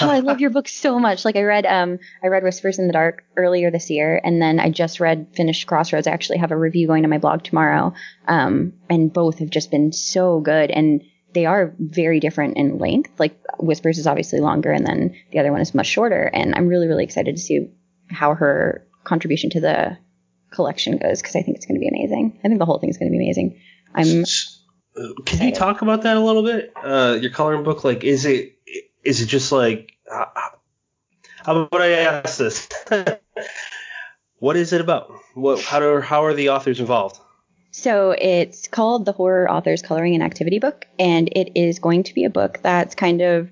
oh, 0.00 0.10
I 0.10 0.20
love 0.20 0.40
your 0.40 0.50
book 0.58 0.68
so 0.68 0.98
much. 0.98 1.24
Like 1.24 1.36
I 1.36 1.42
read, 1.42 1.66
um, 1.66 1.98
I 2.22 2.28
read 2.28 2.42
Whispers 2.42 2.78
in 2.78 2.86
the 2.86 2.92
Dark 2.92 3.24
earlier 3.36 3.70
this 3.70 3.90
year, 3.90 4.20
and 4.22 4.40
then 4.40 4.60
I 4.60 4.70
just 4.70 5.00
read 5.00 5.28
Finished 5.34 5.66
Crossroads. 5.66 6.06
I 6.06 6.12
actually 6.12 6.38
have 6.38 6.50
a 6.50 6.56
review 6.56 6.86
going 6.86 7.02
to 7.02 7.08
my 7.08 7.18
blog 7.18 7.42
tomorrow. 7.42 7.92
Um, 8.26 8.74
and 8.88 9.12
both 9.12 9.38
have 9.38 9.50
just 9.50 9.70
been 9.70 9.92
so 9.92 10.40
good. 10.40 10.70
And 10.70 11.02
they 11.34 11.46
are 11.46 11.74
very 11.78 12.20
different 12.20 12.56
in 12.56 12.78
length. 12.78 13.18
Like 13.18 13.38
Whispers 13.58 13.98
is 13.98 14.06
obviously 14.06 14.40
longer, 14.40 14.70
and 14.70 14.86
then 14.86 15.14
the 15.32 15.38
other 15.38 15.52
one 15.52 15.60
is 15.60 15.74
much 15.74 15.86
shorter. 15.86 16.24
And 16.24 16.54
I'm 16.54 16.68
really, 16.68 16.88
really 16.88 17.04
excited 17.04 17.36
to 17.36 17.42
see 17.42 17.70
how 18.10 18.34
her 18.34 18.86
contribution 19.04 19.50
to 19.50 19.60
the 19.60 19.98
collection 20.50 20.96
goes 20.96 21.20
because 21.20 21.36
I 21.36 21.42
think 21.42 21.56
it's 21.56 21.66
going 21.66 21.76
to 21.76 21.80
be 21.80 21.88
amazing. 21.88 22.40
I 22.44 22.48
think 22.48 22.58
the 22.58 22.64
whole 22.64 22.78
thing 22.78 22.90
is 22.90 22.96
going 22.96 23.10
to 23.10 23.16
be 23.16 23.24
amazing. 23.24 23.60
I'm. 23.94 24.24
Can 25.26 25.46
you 25.46 25.54
talk 25.54 25.82
about 25.82 26.02
that 26.02 26.16
a 26.16 26.20
little 26.20 26.42
bit? 26.42 26.72
Uh, 26.74 27.16
your 27.20 27.30
coloring 27.30 27.62
book, 27.62 27.84
like, 27.84 28.02
is 28.02 28.24
it 28.24 28.58
is 29.08 29.22
it 29.22 29.26
just 29.26 29.50
like 29.50 29.96
how, 30.06 30.30
how 31.44 31.56
about 31.62 31.80
I 31.80 31.92
ask 31.92 32.36
this? 32.36 32.68
what 34.38 34.56
is 34.56 34.74
it 34.74 34.82
about? 34.82 35.10
What 35.34 35.60
how 35.62 35.80
do 35.80 36.00
how 36.00 36.24
are 36.24 36.34
the 36.34 36.50
authors 36.50 36.78
involved? 36.78 37.18
So 37.70 38.10
it's 38.10 38.68
called 38.68 39.06
the 39.06 39.12
Horror 39.12 39.50
Authors 39.50 39.80
Coloring 39.80 40.14
and 40.14 40.22
Activity 40.22 40.58
Book, 40.58 40.86
and 40.98 41.28
it 41.34 41.58
is 41.58 41.78
going 41.78 42.02
to 42.02 42.14
be 42.14 42.24
a 42.24 42.30
book 42.30 42.58
that's 42.62 42.94
kind 42.94 43.22
of 43.22 43.50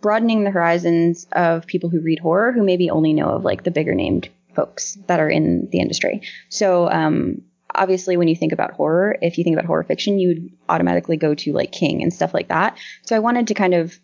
broadening 0.00 0.42
the 0.42 0.50
horizons 0.50 1.28
of 1.32 1.66
people 1.66 1.90
who 1.90 2.00
read 2.00 2.18
horror 2.18 2.52
who 2.52 2.64
maybe 2.64 2.90
only 2.90 3.12
know 3.12 3.28
of 3.28 3.44
like 3.44 3.62
the 3.62 3.70
bigger 3.70 3.94
named 3.94 4.28
folks 4.56 4.96
that 5.06 5.20
are 5.20 5.30
in 5.30 5.68
the 5.70 5.80
industry. 5.80 6.22
So 6.48 6.90
um, 6.90 7.42
obviously 7.72 8.16
when 8.16 8.28
you 8.28 8.36
think 8.36 8.52
about 8.52 8.72
horror, 8.72 9.16
if 9.22 9.38
you 9.38 9.44
think 9.44 9.54
about 9.54 9.66
horror 9.66 9.84
fiction, 9.84 10.18
you'd 10.18 10.50
automatically 10.68 11.16
go 11.16 11.34
to 11.34 11.52
like 11.52 11.70
King 11.72 12.02
and 12.02 12.12
stuff 12.12 12.34
like 12.34 12.48
that. 12.48 12.76
So 13.02 13.14
I 13.14 13.20
wanted 13.20 13.48
to 13.48 13.54
kind 13.54 13.74
of 13.74 13.98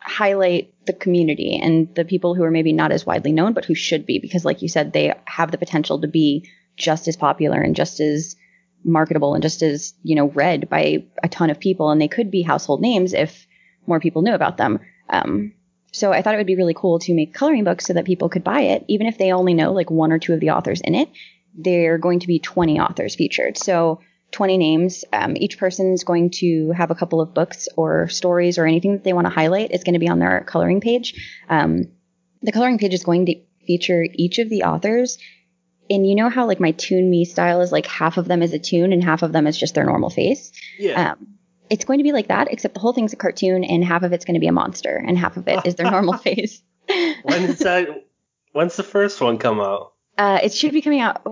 highlight 0.00 0.72
the 0.86 0.92
community 0.92 1.58
and 1.60 1.94
the 1.94 2.04
people 2.04 2.34
who 2.34 2.42
are 2.44 2.50
maybe 2.50 2.72
not 2.72 2.92
as 2.92 3.04
widely 3.04 3.32
known, 3.32 3.52
but 3.52 3.64
who 3.64 3.74
should 3.74 4.06
be, 4.06 4.18
because 4.18 4.44
like 4.44 4.62
you 4.62 4.68
said, 4.68 4.92
they 4.92 5.12
have 5.24 5.50
the 5.50 5.58
potential 5.58 6.00
to 6.00 6.08
be 6.08 6.48
just 6.76 7.08
as 7.08 7.16
popular 7.16 7.60
and 7.60 7.76
just 7.76 8.00
as 8.00 8.36
marketable 8.84 9.34
and 9.34 9.42
just 9.42 9.62
as, 9.62 9.94
you 10.02 10.14
know, 10.14 10.28
read 10.28 10.68
by 10.68 11.04
a 11.22 11.28
ton 11.28 11.50
of 11.50 11.58
people. 11.58 11.90
And 11.90 12.00
they 12.00 12.08
could 12.08 12.30
be 12.30 12.42
household 12.42 12.80
names 12.80 13.12
if 13.12 13.46
more 13.86 14.00
people 14.00 14.22
knew 14.22 14.34
about 14.34 14.56
them. 14.56 14.78
Um, 15.10 15.52
so 15.92 16.12
I 16.12 16.22
thought 16.22 16.34
it 16.34 16.38
would 16.38 16.46
be 16.46 16.56
really 16.56 16.74
cool 16.74 16.98
to 17.00 17.14
make 17.14 17.34
coloring 17.34 17.64
books 17.64 17.86
so 17.86 17.94
that 17.94 18.04
people 18.04 18.28
could 18.28 18.44
buy 18.44 18.60
it, 18.60 18.84
even 18.88 19.06
if 19.06 19.18
they 19.18 19.32
only 19.32 19.54
know 19.54 19.72
like 19.72 19.90
one 19.90 20.12
or 20.12 20.18
two 20.18 20.34
of 20.34 20.40
the 20.40 20.50
authors 20.50 20.80
in 20.80 20.94
it. 20.94 21.08
There 21.54 21.94
are 21.94 21.98
going 21.98 22.20
to 22.20 22.26
be 22.26 22.38
20 22.38 22.78
authors 22.78 23.16
featured. 23.16 23.58
So 23.58 24.00
20 24.32 24.58
names. 24.58 25.04
Um, 25.12 25.36
each 25.36 25.58
person 25.58 25.92
is 25.92 26.04
going 26.04 26.30
to 26.30 26.70
have 26.72 26.90
a 26.90 26.94
couple 26.94 27.20
of 27.20 27.34
books 27.34 27.68
or 27.76 28.08
stories 28.08 28.58
or 28.58 28.66
anything 28.66 28.92
that 28.92 29.04
they 29.04 29.12
want 29.12 29.26
to 29.26 29.32
highlight. 29.32 29.70
It's 29.70 29.84
going 29.84 29.94
to 29.94 29.98
be 29.98 30.08
on 30.08 30.18
their 30.18 30.44
coloring 30.46 30.80
page. 30.80 31.14
Um, 31.48 31.84
the 32.42 32.52
coloring 32.52 32.78
page 32.78 32.94
is 32.94 33.04
going 33.04 33.26
to 33.26 33.40
feature 33.66 34.04
each 34.14 34.38
of 34.38 34.48
the 34.48 34.64
authors. 34.64 35.18
And 35.90 36.06
you 36.06 36.14
know 36.14 36.28
how 36.28 36.46
like 36.46 36.60
my 36.60 36.72
ToonMe 36.72 37.26
style 37.26 37.62
is 37.62 37.72
like 37.72 37.86
half 37.86 38.18
of 38.18 38.28
them 38.28 38.42
is 38.42 38.52
a 38.52 38.58
tune 38.58 38.92
and 38.92 39.02
half 39.02 39.22
of 39.22 39.32
them 39.32 39.46
is 39.46 39.56
just 39.56 39.74
their 39.74 39.86
normal 39.86 40.10
face. 40.10 40.52
Yeah. 40.78 41.12
Um, 41.12 41.38
it's 41.70 41.84
going 41.84 41.98
to 41.98 42.02
be 42.02 42.12
like 42.12 42.28
that, 42.28 42.48
except 42.50 42.74
the 42.74 42.80
whole 42.80 42.92
thing's 42.92 43.12
a 43.12 43.16
cartoon 43.16 43.64
and 43.64 43.84
half 43.84 44.02
of 44.02 44.12
it's 44.12 44.24
going 44.24 44.34
to 44.34 44.40
be 44.40 44.46
a 44.46 44.52
monster 44.52 44.96
and 44.96 45.18
half 45.18 45.36
of 45.36 45.48
it 45.48 45.66
is 45.66 45.74
their 45.76 45.90
normal 45.90 46.16
face. 46.18 46.62
when 47.22 47.44
is 47.44 47.58
that? 47.60 47.88
When's 48.52 48.76
the 48.76 48.82
first 48.82 49.20
one 49.20 49.38
come 49.38 49.60
out? 49.60 49.92
Uh, 50.16 50.40
it 50.42 50.52
should 50.52 50.72
be 50.72 50.82
coming 50.82 51.00
out 51.00 51.22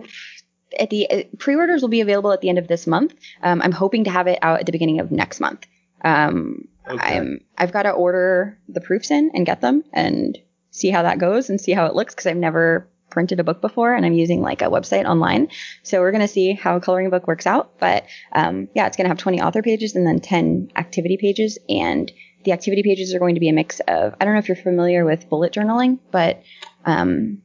at 0.79 0.91
the 0.91 1.11
uh, 1.11 1.23
pre-orders 1.39 1.83
will 1.83 1.89
be 1.89 2.01
available 2.01 2.33
at 2.33 2.41
the 2.41 2.49
end 2.49 2.59
of 2.59 2.69
this 2.69 2.87
month. 2.87 3.15
Um, 3.43 3.63
I'm 3.63 3.73
hoping 3.73 4.05
to 4.05 4.11
have 4.11 4.27
it 4.27 4.39
out 4.43 4.61
at 4.61 4.67
the 4.67 4.73
beginning 4.73 5.01
of 5.01 5.11
next 5.11 5.41
month. 5.41 5.67
Um, 6.05 6.69
Okay. 6.89 7.17
I'm 7.17 7.41
I've 7.59 7.73
got 7.73 7.83
to 7.83 7.91
order 7.91 8.59
the 8.69 8.81
proofs 8.81 9.11
in 9.11 9.31
and 9.35 9.45
get 9.45 9.61
them 9.61 9.85
and 9.93 10.39
see 10.71 10.91
how 10.91 11.03
that 11.03 11.19
goes 11.19 11.51
and 11.51 11.61
see 11.61 11.73
how 11.73 11.87
it 11.87 11.95
looks 11.95 12.15
because 12.15 12.27
I've 12.27 12.37
never 12.37 12.89
printed 13.11 13.41
a 13.41 13.45
book 13.45 13.61
before 13.61 13.95
and 13.95 14.05
I'm 14.05 14.13
using 14.13 14.43
like 14.43 14.63
a 14.63 14.67
website 14.67 15.05
online. 15.05 15.49
So 15.83 16.01
we're 16.01 16.13
gonna 16.13 16.29
see 16.29 16.53
how 16.53 16.77
a 16.77 16.81
coloring 16.81 17.11
book 17.11 17.27
works 17.27 17.47
out. 17.47 17.79
But 17.79 18.05
um, 18.33 18.69
yeah, 18.75 18.87
it's 18.87 18.97
gonna 18.97 19.09
have 19.09 19.19
20 19.19 19.41
author 19.41 19.63
pages 19.63 19.97
and 19.97 20.07
then 20.07 20.21
10 20.21 20.73
activity 20.77 21.17
pages. 21.17 21.59
And 21.69 22.11
the 22.45 22.53
activity 22.53 22.83
pages 22.85 23.15
are 23.15 23.19
going 23.19 23.35
to 23.35 23.41
be 23.41 23.49
a 23.49 23.53
mix 23.53 23.81
of 23.81 24.15
I 24.21 24.25
don't 24.25 24.35
know 24.35 24.39
if 24.41 24.49
you're 24.49 24.57
familiar 24.57 25.05
with 25.05 25.29
bullet 25.29 25.53
journaling, 25.53 25.99
but 26.13 26.43
um, 26.85 27.43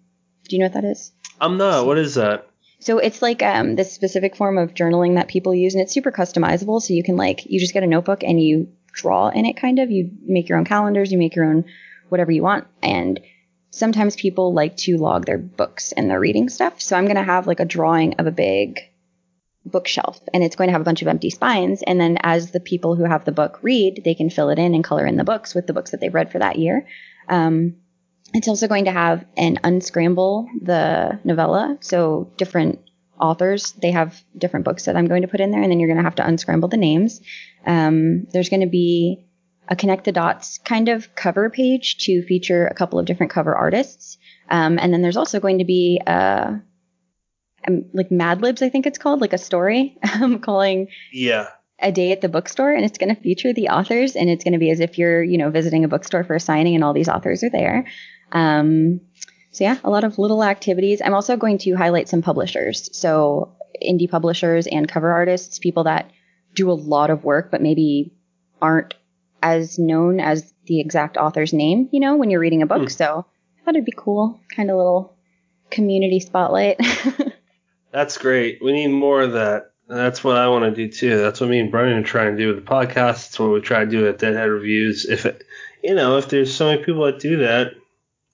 do 0.47 0.55
you 0.55 0.59
know 0.59 0.65
what 0.65 0.73
that 0.73 0.83
is? 0.83 1.11
I'm 1.39 1.57
not. 1.57 1.87
What 1.87 1.97
is 1.97 2.15
that? 2.15 2.47
So 2.81 2.97
it's 2.97 3.21
like 3.21 3.41
um, 3.41 3.75
this 3.75 3.93
specific 3.93 4.35
form 4.35 4.57
of 4.57 4.73
journaling 4.73 5.15
that 5.15 5.27
people 5.27 5.53
use, 5.55 5.73
and 5.73 5.81
it's 5.81 5.93
super 5.93 6.11
customizable. 6.11 6.81
So 6.81 6.93
you 6.93 7.03
can 7.03 7.15
like 7.15 7.45
you 7.45 7.59
just 7.59 7.73
get 7.73 7.83
a 7.83 7.87
notebook 7.87 8.23
and 8.23 8.41
you 8.41 8.69
draw 8.91 9.29
in 9.29 9.45
it, 9.45 9.55
kind 9.57 9.79
of. 9.79 9.89
You 9.89 10.11
make 10.25 10.49
your 10.49 10.57
own 10.57 10.65
calendars, 10.65 11.11
you 11.11 11.17
make 11.17 11.35
your 11.35 11.45
own 11.45 11.65
whatever 12.09 12.31
you 12.31 12.43
want, 12.43 12.67
and 12.81 13.19
sometimes 13.69 14.15
people 14.15 14.53
like 14.53 14.75
to 14.77 14.97
log 14.97 15.25
their 15.25 15.37
books 15.37 15.93
and 15.93 16.09
their 16.09 16.19
reading 16.19 16.49
stuff. 16.49 16.81
So 16.81 16.97
I'm 16.97 17.07
gonna 17.07 17.23
have 17.23 17.47
like 17.47 17.59
a 17.59 17.65
drawing 17.65 18.15
of 18.15 18.27
a 18.27 18.31
big 18.31 18.79
bookshelf, 19.65 20.19
and 20.33 20.43
it's 20.43 20.55
going 20.55 20.67
to 20.67 20.71
have 20.71 20.81
a 20.81 20.85
bunch 20.85 21.01
of 21.01 21.07
empty 21.07 21.29
spines. 21.29 21.83
And 21.83 21.99
then 21.99 22.17
as 22.21 22.51
the 22.51 22.59
people 22.59 22.95
who 22.95 23.03
have 23.03 23.25
the 23.25 23.31
book 23.31 23.59
read, 23.61 24.01
they 24.03 24.15
can 24.15 24.29
fill 24.29 24.49
it 24.49 24.59
in 24.59 24.73
and 24.73 24.83
color 24.83 25.05
in 25.05 25.17
the 25.17 25.23
books 25.23 25.53
with 25.53 25.67
the 25.67 25.73
books 25.73 25.91
that 25.91 25.99
they've 25.99 26.13
read 26.13 26.31
for 26.31 26.39
that 26.39 26.57
year. 26.57 26.87
Um, 27.29 27.75
it's 28.33 28.47
also 28.47 28.67
going 28.67 28.85
to 28.85 28.91
have 28.91 29.25
an 29.37 29.59
unscramble 29.63 30.47
the 30.61 31.19
novella. 31.23 31.77
So 31.81 32.31
different 32.37 32.79
authors, 33.19 33.73
they 33.73 33.91
have 33.91 34.23
different 34.37 34.65
books 34.65 34.85
that 34.85 34.95
I'm 34.95 35.07
going 35.07 35.21
to 35.21 35.27
put 35.27 35.39
in 35.41 35.51
there, 35.51 35.61
and 35.61 35.71
then 35.71 35.79
you're 35.79 35.89
going 35.89 35.97
to 35.97 36.03
have 36.03 36.15
to 36.15 36.27
unscramble 36.27 36.69
the 36.69 36.77
names. 36.77 37.21
Um, 37.65 38.25
there's 38.31 38.49
going 38.49 38.61
to 38.61 38.67
be 38.67 39.25
a 39.67 39.75
connect 39.75 40.05
the 40.05 40.11
dots 40.11 40.57
kind 40.57 40.89
of 40.89 41.15
cover 41.15 41.49
page 41.49 41.97
to 42.05 42.23
feature 42.23 42.67
a 42.67 42.73
couple 42.73 42.99
of 42.99 43.05
different 43.05 43.31
cover 43.31 43.55
artists. 43.55 44.17
Um, 44.49 44.79
and 44.79 44.91
then 44.91 45.01
there's 45.01 45.17
also 45.17 45.39
going 45.39 45.59
to 45.59 45.65
be 45.65 46.01
uh, 46.05 46.55
um, 47.67 47.85
like 47.93 48.11
Mad 48.11 48.41
Libs, 48.41 48.61
I 48.61 48.69
think 48.69 48.85
it's 48.85 48.97
called, 48.97 49.21
like 49.21 49.33
a 49.33 49.37
story. 49.37 49.97
I'm 50.03 50.39
calling 50.49 50.87
Yeah. 51.13 51.47
a 51.79 51.91
day 51.91 52.11
at 52.11 52.21
the 52.21 52.29
bookstore 52.29 52.71
and 52.71 52.83
it's 52.83 52.97
going 52.97 53.15
to 53.15 53.21
feature 53.21 53.53
the 53.53 53.69
authors 53.69 54.15
and 54.15 54.29
it's 54.29 54.43
going 54.43 54.53
to 54.53 54.59
be 54.59 54.71
as 54.71 54.79
if 54.79 54.97
you're, 54.97 55.23
you 55.23 55.37
know, 55.37 55.49
visiting 55.51 55.83
a 55.85 55.87
bookstore 55.87 56.23
for 56.23 56.35
a 56.35 56.39
signing 56.39 56.75
and 56.75 56.83
all 56.83 56.93
these 56.93 57.09
authors 57.09 57.43
are 57.43 57.49
there. 57.49 57.85
Um, 58.31 59.01
so 59.51 59.63
yeah, 59.65 59.77
a 59.83 59.89
lot 59.89 60.03
of 60.03 60.17
little 60.17 60.43
activities. 60.43 61.01
I'm 61.03 61.13
also 61.13 61.35
going 61.35 61.57
to 61.59 61.75
highlight 61.75 62.07
some 62.07 62.21
publishers. 62.21 62.89
So 62.97 63.55
indie 63.81 64.09
publishers 64.09 64.67
and 64.67 64.87
cover 64.87 65.11
artists, 65.11 65.59
people 65.59 65.83
that 65.85 66.09
do 66.53 66.71
a 66.71 66.73
lot 66.73 67.09
of 67.09 67.23
work 67.23 67.51
but 67.51 67.61
maybe 67.61 68.13
aren't 68.61 68.93
as 69.41 69.79
known 69.79 70.19
as 70.19 70.53
the 70.65 70.79
exact 70.79 71.17
author's 71.17 71.53
name, 71.53 71.89
you 71.91 71.99
know, 71.99 72.15
when 72.15 72.29
you're 72.29 72.39
reading 72.39 72.61
a 72.61 72.67
book. 72.67 72.83
Hmm. 72.83 72.87
So 72.87 73.25
I 73.59 73.65
thought 73.65 73.75
it'd 73.75 73.85
be 73.85 73.93
cool, 73.95 74.39
kind 74.55 74.69
of 74.69 74.77
little 74.77 75.17
community 75.69 76.19
spotlight. 76.19 76.79
That's 77.91 78.17
great. 78.17 78.59
We 78.63 78.71
need 78.71 78.87
more 78.87 79.21
of 79.21 79.33
that. 79.33 79.71
That's 79.87 80.23
what 80.23 80.37
I 80.37 80.47
want 80.47 80.63
to 80.63 80.71
do 80.71 80.89
too. 80.89 81.17
That's 81.17 81.41
what 81.41 81.49
me 81.49 81.59
and 81.59 81.71
Brian 81.71 81.97
are 81.97 82.03
trying 82.03 82.37
to 82.37 82.41
do 82.41 82.53
with 82.53 82.63
the 82.63 82.71
podcast. 82.71 82.93
That's 82.93 83.39
what 83.39 83.51
we 83.51 83.59
try 83.59 83.83
to 83.83 83.91
do 83.91 84.07
at 84.07 84.19
Deadhead 84.19 84.49
Reviews. 84.49 85.05
If 85.05 85.25
it, 85.25 85.43
you 85.83 85.95
know, 85.95 86.17
if 86.17 86.29
there's 86.29 86.53
so 86.53 86.67
many 86.67 86.83
people 86.83 87.03
that 87.05 87.19
do 87.19 87.37
that, 87.37 87.73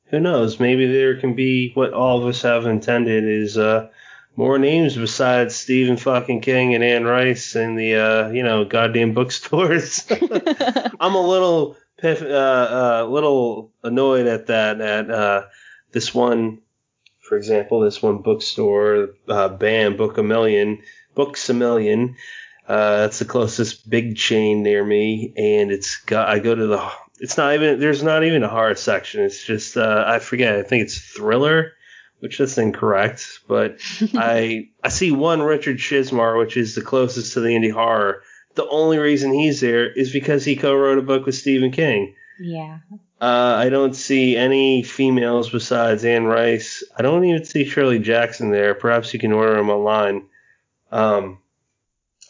who 0.09 0.19
knows? 0.19 0.59
Maybe 0.59 0.87
there 0.87 1.19
can 1.19 1.33
be 1.33 1.71
what 1.73 1.93
all 1.93 2.19
of 2.19 2.27
us 2.27 2.41
have 2.43 2.65
intended 2.65 3.23
is 3.25 3.57
uh, 3.57 3.89
more 4.35 4.57
names 4.57 4.95
besides 4.95 5.55
Stephen 5.55 5.97
fucking 5.97 6.41
King 6.41 6.75
and 6.75 6.83
Anne 6.83 7.03
Rice 7.03 7.55
in 7.55 7.75
the 7.75 7.95
uh, 7.95 8.29
you 8.29 8.43
know 8.43 8.65
goddamn 8.65 9.13
bookstores. 9.13 10.05
I'm 10.99 11.15
a 11.15 11.27
little 11.27 11.75
piff, 11.97 12.21
uh, 12.21 12.25
uh, 12.25 13.07
little 13.09 13.71
annoyed 13.83 14.27
at 14.27 14.47
that. 14.47 14.79
At 14.79 15.09
uh, 15.09 15.45
this 15.91 16.13
one, 16.13 16.59
for 17.21 17.37
example, 17.37 17.81
this 17.81 18.01
one 18.01 18.21
bookstore, 18.21 19.09
uh, 19.27 19.49
BAM, 19.49 19.97
Book 19.97 20.17
a 20.17 20.23
Million, 20.23 20.81
Books 21.15 21.49
a 21.49 21.53
Million. 21.53 22.15
Uh, 22.67 22.97
that's 22.97 23.19
the 23.19 23.25
closest 23.25 23.89
big 23.89 24.17
chain 24.17 24.61
near 24.61 24.83
me, 24.83 25.33
and 25.37 25.71
it's 25.71 25.97
got. 26.01 26.29
I 26.29 26.39
go 26.39 26.53
to 26.53 26.67
the. 26.67 26.91
It's 27.19 27.37
not 27.37 27.53
even. 27.53 27.79
There's 27.79 28.03
not 28.03 28.23
even 28.23 28.43
a 28.43 28.49
horror 28.49 28.75
section. 28.75 29.23
It's 29.23 29.43
just. 29.43 29.77
Uh, 29.77 30.03
I 30.07 30.19
forget. 30.19 30.55
I 30.55 30.63
think 30.63 30.83
it's 30.83 30.97
thriller, 30.99 31.73
which 32.19 32.39
is 32.39 32.57
incorrect. 32.57 33.39
But 33.47 33.79
I 34.13 34.69
I 34.83 34.89
see 34.89 35.11
one 35.11 35.41
Richard 35.41 35.77
Chizmar, 35.77 36.37
which 36.37 36.57
is 36.57 36.75
the 36.75 36.81
closest 36.81 37.33
to 37.33 37.39
the 37.39 37.49
indie 37.49 37.71
horror. 37.71 38.23
The 38.55 38.67
only 38.67 38.97
reason 38.97 39.33
he's 39.33 39.61
there 39.61 39.91
is 39.91 40.11
because 40.11 40.43
he 40.43 40.55
co-wrote 40.55 40.97
a 40.97 41.03
book 41.03 41.25
with 41.25 41.35
Stephen 41.35 41.71
King. 41.71 42.15
yeah. 42.39 42.79
Uh, 43.19 43.55
I 43.57 43.69
don't 43.69 43.95
see 43.95 44.37
any 44.37 44.83
females 44.83 45.49
besides 45.49 46.05
Anne 46.05 46.25
Rice. 46.25 46.83
I 46.95 47.01
don't 47.01 47.25
even 47.25 47.43
see 47.45 47.65
Shirley 47.65 47.97
Jackson 47.97 48.51
there. 48.51 48.75
Perhaps 48.75 49.11
you 49.11 49.19
can 49.19 49.31
order 49.31 49.55
them 49.55 49.71
online. 49.71 50.27
Um, 50.91 51.39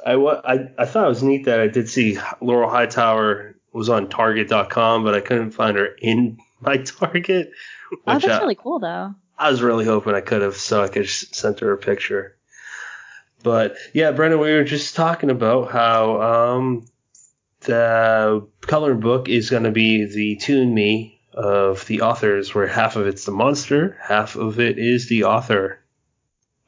I, 0.06 0.14
I 0.14 0.70
I 0.78 0.86
thought 0.86 1.08
it 1.08 1.10
was 1.10 1.24
neat 1.24 1.44
that 1.46 1.60
I 1.60 1.68
did 1.68 1.90
see 1.90 2.18
Laurel 2.40 2.70
Hightower 2.70 3.57
was 3.78 3.90
on 3.90 4.10
Target.com, 4.10 5.04
but 5.04 5.14
I 5.14 5.22
couldn't 5.22 5.52
find 5.52 5.78
her 5.78 5.90
in 5.99 6.38
my 6.60 6.78
Target. 6.99 7.52
Oh, 7.91 7.98
that's 8.06 8.26
uh, 8.26 8.40
really 8.41 8.56
cool 8.56 8.80
though. 8.80 9.14
I 9.38 9.52
was 9.52 9.62
really 9.62 9.86
hoping 9.86 10.16
I 10.16 10.22
could 10.22 10.41
have, 10.41 10.58
so 10.58 10.84
I 10.84 10.88
could 10.88 11.04
just 11.04 11.36
sent 11.36 11.60
her 11.60 11.72
a 11.72 11.78
picture. 11.78 12.36
But 13.44 13.78
yeah, 13.94 14.12
Brennan, 14.12 14.40
we 14.40 14.52
were 14.52 14.64
just 14.64 14.95
talking 14.95 15.30
about 15.30 15.72
how 15.72 16.22
um, 16.22 16.88
the 17.62 18.48
coloring 18.62 18.99
book 18.99 19.30
is 19.30 19.52
going 19.52 19.64
to 19.64 19.72
be 19.72 20.06
the 20.06 20.38
ToonMe 20.38 21.14
of 21.34 21.86
the 21.86 22.02
authors, 22.02 22.56
where 22.56 22.66
half 22.66 22.95
of 22.95 23.06
it's 23.06 23.26
the 23.26 23.32
monster, 23.32 23.95
half 24.02 24.36
of 24.36 24.60
it 24.60 24.80
is 24.80 25.08
the 25.08 25.26
author. 25.26 25.80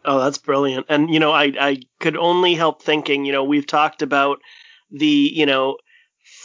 Oh, 0.06 0.20
that's 0.20 0.38
brilliant. 0.38 0.86
And 0.90 1.12
you 1.12 1.20
know, 1.20 1.32
I 1.32 1.54
I 1.60 1.82
could 2.00 2.16
only 2.16 2.54
help 2.54 2.84
thinking, 2.84 3.26
you 3.26 3.32
know, 3.32 3.44
we've 3.44 3.68
talked 3.68 4.04
about 4.04 4.40
the, 4.92 5.08
you 5.34 5.48
know, 5.48 5.78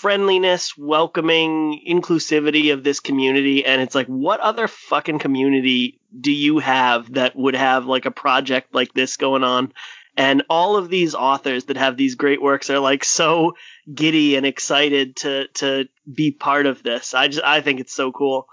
friendliness, 0.04 0.76
welcoming, 0.76 1.82
inclusivity 1.88 2.74
of 2.74 2.84
this 2.84 3.00
community 3.00 3.64
and 3.64 3.80
it's 3.80 3.94
like 3.94 4.06
what 4.06 4.38
other 4.40 4.68
fucking 4.68 5.18
community 5.18 5.98
do 6.20 6.30
you 6.30 6.58
have 6.58 7.14
that 7.14 7.34
would 7.34 7.54
have 7.54 7.86
like 7.86 8.04
a 8.04 8.10
project 8.10 8.74
like 8.74 8.92
this 8.92 9.16
going 9.16 9.42
on? 9.42 9.72
And 10.14 10.42
all 10.50 10.76
of 10.76 10.90
these 10.90 11.14
authors 11.14 11.64
that 11.64 11.78
have 11.78 11.96
these 11.96 12.16
great 12.16 12.42
works 12.42 12.68
are 12.68 12.80
like 12.80 13.02
so 13.02 13.54
giddy 13.94 14.36
and 14.36 14.44
excited 14.44 15.16
to 15.16 15.48
to 15.54 15.88
be 16.12 16.32
part 16.32 16.66
of 16.66 16.82
this. 16.82 17.14
I 17.14 17.28
just 17.28 17.42
I 17.42 17.62
think 17.62 17.80
it's 17.80 17.94
so 17.94 18.12
cool. 18.12 18.46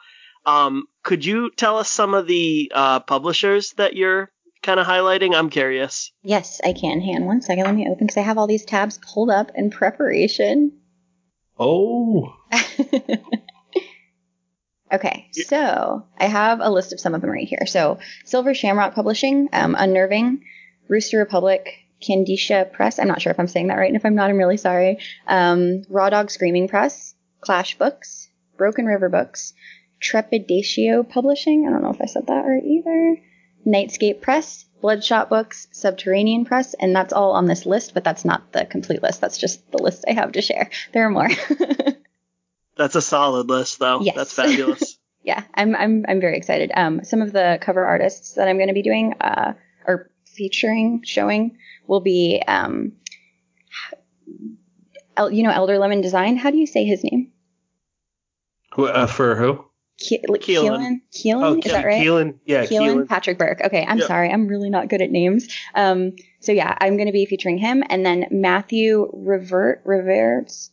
Um, 0.46 0.86
could 1.04 1.26
you 1.26 1.52
tell 1.52 1.80
us 1.80 1.92
some 1.92 2.14
of 2.14 2.28
the 2.28 2.72
uh, 2.74 3.02
publishers 3.02 3.74
that 3.74 3.94
you're 3.94 4.32
kind 4.64 4.80
of 4.80 4.88
highlighting? 4.88 5.36
I'm 5.36 5.50
curious. 5.50 6.14
Yes, 6.24 6.62
I 6.64 6.72
can. 6.72 7.02
Hang 7.02 7.18
on 7.18 7.26
one 7.26 7.42
second. 7.42 7.66
Let 7.66 7.76
me 7.76 7.90
open 7.90 8.08
because 8.08 8.16
I 8.16 8.22
have 8.22 8.38
all 8.38 8.48
these 8.48 8.64
tabs 8.64 9.02
pulled 9.14 9.30
up 9.30 9.52
in 9.54 9.70
preparation. 9.70 10.78
Oh, 11.64 12.36
okay, 14.92 15.28
so 15.32 16.08
I 16.18 16.26
have 16.26 16.60
a 16.60 16.72
list 16.72 16.92
of 16.92 17.00
some 17.00 17.14
of 17.14 17.22
them 17.22 17.30
right 17.30 17.48
here. 17.48 17.68
So 17.68 18.00
Silver 18.26 18.56
Shamrock 18.56 18.96
Publishing, 18.96 19.48
um, 19.54 19.76
Unnerving, 19.78 20.44
Rooster 20.88 21.20
Republic, 21.20 21.70
Kandisha 22.02 22.72
Press. 22.74 22.98
I'm 22.98 23.08
not 23.08 23.22
sure 23.22 23.32
if 23.32 23.40
I'm 23.40 23.46
saying 23.46 23.68
that 23.68 23.78
right, 23.78 23.88
and 23.88 23.96
if 23.96 24.08
I'm 24.08 24.16
not, 24.16 24.32
I'm 24.32 24.38
really 24.38 24.58
sorry. 24.58 24.98
Um, 25.28 25.84
Raw 25.88 26.10
Dog 26.10 26.32
Screaming 26.32 26.68
Press, 26.68 27.14
Clash 27.42 27.78
Books, 27.78 28.28
Broken 28.58 28.88
River 28.88 29.10
Books, 29.10 29.54
Trepidatio 30.02 31.08
Publishing. 31.08 31.68
I 31.68 31.72
don't 31.72 31.84
know 31.84 31.92
if 31.92 32.02
I 32.02 32.06
said 32.06 32.26
that 32.26 32.42
right 32.42 32.64
either. 32.64 33.18
Nightscape 33.66 34.22
Press, 34.22 34.66
Bloodshot 34.82 35.30
Books, 35.30 35.68
Subterranean 35.72 36.46
Press, 36.46 36.74
and 36.74 36.96
that's 36.96 37.14
all 37.14 37.34
on 37.34 37.46
this 37.46 37.66
list, 37.66 37.94
but 37.94 38.04
that's 38.04 38.26
not 38.26 38.52
the 38.52 38.66
complete 38.66 39.04
list. 39.04 39.22
That's 39.22 39.38
just 39.38 39.72
the 39.72 39.78
list 39.82 40.06
I 40.08 40.14
have 40.14 40.32
to 40.34 40.42
share. 40.42 40.70
There 40.94 41.06
are 41.06 41.10
more. 41.10 41.30
That's 42.78 42.96
a 42.96 43.02
solid 43.02 43.50
list, 43.50 43.80
though. 43.80 44.02
Yes. 44.02 44.16
That's 44.16 44.34
fabulous. 44.34 44.98
yeah, 45.24 45.44
I'm 45.54 45.76
I'm 45.76 46.06
I'm 46.08 46.22
very 46.22 46.38
excited. 46.38 46.72
Um, 46.74 47.04
some 47.04 47.22
of 47.22 47.32
the 47.32 47.60
cover 47.62 47.86
artists 47.86 48.34
that 48.36 48.48
I'm 48.48 48.58
going 48.58 48.70
to 48.70 48.74
be 48.74 48.82
doing, 48.82 49.14
uh, 49.22 49.54
or 49.86 50.10
featuring, 50.26 51.04
showing, 51.04 51.58
will 51.86 52.00
be 52.00 52.42
um, 52.48 52.94
El, 55.16 55.32
you 55.32 55.44
know, 55.44 55.52
Elder 55.52 55.78
Lemon 55.78 56.02
Design. 56.02 56.38
How 56.38 56.50
do 56.50 56.58
you 56.58 56.66
say 56.66 56.86
his 56.86 57.04
name? 57.04 57.32
Uh, 58.76 59.06
for 59.06 59.36
who? 59.36 59.66
Ke- 60.02 60.26
Kealan. 60.42 61.02
Kealan. 61.14 61.44
Oh, 61.44 61.58
is 61.64 61.72
that 61.72 61.86
right? 61.86 62.02
Kealan. 62.02 62.40
Yeah, 62.46 62.66
Kealan, 62.66 62.96
Kealan. 63.04 63.08
Patrick 63.08 63.38
Burke. 63.38 63.62
Okay, 63.66 63.86
I'm 63.88 64.00
Yep. 64.00 64.08
sorry. 64.08 64.30
I'm 64.32 64.48
really 64.48 64.70
not 64.70 64.90
good 64.90 65.02
at 65.02 65.12
names. 65.12 65.48
Um, 65.76 66.14
so 66.40 66.52
yeah, 66.52 66.76
I'm 66.82 66.96
going 66.98 67.08
to 67.08 67.12
be 67.14 67.26
featuring 67.26 67.58
him, 67.58 67.84
and 67.90 68.06
then 68.06 68.26
Matthew 68.32 69.10
Revert 69.14 69.82
Reverts. 69.86 70.72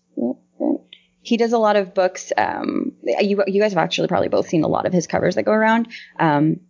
He 1.21 1.37
does 1.37 1.53
a 1.53 1.59
lot 1.59 1.77
of 1.77 1.93
books. 1.93 2.33
Um, 2.39 2.93
you 3.03 3.43
you 3.47 3.61
guys 3.61 3.73
have 3.73 3.83
actually 3.83 4.09
probably 4.09 4.29
both 4.29 4.49
seen 4.49 4.63
a 4.65 4.69
lot 4.69 4.87
of 4.87 4.93
his 4.95 5.07
covers 5.07 5.35
that 5.35 5.43
go 5.43 5.53
around. 5.53 5.89
Um, 6.19 6.61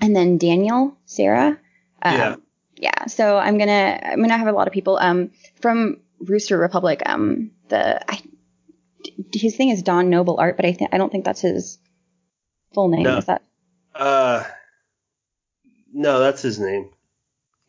and 0.00 0.14
then 0.16 0.38
Daniel, 0.38 0.96
Serra. 1.04 1.58
Um, 2.02 2.14
Yeah. 2.16 2.36
Yeah. 2.76 3.06
So 3.06 3.36
I'm 3.36 3.58
gonna 3.58 4.00
I'm 4.02 4.20
gonna 4.20 4.36
have 4.36 4.48
a 4.48 4.52
lot 4.52 4.66
of 4.66 4.72
people. 4.72 4.98
Um, 5.00 5.30
from 5.60 5.98
Rooster 6.20 6.58
Republic. 6.58 7.02
Um, 7.06 7.52
the 7.68 8.00
I, 8.10 8.20
his 9.32 9.54
thing 9.56 9.68
is 9.70 9.82
Don 9.82 10.10
Noble 10.10 10.38
Art, 10.40 10.56
but 10.56 10.64
I 10.66 10.72
think 10.72 10.90
I 10.92 10.98
don't 10.98 11.12
think 11.12 11.24
that's 11.24 11.40
his 11.42 11.78
full 12.74 12.88
name. 12.88 13.02
No. 13.02 13.18
Is 13.18 13.26
that 13.26 13.42
Uh, 13.94 14.44
no, 15.92 16.20
that's 16.20 16.42
his 16.42 16.58
name. 16.58 16.90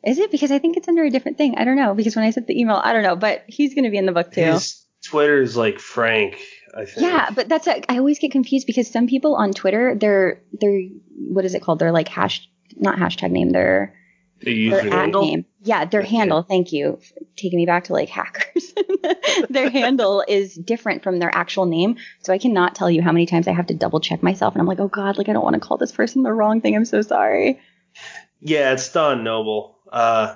Is 0.03 0.17
it? 0.17 0.31
Because 0.31 0.51
I 0.51 0.59
think 0.59 0.77
it's 0.77 0.87
under 0.87 1.03
a 1.03 1.09
different 1.09 1.37
thing. 1.37 1.55
I 1.57 1.65
don't 1.65 1.75
know. 1.75 1.93
Because 1.93 2.15
when 2.15 2.23
I 2.25 2.31
sent 2.31 2.47
the 2.47 2.59
email, 2.59 2.79
I 2.81 2.93
don't 2.93 3.03
know. 3.03 3.15
But 3.15 3.43
he's 3.47 3.73
going 3.75 3.83
to 3.85 3.89
be 3.89 3.97
in 3.97 4.05
the 4.05 4.11
book 4.13 4.31
too. 4.31 4.41
His 4.41 4.85
Twitter 5.03 5.41
is 5.41 5.57
like 5.57 5.79
Frank, 5.79 6.39
I 6.75 6.85
think. 6.85 7.01
yeah, 7.01 7.29
but 7.31 7.49
that's 7.49 7.67
a, 7.67 7.91
I 7.91 7.97
always 7.97 8.19
get 8.19 8.31
confused 8.31 8.67
because 8.67 8.89
some 8.89 9.07
people 9.07 9.35
on 9.35 9.51
Twitter, 9.53 9.95
they're 9.95 10.41
they're 10.53 10.81
what 11.17 11.45
is 11.45 11.53
it 11.53 11.61
called? 11.61 11.79
They're 11.79 11.91
like 11.91 12.07
hash 12.07 12.49
not 12.77 12.97
hashtag 12.97 13.31
name. 13.31 13.49
They're 13.49 13.93
The 14.41 14.69
their 14.69 14.89
Handle? 14.89 15.21
name. 15.25 15.45
Yeah, 15.61 15.85
their 15.85 16.01
Yeah. 16.01 16.07
handle. 16.07 16.43
Thank 16.43 16.71
you, 16.71 16.97
for 17.01 17.15
taking 17.35 17.57
me 17.57 17.65
back 17.65 17.85
to 17.85 17.93
like 17.93 18.07
hackers. 18.09 18.73
their 19.49 19.69
handle 19.69 20.23
is 20.27 20.55
different 20.55 21.03
from 21.03 21.19
their 21.19 21.33
actual 21.35 21.65
name, 21.65 21.97
so 22.21 22.31
I 22.31 22.37
cannot 22.37 22.75
tell 22.75 22.89
you 22.89 23.01
how 23.01 23.11
many 23.11 23.25
times 23.25 23.47
I 23.47 23.51
have 23.51 23.67
to 23.67 23.73
double 23.73 23.99
check 23.99 24.23
myself, 24.23 24.53
and 24.53 24.61
I'm 24.61 24.67
like, 24.67 24.79
oh 24.79 24.87
god, 24.87 25.17
like 25.17 25.27
I 25.29 25.33
don't 25.33 25.43
want 25.43 25.55
to 25.55 25.59
call 25.59 25.77
this 25.77 25.91
person 25.91 26.23
the 26.23 26.31
wrong 26.31 26.61
thing. 26.61 26.75
I'm 26.75 26.85
so 26.85 27.01
sorry. 27.01 27.59
Yeah, 28.39 28.71
it's 28.71 28.89
Don 28.93 29.23
Noble. 29.25 29.77
Uh, 29.91 30.35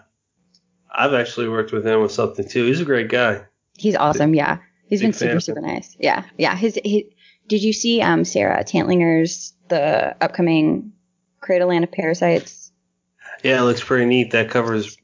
I've 0.91 1.13
actually 1.13 1.47
worked 1.47 1.71
with 1.71 1.87
him 1.87 2.01
with 2.01 2.11
something 2.11 2.47
too. 2.47 2.65
He's 2.65 2.81
a 2.81 2.85
great 2.85 3.07
guy. 3.09 3.45
He's 3.77 3.95
awesome. 3.95 4.33
Yeah, 4.33 4.57
he's 4.87 4.99
Big 4.99 5.11
been 5.11 5.13
super 5.13 5.39
super 5.39 5.61
nice. 5.61 5.95
Yeah, 5.99 6.23
yeah. 6.37 6.55
His, 6.55 6.77
his 6.83 7.03
did 7.47 7.63
you 7.63 7.71
see 7.71 8.01
um 8.01 8.25
Sara 8.25 8.63
Tantlinger's 8.65 9.53
the 9.69 10.15
upcoming 10.21 10.91
Cradleland 11.41 11.83
of 11.83 11.91
Parasites? 11.91 12.62
Yeah, 13.43 13.59
it 13.59 13.63
looks 13.63 13.83
pretty 13.83 14.05
neat. 14.05 14.31
That 14.31 14.49
cover 14.49 14.73
is 14.73 14.97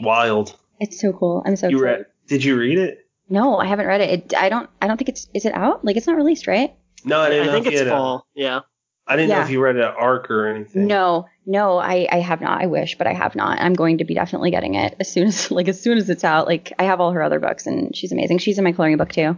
wild. 0.00 0.56
It's 0.80 1.00
so 1.00 1.12
cool. 1.12 1.42
I'm 1.46 1.56
so 1.56 1.68
You 1.68 1.78
excited. 1.78 1.96
read? 1.98 2.06
Did 2.28 2.44
you 2.44 2.56
read 2.58 2.78
it? 2.78 2.98
No, 3.28 3.56
I 3.58 3.66
haven't 3.66 3.86
read 3.86 4.00
it. 4.00 4.10
it. 4.10 4.34
I 4.36 4.48
don't. 4.48 4.68
I 4.80 4.86
don't 4.86 4.96
think 4.96 5.08
it's. 5.08 5.28
Is 5.34 5.44
it 5.46 5.54
out? 5.54 5.84
Like 5.84 5.96
it's 5.96 6.06
not 6.06 6.16
released, 6.16 6.46
right? 6.46 6.74
No, 7.04 7.20
I 7.20 7.30
didn't 7.30 7.44
I 7.44 7.46
know 7.46 7.52
think 7.52 7.66
if 7.66 7.72
you 7.72 7.78
it's 7.78 7.88
had 7.88 7.94
a- 7.94 7.96
fall. 7.98 8.26
Yeah. 8.34 8.60
I 9.04 9.16
didn't 9.16 9.30
know 9.30 9.40
if 9.40 9.50
you 9.50 9.60
read 9.60 9.74
an 9.76 9.82
arc 9.82 10.30
or 10.30 10.46
anything. 10.46 10.86
No, 10.86 11.26
no, 11.44 11.76
I, 11.78 12.06
I 12.10 12.20
have 12.20 12.40
not. 12.40 12.62
I 12.62 12.66
wish, 12.66 12.96
but 12.96 13.08
I 13.08 13.12
have 13.12 13.34
not. 13.34 13.58
I'm 13.60 13.74
going 13.74 13.98
to 13.98 14.04
be 14.04 14.14
definitely 14.14 14.52
getting 14.52 14.76
it 14.76 14.94
as 15.00 15.10
soon 15.10 15.26
as 15.26 15.50
like 15.50 15.66
as 15.66 15.80
soon 15.82 15.98
as 15.98 16.08
it's 16.08 16.22
out. 16.22 16.46
Like 16.46 16.72
I 16.78 16.84
have 16.84 17.00
all 17.00 17.10
her 17.10 17.20
other 17.22 17.40
books, 17.40 17.66
and 17.66 17.94
she's 17.96 18.12
amazing. 18.12 18.38
She's 18.38 18.58
in 18.58 18.64
my 18.64 18.70
coloring 18.72 18.96
book 18.98 19.12
too. 19.12 19.36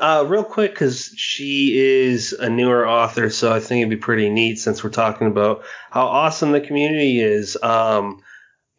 Uh, 0.00 0.24
real 0.28 0.44
quick, 0.44 0.72
because 0.72 1.12
she 1.16 1.76
is 1.76 2.32
a 2.32 2.48
newer 2.48 2.88
author, 2.88 3.30
so 3.30 3.52
I 3.52 3.60
think 3.60 3.80
it'd 3.80 3.90
be 3.90 3.96
pretty 3.96 4.30
neat 4.30 4.58
since 4.58 4.84
we're 4.84 4.90
talking 4.90 5.26
about 5.26 5.64
how 5.90 6.06
awesome 6.06 6.52
the 6.52 6.60
community 6.60 7.20
is. 7.20 7.56
Um, 7.62 8.22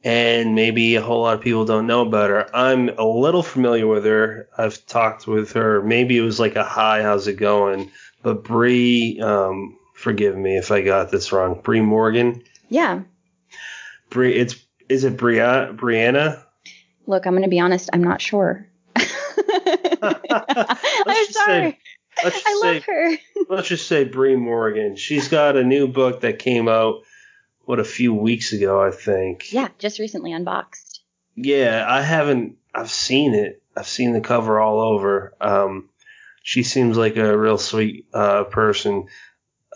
and 0.04 0.56
maybe 0.56 0.96
a 0.96 1.02
whole 1.02 1.24
lot 1.24 1.36
of 1.36 1.41
people 1.41 1.66
don't 1.66 1.88
know 1.88 2.02
about 2.02 2.30
her. 2.30 2.56
I'm 2.56 2.90
a 2.98 3.04
little 3.04 3.44
familiar 3.44 3.86
with 3.86 4.06
her. 4.06 4.48
I've 4.58 4.86
talked 4.86 5.28
with 5.28 5.52
her. 5.54 5.82
Maybe 5.82 6.18
it 6.18 6.22
was 6.22 6.40
like 6.40 6.56
a 6.56 6.64
hi, 6.64 7.02
how's 7.02 7.28
it 7.28 7.34
going? 7.34 7.91
But 8.24 8.44
Bree, 8.44 9.20
um, 9.22 9.78
forgive 9.96 10.38
me 10.38 10.58
if 10.58 10.72
I 10.72 10.82
got 10.82 11.12
this 11.12 11.32
wrong. 11.32 11.60
Bree 11.62 11.82
Morgan. 11.82 12.44
Yeah. 12.70 13.02
Bree, 14.10 14.36
it's 14.36 14.56
is 14.88 15.04
it 15.04 15.18
Bria, 15.18 15.74
Brianna? 15.74 16.44
Look, 17.06 17.26
I'm 17.26 17.34
going 17.34 17.44
to 17.44 17.50
be 17.50 17.60
honest. 17.60 17.90
I'm 17.91 18.04
not 18.04 18.22
sure. 18.22 18.69
I'm 20.02 21.26
say- 21.26 21.32
sorry. 21.32 21.80
Let's 22.24 22.36
just 22.36 22.48
I 22.48 22.60
say 22.62 22.74
love 22.74 22.84
her. 22.84 23.18
let's 23.50 23.68
just 23.70 23.88
say 23.88 24.04
Bree 24.04 24.36
Morgan. 24.36 24.98
She's 24.98 25.30
got 25.30 25.56
a 25.56 25.64
new 25.64 25.88
book 25.88 26.22
that 26.22 26.40
came 26.40 26.68
out 26.68 27.04
what 27.64 27.80
a 27.80 27.86
few 27.86 28.14
weeks 28.14 28.52
ago, 28.52 28.82
I 28.82 28.92
think. 28.92 29.54
Yeah, 29.54 29.70
just 29.78 30.00
recently 30.00 30.34
unboxed. 30.34 31.02
Yeah, 31.36 31.86
I 31.88 32.02
haven't. 32.02 32.58
I've 32.76 32.92
seen 32.92 33.34
it. 33.36 33.62
I've 33.78 33.88
seen 33.88 34.12
the 34.12 34.20
cover 34.22 34.60
all 34.60 34.82
over. 34.82 35.34
Um, 35.40 35.90
she 36.44 36.64
seems 36.64 36.98
like 36.98 37.16
a 37.16 37.38
real 37.38 37.58
sweet 37.58 38.08
uh, 38.14 38.46
person. 38.46 39.06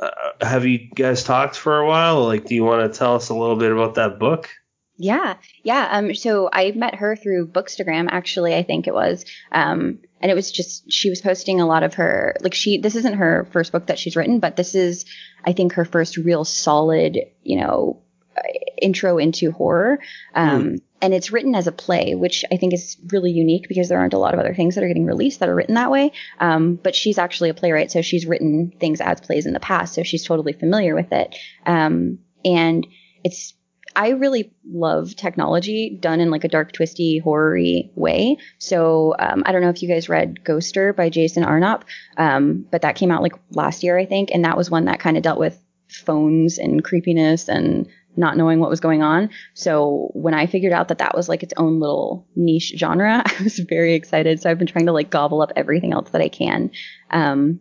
Uh, 0.01 0.09
have 0.41 0.65
you 0.65 0.89
guys 0.93 1.23
talked 1.23 1.55
for 1.55 1.79
a 1.79 1.87
while? 1.87 2.25
Like, 2.25 2.45
do 2.45 2.55
you 2.55 2.63
want 2.65 2.91
to 2.91 2.97
tell 2.97 3.15
us 3.15 3.29
a 3.29 3.35
little 3.35 3.55
bit 3.55 3.71
about 3.71 3.95
that 3.95 4.19
book? 4.19 4.49
Yeah, 4.97 5.37
yeah. 5.63 5.87
Um, 5.91 6.13
so 6.13 6.49
I 6.53 6.71
met 6.71 6.95
her 6.95 7.15
through 7.15 7.47
Bookstagram, 7.47 8.07
actually. 8.11 8.53
I 8.55 8.63
think 8.63 8.87
it 8.87 8.93
was. 8.93 9.25
Um, 9.51 9.99
and 10.21 10.31
it 10.31 10.35
was 10.35 10.51
just 10.51 10.91
she 10.91 11.09
was 11.09 11.19
posting 11.19 11.59
a 11.59 11.65
lot 11.65 11.83
of 11.83 11.95
her 11.95 12.35
like 12.41 12.53
she. 12.53 12.77
This 12.77 12.95
isn't 12.95 13.15
her 13.15 13.47
first 13.51 13.71
book 13.71 13.87
that 13.87 13.97
she's 13.97 14.15
written, 14.15 14.39
but 14.39 14.55
this 14.55 14.75
is, 14.75 15.05
I 15.45 15.53
think, 15.53 15.73
her 15.73 15.85
first 15.85 16.17
real 16.17 16.45
solid, 16.45 17.17
you 17.41 17.59
know, 17.59 18.01
uh, 18.37 18.41
intro 18.81 19.17
into 19.17 19.51
horror. 19.51 19.99
Um, 20.35 20.77
and 21.01 21.13
it's 21.13 21.31
written 21.33 21.53
as 21.53 21.67
a 21.67 21.73
play, 21.73 22.15
which 22.15 22.45
I 22.49 22.55
think 22.55 22.73
is 22.73 22.95
really 23.11 23.31
unique 23.31 23.67
because 23.67 23.89
there 23.89 23.99
aren't 23.99 24.13
a 24.13 24.17
lot 24.19 24.33
of 24.33 24.39
other 24.39 24.55
things 24.55 24.75
that 24.75 24.85
are 24.85 24.87
getting 24.87 25.05
released 25.05 25.41
that 25.41 25.49
are 25.49 25.55
written 25.55 25.75
that 25.75 25.91
way. 25.91 26.13
Um, 26.39 26.75
but 26.75 26.95
she's 26.95 27.17
actually 27.17 27.49
a 27.49 27.53
playwright, 27.53 27.91
so 27.91 28.01
she's 28.01 28.25
written 28.25 28.71
things 28.79 29.01
as 29.01 29.19
plays 29.19 29.45
in 29.45 29.51
the 29.51 29.59
past, 29.59 29.95
so 29.95 30.03
she's 30.03 30.23
totally 30.23 30.53
familiar 30.53 30.95
with 30.95 31.11
it. 31.11 31.35
Um, 31.65 32.19
and 32.45 32.87
it's 33.23 33.53
I 33.95 34.09
really 34.09 34.53
love 34.69 35.15
technology 35.15 35.97
done 35.99 36.19
in 36.19 36.31
like 36.31 36.43
a 36.43 36.47
dark, 36.47 36.71
twisty, 36.71 37.19
horror-y 37.19 37.89
way. 37.95 38.37
So 38.57 39.15
um, 39.19 39.43
I 39.45 39.51
don't 39.51 39.61
know 39.61 39.69
if 39.69 39.81
you 39.81 39.89
guys 39.89 40.09
read 40.09 40.43
Ghoster 40.43 40.95
by 40.95 41.09
Jason 41.09 41.43
Arnopp, 41.43 41.83
um, 42.17 42.65
but 42.71 42.81
that 42.81 42.95
came 42.95 43.11
out 43.11 43.21
like 43.21 43.35
last 43.51 43.83
year, 43.83 43.97
I 43.97 44.05
think, 44.05 44.29
and 44.31 44.45
that 44.45 44.57
was 44.57 44.71
one 44.71 44.85
that 44.85 44.99
kind 44.99 45.17
of 45.17 45.23
dealt 45.23 45.39
with 45.39 45.59
phones 45.89 46.57
and 46.57 46.83
creepiness 46.83 47.47
and 47.47 47.87
not 48.15 48.37
knowing 48.37 48.59
what 48.59 48.69
was 48.69 48.79
going 48.79 49.01
on. 49.01 49.29
So 49.53 50.09
when 50.13 50.33
I 50.33 50.45
figured 50.45 50.73
out 50.73 50.89
that 50.89 50.99
that 50.99 51.15
was 51.15 51.27
like 51.27 51.43
its 51.43 51.53
own 51.57 51.79
little 51.79 52.27
niche 52.35 52.73
genre, 52.77 53.23
I 53.25 53.43
was 53.43 53.59
very 53.59 53.93
excited. 53.93 54.41
So 54.41 54.49
I've 54.49 54.59
been 54.59 54.67
trying 54.67 54.85
to 54.85 54.91
like 54.91 55.09
gobble 55.09 55.41
up 55.41 55.51
everything 55.55 55.93
else 55.93 56.11
that 56.11 56.21
I 56.21 56.29
can. 56.29 56.71
Um, 57.09 57.59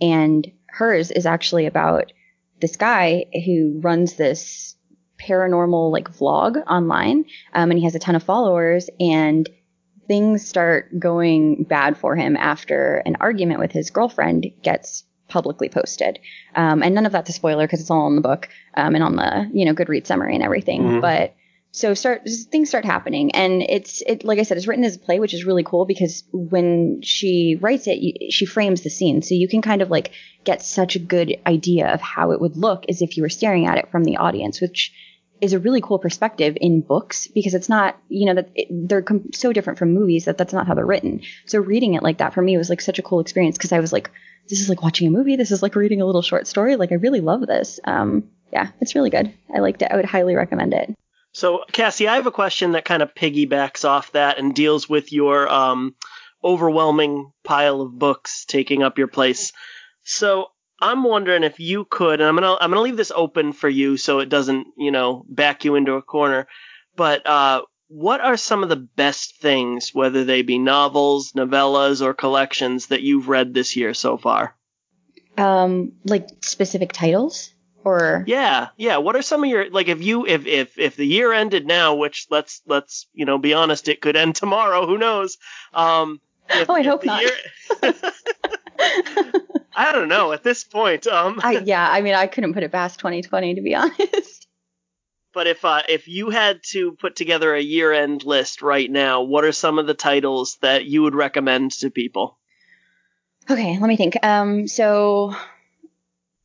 and 0.00 0.46
hers 0.68 1.10
is 1.10 1.26
actually 1.26 1.66
about 1.66 2.12
this 2.60 2.76
guy 2.76 3.26
who 3.44 3.80
runs 3.80 4.14
this 4.14 4.76
paranormal 5.18 5.90
like 5.92 6.10
vlog 6.12 6.62
online, 6.66 7.24
um, 7.52 7.70
and 7.70 7.78
he 7.78 7.84
has 7.84 7.94
a 7.94 7.98
ton 7.98 8.14
of 8.14 8.22
followers 8.22 8.88
and 9.00 9.48
things 10.06 10.46
start 10.46 10.98
going 10.98 11.64
bad 11.64 11.96
for 11.96 12.16
him 12.16 12.36
after 12.36 13.02
an 13.04 13.16
argument 13.20 13.60
with 13.60 13.72
his 13.72 13.90
girlfriend 13.90 14.46
gets 14.62 15.04
publicly 15.28 15.68
posted. 15.68 16.18
Um, 16.54 16.82
and 16.82 16.94
none 16.94 17.04
of 17.04 17.12
that's 17.12 17.28
a 17.28 17.34
spoiler 17.34 17.66
because 17.66 17.80
it's 17.80 17.90
all 17.90 18.08
in 18.08 18.16
the 18.16 18.22
book 18.22 18.48
um, 18.74 18.94
and 18.94 19.04
on 19.04 19.16
the 19.16 19.50
you 19.52 19.66
know 19.66 19.74
Goodreads 19.74 20.06
summary 20.06 20.34
and 20.34 20.42
everything. 20.42 20.82
Mhm. 20.82 21.00
But 21.02 21.34
so 21.70 21.92
start 21.92 22.22
things 22.50 22.70
start 22.70 22.86
happening, 22.86 23.32
and 23.32 23.60
it's 23.62 24.02
it 24.06 24.24
like 24.24 24.38
I 24.38 24.42
said, 24.42 24.56
it's 24.56 24.66
written 24.66 24.84
as 24.84 24.96
a 24.96 24.98
play, 24.98 25.20
which 25.20 25.34
is 25.34 25.44
really 25.44 25.62
cool 25.62 25.84
because 25.84 26.24
when 26.32 27.00
she 27.02 27.58
writes 27.60 27.86
it, 27.86 27.98
you, 27.98 28.30
she 28.30 28.46
frames 28.46 28.80
the 28.80 28.88
scene, 28.90 29.20
so 29.20 29.34
you 29.34 29.46
can 29.48 29.60
kind 29.60 29.82
of 29.82 29.90
like 29.90 30.12
get 30.44 30.62
such 30.62 30.96
a 30.96 30.98
good 30.98 31.36
idea 31.46 31.92
of 31.92 32.00
how 32.00 32.30
it 32.30 32.40
would 32.40 32.56
look 32.56 32.84
as 32.88 33.02
if 33.02 33.18
you 33.18 33.22
were 33.22 33.28
staring 33.28 33.66
at 33.66 33.76
it 33.76 33.90
from 33.90 34.04
the 34.04 34.16
audience, 34.16 34.62
which 34.62 34.92
is 35.40 35.52
a 35.52 35.58
really 35.58 35.80
cool 35.80 35.98
perspective 35.98 36.56
in 36.60 36.80
books 36.80 37.26
because 37.28 37.54
it's 37.54 37.68
not, 37.68 37.98
you 38.08 38.26
know, 38.26 38.34
that 38.34 38.50
it, 38.54 38.68
they're 38.70 39.02
com- 39.02 39.32
so 39.32 39.52
different 39.52 39.78
from 39.78 39.92
movies 39.92 40.24
that 40.24 40.38
that's 40.38 40.52
not 40.52 40.66
how 40.66 40.74
they're 40.74 40.86
written. 40.86 41.22
So 41.46 41.60
reading 41.60 41.94
it 41.94 42.02
like 42.02 42.18
that 42.18 42.34
for 42.34 42.42
me 42.42 42.56
was 42.56 42.70
like 42.70 42.80
such 42.80 42.98
a 42.98 43.02
cool 43.02 43.20
experience 43.20 43.56
because 43.56 43.72
I 43.72 43.80
was 43.80 43.92
like, 43.92 44.10
this 44.48 44.60
is 44.60 44.68
like 44.68 44.82
watching 44.82 45.06
a 45.06 45.10
movie. 45.10 45.36
This 45.36 45.50
is 45.50 45.62
like 45.62 45.76
reading 45.76 46.00
a 46.00 46.06
little 46.06 46.22
short 46.22 46.46
story. 46.46 46.76
Like 46.76 46.92
I 46.92 46.96
really 46.96 47.20
love 47.20 47.46
this. 47.46 47.80
Um, 47.84 48.24
yeah, 48.52 48.68
it's 48.80 48.94
really 48.94 49.10
good. 49.10 49.32
I 49.54 49.58
liked 49.60 49.82
it. 49.82 49.90
I 49.90 49.96
would 49.96 50.04
highly 50.04 50.34
recommend 50.34 50.72
it. 50.74 50.94
So, 51.32 51.64
Cassie, 51.70 52.08
I 52.08 52.16
have 52.16 52.26
a 52.26 52.32
question 52.32 52.72
that 52.72 52.84
kind 52.84 53.02
of 53.02 53.14
piggybacks 53.14 53.84
off 53.84 54.12
that 54.12 54.38
and 54.38 54.54
deals 54.54 54.88
with 54.88 55.12
your 55.12 55.48
um, 55.48 55.94
overwhelming 56.42 57.30
pile 57.44 57.82
of 57.82 57.98
books 57.98 58.44
taking 58.46 58.82
up 58.82 58.98
your 58.98 59.08
place. 59.08 59.52
So, 60.04 60.48
I'm 60.80 61.02
wondering 61.04 61.42
if 61.42 61.58
you 61.58 61.84
could, 61.84 62.20
and 62.20 62.28
I'm 62.28 62.34
gonna 62.36 62.56
I'm 62.60 62.70
gonna 62.70 62.82
leave 62.82 62.96
this 62.96 63.12
open 63.14 63.52
for 63.52 63.68
you 63.68 63.96
so 63.96 64.20
it 64.20 64.28
doesn't 64.28 64.68
you 64.76 64.90
know 64.90 65.24
back 65.28 65.64
you 65.64 65.74
into 65.74 65.94
a 65.94 66.02
corner. 66.02 66.46
But 66.96 67.26
uh, 67.26 67.62
what 67.88 68.20
are 68.20 68.36
some 68.36 68.62
of 68.62 68.68
the 68.68 68.76
best 68.76 69.36
things, 69.40 69.94
whether 69.94 70.24
they 70.24 70.42
be 70.42 70.58
novels, 70.58 71.32
novellas, 71.32 72.02
or 72.02 72.14
collections 72.14 72.88
that 72.88 73.02
you've 73.02 73.28
read 73.28 73.54
this 73.54 73.76
year 73.76 73.94
so 73.94 74.16
far? 74.18 74.54
Um, 75.36 75.92
like 76.04 76.28
specific 76.42 76.92
titles 76.92 77.52
or 77.84 78.24
Yeah, 78.26 78.68
yeah. 78.76 78.96
What 78.98 79.14
are 79.16 79.22
some 79.22 79.44
of 79.44 79.50
your 79.50 79.70
like 79.70 79.88
if 79.88 80.02
you 80.02 80.26
if 80.26 80.46
if 80.46 80.78
if 80.78 80.96
the 80.96 81.06
year 81.06 81.32
ended 81.32 81.66
now, 81.66 81.94
which 81.94 82.26
let's 82.30 82.60
let's 82.66 83.06
you 83.12 83.24
know 83.24 83.38
be 83.38 83.54
honest, 83.54 83.88
it 83.88 84.00
could 84.00 84.16
end 84.16 84.34
tomorrow. 84.36 84.86
Who 84.86 84.98
knows? 84.98 85.38
Um, 85.72 86.20
if, 86.50 86.68
Oh, 86.70 86.74
I 86.74 86.82
hope 86.82 87.04
not. 87.04 87.22
year- 87.22 87.32
I 88.78 89.92
don't 89.92 90.08
know 90.08 90.32
at 90.32 90.42
this 90.42 90.64
point. 90.64 91.06
Um, 91.06 91.40
I 91.42 91.58
yeah, 91.64 91.86
I 91.88 92.00
mean 92.00 92.14
I 92.14 92.26
couldn't 92.26 92.54
put 92.54 92.62
it 92.62 92.72
past 92.72 92.98
2020 93.00 93.54
to 93.54 93.60
be 93.60 93.74
honest. 93.74 94.46
but 95.32 95.46
if 95.46 95.64
uh, 95.64 95.82
if 95.88 96.08
you 96.08 96.30
had 96.30 96.60
to 96.70 96.92
put 96.92 97.16
together 97.16 97.54
a 97.54 97.60
year 97.60 97.92
end 97.92 98.24
list 98.24 98.62
right 98.62 98.90
now, 98.90 99.22
what 99.22 99.44
are 99.44 99.52
some 99.52 99.78
of 99.78 99.86
the 99.86 99.94
titles 99.94 100.58
that 100.62 100.84
you 100.84 101.02
would 101.02 101.14
recommend 101.14 101.72
to 101.72 101.90
people? 101.90 102.38
Okay, 103.50 103.78
let 103.78 103.88
me 103.88 103.96
think. 103.96 104.16
Um, 104.22 104.68
so 104.68 105.34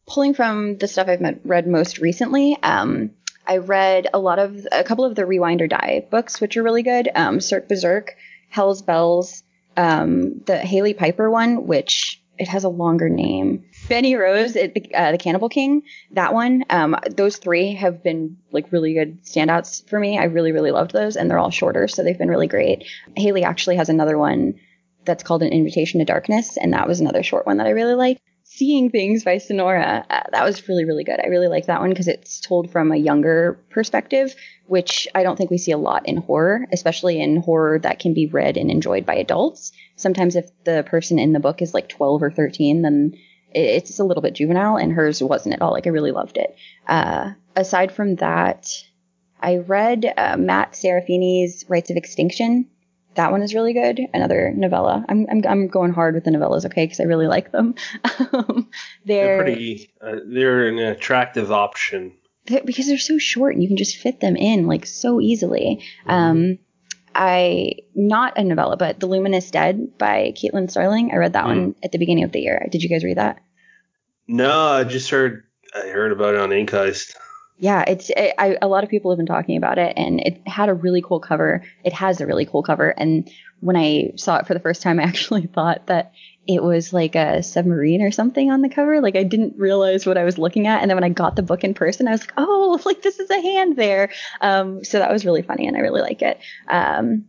pulling 0.05 0.33
from 0.33 0.77
the 0.77 0.87
stuff 0.87 1.07
I've 1.07 1.21
met, 1.21 1.39
read 1.43 1.67
most 1.67 1.97
recently, 1.97 2.57
um, 2.63 3.11
I 3.45 3.57
read 3.57 4.07
a 4.13 4.19
lot 4.19 4.39
of 4.39 4.65
a 4.71 4.83
couple 4.83 5.03
of 5.03 5.15
the 5.15 5.25
Rewind 5.25 5.61
or 5.61 5.67
Die 5.67 6.07
books, 6.09 6.39
which 6.39 6.55
are 6.55 6.63
really 6.63 6.83
good. 6.83 7.09
Um, 7.13 7.41
Cirque 7.41 7.67
Berserk, 7.67 8.15
Hell's 8.49 8.81
Bells, 8.81 9.43
um, 9.75 10.39
the 10.45 10.57
Hailey 10.57 10.93
Piper 10.93 11.29
one, 11.29 11.67
which 11.67 12.21
it 12.37 12.47
has 12.47 12.63
a 12.63 12.69
longer 12.69 13.09
name. 13.09 13.65
Benny 13.87 14.15
Rose, 14.15 14.55
it, 14.55 14.89
uh, 14.93 15.11
the 15.11 15.17
Cannibal 15.17 15.49
King, 15.49 15.83
that 16.11 16.33
one. 16.33 16.63
Um, 16.69 16.95
those 17.11 17.37
three 17.37 17.73
have 17.75 18.03
been 18.03 18.37
like 18.51 18.71
really 18.71 18.93
good 18.93 19.23
standouts 19.23 19.87
for 19.87 19.99
me. 19.99 20.17
I 20.17 20.25
really, 20.25 20.51
really 20.51 20.71
loved 20.71 20.91
those, 20.91 21.15
and 21.15 21.29
they're 21.29 21.39
all 21.39 21.51
shorter, 21.51 21.87
so 21.87 22.03
they've 22.03 22.17
been 22.17 22.29
really 22.29 22.47
great. 22.47 22.85
Hailey 23.15 23.43
actually 23.43 23.75
has 23.75 23.89
another 23.89 24.17
one 24.17 24.55
that's 25.05 25.23
called 25.23 25.43
An 25.43 25.51
Invitation 25.51 25.99
to 25.99 26.05
Darkness, 26.05 26.57
and 26.57 26.73
that 26.73 26.87
was 26.87 26.99
another 26.99 27.23
short 27.23 27.45
one 27.45 27.57
that 27.57 27.67
I 27.67 27.71
really 27.71 27.95
liked. 27.95 28.21
Seeing 28.55 28.91
Things 28.91 29.23
by 29.23 29.39
Sonora, 29.39 30.05
uh, 30.07 30.23
that 30.31 30.43
was 30.43 30.67
really, 30.67 30.85
really 30.85 31.03
good. 31.03 31.19
I 31.19 31.25
really 31.25 31.47
like 31.47 31.65
that 31.65 31.81
one 31.81 31.89
because 31.89 32.07
it's 32.07 32.39
told 32.39 32.69
from 32.69 32.91
a 32.91 32.97
younger 32.97 33.59
perspective, 33.71 34.35
which 34.67 35.07
I 35.15 35.23
don't 35.23 35.37
think 35.37 35.49
we 35.49 35.57
see 35.57 35.71
a 35.71 35.77
lot 35.77 36.07
in 36.07 36.17
horror, 36.17 36.67
especially 36.71 37.19
in 37.19 37.37
horror 37.37 37.79
that 37.79 37.97
can 37.97 38.13
be 38.13 38.27
read 38.27 38.57
and 38.57 38.69
enjoyed 38.69 39.07
by 39.07 39.15
adults. 39.15 39.71
Sometimes 39.95 40.35
if 40.35 40.51
the 40.65 40.85
person 40.87 41.17
in 41.17 41.33
the 41.33 41.39
book 41.39 41.63
is 41.63 41.73
like 41.73 41.89
12 41.89 42.21
or 42.21 42.29
13, 42.29 42.83
then 42.83 43.15
it's 43.55 43.97
a 43.97 44.03
little 44.03 44.21
bit 44.21 44.35
juvenile, 44.35 44.77
and 44.77 44.91
hers 44.93 45.23
wasn't 45.23 45.55
at 45.55 45.61
all. 45.63 45.71
Like, 45.71 45.87
I 45.87 45.89
really 45.89 46.11
loved 46.11 46.37
it. 46.37 46.55
Uh, 46.87 47.31
aside 47.55 47.91
from 47.91 48.17
that, 48.17 48.69
I 49.39 49.57
read 49.57 50.13
uh, 50.15 50.37
Matt 50.37 50.73
Serafini's 50.73 51.65
Rites 51.67 51.89
of 51.89 51.97
Extinction. 51.97 52.67
That 53.15 53.31
one 53.31 53.41
is 53.41 53.53
really 53.53 53.73
good. 53.73 53.99
Another 54.13 54.51
novella. 54.55 55.05
I'm 55.07 55.25
I'm, 55.29 55.41
I'm 55.47 55.67
going 55.67 55.93
hard 55.93 56.15
with 56.15 56.23
the 56.23 56.31
novellas, 56.31 56.65
okay, 56.65 56.85
because 56.85 56.99
I 56.99 57.03
really 57.03 57.27
like 57.27 57.51
them. 57.51 57.75
um, 58.33 58.69
They're 59.05 59.37
they're, 59.37 59.43
pretty. 59.43 59.91
Uh, 60.01 60.15
they're 60.25 60.67
an 60.67 60.79
attractive 60.79 61.51
option. 61.51 62.13
they're- 62.45 62.63
because 62.65 62.87
they're 62.87 62.97
so 62.97 63.17
short 63.17 63.53
and 63.53 63.61
you 63.61 63.67
can 63.69 63.77
just 63.77 63.97
fit 63.97 64.19
them 64.19 64.35
in 64.35 64.67
like 64.67 64.85
so 64.85 65.21
easily. 65.21 65.83
Um, 66.05 66.59
I 67.15 67.73
not 67.93 68.37
a 68.37 68.43
novella, 68.43 68.75
but 68.77 68.99
The 68.99 69.05
Luminous 69.05 69.51
Dead 69.51 69.97
by 69.97 70.33
Caitlin 70.35 70.71
Starling. 70.71 71.11
I 71.11 71.17
read 71.17 71.33
that 71.33 71.45
one 71.45 71.75
at 71.83 71.91
the 71.91 71.99
beginning 71.99 72.23
of 72.23 72.31
the 72.31 72.39
year. 72.41 72.67
Did 72.71 72.81
you 72.81 72.89
guys 72.89 73.03
read 73.03 73.17
that? 73.17 73.39
No, 74.27 74.51
I 74.51 74.83
just 74.83 75.09
heard. 75.11 75.43
I 75.75 75.87
heard 75.89 76.11
about 76.11 76.33
it 76.35 76.39
on 76.39 76.51
Ink 76.51 76.71
Heist. 76.71 77.15
Yeah, 77.63 77.85
it's 77.87 78.11
I, 78.17 78.33
I, 78.37 78.57
a 78.61 78.67
lot 78.67 78.83
of 78.83 78.89
people 78.89 79.09
have 79.09 79.15
been 79.15 79.25
talking 79.25 79.55
about 79.55 79.77
it, 79.77 79.93
and 79.95 80.19
it 80.19 80.45
had 80.45 80.67
a 80.67 80.73
really 80.73 81.01
cool 81.01 81.21
cover. 81.21 81.63
It 81.85 81.93
has 81.93 82.19
a 82.19 82.27
really 82.27 82.45
cool 82.45 82.61
cover, 82.61 82.89
and 82.89 83.31
when 83.61 83.77
I 83.77 84.11
saw 84.17 84.35
it 84.35 84.45
for 84.45 84.53
the 84.53 84.59
first 84.59 84.81
time, 84.81 84.99
I 84.99 85.03
actually 85.03 85.45
thought 85.47 85.87
that 85.87 86.11
it 86.45 86.61
was 86.61 86.91
like 86.91 87.15
a 87.15 87.41
submarine 87.41 88.01
or 88.01 88.11
something 88.11 88.51
on 88.51 88.63
the 88.63 88.67
cover. 88.67 88.99
Like 88.99 89.15
I 89.15 89.23
didn't 89.23 89.57
realize 89.57 90.05
what 90.05 90.17
I 90.17 90.25
was 90.25 90.37
looking 90.37 90.67
at, 90.67 90.81
and 90.81 90.91
then 90.91 90.97
when 90.97 91.05
I 91.05 91.09
got 91.09 91.37
the 91.37 91.41
book 91.41 91.63
in 91.63 91.73
person, 91.73 92.05
I 92.05 92.11
was 92.11 92.19
like, 92.19 92.33
oh, 92.35 92.81
like 92.85 93.01
this 93.01 93.17
is 93.17 93.29
a 93.29 93.41
hand 93.41 93.77
there. 93.77 94.11
Um, 94.41 94.83
so 94.83 94.99
that 94.99 95.09
was 95.09 95.25
really 95.25 95.41
funny, 95.41 95.65
and 95.65 95.77
I 95.77 95.79
really 95.79 96.01
like 96.01 96.21
it. 96.21 96.39
Um, 96.67 97.23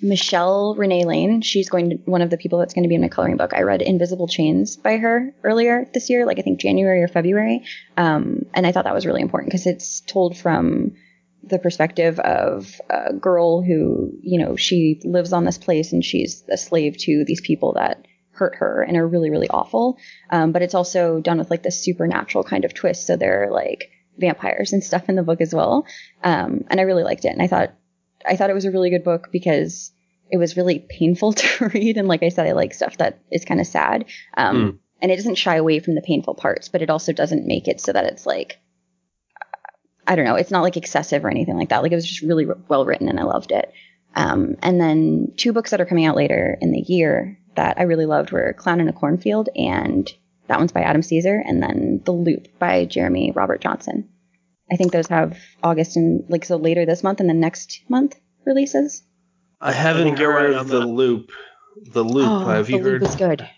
Michelle 0.00 0.74
Renee 0.76 1.04
Lane, 1.04 1.40
she's 1.40 1.68
going 1.68 1.90
to 1.90 1.96
one 2.04 2.22
of 2.22 2.30
the 2.30 2.36
people 2.36 2.58
that's 2.58 2.74
going 2.74 2.84
to 2.84 2.88
be 2.88 2.94
in 2.94 3.00
my 3.00 3.08
coloring 3.08 3.36
book. 3.36 3.52
I 3.54 3.62
read 3.62 3.82
Invisible 3.82 4.28
Chains 4.28 4.76
by 4.76 4.96
her 4.98 5.34
earlier 5.42 5.86
this 5.92 6.08
year, 6.08 6.26
like 6.26 6.38
I 6.38 6.42
think 6.42 6.60
January 6.60 7.02
or 7.02 7.08
February. 7.08 7.64
Um, 7.96 8.46
and 8.54 8.66
I 8.66 8.72
thought 8.72 8.84
that 8.84 8.94
was 8.94 9.06
really 9.06 9.22
important 9.22 9.50
because 9.50 9.66
it's 9.66 10.00
told 10.00 10.36
from 10.36 10.92
the 11.42 11.58
perspective 11.58 12.18
of 12.20 12.80
a 12.90 13.12
girl 13.12 13.62
who, 13.62 14.12
you 14.22 14.38
know, 14.38 14.56
she 14.56 15.00
lives 15.04 15.32
on 15.32 15.44
this 15.44 15.58
place 15.58 15.92
and 15.92 16.04
she's 16.04 16.44
a 16.50 16.56
slave 16.56 16.96
to 16.98 17.24
these 17.26 17.40
people 17.40 17.74
that 17.74 18.06
hurt 18.32 18.56
her 18.56 18.82
and 18.82 18.96
are 18.96 19.06
really, 19.06 19.30
really 19.30 19.48
awful. 19.48 19.98
Um, 20.30 20.52
but 20.52 20.62
it's 20.62 20.74
also 20.74 21.20
done 21.20 21.38
with 21.38 21.50
like 21.50 21.62
this 21.62 21.82
supernatural 21.82 22.44
kind 22.44 22.64
of 22.64 22.74
twist. 22.74 23.06
So 23.06 23.16
they're 23.16 23.48
like 23.50 23.90
vampires 24.16 24.72
and 24.72 24.82
stuff 24.82 25.08
in 25.08 25.16
the 25.16 25.22
book 25.22 25.40
as 25.40 25.54
well. 25.54 25.86
Um, 26.22 26.64
and 26.70 26.80
I 26.80 26.84
really 26.84 27.04
liked 27.04 27.24
it. 27.24 27.32
And 27.32 27.42
I 27.42 27.46
thought, 27.46 27.74
I 28.26 28.36
thought 28.36 28.50
it 28.50 28.54
was 28.54 28.64
a 28.64 28.70
really 28.70 28.90
good 28.90 29.04
book 29.04 29.28
because 29.30 29.92
it 30.30 30.38
was 30.38 30.56
really 30.56 30.78
painful 30.78 31.32
to 31.34 31.68
read. 31.68 31.96
And 31.96 32.08
like 32.08 32.22
I 32.22 32.28
said, 32.28 32.46
I 32.46 32.52
like 32.52 32.74
stuff 32.74 32.96
that 32.98 33.20
is 33.30 33.44
kind 33.44 33.60
of 33.60 33.66
sad. 33.66 34.06
Um, 34.36 34.80
and 35.00 35.12
it 35.12 35.16
doesn't 35.16 35.36
shy 35.36 35.56
away 35.56 35.78
from 35.78 35.94
the 35.94 36.02
painful 36.02 36.34
parts, 36.34 36.68
but 36.68 36.82
it 36.82 36.90
also 36.90 37.12
doesn't 37.12 37.46
make 37.46 37.68
it 37.68 37.80
so 37.80 37.92
that 37.92 38.04
it's 38.04 38.26
like, 38.26 38.58
I 40.06 40.16
don't 40.16 40.24
know, 40.24 40.34
it's 40.34 40.50
not 40.50 40.62
like 40.62 40.76
excessive 40.76 41.24
or 41.24 41.30
anything 41.30 41.56
like 41.56 41.68
that. 41.68 41.82
Like 41.82 41.92
it 41.92 41.96
was 41.96 42.06
just 42.06 42.22
really 42.22 42.46
well 42.68 42.84
written 42.84 43.08
and 43.08 43.20
I 43.20 43.24
loved 43.24 43.52
it. 43.52 43.72
Um, 44.14 44.56
and 44.62 44.80
then 44.80 45.32
two 45.36 45.52
books 45.52 45.70
that 45.70 45.80
are 45.80 45.86
coming 45.86 46.06
out 46.06 46.16
later 46.16 46.56
in 46.60 46.72
the 46.72 46.80
year 46.80 47.38
that 47.54 47.78
I 47.78 47.82
really 47.82 48.06
loved 48.06 48.32
were 48.32 48.54
Clown 48.54 48.80
in 48.80 48.88
a 48.88 48.92
Cornfield 48.92 49.48
and 49.54 50.10
that 50.48 50.58
one's 50.58 50.72
by 50.72 50.80
Adam 50.80 51.02
Cesare 51.02 51.42
and 51.46 51.62
then 51.62 52.00
The 52.04 52.12
Loop 52.12 52.58
by 52.58 52.86
Jeremy 52.86 53.32
Robert 53.32 53.60
Johnson. 53.60 54.08
I 54.70 54.76
think 54.76 54.92
those 54.92 55.06
have 55.08 55.38
August 55.62 55.96
and 55.96 56.24
like 56.28 56.44
so 56.44 56.56
later 56.56 56.84
this 56.86 57.02
month 57.02 57.20
and 57.20 57.28
the 57.28 57.34
next 57.34 57.82
month 57.88 58.16
releases. 58.44 59.02
I 59.60 59.72
haven't 59.72 60.04
think 60.04 60.18
you're 60.18 60.32
heard 60.32 60.50
right 60.52 60.60
of 60.60 60.68
the 60.68 60.80
that. 60.80 60.86
loop. 60.86 61.32
The 61.92 62.04
loop. 62.04 62.26
oh, 62.28 62.40
have 62.48 62.70
you 62.70 62.78
The 62.78 62.84
heard? 62.90 63.02
Loop 63.02 63.10
is 63.10 63.16
good. 63.16 63.48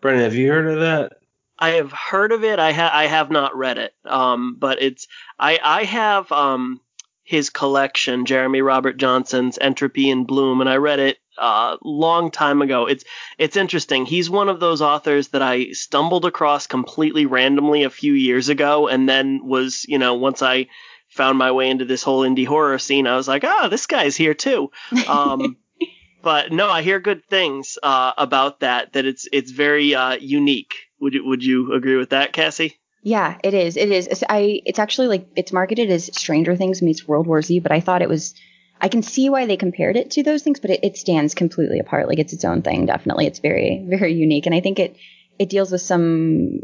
Brennan, 0.00 0.22
have 0.22 0.34
you 0.34 0.50
heard 0.50 0.68
of 0.68 0.80
that? 0.80 1.12
I 1.58 1.70
have 1.72 1.92
heard 1.92 2.32
of 2.32 2.42
it. 2.42 2.58
I 2.58 2.72
ha- 2.72 2.90
I 2.92 3.06
have 3.06 3.30
not 3.30 3.54
read 3.56 3.76
it. 3.76 3.92
Um, 4.06 4.56
but 4.58 4.80
it's 4.80 5.06
I 5.38 5.58
I 5.62 5.84
have 5.84 6.30
um 6.32 6.80
his 7.22 7.50
collection, 7.50 8.24
Jeremy 8.24 8.62
Robert 8.62 8.96
Johnson's 8.96 9.58
Entropy 9.58 10.10
in 10.10 10.24
Bloom, 10.24 10.60
and 10.60 10.70
I 10.70 10.76
read 10.76 10.98
it 11.00 11.18
a 11.29 11.29
uh, 11.40 11.78
long 11.82 12.30
time 12.30 12.62
ago. 12.62 12.86
It's 12.86 13.04
it's 13.38 13.56
interesting. 13.56 14.06
He's 14.06 14.30
one 14.30 14.48
of 14.48 14.60
those 14.60 14.82
authors 14.82 15.28
that 15.28 15.42
I 15.42 15.72
stumbled 15.72 16.26
across 16.26 16.66
completely 16.66 17.26
randomly 17.26 17.82
a 17.84 17.90
few 17.90 18.12
years 18.12 18.48
ago, 18.48 18.86
and 18.88 19.08
then 19.08 19.40
was 19.44 19.84
you 19.88 19.98
know 19.98 20.14
once 20.14 20.42
I 20.42 20.68
found 21.08 21.38
my 21.38 21.50
way 21.50 21.68
into 21.68 21.84
this 21.84 22.02
whole 22.02 22.20
indie 22.20 22.46
horror 22.46 22.78
scene, 22.78 23.06
I 23.06 23.16
was 23.16 23.26
like, 23.26 23.42
ah, 23.44 23.62
oh, 23.62 23.68
this 23.68 23.86
guy's 23.86 24.16
here 24.16 24.34
too. 24.34 24.70
Um, 25.08 25.56
but 26.22 26.52
no, 26.52 26.68
I 26.68 26.82
hear 26.82 27.00
good 27.00 27.24
things 27.24 27.78
uh, 27.82 28.12
about 28.16 28.60
that. 28.60 28.92
That 28.92 29.06
it's 29.06 29.26
it's 29.32 29.50
very 29.50 29.94
uh, 29.94 30.16
unique. 30.20 30.74
Would 31.00 31.14
you 31.14 31.24
would 31.26 31.42
you 31.42 31.72
agree 31.72 31.96
with 31.96 32.10
that, 32.10 32.32
Cassie? 32.32 32.76
Yeah, 33.02 33.38
it 33.42 33.54
is. 33.54 33.76
It 33.76 33.90
is. 33.90 34.06
It's, 34.06 34.22
I. 34.28 34.60
It's 34.66 34.78
actually 34.78 35.08
like 35.08 35.26
it's 35.36 35.52
marketed 35.52 35.90
as 35.90 36.10
Stranger 36.16 36.54
Things 36.54 36.82
meets 36.82 37.08
World 37.08 37.26
War 37.26 37.40
Z, 37.40 37.60
but 37.60 37.72
I 37.72 37.80
thought 37.80 38.02
it 38.02 38.08
was. 38.08 38.34
I 38.80 38.88
can 38.88 39.02
see 39.02 39.28
why 39.28 39.46
they 39.46 39.56
compared 39.56 39.96
it 39.96 40.12
to 40.12 40.22
those 40.22 40.42
things, 40.42 40.60
but 40.60 40.70
it, 40.70 40.80
it 40.82 40.96
stands 40.96 41.34
completely 41.34 41.78
apart. 41.78 42.08
Like 42.08 42.18
it's 42.18 42.32
its 42.32 42.44
own 42.44 42.62
thing. 42.62 42.86
Definitely, 42.86 43.26
it's 43.26 43.38
very 43.38 43.84
very 43.86 44.14
unique, 44.14 44.46
and 44.46 44.54
I 44.54 44.60
think 44.60 44.78
it 44.78 44.96
it 45.38 45.48
deals 45.48 45.70
with 45.70 45.82
some 45.82 46.60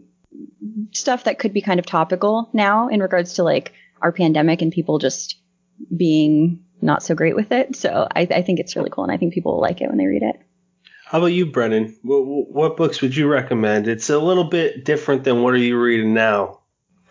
stuff 0.93 1.25
that 1.25 1.39
could 1.39 1.53
be 1.53 1.63
kind 1.63 1.79
of 1.79 1.87
topical 1.87 2.51
now 2.53 2.89
in 2.89 3.01
regards 3.01 3.35
to 3.35 3.43
like 3.43 3.73
our 4.01 4.13
pandemic 4.13 4.63
and 4.63 4.73
people 4.73 4.99
just 4.99 5.37
being 5.95 6.65
not 6.81 7.03
so 7.03 7.15
great 7.15 7.37
with 7.37 7.53
it. 7.53 7.77
So 7.77 8.07
I, 8.15 8.29
I 8.31 8.43
think 8.43 8.61
it's 8.61 8.77
really 8.77 8.91
cool, 8.91 9.05
and 9.05 9.13
I 9.13 9.17
think 9.17 9.33
people 9.35 9.55
will 9.55 9.63
like 9.63 9.81
it 9.81 9.89
when 9.89 9.99
they 9.99 10.07
read 10.07 10.23
it. 10.23 10.37
How 11.07 11.19
about 11.19 11.27
you, 11.29 11.47
Brennan? 11.47 11.97
What, 12.03 12.21
what 12.25 12.77
books 12.77 13.01
would 13.01 13.15
you 13.15 13.29
recommend? 13.29 13.87
It's 13.87 14.11
a 14.11 14.19
little 14.19 14.45
bit 14.45 14.85
different 14.85 15.25
than 15.25 15.43
what 15.43 15.55
are 15.55 15.59
you 15.59 15.81
reading 15.81 16.15
now? 16.15 16.61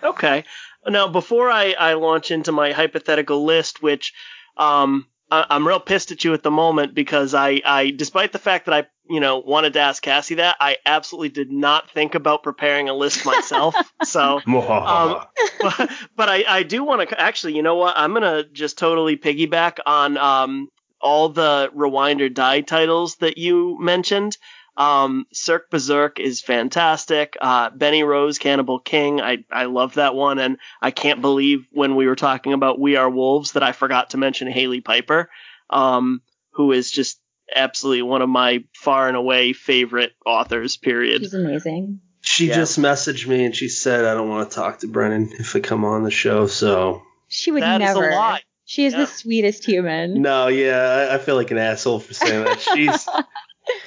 Okay. 0.04 0.44
Now, 0.86 1.08
before 1.08 1.50
I, 1.50 1.74
I 1.80 1.94
launch 1.94 2.30
into 2.30 2.52
my 2.52 2.74
hypothetical 2.74 3.46
list, 3.46 3.82
which 3.82 4.14
um, 4.58 5.08
I, 5.32 5.46
I'm 5.50 5.68
real 5.68 5.80
pissed 5.80 6.12
at 6.12 6.24
you 6.24 6.34
at 6.34 6.44
the 6.44 6.52
moment 6.52 6.94
because 6.94 7.34
I, 7.34 7.62
I, 7.66 7.92
despite 7.92 8.32
the 8.32 8.40
fact 8.40 8.66
that 8.66 8.74
I, 8.74 8.88
you 9.10 9.20
know, 9.20 9.40
wanted 9.40 9.74
to 9.74 9.80
ask 9.80 10.02
Cassie 10.02 10.36
that, 10.36 10.58
I 10.60 10.78
absolutely 10.86 11.30
did 11.30 11.52
not 11.52 11.90
think 11.92 12.16
about 12.16 12.44
preparing 12.44 12.90
a 12.90 12.94
list 12.94 13.26
myself. 13.26 13.76
so, 14.04 14.42
um, 14.48 15.22
but, 15.62 15.92
but 16.16 16.30
I, 16.30 16.44
I 16.48 16.64
do 16.64 16.84
want 16.84 17.08
to 17.08 17.20
actually, 17.20 17.56
you 17.56 17.64
know 17.64 17.76
what? 17.76 17.96
I'm 17.98 18.14
gonna 18.14 18.44
just 18.44 18.78
totally 18.78 19.18
piggyback 19.18 19.80
on 19.86 20.18
um, 20.18 20.70
all 21.02 21.30
the 21.30 21.70
Rewind 21.74 22.22
or 22.22 22.30
Die 22.30 22.62
titles 22.62 23.16
that 23.18 23.38
you 23.38 23.78
mentioned. 23.80 24.38
Um, 24.78 25.26
Cirque 25.32 25.70
Berserk 25.70 26.20
is 26.20 26.42
fantastic. 26.42 27.38
Uh, 27.40 27.70
Benny 27.70 28.04
Rose, 28.04 28.40
Cannibal 28.40 28.80
King, 28.80 29.22
I, 29.22 29.46
I 29.52 29.66
love 29.66 29.96
that 29.96 30.16
one. 30.16 30.40
And 30.40 30.58
I 30.82 30.92
can't 30.92 31.22
believe 31.22 31.66
when 31.72 31.96
we 31.96 32.08
were 32.08 32.16
talking 32.16 32.54
about 32.54 32.80
We 32.80 32.96
Are 32.98 33.10
Wolves 33.10 33.54
that 33.54 33.64
I 33.64 33.72
forgot 33.72 34.12
to 34.12 34.18
mention 34.18 34.52
Hailey 34.52 34.82
Piper, 34.82 35.30
um, 35.70 36.22
who 36.52 36.72
is 36.72 36.92
just 36.92 37.20
absolutely 37.54 38.02
one 38.02 38.22
of 38.22 38.30
my 38.30 38.64
far 38.74 39.08
and 39.08 39.16
away 39.16 39.54
favorite 39.54 40.14
authors, 40.26 40.78
period. 40.78 41.22
She's 41.22 41.34
amazing. 41.34 42.02
She 42.22 42.48
yeah. 42.48 42.56
just 42.56 42.80
messaged 42.80 43.28
me 43.28 43.46
and 43.46 43.56
she 43.56 43.70
said, 43.70 44.04
I 44.04 44.14
don't 44.16 44.28
want 44.28 44.50
to 44.50 44.56
talk 44.56 44.80
to 44.80 44.88
Brennan 44.88 45.32
if 45.40 45.56
I 45.56 45.60
come 45.60 45.86
on 45.86 46.04
the 46.04 46.12
show. 46.12 46.48
So 46.48 47.04
she 47.28 47.52
would 47.52 47.64
that 47.64 47.78
never. 47.78 48.10
Is 48.10 48.16
a 48.16 48.18
lie. 48.18 48.42
She 48.66 48.86
is 48.86 48.94
yeah. 48.94 49.02
the 49.02 49.06
sweetest 49.06 49.64
human. 49.64 50.24
No, 50.24 50.48
yeah, 50.48 51.08
I, 51.12 51.16
I 51.16 51.18
feel 51.20 51.36
like 51.36 51.52
an 51.52 51.60
asshole 51.60 52.00
for 52.00 52.16
saying 52.16 52.44
that. 52.46 52.60
She's. 52.74 53.08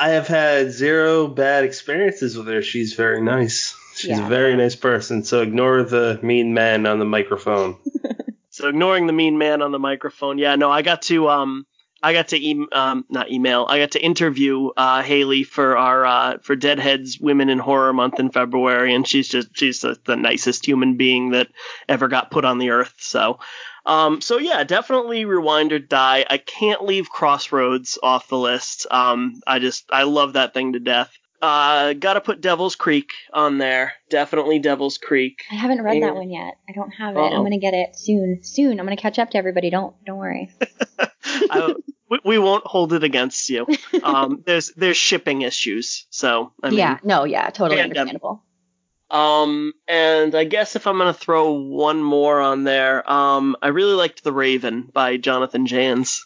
I 0.01 0.11
have 0.11 0.29
had 0.29 0.71
zero 0.73 1.27
bad 1.27 1.65
experiences 1.65 2.37
with 2.37 2.47
her. 2.49 2.63
She's 2.63 2.95
very 2.95 3.21
nice. 3.21 3.77
She's 3.95 4.11
yeah. 4.11 4.27
a 4.27 4.29
very 4.29 4.57
nice 4.57 4.77
person. 4.77 5.25
So 5.25 5.43
ignore 5.43 5.83
the 5.83 6.21
mean 6.23 6.55
man 6.55 6.87
on 6.87 6.99
the 6.99 7.05
microphone. 7.05 7.77
so 8.51 8.69
ignoring 8.69 9.07
the 9.07 9.13
mean 9.13 9.39
man 9.39 9.63
on 9.63 9.73
the 9.73 9.79
microphone. 9.79 10.39
Yeah, 10.39 10.55
no, 10.57 10.71
I 10.71 10.83
got 10.83 11.03
to 11.03 11.29
um 11.29 11.67
I 12.01 12.13
got 12.13 12.29
to 12.29 12.39
e- 12.39 12.69
um 12.73 13.05
not 13.09 13.31
email. 13.31 13.67
I 13.69 13.79
got 13.79 13.93
to 13.93 14.01
interview 14.01 14.69
uh 14.77 15.03
Hailey 15.03 15.43
for 15.43 15.77
our 15.77 16.07
uh 16.07 16.39
for 16.43 16.55
Deadheads 16.55 17.19
Women 17.21 17.49
in 17.49 17.59
Horror 17.59 17.93
month 17.93 18.21
in 18.21 18.31
February 18.31 18.95
and 18.95 19.07
she's 19.07 19.29
just 19.29 19.49
she's 19.57 19.81
the, 19.81 19.99
the 20.05 20.17
nicest 20.17 20.65
human 20.65 20.97
being 20.97 21.31
that 21.31 21.49
ever 21.89 22.07
got 22.07 22.31
put 22.31 22.45
on 22.45 22.59
the 22.59 22.71
earth. 22.71 22.95
So 22.99 23.41
um, 23.89 24.21
so 24.21 24.39
yeah, 24.39 24.65
definitely 24.65 25.25
rewind 25.25 25.73
or 25.73 25.79
die. 25.79 26.27
I 26.29 26.37
can't 26.37 26.85
leave 26.85 27.09
Crossroads 27.09 27.99
off 28.03 28.29
the 28.29 28.37
list. 28.37 28.87
Um, 28.91 29.41
I 29.47 29.61
just 29.61 29.87
I 29.91 30.03
love 30.03 30.35
that 30.35 30.53
thing 30.53 30.75
to 30.75 30.79
death. 30.79 31.11
Uh, 31.41 31.95
gotta 31.95 32.21
put 32.21 32.43
Devil's 32.43 32.77
Creek 32.77 33.13
on 33.33 33.57
there. 33.57 33.95
Definitely 34.11 34.59
Devil's 34.59 34.99
Creek. 34.99 35.43
I 35.51 35.55
haven't 35.55 35.81
read 35.81 35.95
and, 35.95 36.03
that 36.03 36.15
one 36.15 36.31
yet. 36.31 36.59
I 36.69 36.73
don't 36.73 36.91
have 36.91 37.17
it. 37.17 37.19
Uh-oh. 37.19 37.35
I'm 37.35 37.43
gonna 37.43 37.59
get 37.59 37.73
it 37.73 37.97
soon. 37.97 38.41
Soon. 38.43 38.79
I'm 38.79 38.85
gonna 38.85 38.97
catch 38.97 39.19
up 39.19 39.31
to 39.31 39.39
everybody. 39.39 39.71
Don't 39.71 39.95
don't 40.05 40.19
worry. 40.19 40.51
I, 41.25 41.75
we, 42.11 42.19
we, 42.25 42.39
won't 42.39 42.67
hold 42.67 42.93
it 42.93 43.05
against 43.05 43.49
you. 43.49 43.67
Um, 44.03 44.43
there's 44.47 44.73
there's 44.73 44.97
shipping 44.97 45.43
issues, 45.43 46.07
so 46.11 46.53
I 46.63 46.71
mean, 46.71 46.79
yeah, 46.79 46.99
no, 47.03 47.25
yeah, 47.25 47.51
totally 47.51 47.81
understandable. 47.81 48.43
Um, 49.11 49.73
and 49.87 50.35
I 50.35 50.45
guess 50.45 50.77
if 50.77 50.87
I'm 50.87 50.99
gonna 50.99 51.15
throw 51.15 51.53
one 51.53 52.03
more 52.03 52.41
on 52.41 52.65
there, 52.65 53.11
um, 53.11 53.57
I 53.63 53.69
really 53.69 53.95
liked 53.95 54.23
The 54.23 54.33
Raven 54.33 54.83
by 54.93 55.17
Jonathan 55.17 55.67
Janz. 55.67 56.21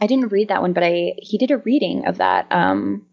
I 0.00 0.06
didn't 0.06 0.32
read 0.32 0.48
that 0.48 0.62
one, 0.62 0.72
but 0.72 0.82
I 0.82 1.14
he 1.18 1.38
did 1.38 1.50
a 1.50 1.58
reading 1.58 2.06
of 2.06 2.18
that. 2.18 2.46
Um, 2.50 3.06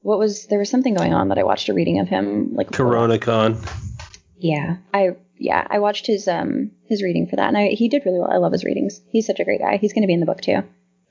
what 0.00 0.18
was 0.18 0.46
there 0.46 0.58
was 0.58 0.70
something 0.70 0.94
going 0.94 1.12
on 1.12 1.28
that 1.28 1.38
I 1.38 1.42
watched 1.42 1.68
a 1.68 1.74
reading 1.74 1.98
of 1.98 2.08
him 2.08 2.54
like 2.54 2.70
CoronaCon. 2.70 3.58
Yeah, 4.38 4.76
I 4.92 5.16
yeah 5.38 5.66
I 5.68 5.78
watched 5.78 6.06
his 6.06 6.28
um 6.28 6.70
his 6.86 7.02
reading 7.02 7.26
for 7.26 7.36
that, 7.36 7.48
and 7.48 7.58
I 7.58 7.68
he 7.68 7.88
did 7.88 8.02
really 8.06 8.20
well. 8.20 8.30
I 8.30 8.36
love 8.36 8.52
his 8.52 8.64
readings. 8.64 9.00
He's 9.10 9.26
such 9.26 9.40
a 9.40 9.44
great 9.44 9.60
guy. 9.60 9.76
He's 9.76 9.92
gonna 9.92 10.06
be 10.06 10.14
in 10.14 10.20
the 10.20 10.26
book 10.26 10.40
too. 10.40 10.62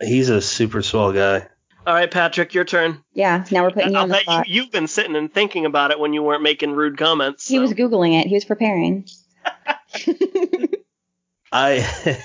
He's 0.01 0.29
a 0.29 0.41
super 0.41 0.81
swell 0.81 1.11
guy. 1.11 1.47
All 1.85 1.93
right, 1.93 2.09
Patrick, 2.09 2.53
your 2.53 2.63
turn. 2.63 3.03
Yeah, 3.13 3.43
now 3.51 3.63
we're 3.63 3.71
putting 3.71 3.91
you 3.91 3.97
I'll 3.97 4.03
on 4.03 4.09
the 4.09 4.19
spot. 4.19 4.47
You, 4.47 4.61
have 4.61 4.71
been 4.71 4.87
sitting 4.87 5.17
and 5.17 5.33
thinking 5.33 5.65
about 5.65 5.91
it 5.91 5.99
when 5.99 6.13
you 6.13 6.23
weren't 6.23 6.41
making 6.41 6.71
rude 6.71 6.97
comments. 6.97 7.45
So. 7.45 7.53
He 7.53 7.59
was 7.59 7.73
googling 7.73 8.21
it. 8.21 8.27
He 8.27 8.35
was 8.35 8.45
preparing. 8.45 9.05
I. 11.51 12.23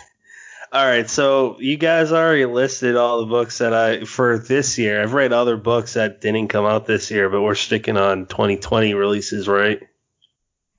all 0.73 0.87
right, 0.87 1.11
so 1.11 1.59
you 1.59 1.77
guys 1.77 2.13
already 2.13 2.47
listed 2.47 2.95
all 2.95 3.21
the 3.21 3.27
books 3.27 3.59
that 3.59 3.75
I 3.75 4.05
for 4.05 4.39
this 4.39 4.79
year. 4.79 5.03
I've 5.03 5.13
read 5.13 5.33
other 5.33 5.57
books 5.57 5.95
that 5.95 6.21
didn't 6.21 6.49
come 6.49 6.65
out 6.65 6.87
this 6.87 7.11
year, 7.11 7.29
but 7.29 7.43
we're 7.43 7.57
sticking 7.57 7.97
on 7.97 8.27
2020 8.27 8.95
releases, 8.95 9.49
right? 9.49 9.83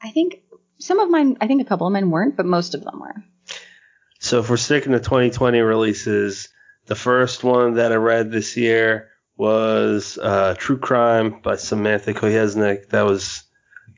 I 0.02 0.12
think 0.12 0.42
some 0.80 1.00
of 1.00 1.10
mine. 1.10 1.38
I 1.42 1.48
think 1.48 1.62
a 1.62 1.66
couple 1.66 1.86
of 1.86 1.92
mine 1.92 2.12
weren't, 2.12 2.38
but 2.38 2.46
most 2.46 2.76
of 2.76 2.84
them 2.86 3.02
were. 3.02 3.16
So 4.22 4.40
if 4.40 4.50
we're 4.50 4.58
sticking 4.58 4.94
to 4.94 5.00
2020 5.00 5.60
releases 5.60 6.50
the 6.90 6.96
first 6.96 7.44
one 7.44 7.76
that 7.76 7.92
I 7.92 7.96
read 7.96 8.32
this 8.32 8.58
year 8.58 9.12
was 9.38 10.18
uh, 10.18 10.56
True 10.58 10.80
Crime 10.80 11.40
by 11.40 11.56
Samantha 11.56 12.16
Kolesnik. 12.16 12.90
That 12.90 13.06
was 13.06 13.44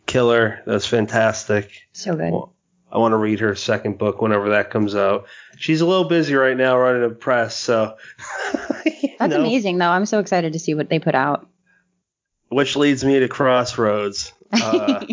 killer. 0.06 0.62
That 0.66 0.74
was 0.74 0.86
fantastic. 0.86 1.72
So 1.94 2.18
good. 2.18 2.34
Well, 2.34 2.54
I 2.92 2.98
want 2.98 3.14
to 3.14 3.18
read 3.18 3.40
her 3.40 3.56
second 3.56 3.98
book 3.98 4.22
whenever 4.22 4.50
that 4.50 4.72
comes 4.72 4.94
out. 4.94 5.26
She's 5.56 5.80
a 5.80 5.86
little 5.86 6.10
busy 6.10 6.36
right 6.36 6.58
now 6.58 6.78
running 6.78 7.10
a 7.10 7.10
press, 7.10 7.56
so. 7.56 7.96
That's 8.84 9.34
know. 9.34 9.40
amazing, 9.40 9.78
though. 9.78 9.90
I'm 9.90 10.06
so 10.06 10.20
excited 10.20 10.52
to 10.52 10.60
see 10.60 10.74
what 10.74 10.90
they 10.90 11.00
put 11.00 11.16
out. 11.16 11.48
Which 12.50 12.76
leads 12.76 13.06
me 13.06 13.20
to 13.20 13.28
Crossroads. 13.28 14.34
Uh, 14.52 15.06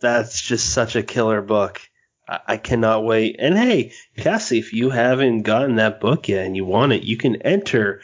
that's 0.00 0.42
just 0.42 0.74
such 0.74 0.94
a 0.96 1.02
killer 1.02 1.40
book. 1.40 1.80
I 2.28 2.58
cannot 2.58 3.04
wait. 3.04 3.36
And 3.38 3.56
hey, 3.56 3.92
Cassie, 4.16 4.58
if 4.58 4.72
you 4.72 4.90
haven't 4.90 5.42
gotten 5.42 5.76
that 5.76 6.00
book 6.00 6.28
yet 6.28 6.44
and 6.44 6.54
you 6.54 6.64
want 6.64 6.92
it, 6.92 7.02
you 7.02 7.16
can 7.16 7.40
enter. 7.42 8.02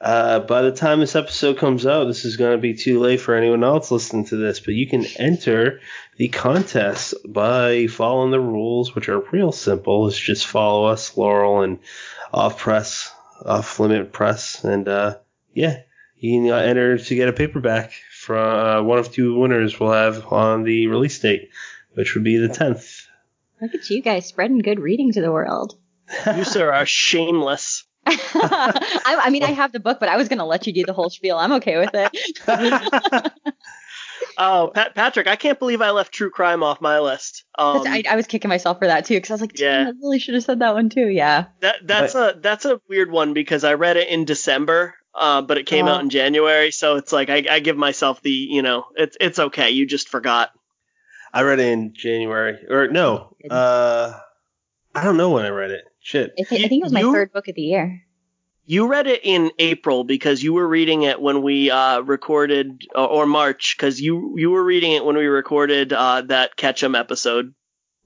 Uh, 0.00 0.40
by 0.40 0.62
the 0.62 0.72
time 0.72 0.98
this 0.98 1.14
episode 1.14 1.58
comes 1.58 1.86
out, 1.86 2.04
this 2.04 2.24
is 2.24 2.36
going 2.36 2.56
to 2.56 2.60
be 2.60 2.74
too 2.74 2.98
late 2.98 3.20
for 3.20 3.36
anyone 3.36 3.62
else 3.62 3.92
listening 3.92 4.24
to 4.24 4.36
this, 4.36 4.58
but 4.58 4.74
you 4.74 4.88
can 4.88 5.04
enter 5.16 5.80
the 6.16 6.26
contest 6.26 7.14
by 7.28 7.86
following 7.86 8.32
the 8.32 8.40
rules, 8.40 8.96
which 8.96 9.08
are 9.08 9.20
real 9.30 9.52
simple. 9.52 10.08
It's 10.08 10.18
just 10.18 10.48
follow 10.48 10.86
us, 10.86 11.16
Laurel, 11.16 11.62
and 11.62 11.78
off 12.34 12.58
press, 12.58 13.14
off 13.46 13.78
limit 13.78 14.12
press, 14.12 14.64
and 14.64 14.88
uh, 14.88 15.18
yeah, 15.54 15.82
you 16.16 16.40
can 16.40 16.50
uh, 16.50 16.56
enter 16.56 16.98
to 16.98 17.14
get 17.14 17.28
a 17.28 17.32
paperback 17.32 17.92
from 18.12 18.58
uh, 18.58 18.82
one 18.82 18.98
of 18.98 19.12
two 19.12 19.38
winners 19.38 19.78
we'll 19.78 19.92
have 19.92 20.32
on 20.32 20.64
the 20.64 20.88
release 20.88 21.20
date, 21.20 21.50
which 21.94 22.14
would 22.14 22.24
be 22.24 22.38
the 22.38 22.48
10th. 22.48 23.01
Look 23.62 23.76
at 23.76 23.88
you 23.90 24.02
guys 24.02 24.26
spreading 24.26 24.58
good 24.58 24.80
reading 24.80 25.12
to 25.12 25.20
the 25.20 25.30
world. 25.30 25.78
you 26.36 26.42
sir 26.42 26.72
are 26.72 26.84
shameless. 26.84 27.84
I, 28.06 29.20
I, 29.22 29.30
mean, 29.30 29.44
I 29.44 29.52
have 29.52 29.70
the 29.70 29.78
book, 29.78 30.00
but 30.00 30.08
I 30.08 30.16
was 30.16 30.28
going 30.28 30.40
to 30.40 30.44
let 30.44 30.66
you 30.66 30.72
do 30.72 30.84
the 30.84 30.92
whole 30.92 31.10
spiel. 31.10 31.38
I'm 31.38 31.52
okay 31.52 31.78
with 31.78 31.90
it. 31.94 32.42
oh, 34.38 34.72
Pat, 34.74 34.96
Patrick, 34.96 35.28
I 35.28 35.36
can't 35.36 35.60
believe 35.60 35.80
I 35.80 35.90
left 35.90 36.12
True 36.12 36.30
Crime 36.30 36.64
off 36.64 36.80
my 36.80 36.98
list. 36.98 37.44
Um, 37.56 37.84
I, 37.86 38.02
I, 38.10 38.16
was 38.16 38.26
kicking 38.26 38.48
myself 38.48 38.80
for 38.80 38.88
that 38.88 39.04
too 39.04 39.14
because 39.14 39.30
I 39.30 39.34
was 39.34 39.40
like, 39.40 39.60
yeah, 39.60 39.84
I 39.86 39.92
really 40.02 40.18
should 40.18 40.34
have 40.34 40.42
said 40.42 40.58
that 40.58 40.74
one 40.74 40.88
too. 40.90 41.06
Yeah. 41.06 41.46
That 41.60 41.86
that's 41.86 42.14
but, 42.14 42.38
a 42.38 42.40
that's 42.40 42.64
a 42.64 42.80
weird 42.88 43.12
one 43.12 43.32
because 43.32 43.62
I 43.62 43.74
read 43.74 43.96
it 43.96 44.08
in 44.08 44.24
December, 44.24 44.94
uh, 45.14 45.42
but 45.42 45.58
it 45.58 45.66
came 45.66 45.86
uh, 45.86 45.92
out 45.92 46.00
in 46.00 46.10
January, 46.10 46.72
so 46.72 46.96
it's 46.96 47.12
like 47.12 47.30
I, 47.30 47.44
I 47.48 47.60
give 47.60 47.76
myself 47.76 48.20
the 48.22 48.30
you 48.30 48.62
know 48.62 48.86
it's 48.96 49.16
it's 49.20 49.38
okay. 49.38 49.70
You 49.70 49.86
just 49.86 50.08
forgot. 50.08 50.50
I 51.32 51.42
read 51.42 51.60
it 51.60 51.68
in 51.68 51.94
January, 51.94 52.58
or 52.68 52.88
no, 52.88 53.34
uh, 53.50 54.12
I 54.94 55.04
don't 55.04 55.16
know 55.16 55.30
when 55.30 55.44
I 55.46 55.48
read 55.48 55.70
it. 55.70 55.84
Shit. 56.00 56.32
I, 56.38 56.42
I 56.42 56.44
think 56.68 56.72
it 56.72 56.82
was 56.82 56.92
my 56.92 57.00
You- 57.00 57.12
third 57.12 57.32
book 57.32 57.48
of 57.48 57.54
the 57.54 57.62
year. 57.62 58.02
You 58.64 58.86
read 58.86 59.08
it 59.08 59.22
in 59.24 59.50
April 59.58 60.04
because 60.04 60.40
you 60.42 60.52
were 60.52 60.66
reading 60.68 61.02
it 61.02 61.20
when 61.20 61.42
we 61.42 61.70
uh, 61.70 62.00
recorded, 62.00 62.82
or, 62.94 63.08
or 63.08 63.26
March 63.26 63.74
because 63.76 64.00
you 64.00 64.34
you 64.38 64.50
were 64.50 64.62
reading 64.62 64.92
it 64.92 65.04
when 65.04 65.16
we 65.16 65.26
recorded 65.26 65.92
uh, 65.92 66.22
that 66.22 66.54
Ketchum 66.56 66.94
episode. 66.94 67.54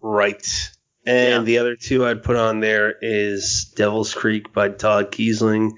Right. 0.00 0.70
And 1.04 1.30
Yeah. 1.30 1.40
the 1.42 1.58
other 1.58 1.76
two 1.76 2.06
I'd 2.06 2.22
put 2.22 2.36
on 2.36 2.60
there 2.60 2.94
is 3.02 3.70
Devil's 3.76 4.14
Creek 4.14 4.52
by 4.54 4.70
Todd 4.70 5.12
Keisling, 5.12 5.72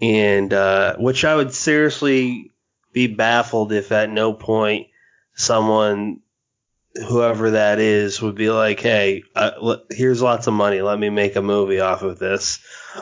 and 0.00 0.52
uh, 0.52 0.96
which 0.96 1.24
I 1.26 1.36
would 1.36 1.52
seriously 1.52 2.52
be 2.94 3.08
baffled 3.08 3.70
if 3.72 3.92
at 3.92 4.08
no 4.10 4.32
point 4.32 4.86
someone, 5.34 6.20
whoever 7.08 7.52
that 7.52 7.78
is, 7.78 8.20
would 8.22 8.34
be 8.34 8.50
like, 8.50 8.80
"Hey, 8.80 9.22
uh, 9.34 9.52
l- 9.56 9.84
here's 9.90 10.22
lots 10.22 10.46
of 10.46 10.54
money. 10.54 10.82
Let 10.82 10.98
me 10.98 11.10
make 11.10 11.36
a 11.36 11.42
movie 11.42 11.80
off 11.80 12.02
of 12.02 12.18
this," 12.18 12.58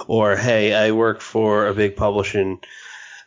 or 0.06 0.36
"Hey, 0.36 0.74
I 0.74 0.92
work 0.92 1.20
for 1.20 1.66
a 1.66 1.74
big 1.74 1.96
publishing." 1.96 2.60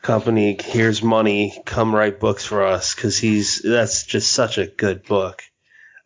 company 0.04 0.56
here's 0.64 1.02
money 1.04 1.60
come 1.66 1.94
write 1.94 2.20
books 2.20 2.46
for 2.46 2.64
us 2.64 2.94
because 2.96 3.18
he's 3.18 3.62
that's 3.64 4.06
just 4.06 4.32
such 4.32 4.58
a 4.58 4.68
good 4.68 5.04
book 5.04 5.44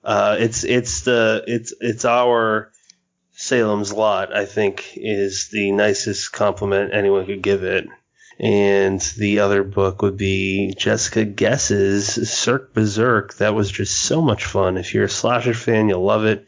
uh, 0.03 0.37
it's 0.39 0.63
it's 0.63 1.01
the 1.01 1.43
it's 1.45 1.73
it's 1.79 2.05
our 2.05 2.71
Salem's 3.33 3.93
Lot. 3.93 4.35
I 4.35 4.45
think 4.45 4.93
is 4.95 5.49
the 5.51 5.71
nicest 5.71 6.31
compliment 6.31 6.93
anyone 6.93 7.25
could 7.25 7.41
give 7.41 7.63
it. 7.63 7.87
And 8.43 8.99
the 9.17 9.39
other 9.41 9.63
book 9.63 10.01
would 10.01 10.17
be 10.17 10.73
Jessica 10.75 11.25
Guess's 11.25 12.07
Cirque 12.31 12.73
Berserk. 12.73 13.35
That 13.35 13.53
was 13.53 13.71
just 13.71 14.01
so 14.01 14.19
much 14.21 14.45
fun. 14.45 14.77
If 14.77 14.95
you're 14.95 15.03
a 15.05 15.09
slasher 15.09 15.53
fan, 15.53 15.87
you'll 15.89 16.03
love 16.03 16.25
it. 16.25 16.47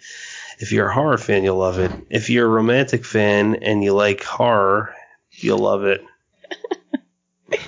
If 0.57 0.71
you're 0.71 0.89
a 0.89 0.93
horror 0.93 1.19
fan, 1.19 1.43
you'll 1.43 1.57
love 1.57 1.77
it. 1.77 1.91
If 2.09 2.31
you're 2.31 2.47
a 2.47 2.49
romantic 2.49 3.05
fan 3.05 3.57
and 3.61 3.83
you 3.83 3.93
like 3.93 4.23
horror, 4.23 4.95
you'll 5.33 5.59
love 5.59 5.83
it. 5.83 6.03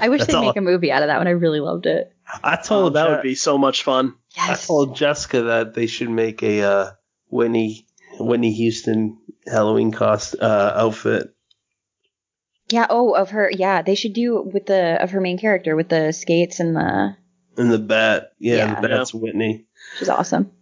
I 0.00 0.08
wish 0.08 0.20
That's 0.20 0.26
they'd 0.32 0.34
all- 0.34 0.46
make 0.46 0.56
a 0.56 0.60
movie 0.62 0.90
out 0.90 1.02
of 1.02 1.08
that 1.08 1.18
one. 1.18 1.26
I 1.26 1.32
really 1.32 1.60
loved 1.60 1.84
it. 1.86 2.10
I 2.42 2.56
Oh, 2.60 2.62
told 2.62 2.94
that 2.94 3.06
Je- 3.06 3.10
would 3.12 3.22
be 3.22 3.34
so 3.34 3.58
much 3.58 3.82
fun. 3.82 4.14
Yes. 4.36 4.64
I 4.64 4.66
told 4.66 4.96
Jessica 4.96 5.42
that 5.42 5.74
they 5.74 5.86
should 5.86 6.10
make 6.10 6.42
a 6.42 6.62
uh, 6.62 6.90
Whitney 7.28 7.86
Whitney 8.18 8.52
Houston 8.52 9.18
Halloween 9.46 9.92
cost 9.92 10.36
uh, 10.40 10.72
outfit. 10.76 11.34
Yeah. 12.70 12.86
Oh, 12.90 13.14
of 13.14 13.30
her. 13.30 13.50
Yeah, 13.52 13.82
they 13.82 13.94
should 13.94 14.12
do 14.12 14.42
with 14.42 14.66
the 14.66 15.02
of 15.02 15.10
her 15.12 15.20
main 15.20 15.38
character 15.38 15.74
with 15.76 15.88
the 15.88 16.12
skates 16.12 16.60
and 16.60 16.76
the. 16.76 17.16
And 17.56 17.72
the 17.72 17.78
bat, 17.78 18.32
yeah, 18.38 18.56
Yeah. 18.56 18.80
the 18.80 18.88
bat's 18.88 19.12
Whitney. 19.12 19.66
She's 19.98 20.08
awesome. 20.08 20.52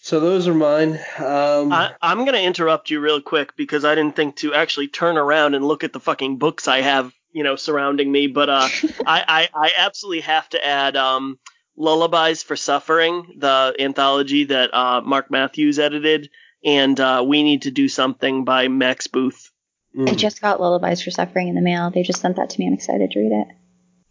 So 0.00 0.18
those 0.20 0.48
are 0.48 0.54
mine. 0.54 0.94
Um, 1.18 1.72
I, 1.72 1.92
I'm 2.00 2.24
gonna 2.24 2.38
interrupt 2.38 2.90
you 2.90 3.00
real 3.00 3.20
quick 3.20 3.54
because 3.56 3.84
I 3.84 3.94
didn't 3.94 4.16
think 4.16 4.36
to 4.36 4.54
actually 4.54 4.88
turn 4.88 5.18
around 5.18 5.54
and 5.54 5.64
look 5.64 5.84
at 5.84 5.92
the 5.92 6.00
fucking 6.00 6.38
books 6.38 6.66
I 6.68 6.80
have, 6.80 7.12
you 7.32 7.44
know, 7.44 7.56
surrounding 7.56 8.10
me. 8.10 8.28
But 8.28 8.48
uh, 8.48 8.68
I, 9.06 9.24
I 9.28 9.48
I 9.54 9.72
absolutely 9.76 10.22
have 10.22 10.48
to 10.50 10.64
add 10.66 10.96
um, 10.96 11.38
Lullabies 11.76 12.42
for 12.42 12.56
Suffering, 12.56 13.34
the 13.38 13.74
anthology 13.78 14.44
that 14.44 14.72
uh, 14.72 15.02
Mark 15.02 15.30
Matthews 15.30 15.78
edited, 15.78 16.30
and 16.64 16.98
uh, 16.98 17.22
We 17.26 17.42
Need 17.42 17.62
to 17.62 17.70
Do 17.70 17.88
Something 17.88 18.44
by 18.44 18.68
Max 18.68 19.06
Booth. 19.06 19.50
Mm, 19.96 20.08
I 20.08 20.14
just 20.14 20.40
got 20.40 20.60
Lullabies 20.60 21.02
for 21.02 21.10
Suffering 21.10 21.48
in 21.48 21.54
the 21.54 21.60
mail. 21.60 21.90
They 21.90 22.02
just 22.02 22.20
sent 22.20 22.36
that 22.36 22.50
to 22.50 22.60
me. 22.60 22.66
I'm 22.66 22.74
excited 22.74 23.10
to 23.10 23.18
read 23.18 23.32
it. 23.32 23.48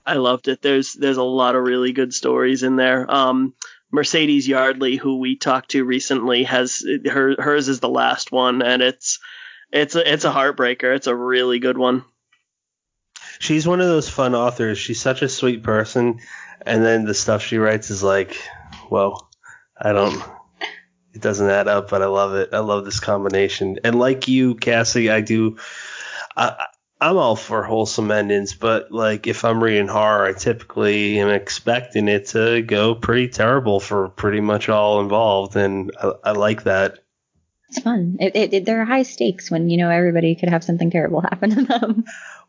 I 0.05 0.13
loved 0.15 0.47
it. 0.47 0.61
There's 0.61 0.93
there's 0.93 1.17
a 1.17 1.23
lot 1.23 1.55
of 1.55 1.63
really 1.63 1.91
good 1.91 2.13
stories 2.13 2.63
in 2.63 2.77
there. 2.77 3.09
Um, 3.13 3.53
Mercedes 3.91 4.47
Yardley, 4.47 4.95
who 4.95 5.19
we 5.19 5.37
talked 5.37 5.71
to 5.71 5.83
recently, 5.83 6.43
has 6.43 6.83
her 7.09 7.35
hers 7.41 7.67
is 7.67 7.79
the 7.79 7.89
last 7.89 8.31
one, 8.31 8.61
and 8.61 8.81
it's 8.81 9.19
it's 9.71 9.95
a 9.95 10.13
it's 10.13 10.23
a 10.25 10.31
heartbreaker. 10.31 10.95
It's 10.95 11.07
a 11.07 11.15
really 11.15 11.59
good 11.59 11.77
one. 11.77 12.05
she's 13.39 13.67
one 13.67 13.81
of 13.81 13.87
those 13.87 14.09
fun 14.09 14.33
authors. 14.35 14.77
She's 14.77 15.01
such 15.01 15.21
a 15.21 15.29
sweet 15.29 15.63
person, 15.63 16.19
and 16.65 16.83
then 16.85 17.05
the 17.05 17.13
stuff 17.13 17.43
she 17.43 17.57
writes 17.57 17.89
is 17.91 18.01
like, 18.01 18.37
well, 18.89 19.29
I 19.79 19.91
don't. 19.93 20.21
It 21.17 21.23
doesn't 21.23 21.49
add 21.49 21.67
up, 21.67 21.89
but 21.89 22.03
I 22.03 22.05
love 22.05 22.35
it. 22.35 22.49
I 22.53 22.59
love 22.59 22.85
this 22.85 22.99
combination. 22.99 23.79
And 23.83 23.97
like 23.97 24.27
you, 24.27 24.53
Cassie, 24.53 25.09
I 25.09 25.21
do. 25.21 25.57
I, 26.35 26.67
I'm 27.01 27.17
all 27.17 27.35
for 27.35 27.63
wholesome 27.63 28.11
endings, 28.11 28.53
but 28.53 28.91
like 28.91 29.25
if 29.25 29.43
I'm 29.43 29.63
reading 29.63 29.87
horror, 29.87 30.27
I 30.27 30.33
typically 30.33 31.19
am 31.19 31.29
expecting 31.29 32.07
it 32.07 32.27
to 32.27 32.61
go 32.61 32.93
pretty 32.93 33.29
terrible 33.29 33.79
for 33.79 34.09
pretty 34.09 34.41
much 34.41 34.69
all 34.69 35.01
involved, 35.01 35.55
and 35.55 35.91
I, 35.99 36.11
I 36.25 36.31
like 36.33 36.65
that. 36.65 36.99
It's 37.69 37.79
fun. 37.79 38.17
It, 38.19 38.35
it, 38.35 38.53
it, 38.53 38.65
there 38.65 38.79
are 38.79 38.85
high 38.85 39.01
stakes 39.01 39.49
when 39.49 39.71
you 39.71 39.77
know 39.77 39.89
everybody 39.89 40.35
could 40.35 40.49
have 40.49 40.63
something 40.63 40.91
terrible 40.91 41.21
happen 41.31 41.49
to 41.49 41.63
them. 41.63 42.03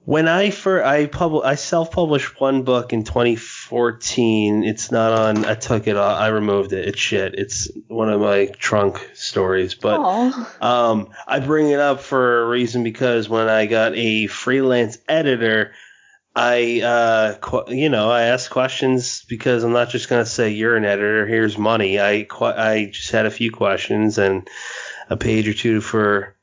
When 0.09 0.27
I 0.27 0.49
for 0.49 0.83
I 0.83 1.05
pub 1.05 1.43
I 1.45 1.57
self 1.57 1.91
published 1.91 2.41
one 2.41 2.63
book 2.63 2.95
in 2.95 3.05
2014. 3.05 4.65
It's 4.65 4.91
not 4.91 5.13
on. 5.13 5.45
I 5.45 5.55
took 5.55 5.87
it 5.87 5.99
off. 5.99 6.19
I 6.19 6.29
removed 6.29 6.73
it. 6.73 6.89
It's 6.89 6.99
shit. 6.99 7.35
It's 7.35 7.71
one 7.89 8.09
of 8.09 8.19
my 8.19 8.47
trunk 8.47 9.07
stories. 9.13 9.75
But 9.75 10.01
Aw. 10.01 10.57
um, 10.63 11.11
I 11.27 11.41
bring 11.41 11.69
it 11.69 11.79
up 11.79 12.01
for 12.01 12.41
a 12.41 12.49
reason 12.49 12.85
because 12.85 13.29
when 13.29 13.51
I 13.51 13.67
got 13.67 13.95
a 13.97 14.29
freelance 14.29 14.97
editor, 15.07 15.73
I 16.35 16.81
uh, 16.81 17.35
qu- 17.35 17.75
you 17.75 17.91
know 17.91 18.11
I 18.11 18.23
asked 18.23 18.49
questions 18.49 19.27
because 19.29 19.63
I'm 19.63 19.75
not 19.75 19.91
just 19.91 20.09
gonna 20.09 20.25
say 20.25 20.49
you're 20.49 20.79
an 20.79 20.87
editor. 20.87 21.27
Here's 21.27 21.59
money. 21.59 22.01
I 22.01 22.23
qu- 22.27 22.47
I 22.47 22.87
just 22.87 23.11
had 23.11 23.27
a 23.27 23.31
few 23.31 23.51
questions 23.51 24.17
and 24.17 24.49
a 25.11 25.19
page 25.19 25.49
or 25.49 25.53
two 25.53 25.83
for 25.83 26.35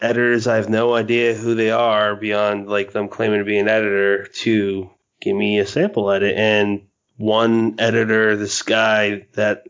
editors 0.00 0.46
I 0.46 0.56
have 0.56 0.68
no 0.68 0.94
idea 0.94 1.34
who 1.34 1.54
they 1.54 1.70
are 1.70 2.16
beyond 2.16 2.68
like 2.68 2.92
them 2.92 3.08
claiming 3.08 3.40
to 3.40 3.44
be 3.44 3.58
an 3.58 3.68
editor 3.68 4.26
to 4.26 4.90
give 5.20 5.36
me 5.36 5.58
a 5.58 5.66
sample 5.66 6.10
edit. 6.10 6.36
And 6.36 6.86
one 7.16 7.76
editor 7.78 8.36
this 8.36 8.62
guy 8.62 9.26
that 9.34 9.64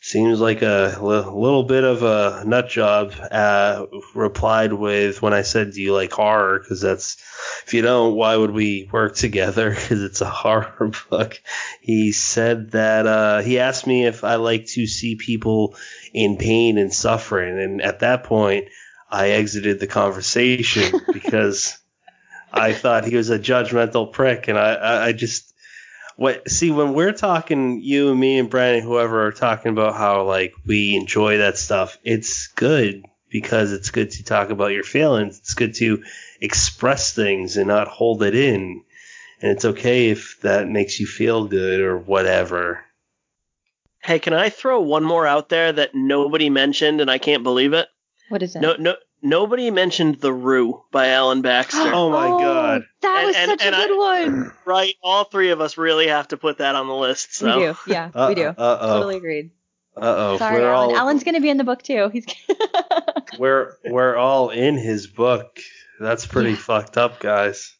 seems 0.00 0.40
like 0.40 0.62
a 0.62 0.98
little 1.00 1.62
bit 1.62 1.84
of 1.84 2.02
a 2.02 2.42
nut 2.44 2.68
job 2.68 3.12
uh, 3.30 3.86
replied 4.14 4.72
with 4.72 5.22
when 5.22 5.32
I 5.32 5.42
said 5.42 5.72
do 5.72 5.80
you 5.80 5.94
like 5.94 6.12
horror? 6.12 6.58
Because 6.58 6.80
that's 6.80 7.16
if 7.66 7.74
you 7.74 7.82
don't 7.82 8.14
why 8.14 8.36
would 8.36 8.50
we 8.50 8.88
work 8.92 9.14
together? 9.16 9.70
Because 9.82 10.02
it's 10.02 10.20
a 10.20 10.30
horror 10.30 10.90
book. 11.10 11.40
He 11.80 12.12
said 12.12 12.72
that 12.72 13.06
uh, 13.06 13.42
he 13.42 13.58
asked 13.58 13.86
me 13.86 14.06
if 14.06 14.24
I 14.24 14.36
like 14.36 14.66
to 14.66 14.86
see 14.86 15.16
people 15.16 15.76
in 16.12 16.36
pain 16.36 16.78
and 16.78 16.92
suffering. 16.92 17.58
And 17.58 17.82
at 17.82 18.00
that 18.00 18.24
point 18.24 18.68
I 19.12 19.28
exited 19.28 19.78
the 19.78 19.86
conversation 19.86 21.00
because 21.12 21.78
I 22.50 22.72
thought 22.72 23.04
he 23.04 23.14
was 23.14 23.28
a 23.28 23.38
judgmental 23.38 24.10
prick, 24.10 24.48
and 24.48 24.58
I, 24.58 24.74
I, 24.74 25.04
I 25.06 25.12
just 25.12 25.52
what 26.16 26.50
see 26.50 26.70
when 26.70 26.94
we're 26.94 27.12
talking, 27.12 27.80
you 27.82 28.10
and 28.10 28.18
me 28.18 28.38
and 28.38 28.48
Brennan, 28.48 28.82
whoever 28.82 29.26
are 29.26 29.32
talking 29.32 29.70
about 29.72 29.96
how 29.96 30.24
like 30.24 30.54
we 30.66 30.96
enjoy 30.96 31.38
that 31.38 31.58
stuff. 31.58 31.98
It's 32.04 32.48
good 32.48 33.04
because 33.30 33.72
it's 33.72 33.90
good 33.90 34.10
to 34.12 34.24
talk 34.24 34.50
about 34.50 34.72
your 34.72 34.84
feelings. 34.84 35.38
It's 35.38 35.54
good 35.54 35.74
to 35.76 36.02
express 36.40 37.14
things 37.14 37.56
and 37.56 37.68
not 37.68 37.88
hold 37.88 38.22
it 38.22 38.34
in, 38.34 38.82
and 39.42 39.52
it's 39.52 39.64
okay 39.66 40.08
if 40.08 40.40
that 40.40 40.68
makes 40.68 40.98
you 41.00 41.06
feel 41.06 41.46
good 41.46 41.80
or 41.80 41.98
whatever. 41.98 42.84
Hey, 44.02 44.18
can 44.18 44.32
I 44.32 44.48
throw 44.48 44.80
one 44.80 45.04
more 45.04 45.26
out 45.26 45.48
there 45.48 45.72
that 45.72 45.94
nobody 45.94 46.50
mentioned, 46.50 47.00
and 47.00 47.10
I 47.10 47.18
can't 47.18 47.44
believe 47.44 47.72
it? 47.72 47.88
What 48.32 48.42
is 48.42 48.56
it? 48.56 48.60
No, 48.62 48.74
no, 48.78 48.94
nobody 49.20 49.70
mentioned 49.70 50.16
The 50.20 50.32
Rue 50.32 50.82
by 50.90 51.08
Alan 51.08 51.42
Baxter. 51.42 51.78
Oh 51.94 52.10
my 52.10 52.28
God. 52.28 52.82
That 53.02 53.18
And- 53.18 53.26
was 53.26 53.36
and- 53.36 53.50
such 53.50 53.62
and 53.66 53.74
a 53.74 53.78
I- 53.78 53.86
good 53.86 53.98
one. 53.98 54.52
Right, 54.64 54.94
all 55.02 55.24
three 55.24 55.50
of 55.50 55.60
us 55.60 55.76
really 55.76 56.08
have 56.08 56.28
to 56.28 56.36
put 56.36 56.58
that 56.58 56.74
on 56.74 56.86
the 56.86 56.94
list. 56.94 57.34
So. 57.34 57.46
We 57.58 57.64
do. 57.66 57.76
Yeah, 57.86 58.28
we 58.28 58.34
do. 58.34 58.46
Uh 58.48 58.54
oh. 58.80 58.94
Totally 58.94 59.16
agreed. 59.16 59.50
Uh 59.96 60.00
oh. 60.16 60.38
Sorry, 60.38 60.60
we're 60.62 60.70
Alan. 60.72 60.90
all 60.90 60.96
Alan's 60.96 61.24
going 61.24 61.34
to 61.34 61.40
be 61.42 61.50
in 61.50 61.58
the 61.58 61.64
book 61.64 61.82
too. 61.82 62.08
He's. 62.10 62.24
we're 63.38 63.76
we're 63.84 64.16
all 64.16 64.48
in 64.50 64.76
his 64.78 65.06
book. 65.06 65.58
That's 66.00 66.26
pretty 66.26 66.50
Yeah. 66.52 66.56
fucked 66.56 66.96
up, 66.96 67.20
guys. 67.20 67.74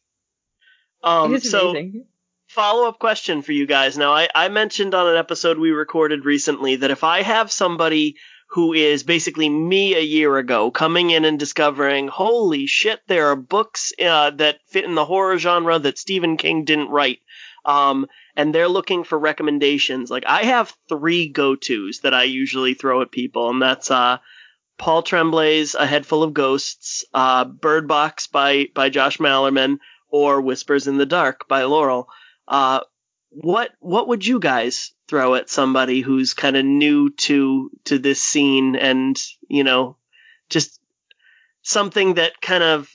Um, 1.03 1.35
It's 1.35 1.51
so 1.51 1.70
amazing. 1.70 2.05
follow 2.49 2.87
up 2.89 2.99
question 2.99 3.43
for 3.43 3.53
you 3.53 3.66
guys. 3.66 3.97
Now, 3.99 4.12
I, 4.12 4.29
I 4.35 4.49
mentioned 4.49 4.95
on 4.95 5.09
an 5.09 5.16
episode 5.16 5.59
we 5.59 5.70
recorded 5.70 6.24
recently 6.24 6.77
that 6.77 6.91
if 6.91 7.03
I 7.05 7.23
have 7.23 7.51
somebody 7.51 8.16
who 8.53 8.74
is 8.74 9.03
basically 9.03 9.49
me 9.49 9.95
a 9.95 10.01
year 10.01 10.37
ago 10.37 10.70
coming 10.70 11.09
in 11.09 11.24
and 11.24 11.39
discovering, 11.39 12.07
holy 12.07 12.66
shit, 12.66 13.01
there 13.07 13.29
are 13.29 13.37
books 13.37 13.95
uh, 13.99 14.29
that 14.31 14.59
fit 14.69 14.85
in 14.85 14.95
the 14.95 15.07
horror 15.07 15.39
genre 15.39 15.79
that 15.79 15.97
Stephen 15.97 16.37
King 16.37 16.65
didn't 16.65 16.91
write. 16.91 17.20
Um, 17.65 18.07
and 18.37 18.55
they're 18.55 18.69
looking 18.69 19.05
for 19.05 19.19
recommendations. 19.19 20.11
Like 20.11 20.24
I 20.27 20.43
have 20.43 20.77
three 20.87 21.29
go-tos 21.29 22.01
that 22.01 22.12
I 22.12 22.24
usually 22.24 22.74
throw 22.74 23.01
at 23.01 23.11
people, 23.11 23.49
and 23.49 23.62
that's 23.62 23.91
uh, 23.91 24.19
Paul 24.77 25.03
Tremblay's 25.03 25.74
A 25.74 25.87
Head 25.87 26.05
Full 26.05 26.23
of 26.23 26.35
Ghosts, 26.35 27.07
uh, 27.15 27.47
Bird 27.47 27.89
Box 27.89 28.27
by 28.27 28.66
by 28.74 28.91
Josh 28.91 29.16
Malerman, 29.16 29.79
or 30.11 30.43
Whispers 30.43 30.89
in 30.89 30.99
the 30.99 31.07
Dark 31.07 31.49
by 31.49 31.62
Laurel. 31.65 32.07
Uh, 32.47 32.81
what 33.31 33.70
what 33.81 34.09
would 34.09 34.27
you 34.27 34.41
guys 34.41 34.93
throw 35.13 35.35
at 35.35 35.51
somebody 35.51 36.01
who's 36.01 36.33
kind 36.33 36.57
of 36.57 36.65
new 36.65 37.11
to 37.11 37.71
to 37.85 37.99
this 37.99 38.23
scene 38.23 38.77
and 38.77 39.23
you 39.47 39.63
know 39.63 39.99
just 40.49 40.81
something 41.61 42.15
that 42.15 42.41
kind 42.41 42.65
of 42.65 42.89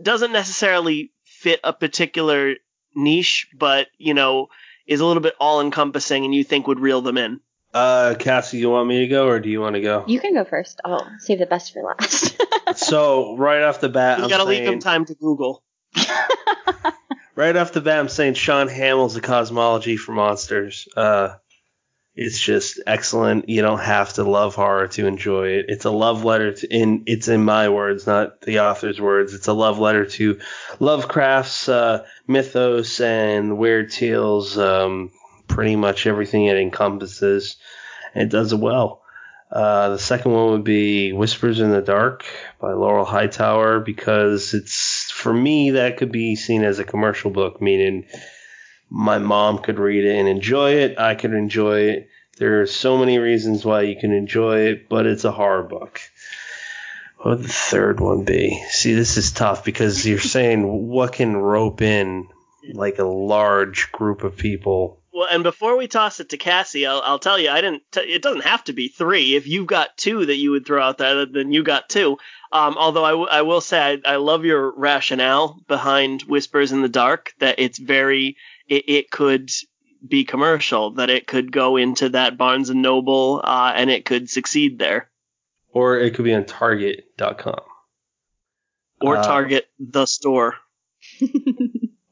doesn't 0.00 0.32
necessarily 0.32 1.12
fit 1.24 1.60
a 1.64 1.72
particular 1.72 2.56
niche, 2.94 3.48
but 3.56 3.86
you 3.96 4.12
know 4.12 4.48
is 4.86 5.00
a 5.00 5.06
little 5.06 5.22
bit 5.22 5.34
all 5.40 5.62
encompassing 5.62 6.26
and 6.26 6.34
you 6.34 6.44
think 6.44 6.66
would 6.66 6.78
reel 6.78 7.00
them 7.00 7.16
in. 7.16 7.40
Uh, 7.72 8.16
Cassie, 8.18 8.58
you 8.58 8.68
want 8.68 8.86
me 8.86 9.00
to 9.00 9.06
go 9.06 9.26
or 9.26 9.40
do 9.40 9.48
you 9.48 9.62
want 9.62 9.76
to 9.76 9.80
go? 9.80 10.04
You 10.06 10.20
can 10.20 10.34
go 10.34 10.44
first. 10.44 10.78
I'll 10.84 11.10
save 11.20 11.38
the 11.38 11.46
best 11.46 11.72
for 11.72 11.82
last. 11.82 12.38
so 12.76 13.34
right 13.38 13.62
off 13.62 13.80
the 13.80 13.88
bat, 13.88 14.18
you 14.18 14.24
I'm 14.24 14.30
gotta 14.30 14.44
saying, 14.44 14.64
leave 14.64 14.70
them 14.70 14.80
time 14.80 15.06
to 15.06 15.14
Google. 15.14 15.64
right 17.34 17.56
off 17.56 17.72
the 17.72 17.80
bat, 17.80 17.98
I'm 17.98 18.10
saying 18.10 18.34
Shaun 18.34 18.68
Hamill's 18.68 19.16
a 19.16 19.22
cosmology 19.22 19.96
for 19.96 20.12
monsters. 20.12 20.86
Uh, 20.94 21.36
it's 22.14 22.38
just 22.38 22.80
excellent. 22.86 23.48
You 23.48 23.62
don't 23.62 23.80
have 23.80 24.12
to 24.14 24.24
love 24.24 24.54
horror 24.54 24.88
to 24.88 25.06
enjoy 25.06 25.48
it. 25.48 25.66
It's 25.68 25.86
a 25.86 25.90
love 25.90 26.24
letter 26.24 26.52
to, 26.52 26.66
in 26.68 27.04
it's 27.06 27.28
in 27.28 27.44
my 27.44 27.68
words, 27.70 28.06
not 28.06 28.42
the 28.42 28.60
author's 28.60 29.00
words. 29.00 29.32
It's 29.32 29.48
a 29.48 29.54
love 29.54 29.78
letter 29.78 30.04
to 30.04 30.38
Lovecraft's 30.78 31.68
uh, 31.68 32.04
mythos 32.26 33.00
and 33.00 33.56
weird 33.56 33.90
tales. 33.90 34.58
Um, 34.58 35.10
pretty 35.48 35.76
much 35.76 36.06
everything 36.06 36.46
it 36.46 36.56
encompasses. 36.56 37.56
It 38.14 38.28
does 38.28 38.52
it 38.52 38.58
well. 38.58 39.02
Uh, 39.50 39.90
the 39.90 39.98
second 39.98 40.32
one 40.32 40.50
would 40.50 40.64
be 40.64 41.12
Whispers 41.12 41.60
in 41.60 41.70
the 41.70 41.82
Dark 41.82 42.24
by 42.58 42.72
Laurel 42.72 43.04
Hightower 43.04 43.80
because 43.80 44.54
it's 44.54 45.10
for 45.10 45.32
me 45.32 45.72
that 45.72 45.98
could 45.98 46.10
be 46.10 46.36
seen 46.36 46.64
as 46.64 46.78
a 46.78 46.84
commercial 46.84 47.30
book, 47.30 47.60
meaning 47.60 48.06
my 48.94 49.16
mom 49.18 49.58
could 49.58 49.78
read 49.78 50.04
it 50.04 50.18
and 50.18 50.28
enjoy 50.28 50.72
it. 50.72 50.98
I 50.98 51.14
could 51.14 51.32
enjoy 51.32 51.80
it. 51.80 52.10
There 52.36 52.60
are 52.60 52.66
so 52.66 52.98
many 52.98 53.18
reasons 53.18 53.64
why 53.64 53.82
you 53.82 53.96
can 53.96 54.12
enjoy 54.12 54.66
it, 54.66 54.88
but 54.88 55.06
it's 55.06 55.24
a 55.24 55.32
horror 55.32 55.62
book. 55.62 56.00
What 57.16 57.38
would 57.38 57.46
the 57.46 57.52
third 57.52 58.00
one 58.00 58.24
be? 58.24 58.62
See, 58.68 58.92
this 58.92 59.16
is 59.16 59.32
tough 59.32 59.64
because 59.64 60.06
you're 60.06 60.18
saying 60.18 60.66
what 60.88 61.14
can 61.14 61.34
rope 61.34 61.80
in 61.80 62.28
like 62.74 62.98
a 62.98 63.04
large 63.04 63.92
group 63.92 64.24
of 64.24 64.36
people. 64.36 64.98
Well, 65.14 65.28
and 65.30 65.42
before 65.42 65.76
we 65.76 65.88
toss 65.88 66.20
it 66.20 66.30
to 66.30 66.36
Cassie, 66.36 66.86
I'll, 66.86 67.02
I'll 67.02 67.18
tell 67.18 67.38
you, 67.38 67.50
I 67.50 67.60
didn't. 67.60 67.82
T- 67.92 68.00
it 68.00 68.22
doesn't 68.22 68.44
have 68.44 68.64
to 68.64 68.72
be 68.72 68.88
three. 68.88 69.36
If 69.36 69.46
you've 69.46 69.66
got 69.66 69.96
two 69.96 70.26
that 70.26 70.36
you 70.36 70.50
would 70.52 70.66
throw 70.66 70.82
out 70.82 70.98
there, 70.98 71.26
then 71.26 71.52
you 71.52 71.62
got 71.62 71.88
two. 71.88 72.18
Um, 72.50 72.76
although 72.78 73.04
I, 73.04 73.10
w- 73.10 73.28
I 73.30 73.42
will 73.42 73.60
say 73.60 74.00
I, 74.04 74.14
I 74.14 74.16
love 74.16 74.44
your 74.44 74.70
rationale 74.70 75.60
behind 75.68 76.22
Whispers 76.22 76.72
in 76.72 76.82
the 76.82 76.88
Dark. 76.88 77.34
That 77.40 77.58
it's 77.58 77.78
very 77.78 78.36
it, 78.68 78.84
it 78.88 79.10
could 79.10 79.50
be 80.06 80.24
commercial, 80.24 80.92
that 80.92 81.10
it 81.10 81.26
could 81.26 81.52
go 81.52 81.76
into 81.76 82.10
that 82.10 82.36
Barnes 82.36 82.70
and 82.70 82.82
Noble, 82.82 83.40
uh, 83.42 83.72
and 83.74 83.90
it 83.90 84.04
could 84.04 84.28
succeed 84.28 84.78
there. 84.78 85.10
Or 85.68 85.98
it 85.98 86.14
could 86.14 86.24
be 86.24 86.34
on 86.34 86.44
Target.com. 86.44 87.60
Or 89.00 89.16
Uh, 89.16 89.22
Target 89.22 89.68
the 89.78 90.06
store. 90.06 90.56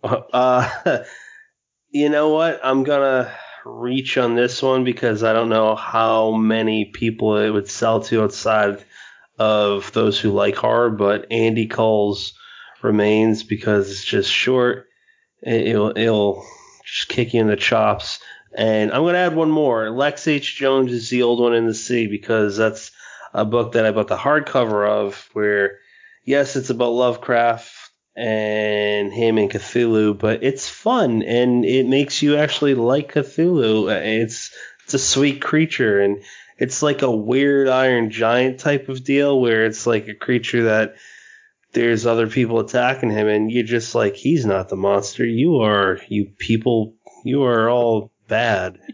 Uh, 0.02 0.66
you 1.90 2.08
know 2.08 2.30
what? 2.30 2.58
I'm 2.64 2.84
gonna 2.84 3.30
reach 3.66 4.16
on 4.16 4.34
this 4.34 4.62
one 4.62 4.84
because 4.84 5.22
I 5.22 5.32
don't 5.32 5.50
know 5.50 5.74
how 5.74 6.32
many 6.32 6.86
people 6.86 7.36
it 7.36 7.50
would 7.50 7.68
sell 7.68 8.00
to 8.04 8.22
outside 8.22 8.82
of 9.38 9.92
those 9.92 10.18
who 10.18 10.30
like 10.30 10.56
horror, 10.56 10.90
but 10.90 11.26
Andy 11.30 11.66
Cull's 11.66 12.34
remains 12.82 13.42
because 13.42 13.90
it's 13.90 14.04
just 14.04 14.30
short. 14.30 14.86
It- 15.42 15.68
It'll, 15.68 15.96
it'll 15.96 16.44
just 16.84 17.08
kick 17.08 17.34
you 17.34 17.40
in 17.40 17.46
the 17.48 17.56
chops. 17.56 18.18
And 18.52 18.92
I'm 18.92 19.04
gonna 19.04 19.18
add 19.18 19.36
one 19.36 19.50
more. 19.50 19.90
Lex 19.90 20.26
H. 20.26 20.56
Jones 20.56 20.92
is 20.92 21.08
the 21.08 21.22
old 21.22 21.38
one 21.40 21.54
in 21.54 21.66
the 21.66 21.74
sea 21.74 22.08
because 22.08 22.56
that's 22.56 22.90
a 23.32 23.44
book 23.44 23.72
that 23.72 23.86
I 23.86 23.92
bought 23.92 24.08
the 24.08 24.16
hardcover 24.16 24.88
of. 24.88 25.28
Where 25.34 25.78
yes, 26.24 26.56
it's 26.56 26.70
about 26.70 26.90
Lovecraft 26.90 27.70
and 28.16 29.12
him 29.12 29.38
and 29.38 29.48
Cthulhu, 29.50 30.18
but 30.18 30.42
it's 30.42 30.68
fun 30.68 31.22
and 31.22 31.64
it 31.64 31.86
makes 31.86 32.22
you 32.22 32.36
actually 32.36 32.74
like 32.74 33.14
Cthulhu. 33.14 33.88
It's 34.22 34.50
it's 34.84 34.94
a 34.94 34.98
sweet 34.98 35.40
creature 35.40 36.00
and 36.00 36.22
it's 36.58 36.82
like 36.82 37.02
a 37.02 37.10
weird 37.10 37.68
iron 37.68 38.10
giant 38.10 38.58
type 38.58 38.88
of 38.88 39.04
deal 39.04 39.40
where 39.40 39.64
it's 39.64 39.86
like 39.86 40.08
a 40.08 40.14
creature 40.14 40.64
that 40.64 40.96
there's 41.72 42.06
other 42.06 42.26
people 42.26 42.58
attacking 42.60 43.10
him 43.10 43.28
and 43.28 43.50
you're 43.50 43.64
just 43.64 43.94
like 43.94 44.16
he's 44.16 44.44
not 44.44 44.68
the 44.68 44.76
monster. 44.76 45.24
You 45.24 45.60
are 45.60 46.00
you 46.08 46.26
people 46.38 46.94
you 47.24 47.44
are 47.44 47.70
all 47.70 48.12
bad. 48.28 48.78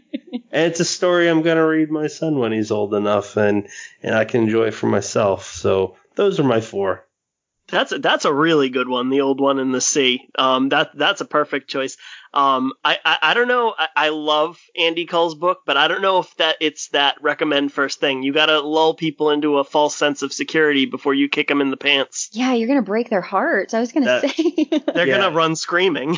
And 0.49 0.71
it's 0.71 0.79
a 0.79 0.85
story 0.85 1.29
i'm 1.29 1.41
going 1.41 1.57
to 1.57 1.65
read 1.65 1.91
my 1.91 2.07
son 2.07 2.39
when 2.39 2.51
he's 2.51 2.71
old 2.71 2.93
enough 2.93 3.37
and 3.37 3.67
and 4.01 4.15
i 4.15 4.25
can 4.25 4.43
enjoy 4.43 4.67
it 4.67 4.73
for 4.73 4.87
myself. 4.87 5.45
So 5.45 5.95
those 6.15 6.39
are 6.39 6.43
my 6.43 6.61
four 6.61 7.06
That's 7.69 7.91
a, 7.91 7.99
that's 7.99 8.23
a 8.23 8.33
really 8.33 8.69
good 8.69 8.87
one, 8.87 9.09
the 9.09 9.21
old 9.21 9.41
one 9.41 9.59
in 9.59 9.73
the 9.73 9.81
sea. 9.81 10.29
Um, 10.39 10.69
that 10.69 10.91
that's 10.95 11.19
a 11.19 11.25
perfect 11.25 11.69
choice. 11.69 11.97
Um, 12.33 12.71
I, 12.83 12.97
I, 13.03 13.17
I 13.21 13.33
don't 13.33 13.49
know. 13.49 13.73
I, 13.77 13.87
I 13.95 14.09
love 14.09 14.57
Andy 14.77 15.05
Cull's 15.05 15.35
book, 15.35 15.59
but 15.65 15.75
I 15.75 15.89
don't 15.89 16.01
know 16.01 16.19
if 16.19 16.33
that 16.37 16.55
it's 16.61 16.87
that 16.89 17.17
recommend 17.21 17.73
first 17.73 17.99
thing. 17.99 18.23
You 18.23 18.31
gotta 18.31 18.61
lull 18.61 18.93
people 18.93 19.31
into 19.31 19.57
a 19.57 19.65
false 19.65 19.95
sense 19.95 20.21
of 20.21 20.31
security 20.31 20.85
before 20.85 21.13
you 21.13 21.27
kick 21.27 21.49
them 21.49 21.59
in 21.59 21.69
the 21.69 21.75
pants. 21.77 22.29
yeah, 22.31 22.53
you're 22.53 22.69
gonna 22.69 22.81
break 22.81 23.09
their 23.09 23.19
hearts. 23.21 23.73
I 23.73 23.81
was 23.81 23.91
gonna 23.91 24.05
That- 24.05 24.29
say. 24.29 24.53
They're 24.93 25.07
Yeah. 25.07 25.17
gonna 25.19 25.35
run 25.35 25.55
screaming. 25.57 26.17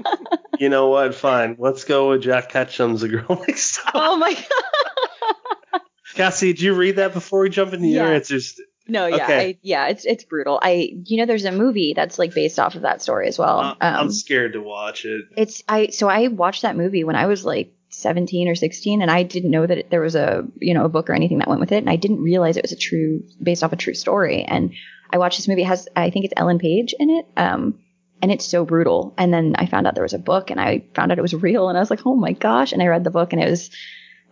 you 0.60 0.68
know 0.68 0.88
what 0.88 1.14
fine 1.14 1.56
let's 1.58 1.84
go 1.84 2.10
with 2.10 2.22
jack 2.22 2.50
ketchum's 2.50 3.02
a 3.02 3.08
girl 3.08 3.44
next 3.46 3.76
door 3.76 3.90
oh 3.94 4.16
my 4.16 4.32
god. 4.32 5.80
cassie 6.14 6.52
did 6.54 6.62
you 6.62 6.72
read 6.74 6.96
that 6.96 7.12
before 7.12 7.40
we 7.40 7.50
jump 7.50 7.74
into 7.74 7.88
your 7.88 8.06
answers 8.06 8.58
No, 8.88 9.06
yeah, 9.06 9.24
Okay. 9.24 9.48
I, 9.48 9.58
yeah, 9.62 9.88
it's 9.88 10.04
it's 10.04 10.24
brutal. 10.24 10.60
I, 10.62 10.92
you 11.04 11.18
know, 11.18 11.26
there's 11.26 11.44
a 11.44 11.52
movie 11.52 11.92
that's 11.94 12.18
like 12.18 12.34
based 12.34 12.58
off 12.58 12.74
of 12.74 12.82
that 12.82 13.02
story 13.02 13.26
as 13.28 13.38
well. 13.38 13.58
Um, 13.58 13.76
i'm 13.80 14.12
scared 14.12 14.52
to 14.52 14.60
watch 14.60 15.04
it 15.04 15.26
it's 15.36 15.62
I 15.68 15.88
so 15.88 16.08
I 16.08 16.28
watched 16.28 16.62
that 16.62 16.76
movie 16.76 17.04
when 17.04 17.16
I 17.16 17.26
was 17.26 17.44
like 17.44 17.72
17 17.90 18.48
or 18.48 18.54
16 18.54 19.00
and 19.02 19.10
I 19.10 19.22
didn't 19.22 19.50
know 19.50 19.66
that 19.66 19.78
it, 19.78 19.90
there 19.90 20.00
was 20.00 20.14
a 20.14 20.46
you 20.60 20.74
know 20.74 20.84
a 20.84 20.88
book 20.88 21.08
or 21.08 21.14
anything 21.14 21.38
that 21.38 21.48
went 21.48 21.60
with 21.60 21.72
it 21.72 21.78
and 21.78 21.90
I 21.90 21.96
didn't 21.96 22.22
realize 22.22 22.56
it 22.56 22.62
was 22.62 22.72
a 22.72 22.76
true 22.76 23.22
based 23.42 23.64
off 23.64 23.72
a 23.72 23.76
true 23.76 23.94
story 23.94 24.42
and 24.42 24.72
I 25.10 25.18
watched 25.18 25.38
this 25.38 25.48
movie 25.48 25.62
it 25.62 25.66
has 25.66 25.88
I 25.96 26.10
think 26.10 26.24
it's 26.24 26.34
Ellen 26.36 26.58
Page 26.58 26.94
in 26.98 27.10
it 27.10 27.26
um 27.36 27.78
and 28.22 28.30
it's 28.30 28.44
so 28.44 28.64
brutal 28.64 29.14
and 29.16 29.32
then 29.32 29.54
I 29.56 29.66
found 29.66 29.86
out 29.86 29.94
there 29.94 30.02
was 30.02 30.14
a 30.14 30.18
book 30.18 30.50
and 30.50 30.60
I 30.60 30.84
found 30.94 31.10
out 31.10 31.18
it 31.18 31.22
was 31.22 31.34
real 31.34 31.68
and 31.68 31.78
I 31.78 31.80
was 31.80 31.90
like 31.90 32.04
oh 32.06 32.16
my 32.16 32.32
gosh 32.32 32.72
and 32.72 32.82
I 32.82 32.86
read 32.86 33.04
the 33.04 33.10
book 33.10 33.32
and 33.32 33.42
it 33.42 33.48
was 33.48 33.70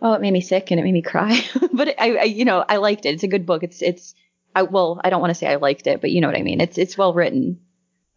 oh 0.01 0.13
it 0.13 0.21
made 0.21 0.31
me 0.31 0.41
sick 0.41 0.71
and 0.71 0.79
it 0.79 0.83
made 0.83 0.93
me 0.93 1.01
cry 1.01 1.41
but 1.73 1.89
I, 1.99 2.17
I 2.17 2.23
you 2.23 2.45
know 2.45 2.63
I 2.67 2.77
liked 2.77 3.05
it 3.05 3.15
it's 3.15 3.23
a 3.23 3.27
good 3.27 3.45
book 3.45 3.63
it's 3.63 3.81
it's 3.81 4.15
I 4.55 4.63
well 4.63 4.99
I 5.03 5.09
don't 5.09 5.21
want 5.21 5.31
to 5.31 5.35
say 5.35 5.47
I 5.47 5.57
liked 5.57 5.85
it 5.87 6.01
but 6.01 6.09
you 6.11 6.21
know 6.21 6.27
what 6.27 6.37
I 6.37 6.41
mean 6.43 6.61
it's 6.61 6.77
it's 6.77 6.97
well 6.97 7.13
written 7.13 7.59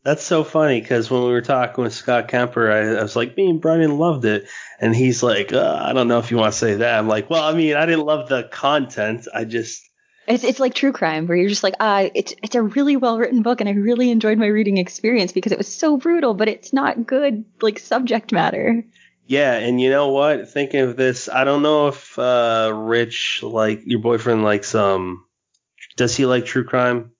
That's 0.05 0.23
so 0.23 0.45
funny 0.45 0.81
because 0.81 1.11
when 1.11 1.25
we 1.25 1.31
were 1.33 1.43
talking 1.43 1.85
with 1.85 1.93
Scott 1.93 2.29
Kemper, 2.29 2.71
I, 2.71 2.99
I 2.99 3.03
was 3.03 3.17
like, 3.17 3.37
me 3.37 3.51
and 3.51 3.61
Brian 3.61 3.99
loved 3.99 4.25
it. 4.25 4.49
And 4.81 4.95
he's 4.95 5.23
like, 5.23 5.53
uh, 5.53 5.77
I 5.83 5.93
don't 5.93 6.09
know 6.09 6.21
if 6.21 6.31
you 6.31 6.39
want 6.39 6.53
to 6.53 6.59
say 6.59 6.77
that. 6.77 6.99
I'm 6.99 7.09
like, 7.09 7.29
well, 7.29 7.43
I 7.43 7.53
mean, 7.53 7.75
I 7.77 7.85
didn't 7.85 8.07
love 8.07 8.29
the 8.29 8.45
content. 8.45 9.27
I 9.35 9.45
just, 9.45 9.83
It's 10.27 10.45
it's 10.45 10.61
like 10.61 10.73
true 10.75 10.93
crime 10.93 11.27
where 11.27 11.37
you're 11.37 11.51
just 11.51 11.65
like, 11.65 11.75
ah, 11.81 12.09
it's 12.15 12.33
it's 12.43 12.55
a 12.55 12.63
really 12.63 12.97
well 12.97 13.19
written 13.19 13.43
book 13.43 13.61
and 13.61 13.69
I 13.69 13.73
really 13.73 14.11
enjoyed 14.11 14.39
my 14.39 14.47
reading 14.47 14.79
experience 14.79 15.33
because 15.33 15.53
it 15.53 15.59
was 15.59 15.69
so 15.69 15.97
brutal, 15.99 16.33
but 16.33 16.49
it's 16.49 16.73
not 16.73 17.05
good 17.07 17.45
like 17.61 17.79
subject 17.79 18.33
matter. 18.33 18.85
yeah. 19.27 19.55
And 19.55 19.81
you 19.81 19.91
know 19.91 20.09
what? 20.09 20.49
Thinking 20.49 20.81
of 20.81 20.97
this, 20.97 21.29
I 21.29 21.45
don't 21.45 21.63
know 21.63 21.89
if 21.89 22.19
uh, 22.19 22.71
Rich, 22.73 23.43
like 23.43 23.83
your 23.85 24.01
boyfriend, 24.01 24.43
likes 24.45 24.75
um, 24.75 25.25
does 25.99 26.17
he 26.17 26.25
like 26.25 26.47
true 26.47 26.65
crime? 26.65 27.13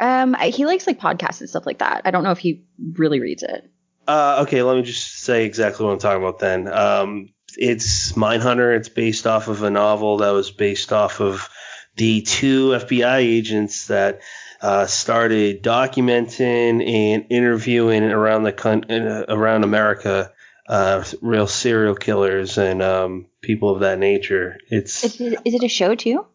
Um, 0.00 0.34
he 0.34 0.64
likes 0.64 0.86
like 0.86 0.98
podcasts 0.98 1.40
and 1.40 1.50
stuff 1.50 1.66
like 1.66 1.78
that. 1.78 2.02
I 2.04 2.10
don't 2.10 2.24
know 2.24 2.30
if 2.30 2.38
he 2.38 2.64
really 2.94 3.20
reads 3.20 3.42
it. 3.42 3.70
Uh, 4.08 4.44
okay, 4.46 4.62
let 4.62 4.76
me 4.76 4.82
just 4.82 5.20
say 5.20 5.44
exactly 5.44 5.84
what 5.84 5.92
I'm 5.92 5.98
talking 5.98 6.22
about 6.22 6.38
then. 6.38 6.68
Um, 6.68 7.34
it's 7.56 8.12
Mindhunter. 8.12 8.76
It's 8.76 8.88
based 8.88 9.26
off 9.26 9.48
of 9.48 9.62
a 9.62 9.70
novel 9.70 10.18
that 10.18 10.30
was 10.30 10.50
based 10.50 10.92
off 10.92 11.20
of 11.20 11.48
the 11.96 12.22
two 12.22 12.70
FBI 12.70 13.18
agents 13.18 13.86
that 13.86 14.20
uh, 14.60 14.86
started 14.86 15.62
documenting 15.62 16.86
and 16.86 17.26
interviewing 17.30 18.02
around 18.02 18.42
the 18.42 18.52
con- 18.52 18.90
uh, 18.90 19.24
around 19.28 19.62
America, 19.62 20.32
uh, 20.68 21.04
real 21.22 21.46
serial 21.46 21.94
killers 21.94 22.58
and 22.58 22.82
um, 22.82 23.26
people 23.42 23.70
of 23.70 23.80
that 23.80 23.98
nature. 23.98 24.58
It's 24.70 25.04
Is 25.04 25.20
it, 25.20 25.38
is 25.44 25.54
it 25.54 25.62
a 25.62 25.68
show 25.68 25.94
too? 25.94 26.26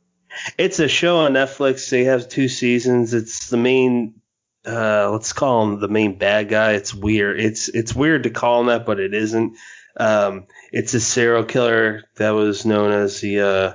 It's 0.58 0.80
a 0.80 0.88
show 0.88 1.18
on 1.20 1.34
Netflix. 1.34 1.90
They 1.90 2.06
have 2.06 2.30
two 2.30 2.48
seasons. 2.48 3.14
It's 3.14 3.50
the 3.50 3.58
main, 3.58 4.22
uh, 4.66 5.10
let's 5.12 5.34
call 5.34 5.64
him 5.64 5.80
the 5.80 5.88
main 5.88 6.18
bad 6.18 6.50
guy. 6.50 6.74
It's 6.74 6.94
weird. 6.94 7.40
It's 7.40 7.70
it's 7.70 7.96
weird 7.96 8.24
to 8.24 8.30
call 8.30 8.62
him 8.62 8.68
that, 8.68 8.86
but 8.86 9.00
it 9.00 9.14
isn't. 9.14 9.58
Um, 9.98 10.46
it's 10.72 10.94
a 10.94 11.00
serial 11.00 11.44
killer 11.44 12.04
that 12.18 12.32
was 12.32 12.66
known 12.66 12.92
as 12.92 13.20
the, 13.22 13.42
uh, 13.42 13.74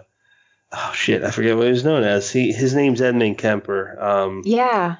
oh 0.72 0.92
shit, 0.94 1.22
I 1.22 1.30
forget 1.30 1.56
what 1.56 1.66
he 1.66 1.70
was 1.72 1.84
known 1.84 2.02
as. 2.04 2.30
He 2.30 2.52
his 2.52 2.74
name's 2.74 3.02
Edmund 3.02 3.38
Kemper. 3.38 4.00
Um, 4.00 4.42
Yeah, 4.44 4.96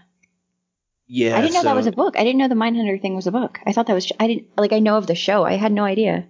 yeah, 1.06 1.36
I 1.36 1.40
didn't 1.42 1.54
know 1.54 1.60
so- 1.60 1.68
that 1.68 1.76
was 1.76 1.86
a 1.86 1.92
book. 1.92 2.16
I 2.18 2.24
didn't 2.24 2.38
know 2.38 2.48
the 2.48 2.54
Mindhunter 2.54 3.00
thing 3.00 3.14
was 3.14 3.26
a 3.26 3.32
book. 3.32 3.58
I 3.64 3.72
thought 3.72 3.86
that 3.86 3.94
was. 3.94 4.10
I 4.18 4.26
didn't 4.26 4.48
like. 4.56 4.72
I 4.72 4.80
know 4.80 4.96
of 4.96 5.06
the 5.06 5.14
show. 5.14 5.44
I 5.44 5.54
had 5.54 5.72
no 5.72 5.84
idea. 5.84 6.26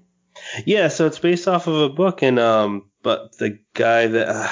Yeah, 0.66 0.88
so 0.88 1.06
it's 1.06 1.18
based 1.20 1.46
off 1.46 1.68
of 1.68 1.76
a 1.76 1.88
book, 1.88 2.22
and 2.22 2.38
um, 2.40 2.90
but 3.02 3.38
the 3.38 3.60
guy 3.72 4.08
that 4.08 4.28
uh, 4.28 4.48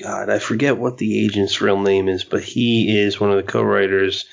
God, 0.00 0.30
I 0.30 0.38
forget 0.38 0.78
what 0.78 0.98
the 0.98 1.24
agent's 1.24 1.60
real 1.60 1.80
name 1.80 2.08
is, 2.08 2.24
but 2.24 2.42
he 2.42 2.98
is 2.98 3.18
one 3.18 3.30
of 3.30 3.36
the 3.36 3.50
co-writers. 3.50 4.26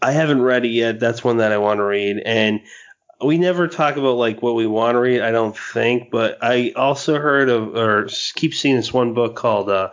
I 0.00 0.12
haven't 0.12 0.42
read 0.42 0.64
it 0.64 0.70
yet. 0.70 1.00
That's 1.00 1.24
one 1.24 1.38
that 1.38 1.52
I 1.52 1.58
want 1.58 1.78
to 1.78 1.84
read, 1.84 2.22
and 2.24 2.60
we 3.22 3.36
never 3.36 3.68
talk 3.68 3.96
about 3.96 4.16
like 4.16 4.42
what 4.42 4.54
we 4.54 4.66
want 4.66 4.94
to 4.94 5.00
read. 5.00 5.20
I 5.20 5.30
don't 5.30 5.56
think, 5.56 6.10
but 6.10 6.38
I 6.40 6.72
also 6.76 7.18
heard 7.18 7.48
of 7.48 7.76
or 7.76 8.08
keep 8.34 8.54
seeing 8.54 8.76
this 8.76 8.92
one 8.92 9.12
book 9.12 9.36
called 9.36 9.68
uh, 9.68 9.90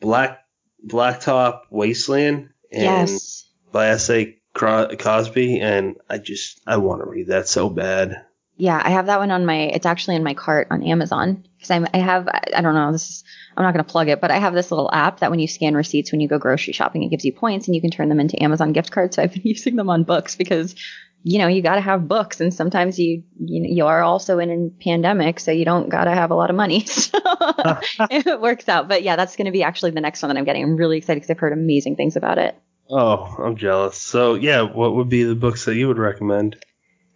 Black 0.00 0.44
Blacktop 0.86 1.62
Wasteland, 1.70 2.50
and 2.70 3.08
yes. 3.10 3.46
by 3.72 3.88
S.A. 3.88 4.36
Cro- 4.52 4.94
Cosby, 4.96 5.60
and 5.60 5.96
I 6.10 6.18
just 6.18 6.60
I 6.66 6.76
want 6.78 7.02
to 7.02 7.08
read 7.08 7.28
that 7.28 7.48
so 7.48 7.70
bad. 7.70 8.24
Yeah, 8.56 8.80
I 8.82 8.90
have 8.90 9.06
that 9.06 9.18
one 9.18 9.30
on 9.30 9.44
my. 9.44 9.56
It's 9.56 9.86
actually 9.86 10.14
in 10.16 10.22
my 10.22 10.34
cart 10.34 10.68
on 10.70 10.82
Amazon 10.84 11.44
because 11.56 11.70
I'm. 11.70 11.86
I 11.92 11.98
have. 11.98 12.28
I 12.28 12.60
don't 12.60 12.74
know. 12.74 12.92
This 12.92 13.10
is. 13.10 13.24
I'm 13.56 13.64
not 13.64 13.74
going 13.74 13.84
to 13.84 13.90
plug 13.90 14.08
it, 14.08 14.20
but 14.20 14.30
I 14.30 14.38
have 14.38 14.54
this 14.54 14.70
little 14.70 14.90
app 14.92 15.20
that 15.20 15.30
when 15.30 15.40
you 15.40 15.48
scan 15.48 15.74
receipts 15.74 16.12
when 16.12 16.20
you 16.20 16.28
go 16.28 16.38
grocery 16.38 16.72
shopping, 16.72 17.02
it 17.02 17.08
gives 17.08 17.24
you 17.24 17.32
points 17.32 17.66
and 17.66 17.74
you 17.74 17.80
can 17.80 17.90
turn 17.90 18.08
them 18.08 18.20
into 18.20 18.40
Amazon 18.42 18.72
gift 18.72 18.92
cards. 18.92 19.16
So 19.16 19.22
I've 19.22 19.32
been 19.32 19.42
using 19.44 19.74
them 19.74 19.90
on 19.90 20.04
books 20.04 20.36
because, 20.36 20.76
you 21.24 21.38
know, 21.38 21.48
you 21.48 21.62
got 21.62 21.74
to 21.74 21.80
have 21.80 22.06
books, 22.06 22.40
and 22.40 22.54
sometimes 22.54 22.96
you 22.96 23.24
you 23.40 23.60
know, 23.62 23.68
you 23.68 23.86
are 23.86 24.02
also 24.02 24.38
in 24.38 24.50
a 24.50 24.84
pandemic, 24.84 25.40
so 25.40 25.50
you 25.50 25.64
don't 25.64 25.88
got 25.88 26.04
to 26.04 26.12
have 26.12 26.30
a 26.30 26.36
lot 26.36 26.50
of 26.50 26.56
money. 26.56 26.86
So 26.94 27.18
it 28.10 28.40
works 28.40 28.68
out. 28.68 28.88
But 28.88 29.02
yeah, 29.02 29.16
that's 29.16 29.34
going 29.34 29.46
to 29.46 29.52
be 29.52 29.64
actually 29.64 29.90
the 29.90 30.00
next 30.00 30.22
one 30.22 30.28
that 30.28 30.38
I'm 30.38 30.44
getting. 30.44 30.62
I'm 30.62 30.76
really 30.76 30.98
excited 30.98 31.20
because 31.20 31.30
I've 31.30 31.40
heard 31.40 31.52
amazing 31.52 31.96
things 31.96 32.14
about 32.14 32.38
it. 32.38 32.56
Oh, 32.88 33.36
I'm 33.38 33.56
jealous. 33.56 33.98
So 33.98 34.34
yeah, 34.34 34.62
what 34.62 34.94
would 34.94 35.08
be 35.08 35.24
the 35.24 35.34
books 35.34 35.64
that 35.64 35.74
you 35.74 35.88
would 35.88 35.98
recommend? 35.98 36.56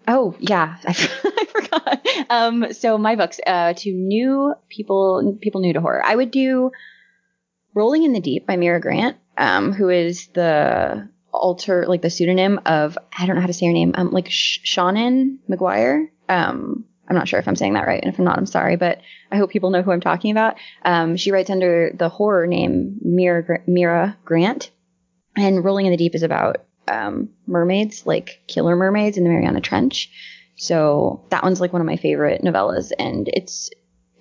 Oh 0.09 0.35
yeah, 0.41 0.77
I, 0.87 0.93
forgot. 0.95 2.07
Um, 2.31 2.73
so 2.73 2.97
my 2.97 3.15
books 3.15 3.39
uh, 3.47 3.75
to 3.75 3.93
new 3.93 4.55
people, 4.71 5.37
people 5.43 5.61
new 5.61 5.75
to 5.75 5.83
horror. 5.83 6.03
I 6.03 6.17
would 6.17 6.31
do 6.31 6.73
"Rolling 7.75 8.05
in 8.05 8.15
the 8.15 8.21
Deep" 8.21 8.47
by 8.47 8.57
Mira 8.57 8.81
Grant, 8.81 9.19
um, 9.37 9.73
who 9.73 9.91
is 9.91 10.29
the 10.29 11.11
alter 11.31 11.85
like 11.87 12.01
the 12.01 12.09
pseudonym 12.09 12.59
of 12.65 12.97
I 13.17 13.27
don't 13.27 13.37
know 13.37 13.43
how 13.43 13.49
to 13.49 13.53
say 13.53 13.67
her 13.67 13.73
name, 13.73 13.93
um, 13.97 14.11
like 14.11 14.31
Sh- 14.31 14.61
Shannon 14.63 15.41
McGuire. 15.49 16.07
Um, 16.27 16.87
I'm 17.07 17.17
not 17.17 17.29
sure 17.29 17.39
if 17.39 17.47
I'm 17.47 17.57
saying 17.57 17.75
that 17.75 17.87
right, 17.87 18.03
and 18.03 18.11
if 18.11 18.19
I'm 18.19 18.25
not, 18.25 18.39
I'm 18.39 18.47
sorry, 18.47 18.77
but 18.77 19.03
I 19.31 19.37
hope 19.37 19.51
people 19.51 19.69
know 19.69 19.83
who 19.83 19.93
I'm 19.93 20.01
talking 20.01 20.31
about. 20.31 20.57
Um, 20.87 21.19
she 21.19 21.33
writes 21.33 21.51
under 21.51 21.93
the 21.95 22.09
horror 22.09 22.47
name 22.47 22.99
Mira, 23.03 23.61
Mira 23.67 24.17
Grant, 24.25 24.71
and 25.37 25.63
Rolling 25.63 25.85
in 25.85 25.93
the 25.93 25.99
Deep 25.99 26.15
is 26.15 26.23
about 26.23 26.65
um, 26.89 27.31
mermaids, 27.47 28.07
like 28.07 28.41
killer 28.47 28.77
mermaids 28.77 29.17
in 29.17 29.25
the 29.25 29.31
Mariana 29.31 29.61
Trench. 29.61 30.11
So 30.57 31.25
that 31.31 31.43
one's 31.43 31.61
like 31.61 31.73
one 31.73 31.83
of 31.83 31.87
my 31.87 31.97
favorite 31.97 32.43
novellas, 32.43 32.91
and 32.99 33.29
it's 33.33 33.71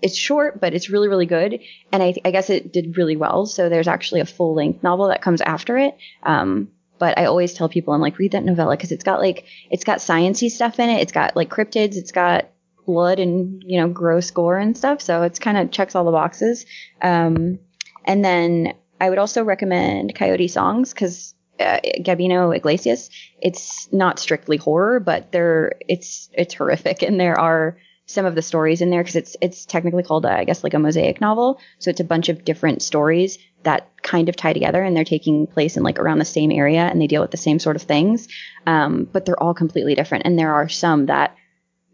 it's 0.02 0.16
short, 0.16 0.62
but 0.62 0.74
it's 0.74 0.90
really 0.90 1.08
really 1.08 1.26
good. 1.26 1.60
And 1.92 2.04
I, 2.04 2.16
I 2.24 2.32
guess 2.32 2.50
it 2.50 2.72
did 2.72 2.98
really 2.98 3.16
well. 3.16 3.46
So 3.46 3.70
there's 3.70 3.88
actually 3.88 4.22
a 4.22 4.26
full 4.26 4.54
length 4.54 4.84
novel 4.84 5.08
that 5.08 5.22
comes 5.22 5.42
after 5.42 5.78
it. 5.78 5.98
Um, 6.24 6.70
but 7.00 7.18
I 7.18 7.26
always 7.26 7.54
tell 7.54 7.70
people 7.70 7.94
I'm 7.94 8.02
like 8.02 8.18
read 8.18 8.32
that 8.32 8.44
novella 8.44 8.76
because 8.76 8.92
it's 8.92 9.04
got 9.04 9.20
like 9.20 9.46
it's 9.70 9.84
got 9.84 10.00
sciency 10.00 10.50
stuff 10.50 10.80
in 10.80 10.90
it. 10.90 11.02
It's 11.02 11.12
got 11.12 11.36
like 11.36 11.50
cryptids. 11.50 11.96
It's 11.96 12.12
got 12.12 12.50
blood 12.86 13.20
and 13.20 13.64
you 13.66 13.80
know 13.80 13.88
gross 13.88 14.32
gore 14.32 14.58
and 14.58 14.78
stuff. 14.78 15.02
So 15.02 15.24
it's 15.24 15.40
kind 15.40 15.58
of 15.58 15.72
checks 15.72 15.96
all 15.96 16.06
the 16.06 16.12
boxes. 16.12 16.66
Um, 17.02 17.60
and 18.06 18.24
then 18.24 18.74
I 19.00 19.10
would 19.10 19.20
also 19.20 19.44
recommend 19.44 20.16
Coyote 20.16 20.48
Songs 20.48 20.94
because 20.94 21.36
uh, 21.60 21.80
Gabino 22.00 22.56
Iglesias. 22.56 23.10
It's 23.42 23.92
not 23.92 24.20
strictly 24.20 24.58
horror, 24.58 25.00
but 25.00 25.32
there 25.32 25.74
it's 25.88 26.30
it's 26.34 26.54
horrific, 26.54 27.02
and 27.02 27.20
there 27.20 27.40
are 27.40 27.78
some 28.06 28.26
of 28.26 28.36
the 28.36 28.42
stories 28.42 28.82
in 28.82 28.90
there 28.90 29.04
because 29.04 29.16
it's 29.16 29.36
it's 29.42 29.66
technically 29.66 30.04
called 30.04 30.26
uh, 30.26 30.30
I 30.30 30.46
guess 30.46 30.64
like 30.64 30.74
a 30.74 30.80
mosaic 30.80 31.20
novel. 31.22 31.60
So 31.80 31.90
it's 31.90 32.00
a 32.00 32.06
bunch 32.06 32.30
of 32.30 32.46
different 32.46 32.82
stories 32.82 33.38
that 33.64 33.92
kind 34.02 34.30
of 34.30 34.36
tie 34.36 34.54
together, 34.54 34.82
and 34.82 34.96
they're 34.96 35.04
taking 35.04 35.48
place 35.48 35.78
in 35.78 35.84
like 35.84 36.00
around 36.00 36.20
the 36.20 36.26
same 36.26 36.52
area, 36.52 36.82
and 36.82 37.02
they 37.02 37.08
deal 37.08 37.22
with 37.22 37.32
the 37.32 37.38
same 37.38 37.60
sort 37.60 37.76
of 37.76 37.82
things, 37.82 38.28
um, 38.66 39.08
but 39.12 39.26
they're 39.26 39.42
all 39.42 39.54
completely 39.54 39.96
different. 39.96 40.26
And 40.26 40.40
there 40.40 40.54
are 40.54 40.70
some 40.70 41.08
that 41.08 41.36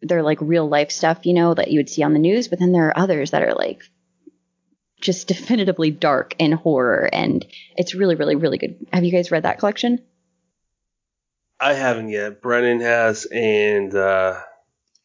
they're 0.02 0.23
like 0.23 0.40
real 0.41 0.68
life 0.68 0.91
stuff, 0.91 1.26
you 1.26 1.34
know, 1.34 1.53
that 1.53 1.72
you 1.72 1.80
would 1.80 1.90
see 1.90 2.03
on 2.03 2.14
the 2.14 2.19
news, 2.19 2.48
but 2.48 2.60
then 2.60 2.73
there 2.73 2.88
are 2.88 2.98
others 2.98 3.31
that 3.31 3.44
are 3.44 3.53
like 3.53 3.84
just 5.04 5.28
definitively 5.28 5.92
dark 5.92 6.36
and 6.40 6.54
horror 6.54 7.10
and 7.14 7.46
it's 7.76 7.94
really 7.94 8.16
really 8.16 8.36
really 8.36 8.58
good 8.58 8.88
have 8.92 9.04
you 9.04 9.12
guys 9.12 9.32
read 9.32 9.44
that 9.44 9.60
collection 9.60 10.00
I 11.64 11.74
haven't 11.74 12.10
yet. 12.10 12.42
Brennan 12.42 12.82
has, 12.82 13.26
and 13.26 13.96
uh, 13.96 14.42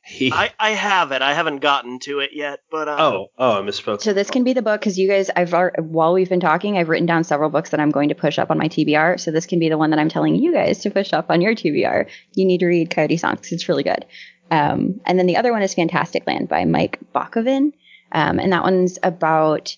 he. 0.03 0.33
I, 0.33 0.51
I 0.59 0.70
have 0.70 1.12
it. 1.12 1.23
I 1.23 1.33
haven't 1.35 1.59
gotten 1.59 2.01
to 2.01 2.19
it 2.19 2.31
yet, 2.33 2.61
but 2.70 2.89
uh, 2.89 2.97
oh, 2.99 3.27
oh, 3.39 3.59
I 3.59 3.62
misspoke. 3.62 4.01
so 4.01 4.12
this 4.12 4.31
can 4.31 4.43
be 4.43 4.55
the 4.55 4.62
book 4.62 4.81
because 4.81 4.99
you 4.99 5.07
guys 5.09 5.31
i've 5.37 5.55
while 5.79 6.15
we've 6.15 6.29
been 6.29 6.41
talking 6.41 6.79
i've 6.79 6.89
written 6.89 7.07
down 7.07 7.25
several 7.25 7.51
books 7.51 7.70
that 7.70 7.81
i'm 7.81 7.91
going 7.91 8.09
to 8.09 8.15
push 8.15 8.39
up 8.39 8.51
on 8.51 8.59
my 8.59 8.69
tbr 8.69 9.20
so 9.20 9.31
this 9.31 9.47
can 9.47 9.59
be 9.59 9.69
the 9.69 9.79
one 9.79 9.91
that 9.91 9.99
i'm 9.99 10.09
telling 10.09 10.35
you 10.35 10.53
guys 10.53 10.79
to 10.81 10.91
push 10.91 11.12
up 11.12 11.31
on 11.31 11.41
your 11.41 11.55
tbr 11.55 12.09
you 12.35 12.47
need 12.47 12.59
to 12.59 12.66
read 12.66 12.91
coyote 12.91 13.19
Songs. 13.19 13.53
it's 13.53 13.69
really 13.69 13.83
good 13.83 14.05
um, 14.51 15.01
and 15.05 15.19
then 15.19 15.27
the 15.27 15.37
other 15.37 15.53
one 15.53 15.62
is 15.62 15.75
fantastic 15.75 16.27
land 16.27 16.49
by 16.49 16.65
mike 16.65 16.99
bockoven 17.15 17.73
um, 18.11 18.39
and 18.39 18.53
that 18.53 18.62
one's 18.62 18.99
about 19.03 19.77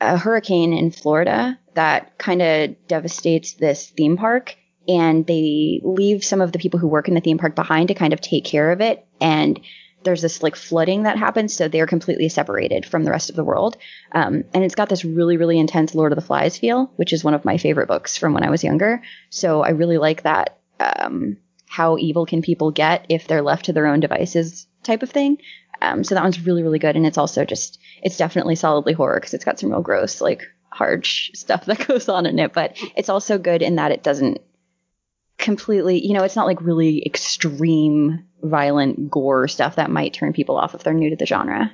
a 0.00 0.16
hurricane 0.16 0.72
in 0.72 0.90
Florida 0.90 1.58
that 1.74 2.18
kind 2.18 2.42
of 2.42 2.88
devastates 2.88 3.54
this 3.54 3.88
theme 3.88 4.16
park. 4.16 4.56
And 4.86 5.26
they 5.26 5.80
leave 5.84 6.24
some 6.24 6.40
of 6.40 6.52
the 6.52 6.58
people 6.58 6.80
who 6.80 6.88
work 6.88 7.08
in 7.08 7.14
the 7.14 7.20
theme 7.20 7.38
park 7.38 7.54
behind 7.54 7.88
to 7.88 7.94
kind 7.94 8.12
of 8.12 8.20
take 8.20 8.44
care 8.44 8.72
of 8.72 8.80
it. 8.80 9.06
And 9.20 9.60
there's 10.04 10.22
this 10.22 10.42
like 10.42 10.56
flooding 10.56 11.02
that 11.02 11.18
happens. 11.18 11.54
So 11.54 11.68
they're 11.68 11.86
completely 11.86 12.28
separated 12.28 12.86
from 12.86 13.04
the 13.04 13.10
rest 13.10 13.28
of 13.28 13.36
the 13.36 13.44
world. 13.44 13.76
Um, 14.12 14.44
and 14.54 14.64
it's 14.64 14.74
got 14.74 14.88
this 14.88 15.04
really, 15.04 15.36
really 15.36 15.58
intense 15.58 15.94
Lord 15.94 16.12
of 16.12 16.16
the 16.16 16.24
Flies 16.24 16.56
feel, 16.56 16.90
which 16.96 17.12
is 17.12 17.24
one 17.24 17.34
of 17.34 17.44
my 17.44 17.58
favorite 17.58 17.88
books 17.88 18.16
from 18.16 18.32
when 18.32 18.44
I 18.44 18.50
was 18.50 18.64
younger. 18.64 19.02
So 19.30 19.62
I 19.62 19.70
really 19.70 19.98
like 19.98 20.22
that. 20.22 20.58
Um, 20.80 21.36
how 21.66 21.98
evil 21.98 22.24
can 22.24 22.40
people 22.40 22.70
get 22.70 23.04
if 23.08 23.26
they're 23.26 23.42
left 23.42 23.66
to 23.66 23.72
their 23.72 23.86
own 23.86 24.00
devices 24.00 24.66
type 24.82 25.02
of 25.02 25.10
thing. 25.10 25.38
Um, 25.80 26.04
so 26.04 26.14
that 26.14 26.24
one's 26.24 26.44
really, 26.44 26.62
really 26.62 26.78
good. 26.78 26.96
And 26.96 27.06
it's 27.06 27.18
also 27.18 27.44
just, 27.44 27.78
it's 28.02 28.16
definitely 28.16 28.56
solidly 28.56 28.92
horror 28.92 29.18
because 29.20 29.34
it's 29.34 29.44
got 29.44 29.58
some 29.60 29.70
real 29.70 29.82
gross, 29.82 30.20
like 30.20 30.42
harsh 30.70 31.30
stuff 31.34 31.64
that 31.66 31.86
goes 31.86 32.08
on 32.08 32.26
in 32.26 32.38
it. 32.38 32.52
But 32.52 32.76
it's 32.96 33.08
also 33.08 33.38
good 33.38 33.62
in 33.62 33.76
that 33.76 33.92
it 33.92 34.02
doesn't 34.02 34.38
completely, 35.38 36.04
you 36.04 36.14
know, 36.14 36.24
it's 36.24 36.36
not 36.36 36.46
like 36.46 36.60
really 36.60 37.02
extreme, 37.04 38.24
violent 38.42 39.10
gore 39.10 39.48
stuff 39.48 39.76
that 39.76 39.90
might 39.90 40.12
turn 40.14 40.32
people 40.32 40.56
off 40.56 40.74
if 40.74 40.82
they're 40.82 40.94
new 40.94 41.10
to 41.10 41.16
the 41.16 41.26
genre. 41.26 41.72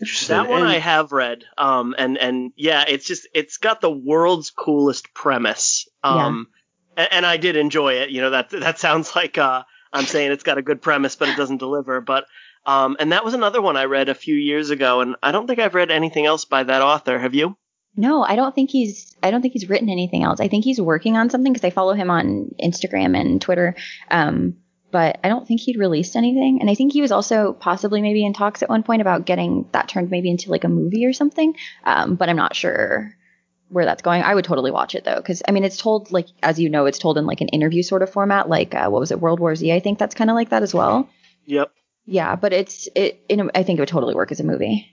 Interesting. 0.00 0.36
that 0.36 0.48
one 0.48 0.62
And- 0.62 0.70
I 0.70 0.78
have 0.78 1.12
read. 1.12 1.44
Um, 1.56 1.94
and 1.96 2.18
and 2.18 2.52
yeah, 2.56 2.84
it's 2.88 3.06
just 3.06 3.28
it's 3.34 3.58
got 3.58 3.80
the 3.80 3.90
world's 3.90 4.50
coolest 4.50 5.12
premise. 5.14 5.88
Um, 6.02 6.48
and, 6.96 7.08
and 7.12 7.26
I 7.26 7.36
did 7.36 7.56
enjoy 7.56 7.94
it. 7.94 8.10
You 8.10 8.22
know 8.22 8.30
that 8.30 8.50
that 8.50 8.78
sounds 8.78 9.14
like 9.14 9.38
uh, 9.38 9.62
I'm 9.92 10.06
saying 10.06 10.32
it's 10.32 10.42
got 10.42 10.58
a 10.58 10.62
good 10.62 10.82
premise, 10.82 11.16
but 11.16 11.28
it 11.28 11.36
doesn't 11.36 11.58
deliver. 11.58 12.00
But 12.00 12.26
um, 12.66 12.96
and 13.00 13.12
that 13.12 13.24
was 13.24 13.34
another 13.34 13.60
one 13.60 13.76
I 13.76 13.84
read 13.84 14.08
a 14.08 14.14
few 14.14 14.34
years 14.34 14.70
ago, 14.70 15.00
and 15.00 15.16
I 15.22 15.32
don't 15.32 15.46
think 15.46 15.58
I've 15.58 15.74
read 15.74 15.90
anything 15.90 16.26
else 16.26 16.44
by 16.44 16.62
that 16.62 16.82
author. 16.82 17.18
Have 17.18 17.34
you? 17.34 17.56
No, 17.96 18.22
I 18.22 18.36
don't 18.36 18.54
think 18.54 18.70
he's. 18.70 19.14
I 19.22 19.30
don't 19.30 19.42
think 19.42 19.52
he's 19.52 19.68
written 19.68 19.90
anything 19.90 20.22
else. 20.22 20.40
I 20.40 20.48
think 20.48 20.64
he's 20.64 20.80
working 20.80 21.16
on 21.16 21.30
something 21.30 21.52
because 21.52 21.66
I 21.66 21.70
follow 21.70 21.94
him 21.94 22.10
on 22.10 22.50
Instagram 22.62 23.18
and 23.18 23.40
Twitter. 23.40 23.74
Um, 24.10 24.56
but 24.90 25.18
I 25.24 25.28
don't 25.28 25.48
think 25.48 25.60
he'd 25.60 25.78
released 25.78 26.16
anything. 26.16 26.58
And 26.60 26.68
I 26.68 26.74
think 26.74 26.92
he 26.92 27.00
was 27.00 27.12
also 27.12 27.54
possibly 27.54 28.02
maybe 28.02 28.24
in 28.24 28.34
talks 28.34 28.62
at 28.62 28.68
one 28.68 28.82
point 28.82 29.00
about 29.00 29.24
getting 29.24 29.66
that 29.72 29.88
turned 29.88 30.10
maybe 30.10 30.30
into 30.30 30.50
like 30.50 30.64
a 30.64 30.68
movie 30.68 31.06
or 31.06 31.14
something. 31.14 31.54
Um, 31.84 32.14
but 32.14 32.28
I'm 32.28 32.36
not 32.36 32.54
sure 32.54 33.14
where 33.72 33.84
that's 33.84 34.02
going. 34.02 34.22
I 34.22 34.34
would 34.34 34.44
totally 34.44 34.70
watch 34.70 34.94
it 34.94 35.04
though, 35.04 35.16
because 35.16 35.42
I 35.48 35.52
mean, 35.52 35.64
it's 35.64 35.78
told 35.78 36.12
like 36.12 36.26
as 36.42 36.60
you 36.60 36.68
know, 36.68 36.86
it's 36.86 36.98
told 36.98 37.18
in 37.18 37.26
like 37.26 37.40
an 37.40 37.48
interview 37.48 37.82
sort 37.82 38.02
of 38.02 38.10
format. 38.10 38.48
Like 38.48 38.74
uh, 38.74 38.88
what 38.88 39.00
was 39.00 39.10
it, 39.10 39.20
World 39.20 39.40
War 39.40 39.56
Z? 39.56 39.72
I 39.72 39.80
think 39.80 39.98
that's 39.98 40.14
kind 40.14 40.30
of 40.30 40.34
like 40.34 40.50
that 40.50 40.62
as 40.62 40.74
well. 40.74 41.08
Yep. 41.46 41.72
Yeah, 42.04 42.36
but 42.36 42.52
it's 42.52 42.88
it. 42.94 43.24
You 43.28 43.36
know, 43.36 43.50
I 43.54 43.62
think 43.62 43.78
it 43.78 43.82
would 43.82 43.88
totally 43.88 44.14
work 44.14 44.30
as 44.30 44.40
a 44.40 44.44
movie. 44.44 44.86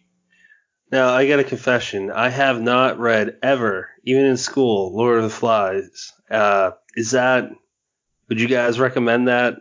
Now 0.91 1.10
I 1.10 1.27
got 1.27 1.39
a 1.39 1.43
confession. 1.43 2.11
I 2.11 2.30
have 2.30 2.61
not 2.61 2.99
read 2.99 3.38
ever, 3.43 3.89
even 4.06 4.26
in 4.26 4.38
school, 4.38 4.95
Lord 4.95 5.18
of 5.18 5.23
the 5.23 5.30
Flies. 5.30 6.14
Uh, 6.31 6.72
is 6.95 7.11
that? 7.11 7.51
Would 8.30 8.39
you 8.39 8.47
guys 8.47 8.80
recommend 8.80 9.27
that? 9.27 9.56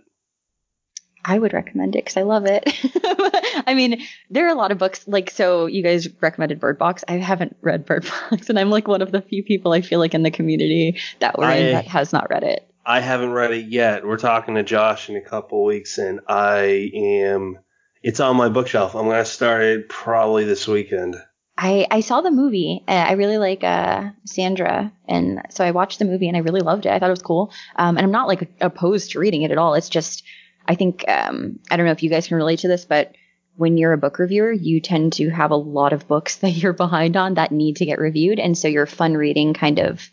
I 1.24 1.38
would 1.38 1.52
recommend 1.52 1.96
it 1.96 2.04
because 2.04 2.16
I 2.16 2.22
love 2.22 2.44
it. 2.46 2.64
I 3.68 3.74
mean, 3.74 4.00
there 4.30 4.46
are 4.46 4.50
a 4.50 4.54
lot 4.54 4.72
of 4.72 4.78
books 4.78 5.06
like 5.06 5.30
so. 5.30 5.66
You 5.66 5.82
guys 5.82 6.08
recommended 6.22 6.58
Bird 6.58 6.78
Box. 6.78 7.04
I 7.06 7.18
haven't 7.18 7.54
read 7.60 7.84
Bird 7.84 8.10
Box, 8.30 8.48
and 8.48 8.58
I'm 8.58 8.70
like 8.70 8.88
one 8.88 9.02
of 9.02 9.12
the 9.12 9.20
few 9.20 9.44
people 9.44 9.72
I 9.72 9.82
feel 9.82 9.98
like 9.98 10.14
in 10.14 10.22
the 10.22 10.30
community 10.30 10.98
that 11.20 11.38
we're 11.38 11.50
in 11.50 11.74
that 11.74 11.86
has 11.86 12.12
not 12.12 12.30
read 12.30 12.44
it. 12.44 12.66
I 12.86 13.00
haven't 13.00 13.32
read 13.32 13.50
it 13.50 13.66
yet. 13.66 14.06
We're 14.06 14.16
talking 14.16 14.54
to 14.54 14.62
Josh 14.62 15.10
in 15.10 15.16
a 15.16 15.20
couple 15.20 15.62
weeks, 15.64 15.98
and 15.98 16.20
I 16.26 16.90
am. 16.94 17.58
It's 18.02 18.20
on 18.20 18.36
my 18.36 18.48
bookshelf. 18.48 18.94
I'm 18.94 19.04
gonna 19.04 19.26
start 19.26 19.62
it 19.62 19.88
probably 19.90 20.44
this 20.44 20.66
weekend. 20.66 21.16
I 21.58 21.86
I 21.90 22.00
saw 22.00 22.22
the 22.22 22.30
movie. 22.30 22.84
I 22.88 23.12
really 23.12 23.36
like 23.36 23.64
uh, 23.64 24.10
Sandra, 24.24 24.90
and 25.06 25.42
so 25.50 25.62
I 25.62 25.72
watched 25.72 25.98
the 25.98 26.06
movie 26.06 26.28
and 26.28 26.38
I 26.38 26.40
really 26.40 26.62
loved 26.62 26.86
it. 26.86 26.92
I 26.92 26.98
thought 26.98 27.10
it 27.10 27.10
was 27.10 27.22
cool. 27.22 27.52
Um, 27.76 27.98
and 27.98 28.06
I'm 28.06 28.12
not 28.12 28.28
like 28.28 28.50
opposed 28.62 29.10
to 29.10 29.18
reading 29.18 29.42
it 29.42 29.50
at 29.50 29.58
all. 29.58 29.74
It's 29.74 29.90
just 29.90 30.22
I 30.66 30.74
think 30.74 31.04
um, 31.08 31.58
I 31.70 31.76
don't 31.76 31.84
know 31.84 31.92
if 31.92 32.02
you 32.02 32.08
guys 32.08 32.28
can 32.28 32.38
relate 32.38 32.60
to 32.60 32.68
this, 32.68 32.86
but 32.86 33.12
when 33.58 33.76
you're 33.76 33.92
a 33.92 33.98
book 33.98 34.20
reviewer, 34.20 34.52
you 34.52 34.80
tend 34.80 35.14
to 35.14 35.28
have 35.30 35.50
a 35.50 35.56
lot 35.56 35.92
of 35.92 36.06
books 36.06 36.36
that 36.42 36.50
you're 36.52 36.72
behind 36.72 37.16
on 37.16 37.34
that 37.34 37.52
need 37.52 37.76
to 37.76 37.84
get 37.84 37.98
reviewed. 37.98 38.38
And 38.38 38.56
so 38.56 38.68
your 38.68 38.86
fun 38.86 39.14
reading 39.14 39.52
kind 39.52 39.80
of, 39.80 40.08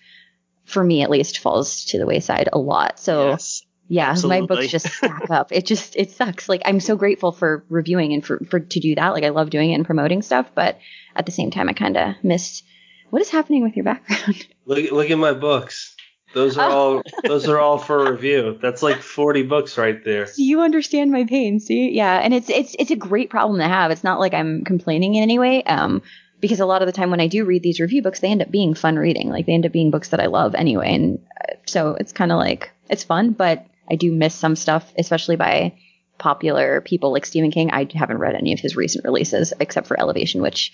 for 0.65 0.83
me 0.83 1.03
at 1.03 1.11
least, 1.11 1.37
falls 1.39 1.85
to 1.85 1.99
the 1.99 2.07
wayside 2.07 2.49
a 2.51 2.57
lot. 2.57 2.99
So 2.99 3.29
Yes. 3.29 3.61
yeah, 3.87 4.09
absolutely. 4.09 4.41
my 4.41 4.47
books 4.47 4.67
just 4.69 4.87
stack 4.91 5.29
up. 5.29 5.51
It 5.51 5.67
just, 5.67 5.95
it 5.95 6.09
sucks. 6.11 6.49
Like 6.49 6.63
I'm 6.65 6.79
so 6.79 6.95
grateful 6.95 7.31
for 7.31 7.63
reviewing 7.69 8.13
and 8.13 8.25
for, 8.25 8.39
for 8.49 8.59
to 8.59 8.79
do 8.79 8.95
that. 8.95 9.09
Like 9.09 9.23
I 9.23 9.29
love 9.29 9.51
doing 9.51 9.69
it 9.71 9.75
and 9.75 9.85
promoting 9.85 10.23
stuff, 10.23 10.49
but 10.55 10.79
at 11.15 11.27
the 11.27 11.31
same 11.31 11.51
time, 11.51 11.69
I 11.69 11.73
kind 11.73 11.95
of 11.97 12.15
miss 12.23 12.63
what 13.11 13.21
is 13.21 13.29
happening 13.29 13.63
with 13.63 13.75
your 13.75 13.85
background. 13.85 14.47
Look, 14.65 14.91
look 14.91 15.11
at 15.11 15.17
my 15.19 15.33
books. 15.33 15.94
Those 16.35 16.57
are 16.57 16.69
Oh. 16.69 16.71
all 16.97 17.01
those 17.23 17.47
are 17.47 17.57
all 17.59 17.79
for 17.79 18.11
review. 18.11 18.59
That's 18.61 18.83
like 18.83 19.01
40 19.01 19.43
books 19.43 19.77
right 19.79 20.03
there. 20.05 20.25
Do 20.25 20.43
you 20.43 20.61
understand 20.61 21.11
my 21.11 21.23
pain? 21.25 21.59
See, 21.59 21.89
yeah, 21.91 22.19
and 22.19 22.33
it's 22.33 22.49
it's 22.49 22.75
it's 22.77 22.91
a 22.91 22.95
great 22.95 23.31
problem 23.31 23.57
to 23.59 23.67
have. 23.67 23.89
It's 23.89 24.03
not 24.03 24.19
like 24.19 24.33
I'm 24.35 24.63
complaining 24.63 25.15
in 25.15 25.23
any 25.23 25.39
way. 25.39 25.63
Um, 25.63 26.03
because 26.41 26.59
a 26.59 26.65
lot 26.65 26.81
of 26.83 26.85
the 26.85 26.91
time 26.91 27.09
when 27.09 27.21
I 27.21 27.27
do 27.27 27.45
read 27.45 27.63
these 27.63 27.79
review 27.79 28.03
books, 28.03 28.19
they 28.19 28.27
end 28.29 28.41
up 28.41 28.51
being 28.51 28.75
fun 28.75 28.97
reading. 28.97 29.29
Like 29.29 29.45
they 29.47 29.53
end 29.53 29.65
up 29.65 29.71
being 29.71 29.89
books 29.89 30.09
that 30.09 30.19
I 30.19 30.27
love 30.27 30.53
anyway, 30.53 30.93
and 30.93 31.19
uh, 31.41 31.55
so 31.65 31.95
it's 31.99 32.11
kind 32.11 32.31
of 32.31 32.37
like 32.37 32.71
it's 32.89 33.03
fun, 33.03 33.31
but 33.31 33.65
I 33.89 33.95
do 33.95 34.11
miss 34.11 34.35
some 34.35 34.55
stuff, 34.55 34.93
especially 34.99 35.37
by 35.37 35.73
popular 36.17 36.81
people 36.81 37.11
like 37.13 37.25
Stephen 37.25 37.51
King. 37.51 37.71
I 37.71 37.87
haven't 37.93 38.17
read 38.19 38.35
any 38.35 38.53
of 38.53 38.59
his 38.59 38.75
recent 38.75 39.05
releases 39.05 39.53
except 39.59 39.87
for 39.87 39.99
Elevation, 39.99 40.41
which 40.41 40.71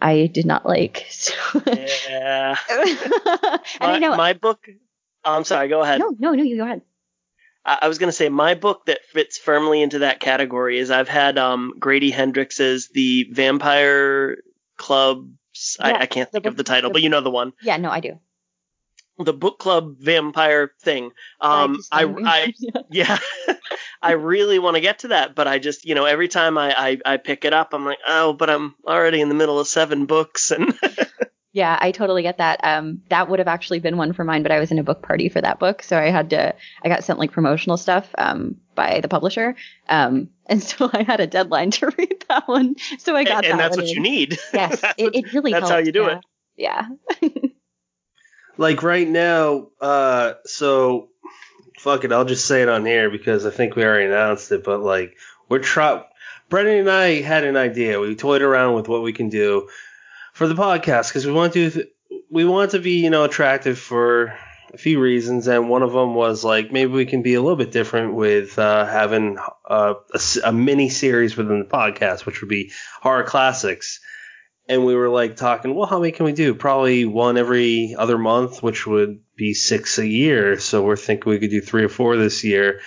I 0.00 0.26
did 0.32 0.46
not 0.46 0.64
like. 0.66 1.06
So 1.10 1.32
Yeah. 2.08 2.56
and 2.70 3.60
My, 3.80 3.92
I 3.94 3.98
know. 3.98 4.16
my 4.16 4.32
book. 4.34 4.66
Oh, 5.24 5.36
I'm 5.36 5.44
sorry. 5.44 5.68
Go 5.68 5.82
ahead. 5.82 6.00
no, 6.00 6.14
no, 6.18 6.32
no. 6.32 6.42
You 6.42 6.56
go 6.56 6.64
ahead. 6.64 6.82
I, 7.64 7.78
I 7.82 7.88
was 7.88 7.98
going 7.98 8.08
to 8.08 8.12
say 8.16 8.28
my 8.28 8.54
book 8.54 8.86
that 8.86 9.04
fits 9.12 9.36
firmly 9.38 9.82
into 9.82 10.00
that 10.00 10.20
category 10.20 10.78
is 10.78 10.90
I've 10.90 11.08
had 11.08 11.38
um, 11.38 11.74
Grady 11.78 12.10
Hendrix's 12.10 12.88
The 12.88 13.28
Vampire 13.32 14.38
Clubs. 14.76 15.76
Yeah, 15.78 15.86
I, 15.88 16.00
I 16.02 16.06
can't 16.06 16.30
think 16.30 16.46
of 16.46 16.56
the 16.56 16.64
title, 16.64 16.90
the- 16.90 16.94
but 16.94 17.02
you 17.02 17.08
know 17.10 17.20
the 17.20 17.30
one. 17.30 17.52
Yeah, 17.62 17.76
no, 17.76 17.90
I 17.90 18.00
do. 18.00 18.18
The 19.18 19.34
book 19.34 19.58
club 19.58 19.96
vampire 19.98 20.70
thing. 20.80 21.10
Um, 21.42 21.78
I, 21.92 22.04
I, 22.04 22.54
yeah. 22.58 22.80
yeah, 22.90 23.18
I 24.02 24.12
really 24.12 24.58
want 24.58 24.76
to 24.76 24.80
get 24.80 25.00
to 25.00 25.08
that, 25.08 25.34
but 25.34 25.46
I 25.46 25.58
just, 25.58 25.84
you 25.84 25.94
know, 25.94 26.06
every 26.06 26.28
time 26.28 26.56
I, 26.56 26.74
I, 26.74 26.98
I 27.04 27.16
pick 27.18 27.44
it 27.44 27.52
up, 27.52 27.74
I'm 27.74 27.84
like, 27.84 27.98
oh, 28.08 28.32
but 28.32 28.48
I'm 28.48 28.74
already 28.86 29.20
in 29.20 29.28
the 29.28 29.34
middle 29.34 29.60
of 29.60 29.68
seven 29.68 30.06
books, 30.06 30.50
and 30.52 30.72
Yeah, 31.52 31.76
I 31.80 31.90
totally 31.90 32.22
get 32.22 32.38
that. 32.38 32.60
Um, 32.62 33.02
that 33.08 33.28
would 33.28 33.40
have 33.40 33.48
actually 33.48 33.80
been 33.80 33.96
one 33.96 34.12
for 34.12 34.22
mine, 34.22 34.44
but 34.44 34.52
I 34.52 34.60
was 34.60 34.70
in 34.70 34.78
a 34.78 34.84
book 34.84 35.02
party 35.02 35.28
for 35.28 35.40
that 35.40 35.58
book, 35.58 35.82
so 35.82 35.98
I 35.98 36.10
had 36.10 36.30
to. 36.30 36.54
I 36.84 36.88
got 36.88 37.02
sent 37.02 37.18
like 37.18 37.32
promotional 37.32 37.76
stuff 37.76 38.08
um, 38.18 38.56
by 38.76 39.00
the 39.00 39.08
publisher, 39.08 39.56
um, 39.88 40.28
and 40.46 40.62
so 40.62 40.88
I 40.92 41.02
had 41.02 41.20
a 41.20 41.26
deadline 41.26 41.72
to 41.72 41.86
read 41.98 42.24
that 42.28 42.46
one. 42.46 42.76
So 42.98 43.16
I 43.16 43.24
got 43.24 43.44
and 43.44 43.58
that 43.58 43.74
that's 43.74 43.76
one 43.76 43.84
what 43.84 43.90
in. 43.90 43.96
you 43.96 44.00
need. 44.00 44.38
Yes, 44.54 44.80
it, 44.96 45.14
it 45.14 45.32
really. 45.34 45.52
That's 45.52 45.68
how 45.68 45.78
you 45.78 45.92
do 45.92 46.02
yeah. 46.56 46.86
it. 47.20 47.22
Yeah. 47.22 47.28
Like 48.56 48.82
right 48.82 49.08
now, 49.08 49.68
uh, 49.80 50.34
so 50.44 51.08
fuck 51.78 52.04
it, 52.04 52.12
I'll 52.12 52.26
just 52.26 52.46
say 52.46 52.60
it 52.60 52.68
on 52.68 52.84
here 52.84 53.10
because 53.10 53.46
I 53.46 53.50
think 53.50 53.74
we 53.74 53.84
already 53.84 54.04
announced 54.04 54.52
it, 54.52 54.62
but 54.62 54.82
like 54.82 55.16
we're 55.48 55.60
try 55.60 56.04
Brennan 56.50 56.80
and 56.80 56.90
I 56.90 57.22
had 57.22 57.44
an 57.44 57.56
idea. 57.56 57.98
We 57.98 58.14
toyed 58.14 58.42
around 58.42 58.74
with 58.74 58.86
what 58.86 59.02
we 59.02 59.14
can 59.14 59.30
do 59.30 59.68
for 60.40 60.48
the 60.48 60.54
podcast 60.54 61.08
because 61.10 61.26
we 61.26 61.32
want 61.32 61.52
to 61.52 61.84
we 62.30 62.46
want 62.46 62.70
to 62.70 62.78
be, 62.78 62.92
you 63.02 63.10
know, 63.10 63.24
attractive 63.24 63.78
for 63.78 64.34
a 64.72 64.78
few 64.78 64.98
reasons, 64.98 65.46
and 65.46 65.68
one 65.68 65.82
of 65.82 65.92
them 65.92 66.14
was 66.14 66.42
like 66.42 66.72
maybe 66.72 66.90
we 66.92 67.04
can 67.04 67.20
be 67.20 67.34
a 67.34 67.42
little 67.42 67.58
bit 67.58 67.72
different 67.72 68.14
with 68.14 68.58
uh, 68.58 68.86
having 68.86 69.36
a 69.68 69.74
a, 69.74 69.96
s- 70.14 70.38
a 70.42 70.50
mini 70.50 70.88
series 70.88 71.36
within 71.36 71.58
the 71.58 71.66
podcast, 71.66 72.24
which 72.24 72.40
would 72.40 72.48
be 72.48 72.72
horror 73.02 73.22
classics. 73.22 74.00
And 74.66 74.86
we 74.86 74.94
were 74.94 75.10
like 75.10 75.36
talking, 75.36 75.74
well, 75.74 75.86
how 75.86 75.98
many 75.98 76.12
can 76.12 76.24
we 76.24 76.32
do? 76.32 76.54
Probably 76.54 77.04
one 77.04 77.36
every 77.36 77.94
other 77.98 78.16
month, 78.16 78.62
which 78.62 78.86
would 78.86 79.20
be 79.36 79.52
six 79.52 79.98
a 79.98 80.06
year. 80.06 80.58
So 80.58 80.82
we're 80.82 80.96
thinking 80.96 81.28
we 81.30 81.38
could 81.38 81.50
do 81.50 81.60
three 81.60 81.84
or 81.84 81.90
four 81.90 82.16
this 82.16 82.44
year. 82.44 82.80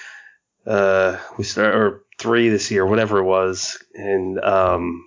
Uh, 0.66 1.20
we 1.38 1.44
start 1.44 1.76
or 1.76 2.04
three 2.18 2.50
this 2.50 2.72
year, 2.72 2.84
whatever 2.84 3.20
it 3.20 3.26
was, 3.26 3.78
and 3.94 4.40
um, 4.40 5.06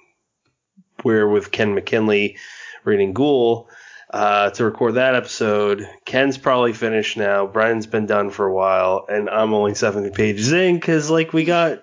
we're 1.05 1.29
with 1.29 1.51
Ken 1.51 1.75
McKinley 1.75 2.39
reading 2.85 3.13
Ghoul 3.13 3.69
uh, 4.11 4.51
to 4.51 4.65
record 4.65 4.95
that 4.95 5.15
episode. 5.15 5.89
Ken's 6.05 6.39
probably 6.39 6.73
finished 6.73 7.17
now. 7.17 7.47
Brian's 7.47 7.87
been 7.87 8.07
done 8.07 8.31
for 8.31 8.47
a 8.47 8.53
while, 8.53 9.07
and 9.09 9.29
I'm 9.29 9.53
only 9.55 9.75
70 9.75 10.11
pages 10.11 10.53
in 10.53 10.77
because 10.77 11.11
like 11.11 11.33
we 11.33 11.45
got. 11.45 11.83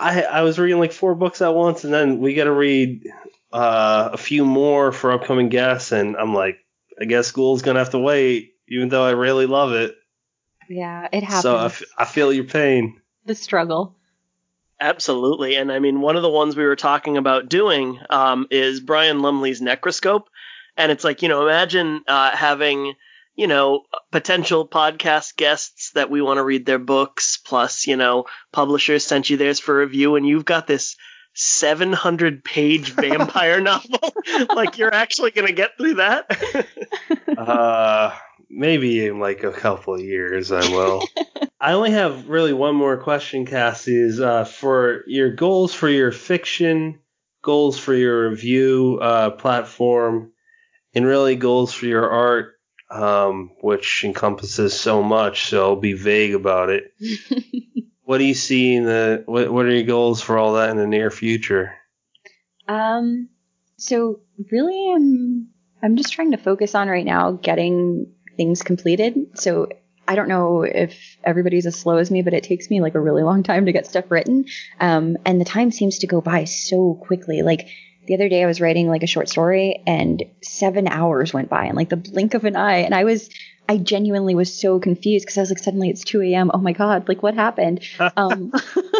I 0.00 0.22
I 0.22 0.42
was 0.42 0.58
reading 0.58 0.78
like 0.78 0.92
four 0.92 1.14
books 1.14 1.42
at 1.42 1.54
once, 1.54 1.84
and 1.84 1.92
then 1.92 2.18
we 2.18 2.34
got 2.34 2.44
to 2.44 2.52
read 2.52 3.08
uh, 3.52 4.10
a 4.12 4.16
few 4.16 4.44
more 4.44 4.90
for 4.92 5.12
upcoming 5.12 5.48
guests, 5.48 5.92
and 5.92 6.16
I'm 6.16 6.34
like, 6.34 6.58
I 7.00 7.04
guess 7.04 7.30
Ghoul's 7.30 7.62
gonna 7.62 7.78
have 7.78 7.90
to 7.90 7.98
wait, 7.98 8.54
even 8.68 8.88
though 8.88 9.04
I 9.04 9.10
really 9.10 9.46
love 9.46 9.72
it. 9.72 9.94
Yeah, 10.68 11.06
it 11.12 11.22
happens. 11.22 11.42
So 11.42 11.56
I, 11.56 11.64
f- 11.66 11.82
I 11.98 12.04
feel 12.04 12.32
your 12.32 12.44
pain. 12.44 13.00
the 13.26 13.34
struggle. 13.34 13.96
Absolutely. 14.82 15.54
And 15.54 15.70
I 15.70 15.78
mean, 15.78 16.00
one 16.00 16.16
of 16.16 16.22
the 16.22 16.28
ones 16.28 16.56
we 16.56 16.64
were 16.64 16.74
talking 16.74 17.16
about 17.16 17.48
doing 17.48 18.00
um, 18.10 18.48
is 18.50 18.80
Brian 18.80 19.20
Lumley's 19.20 19.60
Necroscope. 19.60 20.28
And 20.76 20.90
it's 20.90 21.04
like, 21.04 21.22
you 21.22 21.28
know, 21.28 21.46
imagine 21.46 22.02
uh, 22.08 22.32
having, 22.36 22.94
you 23.36 23.46
know, 23.46 23.84
potential 24.10 24.66
podcast 24.66 25.36
guests 25.36 25.92
that 25.92 26.10
we 26.10 26.20
want 26.20 26.38
to 26.38 26.44
read 26.44 26.66
their 26.66 26.80
books, 26.80 27.36
plus, 27.36 27.86
you 27.86 27.96
know, 27.96 28.24
publishers 28.50 29.04
sent 29.04 29.30
you 29.30 29.36
theirs 29.36 29.60
for 29.60 29.76
review, 29.78 30.16
and 30.16 30.26
you've 30.26 30.44
got 30.44 30.66
this 30.66 30.96
700 31.34 32.42
page 32.42 32.90
vampire 32.94 33.60
novel. 33.60 34.12
like, 34.52 34.78
you're 34.78 34.92
actually 34.92 35.30
going 35.30 35.46
to 35.46 35.52
get 35.52 35.76
through 35.78 35.94
that? 35.94 36.26
Uh, 37.32 38.14
maybe 38.52 39.06
in 39.06 39.18
like 39.18 39.42
a 39.42 39.52
couple 39.52 39.94
of 39.94 40.00
years 40.00 40.52
I 40.52 40.68
will. 40.68 41.02
I 41.60 41.72
only 41.72 41.92
have 41.92 42.28
really 42.28 42.52
one 42.52 42.74
more 42.74 42.96
question, 42.96 43.46
Cassie. 43.46 44.00
Is 44.00 44.20
uh, 44.20 44.44
for 44.44 45.04
your 45.06 45.32
goals 45.32 45.72
for 45.72 45.88
your 45.88 46.12
fiction, 46.12 46.98
goals 47.42 47.78
for 47.78 47.94
your 47.94 48.30
review 48.30 48.98
uh, 49.00 49.30
platform, 49.30 50.32
and 50.94 51.06
really 51.06 51.36
goals 51.36 51.72
for 51.72 51.86
your 51.86 52.10
art, 52.10 52.54
um, 52.90 53.52
which 53.60 54.04
encompasses 54.04 54.78
so 54.78 55.02
much. 55.02 55.46
So 55.46 55.62
I'll 55.62 55.76
be 55.76 55.94
vague 55.94 56.34
about 56.34 56.70
it. 56.70 56.92
What 58.04 58.18
do 58.18 58.24
you 58.24 58.34
see 58.34 58.74
in 58.74 58.84
the? 58.84 59.22
What 59.26 59.50
What 59.52 59.64
are 59.64 59.74
your 59.74 59.84
goals 59.84 60.20
for 60.20 60.36
all 60.36 60.54
that 60.54 60.70
in 60.70 60.76
the 60.76 60.86
near 60.86 61.10
future? 61.10 61.74
Um, 62.68 63.28
so 63.76 64.20
really, 64.50 64.92
I'm 64.92 65.48
I'm 65.82 65.96
just 65.96 66.12
trying 66.12 66.32
to 66.32 66.36
focus 66.36 66.74
on 66.74 66.88
right 66.88 67.04
now 67.06 67.32
getting 67.32 68.12
things 68.36 68.62
completed. 68.62 69.16
So 69.34 69.68
I 70.06 70.14
don't 70.14 70.28
know 70.28 70.62
if 70.62 71.18
everybody's 71.24 71.66
as 71.66 71.78
slow 71.78 71.96
as 71.96 72.10
me, 72.10 72.22
but 72.22 72.34
it 72.34 72.42
takes 72.42 72.68
me 72.70 72.80
like 72.80 72.94
a 72.94 73.00
really 73.00 73.22
long 73.22 73.42
time 73.42 73.66
to 73.66 73.72
get 73.72 73.86
stuff 73.86 74.10
written. 74.10 74.46
Um, 74.80 75.16
and 75.24 75.40
the 75.40 75.44
time 75.44 75.70
seems 75.70 75.98
to 75.98 76.06
go 76.06 76.20
by 76.20 76.44
so 76.44 76.94
quickly. 76.94 77.42
Like 77.42 77.68
the 78.06 78.14
other 78.14 78.28
day, 78.28 78.42
I 78.42 78.46
was 78.46 78.60
writing 78.60 78.88
like 78.88 79.04
a 79.04 79.06
short 79.06 79.28
story, 79.28 79.82
and 79.86 80.22
seven 80.42 80.88
hours 80.88 81.32
went 81.32 81.48
by 81.48 81.66
in 81.66 81.76
like 81.76 81.88
the 81.88 81.96
blink 81.96 82.34
of 82.34 82.44
an 82.44 82.56
eye, 82.56 82.78
and 82.78 82.94
I 82.94 83.04
was. 83.04 83.28
I 83.68 83.78
genuinely 83.78 84.34
was 84.34 84.52
so 84.52 84.80
confused 84.80 85.24
because 85.24 85.38
I 85.38 85.42
was 85.42 85.50
like, 85.50 85.60
suddenly 85.60 85.88
it's 85.88 86.02
2 86.02 86.20
a.m. 86.22 86.50
Oh 86.52 86.58
my 86.58 86.72
God, 86.72 87.06
like 87.08 87.22
what 87.22 87.34
happened? 87.34 87.80
um, 88.16 88.52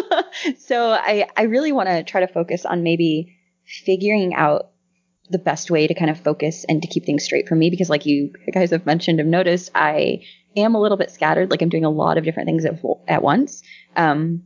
so 0.57 0.91
I, 0.91 1.27
I 1.35 1.43
really 1.43 1.73
want 1.73 1.89
to 1.89 2.01
try 2.05 2.21
to 2.21 2.31
focus 2.31 2.65
on 2.65 2.81
maybe 2.81 3.37
figuring 3.65 4.33
out 4.33 4.69
the 5.33 5.39
best 5.39 5.69
way 5.69 5.87
to 5.87 5.93
kind 5.93 6.09
of 6.09 6.19
focus 6.19 6.65
and 6.69 6.81
to 6.81 6.87
keep 6.87 7.05
things 7.05 7.23
straight 7.23 7.49
for 7.49 7.55
me 7.55 7.69
because 7.69 7.89
like 7.89 8.05
you 8.05 8.31
guys 8.53 8.69
have 8.71 8.85
mentioned 8.85 9.19
have 9.19 9.27
noticed 9.27 9.71
i 9.75 10.21
am 10.55 10.75
a 10.75 10.79
little 10.79 10.97
bit 10.97 11.11
scattered. 11.11 11.49
Like 11.51 11.61
i'm 11.61 11.69
doing 11.69 11.83
a 11.83 11.89
lot 11.89 12.17
of 12.17 12.23
different 12.23 12.47
things 12.47 12.63
at, 12.63 12.79
at 13.07 13.21
once. 13.21 13.63
Um, 13.97 14.43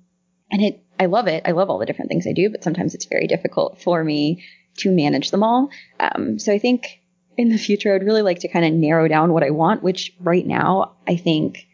and 0.50 0.64
it 0.64 0.84
i 1.00 1.06
love 1.06 1.28
it. 1.28 1.44
I 1.46 1.52
love 1.52 1.70
all 1.70 1.78
the 1.78 1.86
different 1.86 2.10
things 2.10 2.26
i 2.26 2.34
do 2.34 2.50
but 2.50 2.64
sometimes 2.64 2.96
it's 2.96 3.06
very 3.06 3.28
difficult 3.28 3.82
for 3.82 4.04
me 4.04 4.44
to 4.78 4.92
manage 4.92 5.30
them 5.30 5.44
all. 5.44 5.70
Um, 6.00 6.40
so 6.40 6.52
i 6.52 6.58
think 6.58 7.02
in 7.38 7.50
the 7.50 7.58
future 7.58 7.94
i'd 7.94 8.04
really 8.04 8.24
like 8.24 8.40
to 8.40 8.48
kind 8.48 8.66
of 8.66 8.74
narrow 8.74 9.08
down 9.08 9.32
what 9.32 9.44
i 9.44 9.52
want 9.52 9.84
which 9.84 10.12
right 10.20 10.48
now 10.48 10.96
i 11.08 11.16
think 11.16 11.68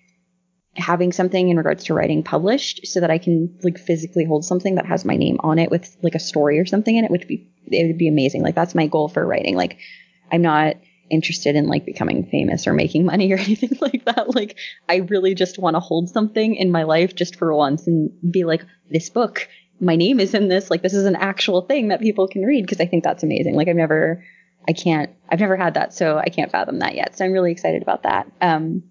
having 0.75 1.11
something 1.11 1.49
in 1.49 1.57
regards 1.57 1.83
to 1.85 1.93
writing 1.93 2.23
published 2.23 2.87
so 2.87 2.99
that 2.99 3.11
I 3.11 3.19
can 3.19 3.57
like 3.63 3.77
physically 3.77 4.25
hold 4.25 4.43
something 4.43 4.75
that 4.75 4.87
has 4.87 5.05
my 5.05 5.15
name 5.15 5.37
on 5.41 5.59
it 5.59 5.69
with 5.69 5.95
like 6.01 6.15
a 6.15 6.19
story 6.19 6.59
or 6.59 6.65
something 6.65 6.95
in 6.95 7.05
it 7.05 7.11
would 7.11 7.27
be 7.27 7.47
it 7.67 7.87
would 7.87 7.97
be 7.97 8.07
amazing. 8.07 8.41
Like 8.41 8.55
that's 8.55 8.75
my 8.75 8.87
goal 8.87 9.07
for 9.07 9.25
writing. 9.25 9.55
Like 9.55 9.77
I'm 10.31 10.41
not 10.41 10.75
interested 11.11 11.55
in 11.55 11.67
like 11.67 11.85
becoming 11.85 12.25
famous 12.25 12.65
or 12.65 12.73
making 12.73 13.05
money 13.05 13.31
or 13.31 13.37
anything 13.39 13.77
like 13.81 14.05
that. 14.05 14.33
Like 14.35 14.57
I 14.89 14.97
really 14.97 15.35
just 15.35 15.59
want 15.59 15.75
to 15.75 15.79
hold 15.79 16.09
something 16.09 16.55
in 16.55 16.71
my 16.71 16.83
life 16.83 17.15
just 17.15 17.35
for 17.35 17.53
once 17.53 17.85
and 17.87 18.11
be 18.31 18.43
like 18.43 18.65
this 18.89 19.09
book, 19.09 19.47
my 19.79 19.95
name 19.95 20.19
is 20.19 20.33
in 20.33 20.47
this, 20.47 20.71
like 20.71 20.81
this 20.81 20.93
is 20.93 21.05
an 21.05 21.15
actual 21.15 21.61
thing 21.61 21.89
that 21.89 22.01
people 22.01 22.27
can 22.27 22.43
read 22.43 22.61
because 22.61 22.79
I 22.79 22.85
think 22.85 23.03
that's 23.03 23.23
amazing. 23.23 23.55
Like 23.55 23.67
I've 23.67 23.75
never 23.75 24.23
I 24.67 24.73
can't 24.73 25.11
I've 25.29 25.39
never 25.39 25.57
had 25.57 25.73
that, 25.75 25.93
so 25.93 26.17
I 26.17 26.29
can't 26.29 26.51
fathom 26.51 26.79
that 26.79 26.95
yet. 26.95 27.17
So 27.17 27.25
I'm 27.25 27.33
really 27.33 27.51
excited 27.51 27.81
about 27.81 28.03
that. 28.03 28.31
Um 28.41 28.83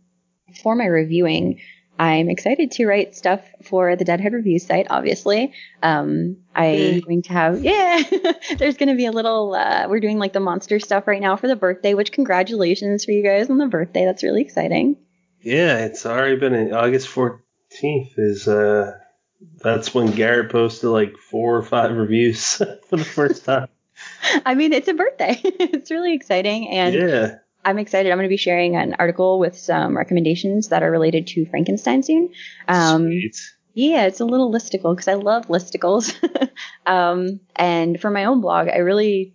for 0.63 0.75
my 0.75 0.87
reviewing, 0.87 1.61
I'm 1.99 2.31
excited 2.31 2.73
to 2.73 2.87
write 2.87 3.15
stuff 3.15 3.41
for 3.63 3.97
the 3.97 4.05
Deadhead 4.05 4.33
Review 4.33 4.59
site, 4.59 4.87
obviously. 4.91 5.53
Um, 5.83 6.39
I'm 6.55 7.01
going 7.01 7.23
to 7.23 7.33
have, 7.33 7.63
yeah, 7.65 8.03
there's 8.57 8.77
going 8.77 8.89
to 8.89 8.97
be 8.97 9.07
a 9.07 9.13
little, 9.13 9.55
uh, 9.55 9.87
we're 9.89 10.01
doing 10.01 10.19
like 10.19 10.33
the 10.33 10.41
monster 10.41 10.81
stuff 10.81 11.07
right 11.07 11.21
now 11.21 11.37
for 11.37 11.49
the 11.49 11.57
birthday, 11.57 11.95
which 11.95 12.13
congratulations 12.13 13.05
for 13.05 13.13
you 13.13 13.23
guys 13.23 13.51
on 13.51 13.59
the 13.59 13.67
birthday. 13.67 14.05
That's 14.05 14.23
really 14.23 14.43
exciting. 14.43 14.97
Yeah, 15.43 15.85
it's 15.85 16.07
already 16.07 16.37
been 16.37 16.73
August 16.73 17.09
14th 17.09 18.13
is 18.17 18.47
uh 18.47 18.93
that's 19.59 19.93
when 19.93 20.13
Garrett 20.13 20.53
posted 20.53 20.91
like 20.91 21.17
four 21.17 21.57
or 21.57 21.63
five 21.63 21.97
reviews 21.97 22.57
for 22.89 22.97
the 22.97 23.05
first 23.05 23.45
time. 23.45 23.69
I 24.47 24.55
mean, 24.55 24.73
it's 24.73 24.89
a 24.89 24.95
birthday. 24.95 25.41
it's 25.43 25.91
really 25.91 26.15
exciting. 26.15 26.69
And 26.69 26.95
yeah. 26.95 27.39
I'm 27.65 27.79
excited. 27.79 28.11
I'm 28.11 28.19
going 28.19 28.29
to 28.29 28.33
be 28.33 28.37
sharing 28.37 28.77
an 28.77 28.97
article 28.99 29.39
with 29.39 29.57
some 29.57 29.97
recommendations 29.97 30.69
that 30.69 30.83
are 30.83 30.91
related 30.91 31.27
to 31.29 31.47
Frankenstein 31.47 32.03
soon. 32.03 32.31
Um, 32.69 33.07
Sweet. 33.07 33.37
Yeah, 33.75 34.05
it's 34.07 34.21
a 34.21 34.25
little 34.25 34.53
listicle 34.53 34.95
because 34.95 35.09
I 35.09 35.15
love 35.15 35.47
listicles. 35.47 36.15
um, 36.87 37.41
and 37.57 38.01
for 38.01 38.11
my 38.11 38.25
own 38.25 38.41
blog, 38.41 38.69
I 38.69 38.79
really, 38.79 39.35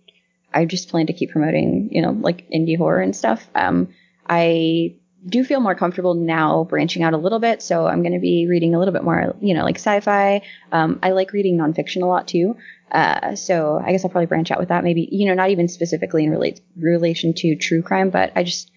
I 0.54 0.64
just 0.64 0.88
plan 0.90 1.06
to 1.06 1.12
keep 1.12 1.30
promoting, 1.30 1.88
you 1.90 2.02
know, 2.02 2.12
like 2.12 2.48
indie 2.50 2.76
horror 2.76 3.00
and 3.00 3.16
stuff. 3.16 3.48
Um, 3.54 3.88
I 4.28 4.94
do 5.26 5.42
feel 5.42 5.60
more 5.60 5.74
comfortable 5.74 6.14
now 6.14 6.64
branching 6.64 7.02
out 7.02 7.14
a 7.14 7.18
little 7.18 7.40
bit, 7.40 7.62
so 7.62 7.86
I'm 7.86 8.02
going 8.02 8.12
to 8.12 8.20
be 8.20 8.46
reading 8.48 8.74
a 8.74 8.78
little 8.78 8.92
bit 8.94 9.02
more, 9.02 9.34
you 9.40 9.54
know, 9.54 9.64
like 9.64 9.76
sci-fi. 9.76 10.42
Um, 10.70 11.00
I 11.02 11.10
like 11.10 11.32
reading 11.32 11.58
nonfiction 11.58 12.02
a 12.02 12.06
lot 12.06 12.28
too. 12.28 12.56
Uh, 12.90 13.34
so 13.34 13.80
I 13.84 13.92
guess 13.92 14.04
I'll 14.04 14.10
probably 14.10 14.26
branch 14.26 14.50
out 14.50 14.58
with 14.58 14.68
that. 14.68 14.84
Maybe, 14.84 15.08
you 15.10 15.28
know, 15.28 15.34
not 15.34 15.50
even 15.50 15.68
specifically 15.68 16.24
in 16.24 16.30
relate 16.30 16.60
relation 16.76 17.34
to 17.34 17.56
true 17.56 17.82
crime, 17.82 18.10
but 18.10 18.32
I 18.34 18.44
just 18.44 18.70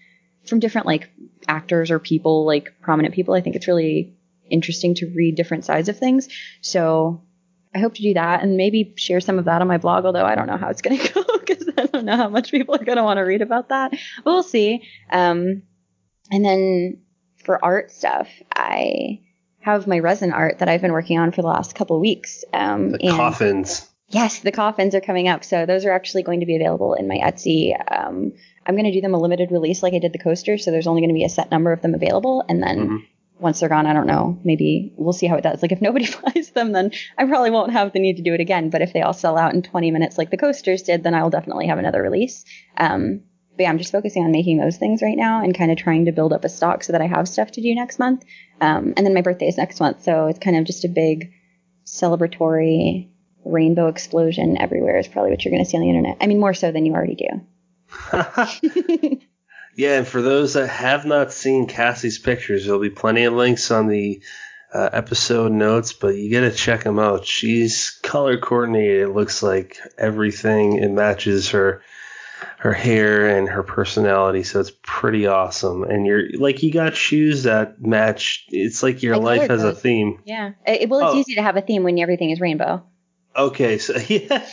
from 0.46 0.58
different 0.58 0.86
like 0.86 1.10
actors 1.48 1.90
or 1.90 1.98
people, 1.98 2.44
like 2.46 2.74
prominent 2.80 3.14
people, 3.14 3.34
I 3.34 3.40
think 3.40 3.56
it's 3.56 3.68
really 3.68 4.14
interesting 4.50 4.94
to 4.96 5.06
read 5.14 5.36
different 5.36 5.64
sides 5.64 5.88
of 5.88 5.98
things. 5.98 6.28
So 6.60 7.22
I 7.74 7.78
hope 7.78 7.94
to 7.94 8.02
do 8.02 8.14
that 8.14 8.42
and 8.42 8.56
maybe 8.56 8.94
share 8.96 9.20
some 9.20 9.38
of 9.38 9.46
that 9.46 9.62
on 9.62 9.68
my 9.68 9.78
blog, 9.78 10.04
although 10.04 10.24
I 10.24 10.34
don't 10.34 10.46
know 10.46 10.58
how 10.58 10.68
it's 10.68 10.82
going 10.82 10.98
to 11.06 11.12
go 11.12 11.38
because 11.38 11.68
I 11.76 11.86
don't 11.86 12.04
know 12.04 12.16
how 12.16 12.28
much 12.28 12.50
people 12.50 12.74
are 12.74 12.84
going 12.84 12.98
to 12.98 13.04
want 13.04 13.18
to 13.18 13.22
read 13.22 13.42
about 13.42 13.70
that. 13.70 13.92
But 14.24 14.30
we'll 14.30 14.42
see. 14.42 14.82
Um, 15.10 15.62
and 16.30 16.44
then 16.44 17.02
for 17.44 17.64
art 17.64 17.90
stuff, 17.90 18.28
I 18.54 19.20
have 19.60 19.86
my 19.86 20.00
resin 20.00 20.32
art 20.32 20.58
that 20.58 20.68
I've 20.68 20.82
been 20.82 20.92
working 20.92 21.18
on 21.18 21.32
for 21.32 21.42
the 21.42 21.48
last 21.48 21.74
couple 21.74 21.96
of 21.96 22.00
weeks. 22.00 22.44
Um, 22.52 22.90
The 22.90 23.10
coffins. 23.10 23.88
Yes, 24.12 24.40
the 24.40 24.52
coffins 24.52 24.94
are 24.94 25.00
coming 25.00 25.26
up. 25.26 25.42
So 25.42 25.64
those 25.64 25.84
are 25.86 25.90
actually 25.90 26.22
going 26.22 26.40
to 26.40 26.46
be 26.46 26.54
available 26.54 26.94
in 26.94 27.08
my 27.08 27.16
Etsy. 27.16 27.72
Um, 27.90 28.32
I'm 28.66 28.74
going 28.74 28.84
to 28.84 28.92
do 28.92 29.00
them 29.00 29.14
a 29.14 29.18
limited 29.18 29.50
release 29.50 29.82
like 29.82 29.94
I 29.94 29.98
did 29.98 30.12
the 30.12 30.18
coaster. 30.18 30.58
So 30.58 30.70
there's 30.70 30.86
only 30.86 31.00
going 31.00 31.08
to 31.08 31.14
be 31.14 31.24
a 31.24 31.30
set 31.30 31.50
number 31.50 31.72
of 31.72 31.80
them 31.80 31.94
available. 31.94 32.44
And 32.46 32.62
then 32.62 32.78
Mhm. 32.88 32.98
once 33.40 33.58
they're 33.60 33.70
gone, 33.70 33.86
I 33.86 33.94
don't 33.94 34.06
know. 34.06 34.38
Maybe 34.44 34.92
we'll 34.96 35.14
see 35.14 35.26
how 35.26 35.36
it 35.36 35.42
does. 35.42 35.62
Like 35.62 35.72
if 35.72 35.80
nobody 35.80 36.06
buys 36.34 36.50
them, 36.50 36.72
then 36.72 36.90
I 37.16 37.24
probably 37.24 37.50
won't 37.50 37.72
have 37.72 37.92
the 37.92 38.00
need 38.00 38.18
to 38.18 38.22
do 38.22 38.34
it 38.34 38.40
again. 38.40 38.68
But 38.68 38.82
if 38.82 38.92
they 38.92 39.00
all 39.00 39.14
sell 39.14 39.38
out 39.38 39.54
in 39.54 39.62
20 39.62 39.90
minutes 39.90 40.18
like 40.18 40.30
the 40.30 40.36
coasters 40.36 40.82
did, 40.82 41.02
then 41.04 41.14
I 41.14 41.22
will 41.22 41.30
definitely 41.30 41.68
have 41.68 41.78
another 41.78 42.02
release. 42.02 42.44
Um, 42.76 43.22
but 43.56 43.62
yeah, 43.64 43.70
I'm 43.70 43.78
just 43.78 43.92
focusing 43.92 44.24
on 44.24 44.30
making 44.30 44.58
those 44.58 44.76
things 44.76 45.00
right 45.00 45.16
now 45.16 45.42
and 45.42 45.56
kind 45.56 45.70
of 45.70 45.78
trying 45.78 46.04
to 46.04 46.12
build 46.12 46.34
up 46.34 46.44
a 46.44 46.50
stock 46.50 46.84
so 46.84 46.92
that 46.92 47.00
I 47.02 47.06
have 47.06 47.28
stuff 47.28 47.50
to 47.52 47.62
do 47.62 47.74
next 47.74 47.98
month. 47.98 48.24
Um, 48.60 48.92
and 48.96 49.06
then 49.06 49.14
my 49.14 49.22
birthday 49.22 49.48
is 49.48 49.56
next 49.56 49.80
month. 49.80 50.02
So 50.02 50.26
it's 50.26 50.38
kind 50.38 50.56
of 50.56 50.64
just 50.64 50.84
a 50.84 50.88
big 50.88 51.32
celebratory 51.86 53.08
rainbow 53.44 53.88
explosion 53.88 54.56
everywhere 54.60 54.98
is 54.98 55.08
probably 55.08 55.30
what 55.30 55.44
you're 55.44 55.52
going 55.52 55.64
to 55.64 55.68
see 55.70 55.76
on 55.76 55.82
the 55.82 55.88
internet. 55.88 56.16
I 56.20 56.26
mean, 56.26 56.38
more 56.40 56.54
so 56.54 56.72
than 56.72 56.86
you 56.86 56.92
already 56.92 57.16
do. 57.16 57.28
yeah, 59.76 59.98
and 59.98 60.06
for 60.06 60.22
those 60.22 60.54
that 60.54 60.68
have 60.68 61.04
not 61.04 61.32
seen 61.32 61.66
Cassie's 61.66 62.18
pictures, 62.18 62.64
there'll 62.64 62.80
be 62.80 62.90
plenty 62.90 63.24
of 63.24 63.32
links 63.34 63.70
on 63.70 63.88
the 63.88 64.22
uh, 64.72 64.88
episode 64.92 65.52
notes, 65.52 65.92
but 65.92 66.16
you 66.16 66.30
gotta 66.32 66.50
check 66.52 66.82
them 66.84 66.98
out. 66.98 67.26
She's 67.26 67.90
color 68.02 68.38
coordinated. 68.38 69.02
It 69.02 69.08
looks 69.14 69.42
like 69.42 69.78
everything. 69.98 70.78
It 70.82 70.90
matches 70.90 71.50
her 71.50 71.82
her 72.58 72.72
hair 72.72 73.36
and 73.36 73.48
her 73.48 73.62
personality, 73.62 74.42
so 74.44 74.60
it's 74.60 74.72
pretty 74.82 75.26
awesome. 75.26 75.82
And 75.84 76.06
you're 76.06 76.24
like 76.38 76.62
you 76.62 76.72
got 76.72 76.96
shoes 76.96 77.42
that 77.42 77.82
match. 77.82 78.46
It's 78.48 78.82
like 78.82 79.02
your 79.02 79.14
I 79.16 79.18
life 79.18 79.48
colored 79.48 79.50
has 79.50 79.64
a 79.64 79.74
theme. 79.74 80.22
Yeah. 80.24 80.52
It, 80.66 80.88
well, 80.88 81.00
it's 81.00 81.14
Oh. 81.14 81.18
easy 81.18 81.34
to 81.34 81.42
have 81.42 81.56
a 81.56 81.60
theme 81.60 81.82
when 81.82 81.98
everything 81.98 82.30
is 82.30 82.40
rainbow. 82.40 82.82
Okay, 83.34 83.78
so 83.78 83.96
yeah, 84.08 84.46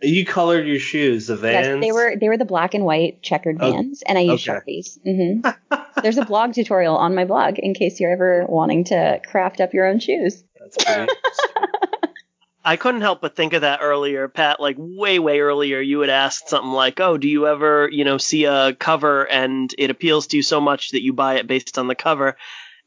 you 0.00 0.24
colored 0.24 0.66
your 0.66 0.78
shoes, 0.78 1.26
the 1.26 1.36
Vans. 1.36 1.66
Yes, 1.66 1.80
they 1.80 1.92
were 1.92 2.16
they 2.16 2.28
were 2.28 2.38
the 2.38 2.44
black 2.44 2.74
and 2.74 2.84
white 2.84 3.22
checkered 3.22 3.58
Oh, 3.60 3.70
vans, 3.70 4.02
and 4.06 4.16
I 4.16 4.22
used 4.22 4.48
okay. 4.48 4.60
sharpies. 4.60 4.98
hmm 5.02 5.48
There's 6.02 6.18
a 6.18 6.24
blog 6.24 6.54
tutorial 6.54 6.96
on 6.96 7.14
my 7.14 7.24
blog 7.24 7.58
in 7.58 7.72
case 7.72 8.00
you're 8.00 8.12
ever 8.12 8.46
wanting 8.48 8.84
to 8.84 9.20
craft 9.26 9.60
up 9.60 9.72
your 9.72 9.86
own 9.86 10.00
shoes. 10.00 10.42
That's 10.58 10.84
pretty. 10.84 11.12
I 12.66 12.76
couldn't 12.76 13.02
help 13.02 13.20
but 13.20 13.36
think 13.36 13.52
of 13.52 13.60
that 13.60 13.80
earlier, 13.82 14.26
Pat. 14.26 14.58
Like 14.58 14.76
way, 14.78 15.18
way 15.18 15.40
earlier, 15.40 15.80
you 15.80 16.00
had 16.00 16.08
asked 16.08 16.48
something 16.48 16.72
like, 16.72 16.98
"Oh, 16.98 17.18
do 17.18 17.28
you 17.28 17.46
ever, 17.46 17.88
you 17.92 18.04
know, 18.04 18.16
see 18.16 18.44
a 18.44 18.74
cover 18.74 19.30
and 19.30 19.72
it 19.76 19.90
appeals 19.90 20.28
to 20.28 20.38
you 20.38 20.42
so 20.42 20.60
much 20.60 20.90
that 20.90 21.02
you 21.02 21.12
buy 21.12 21.34
it 21.34 21.46
based 21.46 21.78
on 21.78 21.88
the 21.88 21.94
cover?" 21.94 22.36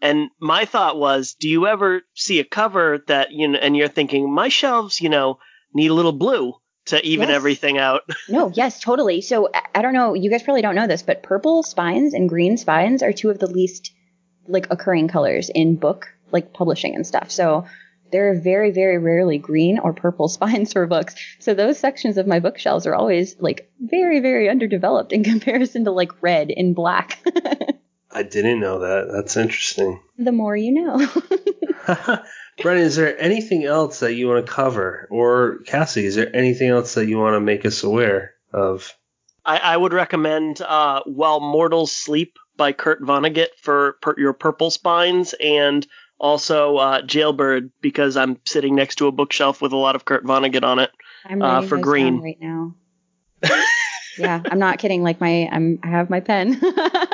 And 0.01 0.29
my 0.39 0.65
thought 0.65 0.97
was, 0.97 1.35
do 1.39 1.49
you 1.49 1.67
ever 1.67 2.01
see 2.13 2.39
a 2.39 2.43
cover 2.43 2.99
that 3.07 3.31
you 3.31 3.47
know, 3.47 3.59
and 3.59 3.75
you're 3.75 3.87
thinking, 3.87 4.31
my 4.31 4.49
shelves, 4.49 5.01
you 5.01 5.09
know, 5.09 5.39
need 5.73 5.89
a 5.89 5.93
little 5.93 6.11
blue 6.11 6.53
to 6.85 7.03
even 7.05 7.29
Yes. 7.29 7.35
everything 7.35 7.77
out. 7.77 8.01
No, 8.29 8.51
yes, 8.53 8.79
totally. 8.79 9.21
So 9.21 9.49
I- 9.75 9.81
don't 9.81 9.93
know, 9.93 10.13
you 10.13 10.29
guys 10.29 10.43
probably 10.43 10.61
don't 10.61 10.75
know 10.75 10.87
this, 10.87 11.01
but 11.01 11.23
purple 11.23 11.63
spines 11.63 12.13
and 12.13 12.29
green 12.29 12.57
spines 12.57 13.01
are 13.03 13.11
two 13.13 13.29
of 13.29 13.39
the 13.39 13.47
least 13.47 13.91
like 14.47 14.67
occurring 14.71 15.07
colors 15.07 15.49
in 15.53 15.75
book 15.75 16.07
like 16.31 16.53
publishing 16.53 16.93
and 16.95 17.05
stuff. 17.07 17.31
So 17.31 17.65
there 18.11 18.29
are 18.31 18.39
very, 18.39 18.71
very 18.71 18.97
rarely 18.97 19.37
green 19.37 19.79
or 19.79 19.93
purple 19.93 20.27
spines 20.37 20.73
for 20.73 20.85
books. 20.87 21.15
So 21.39 21.53
those 21.53 21.79
sections 21.79 22.17
of 22.17 22.27
my 22.27 22.39
bookshelves 22.39 22.85
are 22.85 22.95
always 22.95 23.35
like 23.39 23.69
very, 23.79 24.19
very 24.21 24.47
underdeveloped 24.49 25.11
in 25.11 25.23
comparison 25.33 25.85
to 25.85 25.91
like 25.91 26.21
red 26.21 26.51
and 26.55 26.75
black. 26.75 27.19
I 28.11 28.23
didn't 28.23 28.59
know 28.59 28.79
that. 28.79 29.09
That's 29.11 29.35
interesting. 29.37 30.01
the 30.17 30.31
more 30.31 30.55
you 30.55 30.71
know. 30.73 30.97
Brennan, 32.61 32.83
is 32.83 32.95
there 32.95 33.19
anything 33.21 33.65
else 33.65 33.99
that 33.99 34.15
you 34.15 34.27
want 34.27 34.45
to 34.45 34.51
cover? 34.51 35.07
Or 35.11 35.59
Cassie, 35.65 36.05
is 36.05 36.15
there 36.15 36.33
anything 36.35 36.69
else 36.69 36.95
that 36.95 37.07
you 37.07 37.19
want 37.19 37.35
to 37.35 37.39
make 37.39 37.65
us 37.65 37.83
aware 37.83 38.33
of? 38.51 38.93
I, 39.45 39.57
I 39.59 39.77
would 39.77 39.93
recommend 39.93 40.61
uh, 40.61 41.01
While 41.05 41.39
Mortals 41.39 41.91
Sleep 41.91 42.37
by 42.57 42.71
Kurt 42.73 43.01
Vonnegut 43.03 43.49
for 43.61 43.97
per, 44.01 44.15
your 44.17 44.33
purple 44.33 44.71
spines 44.71 45.35
and 45.39 45.85
also 46.19 46.77
uh, 46.77 47.01
Jailbird 47.03 47.69
because 47.81 48.17
I'm 48.17 48.39
sitting 48.45 48.73
next 48.75 48.95
to 48.95 49.07
a 49.07 49.11
bookshelf 49.11 49.61
with 49.61 49.71
a 49.71 49.77
lot 49.77 49.95
of 49.95 50.05
Kurt 50.05 50.23
Vonnegut 50.25 50.63
on 50.63 50.79
it. 50.79 50.89
I'm 51.25 51.41
Uh, 51.41 51.53
writing 51.55 51.69
for 51.69 51.77
green. 51.77 52.19
right 52.21 52.37
now. 52.41 52.73
yeah, 54.17 54.41
I'm 54.49 54.57
not 54.59 54.79
kidding. 54.79 55.03
Like 55.03 55.21
my, 55.21 55.47
I'm, 55.51 55.79
I 55.83 55.87
have 55.89 56.09
my 56.09 56.19
pen. 56.21 56.59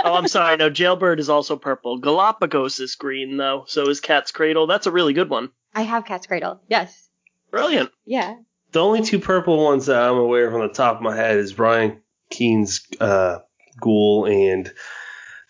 Oh, 0.04 0.14
I'm 0.16 0.28
sorry. 0.28 0.58
No, 0.58 0.70
Jailbird 0.70 1.20
is 1.20 1.30
also 1.30 1.56
purple. 1.56 1.98
Galapagos 1.98 2.80
is 2.80 2.96
green 2.96 3.38
though, 3.38 3.64
so 3.68 3.90
is 3.90 4.00
Cat's 4.00 4.32
Cradle. 4.32 4.68
That's 4.68 4.88
a 4.88 4.92
really 4.92 5.14
good 5.14 5.30
one. 5.30 5.50
I 5.74 5.84
have 5.84 6.06
Cat's 6.06 6.28
Cradle. 6.28 6.62
Yes. 6.68 7.10
Brilliant. 7.52 7.90
Yeah. 8.06 8.36
The 8.72 8.80
only 8.80 9.02
two 9.04 9.20
purple 9.20 9.64
ones 9.64 9.86
that 9.86 10.02
I'm 10.02 10.18
aware 10.18 10.48
of 10.48 10.56
on 10.56 10.68
the 10.68 10.74
top 10.74 10.98
of 10.98 11.02
my 11.02 11.16
head 11.16 11.38
is 11.38 11.54
Brian 11.54 12.02
Keene's 12.30 12.86
uh, 13.00 13.40
Ghoul 13.80 14.26
and 14.26 14.72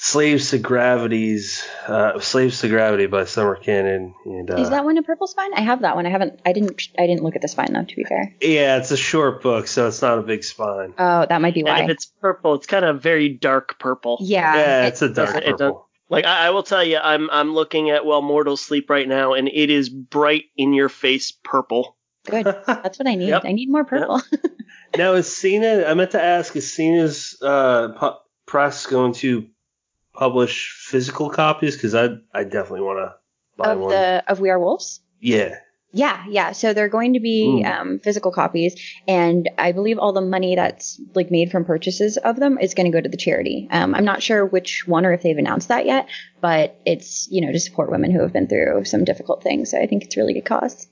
Slaves 0.06 0.50
to 0.50 0.58
Gravity's 0.58 1.66
uh, 1.88 2.20
Slaves 2.20 2.60
to 2.60 2.68
Gravity 2.68 3.06
by 3.06 3.24
Somer 3.24 3.56
Canon. 3.56 4.14
And 4.26 4.52
uh, 4.52 4.56
Is 4.58 4.70
that 4.70 4.84
one 4.84 4.98
a 4.98 5.02
purple 5.02 5.28
spine? 5.28 5.54
I 5.54 5.62
have 5.62 5.82
that 5.84 5.96
one. 5.96 6.06
I 6.06 6.10
haven't. 6.10 6.42
I 6.46 6.52
didn't. 6.52 6.90
I 7.00 7.08
didn't 7.08 7.24
look 7.24 7.38
at 7.38 7.42
the 7.42 7.48
spine 7.48 7.72
though. 7.72 7.86
To 7.86 7.96
be 7.96 8.04
fair. 8.04 8.36
yeah, 8.42 8.76
it's 8.78 8.92
a 8.92 8.98
short 8.98 9.42
book, 9.42 9.66
so 9.68 9.88
it's 9.88 10.02
not 10.02 10.20
a 10.20 10.22
big 10.22 10.44
spine. 10.44 10.94
Oh, 10.98 11.26
that 11.30 11.42
might 11.42 11.54
be 11.54 11.62
And 11.62 11.70
why. 11.70 11.84
if 11.86 11.90
it's 11.90 12.06
purple, 12.06 12.54
it's 12.56 12.68
kind 12.68 12.84
of 12.84 13.02
very 13.02 13.30
dark 13.30 13.80
purple. 13.80 14.18
yeah. 14.20 14.56
yeah, 14.58 14.84
it- 14.84 14.88
it's 14.90 15.02
a 15.02 15.08
dark 15.10 15.38
it 15.38 15.44
does- 15.52 15.60
purple. 15.60 15.88
Like 16.10 16.26
I, 16.26 16.48
I 16.48 16.50
will 16.50 16.64
tell 16.64 16.84
you, 16.84 16.98
I'm 16.98 17.30
I'm 17.32 17.54
looking 17.54 17.90
at 17.90 18.06
While 18.06 18.22
Mortals 18.22 18.60
Sleep 18.60 18.90
right 18.90 19.08
now, 19.08 19.34
and 19.34 19.48
it 19.48 19.70
is 19.70 19.88
bright 19.88 20.44
in 20.58 20.74
your 20.74 20.90
face 20.90 21.32
purple. 21.32 21.96
good. 22.30 22.44
That's 22.44 23.00
what 23.00 23.08
I 23.08 23.16
need. 23.16 23.30
Yep. 23.30 23.44
I 23.46 23.54
need 23.54 23.70
more 23.70 23.86
purple. 23.86 24.22
Now, 24.98 25.14
is 25.14 25.34
Cina? 25.34 25.86
I 25.88 25.94
meant 25.94 26.12
to 26.12 26.22
ask: 26.22 26.54
Is 26.58 26.72
Cina's 26.74 27.36
uh, 27.42 27.88
pu- 27.98 28.18
press 28.46 28.86
going 28.86 29.14
to 29.14 29.48
publish 30.14 30.72
physical 30.88 31.30
copies? 31.30 31.76
Because 31.76 31.95
I, 31.95 32.10
I 32.34 32.44
definitely 32.44 32.81
want 32.81 32.99
to 32.99 33.15
buy 33.57 33.72
of 33.73 33.80
one. 33.80 33.90
the 33.90 34.23
of 34.27 34.40
We 34.40 34.49
Are 34.49 34.60
Wolves. 34.60 35.02
yeah. 35.19 35.56
Yeah, 35.95 36.26
yeah. 36.27 36.53
So 36.53 36.73
they're 36.73 36.90
going 36.90 37.14
to 37.14 37.19
be 37.19 37.61
Ooh. 37.64 37.69
um, 37.69 37.99
physical 37.99 38.31
copies, 38.31 38.81
and 39.07 39.48
I 39.60 39.73
believe 39.73 39.99
all 39.99 40.11
the 40.11 40.22
money 40.22 40.56
that's 40.56 40.99
like 41.14 41.30
made 41.30 41.52
from 41.52 41.65
purchases 41.65 42.18
of 42.18 42.38
them 42.38 42.57
is 42.57 42.73
going 42.73 42.91
to 42.91 42.98
go 42.98 42.99
to 42.99 43.07
the 43.10 43.15
charity. 43.15 43.68
Um, 43.69 43.94
I'm 43.94 44.03
not 44.03 44.23
sure 44.23 44.44
which 44.44 44.88
one 44.88 45.06
or 45.06 45.14
if 45.14 45.22
they've 45.22 45.38
announced 45.38 45.68
that 45.68 45.85
yet, 45.85 46.10
but 46.41 46.80
it's 46.84 47.27
you 47.30 47.45
know 47.45 47.52
to 47.52 47.60
support 47.60 47.91
women 47.91 48.10
who 48.10 48.22
have 48.23 48.34
been 48.34 48.48
through 48.48 48.85
some 48.85 49.03
difficult 49.03 49.44
things. 49.44 49.69
So 49.69 49.80
I 49.80 49.85
think 49.85 50.03
it's 50.03 50.18
a 50.18 50.19
really 50.19 50.34
good 50.34 50.45
cause. 50.45 50.88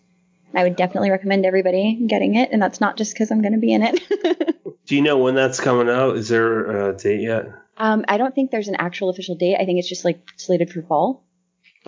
I 0.53 0.61
would 0.61 0.75
definitely 0.75 1.09
recommend 1.09 1.47
everybody 1.47 2.05
getting 2.07 2.35
it, 2.35 2.49
and 2.51 2.61
that's 2.61 2.79
not 2.79 2.95
just 2.95 3.13
because 3.13 3.31
I'm 3.31 3.41
going 3.41 3.53
to 3.53 3.59
be 3.59 3.73
in 3.73 3.81
it. 3.81 4.57
Do 4.85 4.95
you 4.95 5.01
know 5.01 5.17
when 5.17 5.33
that's 5.33 5.59
coming 5.59 5.89
out? 5.89 6.15
Is 6.15 6.29
there 6.29 6.89
a 6.89 6.95
date 6.95 7.21
yet? 7.21 7.45
Um, 7.77 8.05
I 8.07 8.17
don't 8.17 8.33
think 8.33 8.51
there's 8.51 8.67
an 8.67 8.75
actual 8.75 9.09
official 9.09 9.35
date. 9.35 9.57
I 9.59 9.65
think 9.65 9.79
it's 9.79 9.89
just 9.89 10.05
like 10.05 10.19
slated 10.37 10.71
for 10.71 10.81
fall. 10.83 11.25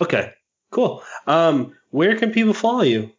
Okay, 0.00 0.32
cool. 0.70 1.02
Um, 1.26 1.74
where 1.90 2.16
can 2.16 2.32
people 2.32 2.54
follow 2.54 2.82
you? 2.82 3.12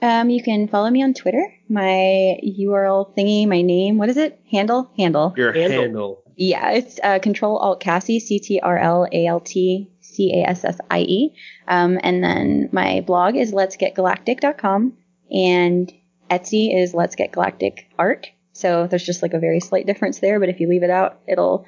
Um, 0.00 0.30
you 0.30 0.42
can 0.42 0.66
follow 0.66 0.90
me 0.90 1.02
on 1.02 1.14
Twitter. 1.14 1.46
My 1.68 2.40
URL 2.44 3.14
thingy, 3.16 3.46
my 3.46 3.62
name, 3.62 3.98
what 3.98 4.08
is 4.08 4.16
it? 4.16 4.40
Handle? 4.50 4.90
Handle. 4.96 5.32
Your 5.36 5.52
Handle. 5.52 5.82
handle. 5.82 6.22
Yeah, 6.34 6.70
it's 6.72 6.98
uh, 7.02 7.18
Control 7.18 7.58
Alt 7.58 7.80
Cassie, 7.80 8.18
C 8.18 8.38
T 8.38 8.58
R 8.60 8.78
L 8.78 9.06
A 9.12 9.26
L 9.26 9.40
T 9.40 9.92
C 10.00 10.32
A 10.40 10.48
S 10.48 10.64
S 10.64 10.78
I 10.90 11.00
E. 11.00 11.34
Um, 11.68 12.00
and 12.02 12.24
then 12.24 12.68
my 12.72 13.02
blog 13.02 13.36
is 13.36 13.52
Let's 13.52 13.76
Get 13.76 13.94
Galactic.com, 13.94 14.94
and 15.30 15.92
Etsy 16.30 16.74
is 16.82 16.94
Let's 16.94 17.14
Get 17.14 17.32
Galactic 17.32 17.86
Art. 17.98 18.30
So 18.52 18.86
there's 18.86 19.04
just 19.04 19.22
like 19.22 19.34
a 19.34 19.40
very 19.40 19.60
slight 19.60 19.86
difference 19.86 20.18
there, 20.18 20.38
but 20.38 20.48
if 20.48 20.60
you 20.60 20.68
leave 20.68 20.82
it 20.82 20.90
out, 20.90 21.20
it'll 21.26 21.66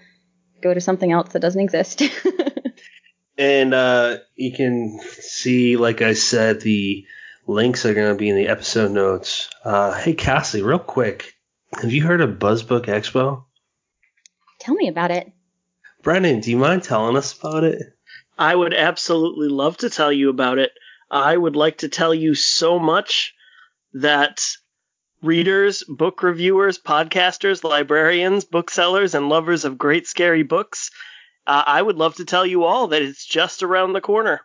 go 0.63 0.75
to 0.75 0.81
something 0.81 1.11
else 1.11 1.33
that 1.33 1.41
doesn't 1.41 1.61
exist. 1.61 2.03
And 3.37 3.75
uh, 3.75 4.19
you 4.37 4.53
can 4.53 5.01
see, 5.01 5.77
like 5.77 6.03
I 6.03 6.15
said, 6.15 6.61
the 6.61 7.07
links 7.47 7.85
are 7.85 7.95
going 7.95 8.15
to 8.15 8.19
be 8.19 8.29
in 8.29 8.37
the 8.37 8.49
episode 8.49 8.93
notes. 8.93 9.51
Uh, 9.65 9.93
hey, 9.93 10.15
Cassie, 10.15 10.63
real 10.63 10.79
quick, 10.79 11.35
have 11.73 11.93
you 11.93 12.05
heard 12.05 12.21
of 12.21 12.39
Buzzbook 12.39 12.87
Expo? 12.87 13.45
Tell 14.61 14.75
me 14.75 14.89
about 14.89 15.11
it. 15.11 15.33
Brennan, 16.03 16.41
do 16.41 16.51
you 16.51 16.57
mind 16.57 16.85
telling 16.85 17.17
us 17.17 17.37
about 17.37 17.65
it? 17.65 17.83
I 18.39 18.55
would 18.55 18.75
absolutely 18.75 19.49
love 19.49 19.79
to 19.79 19.91
tell 19.91 20.13
you 20.13 20.31
about 20.31 20.59
it. 20.59 20.71
I 21.11 21.37
would 21.37 21.57
like 21.57 21.79
to 21.79 21.89
tell 21.89 22.15
you 22.15 22.35
so 22.35 22.79
much 22.79 23.35
that 23.95 24.45
readers, 25.23 25.85
book 25.85 26.23
reviewers, 26.23 26.79
podcasters, 26.79 27.65
librarians, 27.65 28.45
booksellers, 28.45 29.15
and 29.15 29.29
lovers 29.29 29.65
of 29.65 29.79
great 29.79 30.07
scary 30.07 30.43
books, 30.43 30.91
uh, 31.47 31.63
I 31.67 31.81
would 31.81 31.97
love 31.97 32.17
to 32.17 32.25
tell 32.25 32.47
you 32.47 32.65
all 32.65 32.89
that 32.89 33.03
it's 33.03 33.25
just 33.25 33.63
around 33.63 33.93
the 33.93 34.01
corner. 34.01 34.41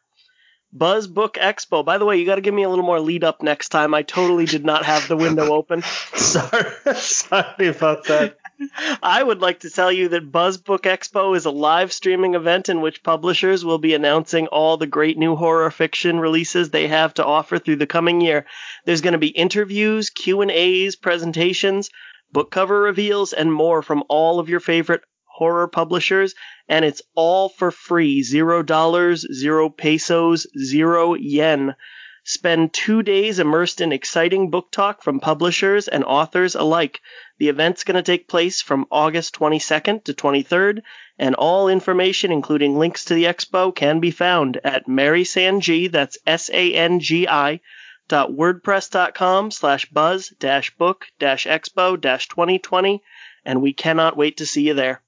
Buzz 0.72 1.08
Book 1.08 1.36
Expo. 1.36 1.84
By 1.84 1.98
the 1.98 2.06
way, 2.06 2.18
you 2.18 2.26
got 2.26 2.36
to 2.36 2.42
give 2.42 2.54
me 2.54 2.64
a 2.64 2.70
little 2.70 2.86
more 2.86 3.00
lead 3.00 3.24
up 3.24 3.42
next 3.42 3.70
time. 3.70 3.94
I 3.94 4.04
totally 4.04 4.46
did 4.46 4.64
not 4.64 4.86
have 4.86 5.08
the 5.08 5.18
window 5.18 5.54
open. 5.54 5.82
Sorry, 6.14 6.72
sorry 6.96 7.68
about 7.68 8.06
that. 8.06 8.38
I 9.04 9.24
would 9.24 9.42
like 9.42 9.62
to 9.62 9.70
tell 9.70 9.92
you 9.92 10.10
that 10.10 10.32
Buzz 10.32 10.58
Book 10.58 10.84
Expo 10.84 11.36
is 11.36 11.46
a 11.46 11.52
live 11.52 11.92
streaming 11.92 12.36
event 12.36 12.70
in 12.70 12.82
which 12.82 13.04
publishers 13.04 13.66
will 13.66 13.80
be 13.80 13.94
announcing 13.94 14.48
all 14.48 14.78
the 14.78 14.86
great 14.86 15.18
new 15.18 15.36
horror 15.36 15.72
fiction 15.72 16.20
releases 16.20 16.70
they 16.70 16.88
have 16.88 17.14
to 17.16 17.26
offer 17.26 17.58
through 17.58 17.78
the 17.78 17.88
coming 17.88 18.22
year. 18.22 18.46
There's 18.86 19.02
going 19.02 19.14
to 19.14 19.18
be 19.18 19.30
interviews, 19.30 20.10
Q&As, 20.10 20.96
presentations, 20.96 21.90
book 22.32 22.52
cover 22.52 22.82
reveals 22.82 23.34
and 23.34 23.52
more 23.52 23.82
from 23.82 24.04
all 24.08 24.40
of 24.40 24.50
your 24.50 24.60
favorite 24.60 25.02
horror 25.40 25.68
publishers 25.68 26.36
and 26.70 26.86
it's 26.86 27.02
all 27.16 27.50
for 27.50 27.72
free. 27.72 28.22
0 28.22 28.62
dollars, 28.64 29.26
0 29.34 29.70
pesos, 29.70 30.46
0 30.56 31.16
yen. 31.16 31.76
Spend 32.24 32.74
2 32.74 33.02
days 33.02 33.40
immersed 33.40 33.82
in 33.82 33.92
exciting 33.92 34.52
book 34.52 34.72
talk 34.72 35.02
from 35.02 35.20
publishers 35.20 35.88
and 35.88 36.04
authors 36.04 36.54
alike. 36.54 37.02
The 37.40 37.50
event's 37.50 37.84
going 37.84 37.96
to 37.96 38.04
take 38.04 38.28
place 38.28 38.62
from 38.62 38.86
August 38.92 39.34
22nd 39.34 40.04
to 40.04 40.14
23rd, 40.14 40.82
and 41.18 41.34
all 41.34 41.70
information, 41.70 42.32
including 42.32 42.78
links 42.78 43.06
to 43.06 43.16
the 43.16 43.24
expo, 43.24 43.74
can 43.74 44.00
be 44.00 44.12
found 44.12 44.60
at 44.64 44.88
Mary 44.88 45.24
Sangi, 45.24 45.90
that's 45.92 46.20
S-A-N-G-I, 46.28 47.62
dot 48.10 48.30
wordpress.com 48.32 49.52
slash 49.52 49.86
buzz 49.86 50.30
dash 50.40 50.76
book 50.76 51.08
dash 51.18 51.48
expo 51.48 52.00
dash 52.00 52.28
2020, 52.28 53.02
and 53.44 53.62
we 53.62 53.74
cannot 53.74 54.18
wait 54.18 54.38
to 54.38 54.46
see 54.46 54.68
you 54.68 54.76
there. 54.76 55.02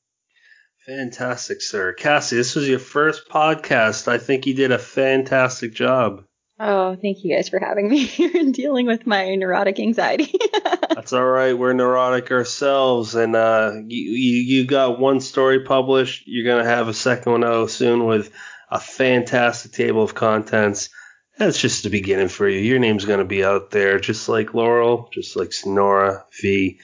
Fantastic, 0.86 1.62
sir. 1.62 1.94
Cassie, 1.94 2.38
this 2.38 2.56
was 2.56 2.68
your 2.68 2.80
first 2.80 3.30
podcast. 3.30 4.08
I 4.08 4.18
think 4.18 4.48
you 4.48 4.56
did 4.56 4.72
a 4.72 4.80
fantastic 4.80 5.74
job. 5.74 6.24
Oh, 6.60 6.96
thank 6.96 7.24
you 7.24 7.36
guys 7.36 7.50
for 7.50 7.60
having 7.60 7.90
me 7.90 8.06
here 8.06 8.32
and 8.36 8.54
dealing 8.54 8.88
with 8.88 9.06
my 9.06 9.36
neurotic 9.36 9.80
anxiety. 9.80 10.34
That's 10.90 11.14
all 11.14 11.26
right. 11.26 11.58
We're 11.58 11.74
neurotic 11.74 12.32
ourselves, 12.32 13.16
and 13.16 13.36
uh, 13.36 13.74
you, 13.88 14.12
you 14.12 14.38
you 14.42 14.66
got 14.66 15.00
one 15.00 15.22
story 15.22 15.64
published. 15.64 16.24
You're 16.28 16.46
gonna 16.46 16.70
have 16.70 16.88
a 16.88 16.94
second 16.94 17.32
one 17.32 17.44
out 17.44 17.72
soon 17.72 18.06
with 18.06 18.32
a 18.70 18.80
fantastic 18.80 19.72
table 19.72 20.04
of 20.04 20.16
contents. 20.16 20.90
That's 21.38 21.60
just 21.60 21.84
the 21.84 21.90
beginning 21.90 22.28
for 22.28 22.48
you. 22.48 22.60
Your 22.60 22.80
name's 22.80 23.06
gonna 23.06 23.26
be 23.26 23.44
out 23.44 23.72
there, 23.72 24.00
just 24.00 24.30
like 24.30 24.54
Laurel, 24.54 25.10
just 25.12 25.36
like 25.36 25.54
Sonora 25.54 26.26
V. 26.42 26.80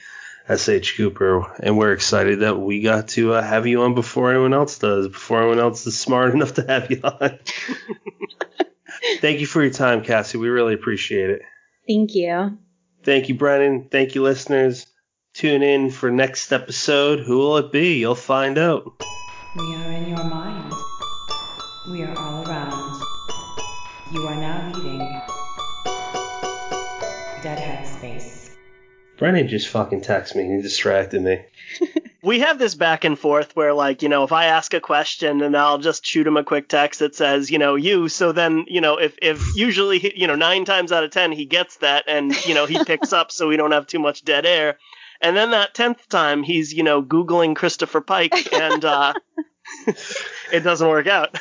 S.H. 0.48 0.96
Cooper, 0.96 1.54
and 1.60 1.76
we're 1.76 1.92
excited 1.92 2.40
that 2.40 2.58
we 2.58 2.80
got 2.80 3.08
to 3.08 3.34
uh, 3.34 3.42
have 3.42 3.66
you 3.66 3.82
on 3.82 3.94
before 3.94 4.30
anyone 4.30 4.54
else 4.54 4.78
does, 4.78 5.08
before 5.08 5.40
anyone 5.40 5.58
else 5.58 5.86
is 5.86 5.98
smart 5.98 6.34
enough 6.34 6.54
to 6.54 6.64
have 6.66 6.90
you 6.90 7.00
on. 7.02 7.38
Thank 9.20 9.40
you 9.40 9.46
for 9.46 9.62
your 9.62 9.72
time, 9.72 10.02
Cassie. 10.02 10.38
We 10.38 10.48
really 10.48 10.74
appreciate 10.74 11.30
it. 11.30 11.42
thank 11.86 12.14
you. 12.14 12.58
Thank 13.04 13.28
you, 13.28 13.34
Brennan. 13.34 13.88
Thank 13.90 14.14
you, 14.14 14.22
listeners. 14.22 14.86
Tune 15.34 15.62
in 15.62 15.90
for 15.90 16.10
next 16.10 16.52
episode. 16.52 17.20
Who 17.20 17.38
will 17.38 17.58
it 17.58 17.70
be? 17.70 17.98
You'll 17.98 18.14
find 18.14 18.58
out. 18.58 18.84
We 19.56 19.74
are 19.76 19.92
in 19.92 20.08
your 20.08 20.24
mind. 20.24 20.72
We 21.90 22.02
are 22.02 22.18
all 22.18 22.44
around. 22.46 23.02
You 24.12 24.22
are 24.22 24.36
now 24.36 24.67
Brennan 29.18 29.48
just 29.48 29.68
fucking 29.68 30.02
texted 30.02 30.36
me. 30.36 30.56
He 30.56 30.62
distracted 30.62 31.22
me. 31.22 31.40
we 32.22 32.40
have 32.40 32.58
this 32.58 32.74
back 32.74 33.04
and 33.04 33.18
forth 33.18 33.54
where 33.54 33.72
like 33.72 34.02
you 34.02 34.08
know 34.08 34.24
if 34.24 34.32
i 34.32 34.46
ask 34.46 34.74
a 34.74 34.80
question 34.80 35.40
and 35.42 35.56
i'll 35.56 35.78
just 35.78 36.04
shoot 36.04 36.26
him 36.26 36.36
a 36.36 36.44
quick 36.44 36.68
text 36.68 37.00
that 37.00 37.14
says 37.14 37.50
you 37.50 37.58
know 37.58 37.74
you 37.74 38.08
so 38.08 38.32
then 38.32 38.64
you 38.68 38.80
know 38.80 38.96
if 38.96 39.16
if 39.22 39.54
usually 39.54 39.98
he- 39.98 40.14
you 40.16 40.26
know 40.26 40.34
nine 40.34 40.64
times 40.64 40.92
out 40.92 41.04
of 41.04 41.10
ten 41.10 41.30
he 41.30 41.44
gets 41.44 41.76
that 41.76 42.04
and 42.08 42.34
you 42.46 42.54
know 42.54 42.66
he 42.66 42.82
picks 42.86 43.12
up 43.12 43.30
so 43.30 43.48
we 43.48 43.56
don't 43.56 43.72
have 43.72 43.86
too 43.86 43.98
much 43.98 44.24
dead 44.24 44.44
air 44.46 44.78
and 45.20 45.36
then 45.36 45.50
that 45.52 45.74
tenth 45.74 46.08
time 46.08 46.42
he's 46.42 46.72
you 46.72 46.82
know 46.82 47.02
googling 47.02 47.54
christopher 47.54 48.00
pike 48.00 48.52
and 48.52 48.84
uh 48.84 49.12
it 50.52 50.60
doesn't 50.60 50.88
work 50.88 51.06
out 51.06 51.38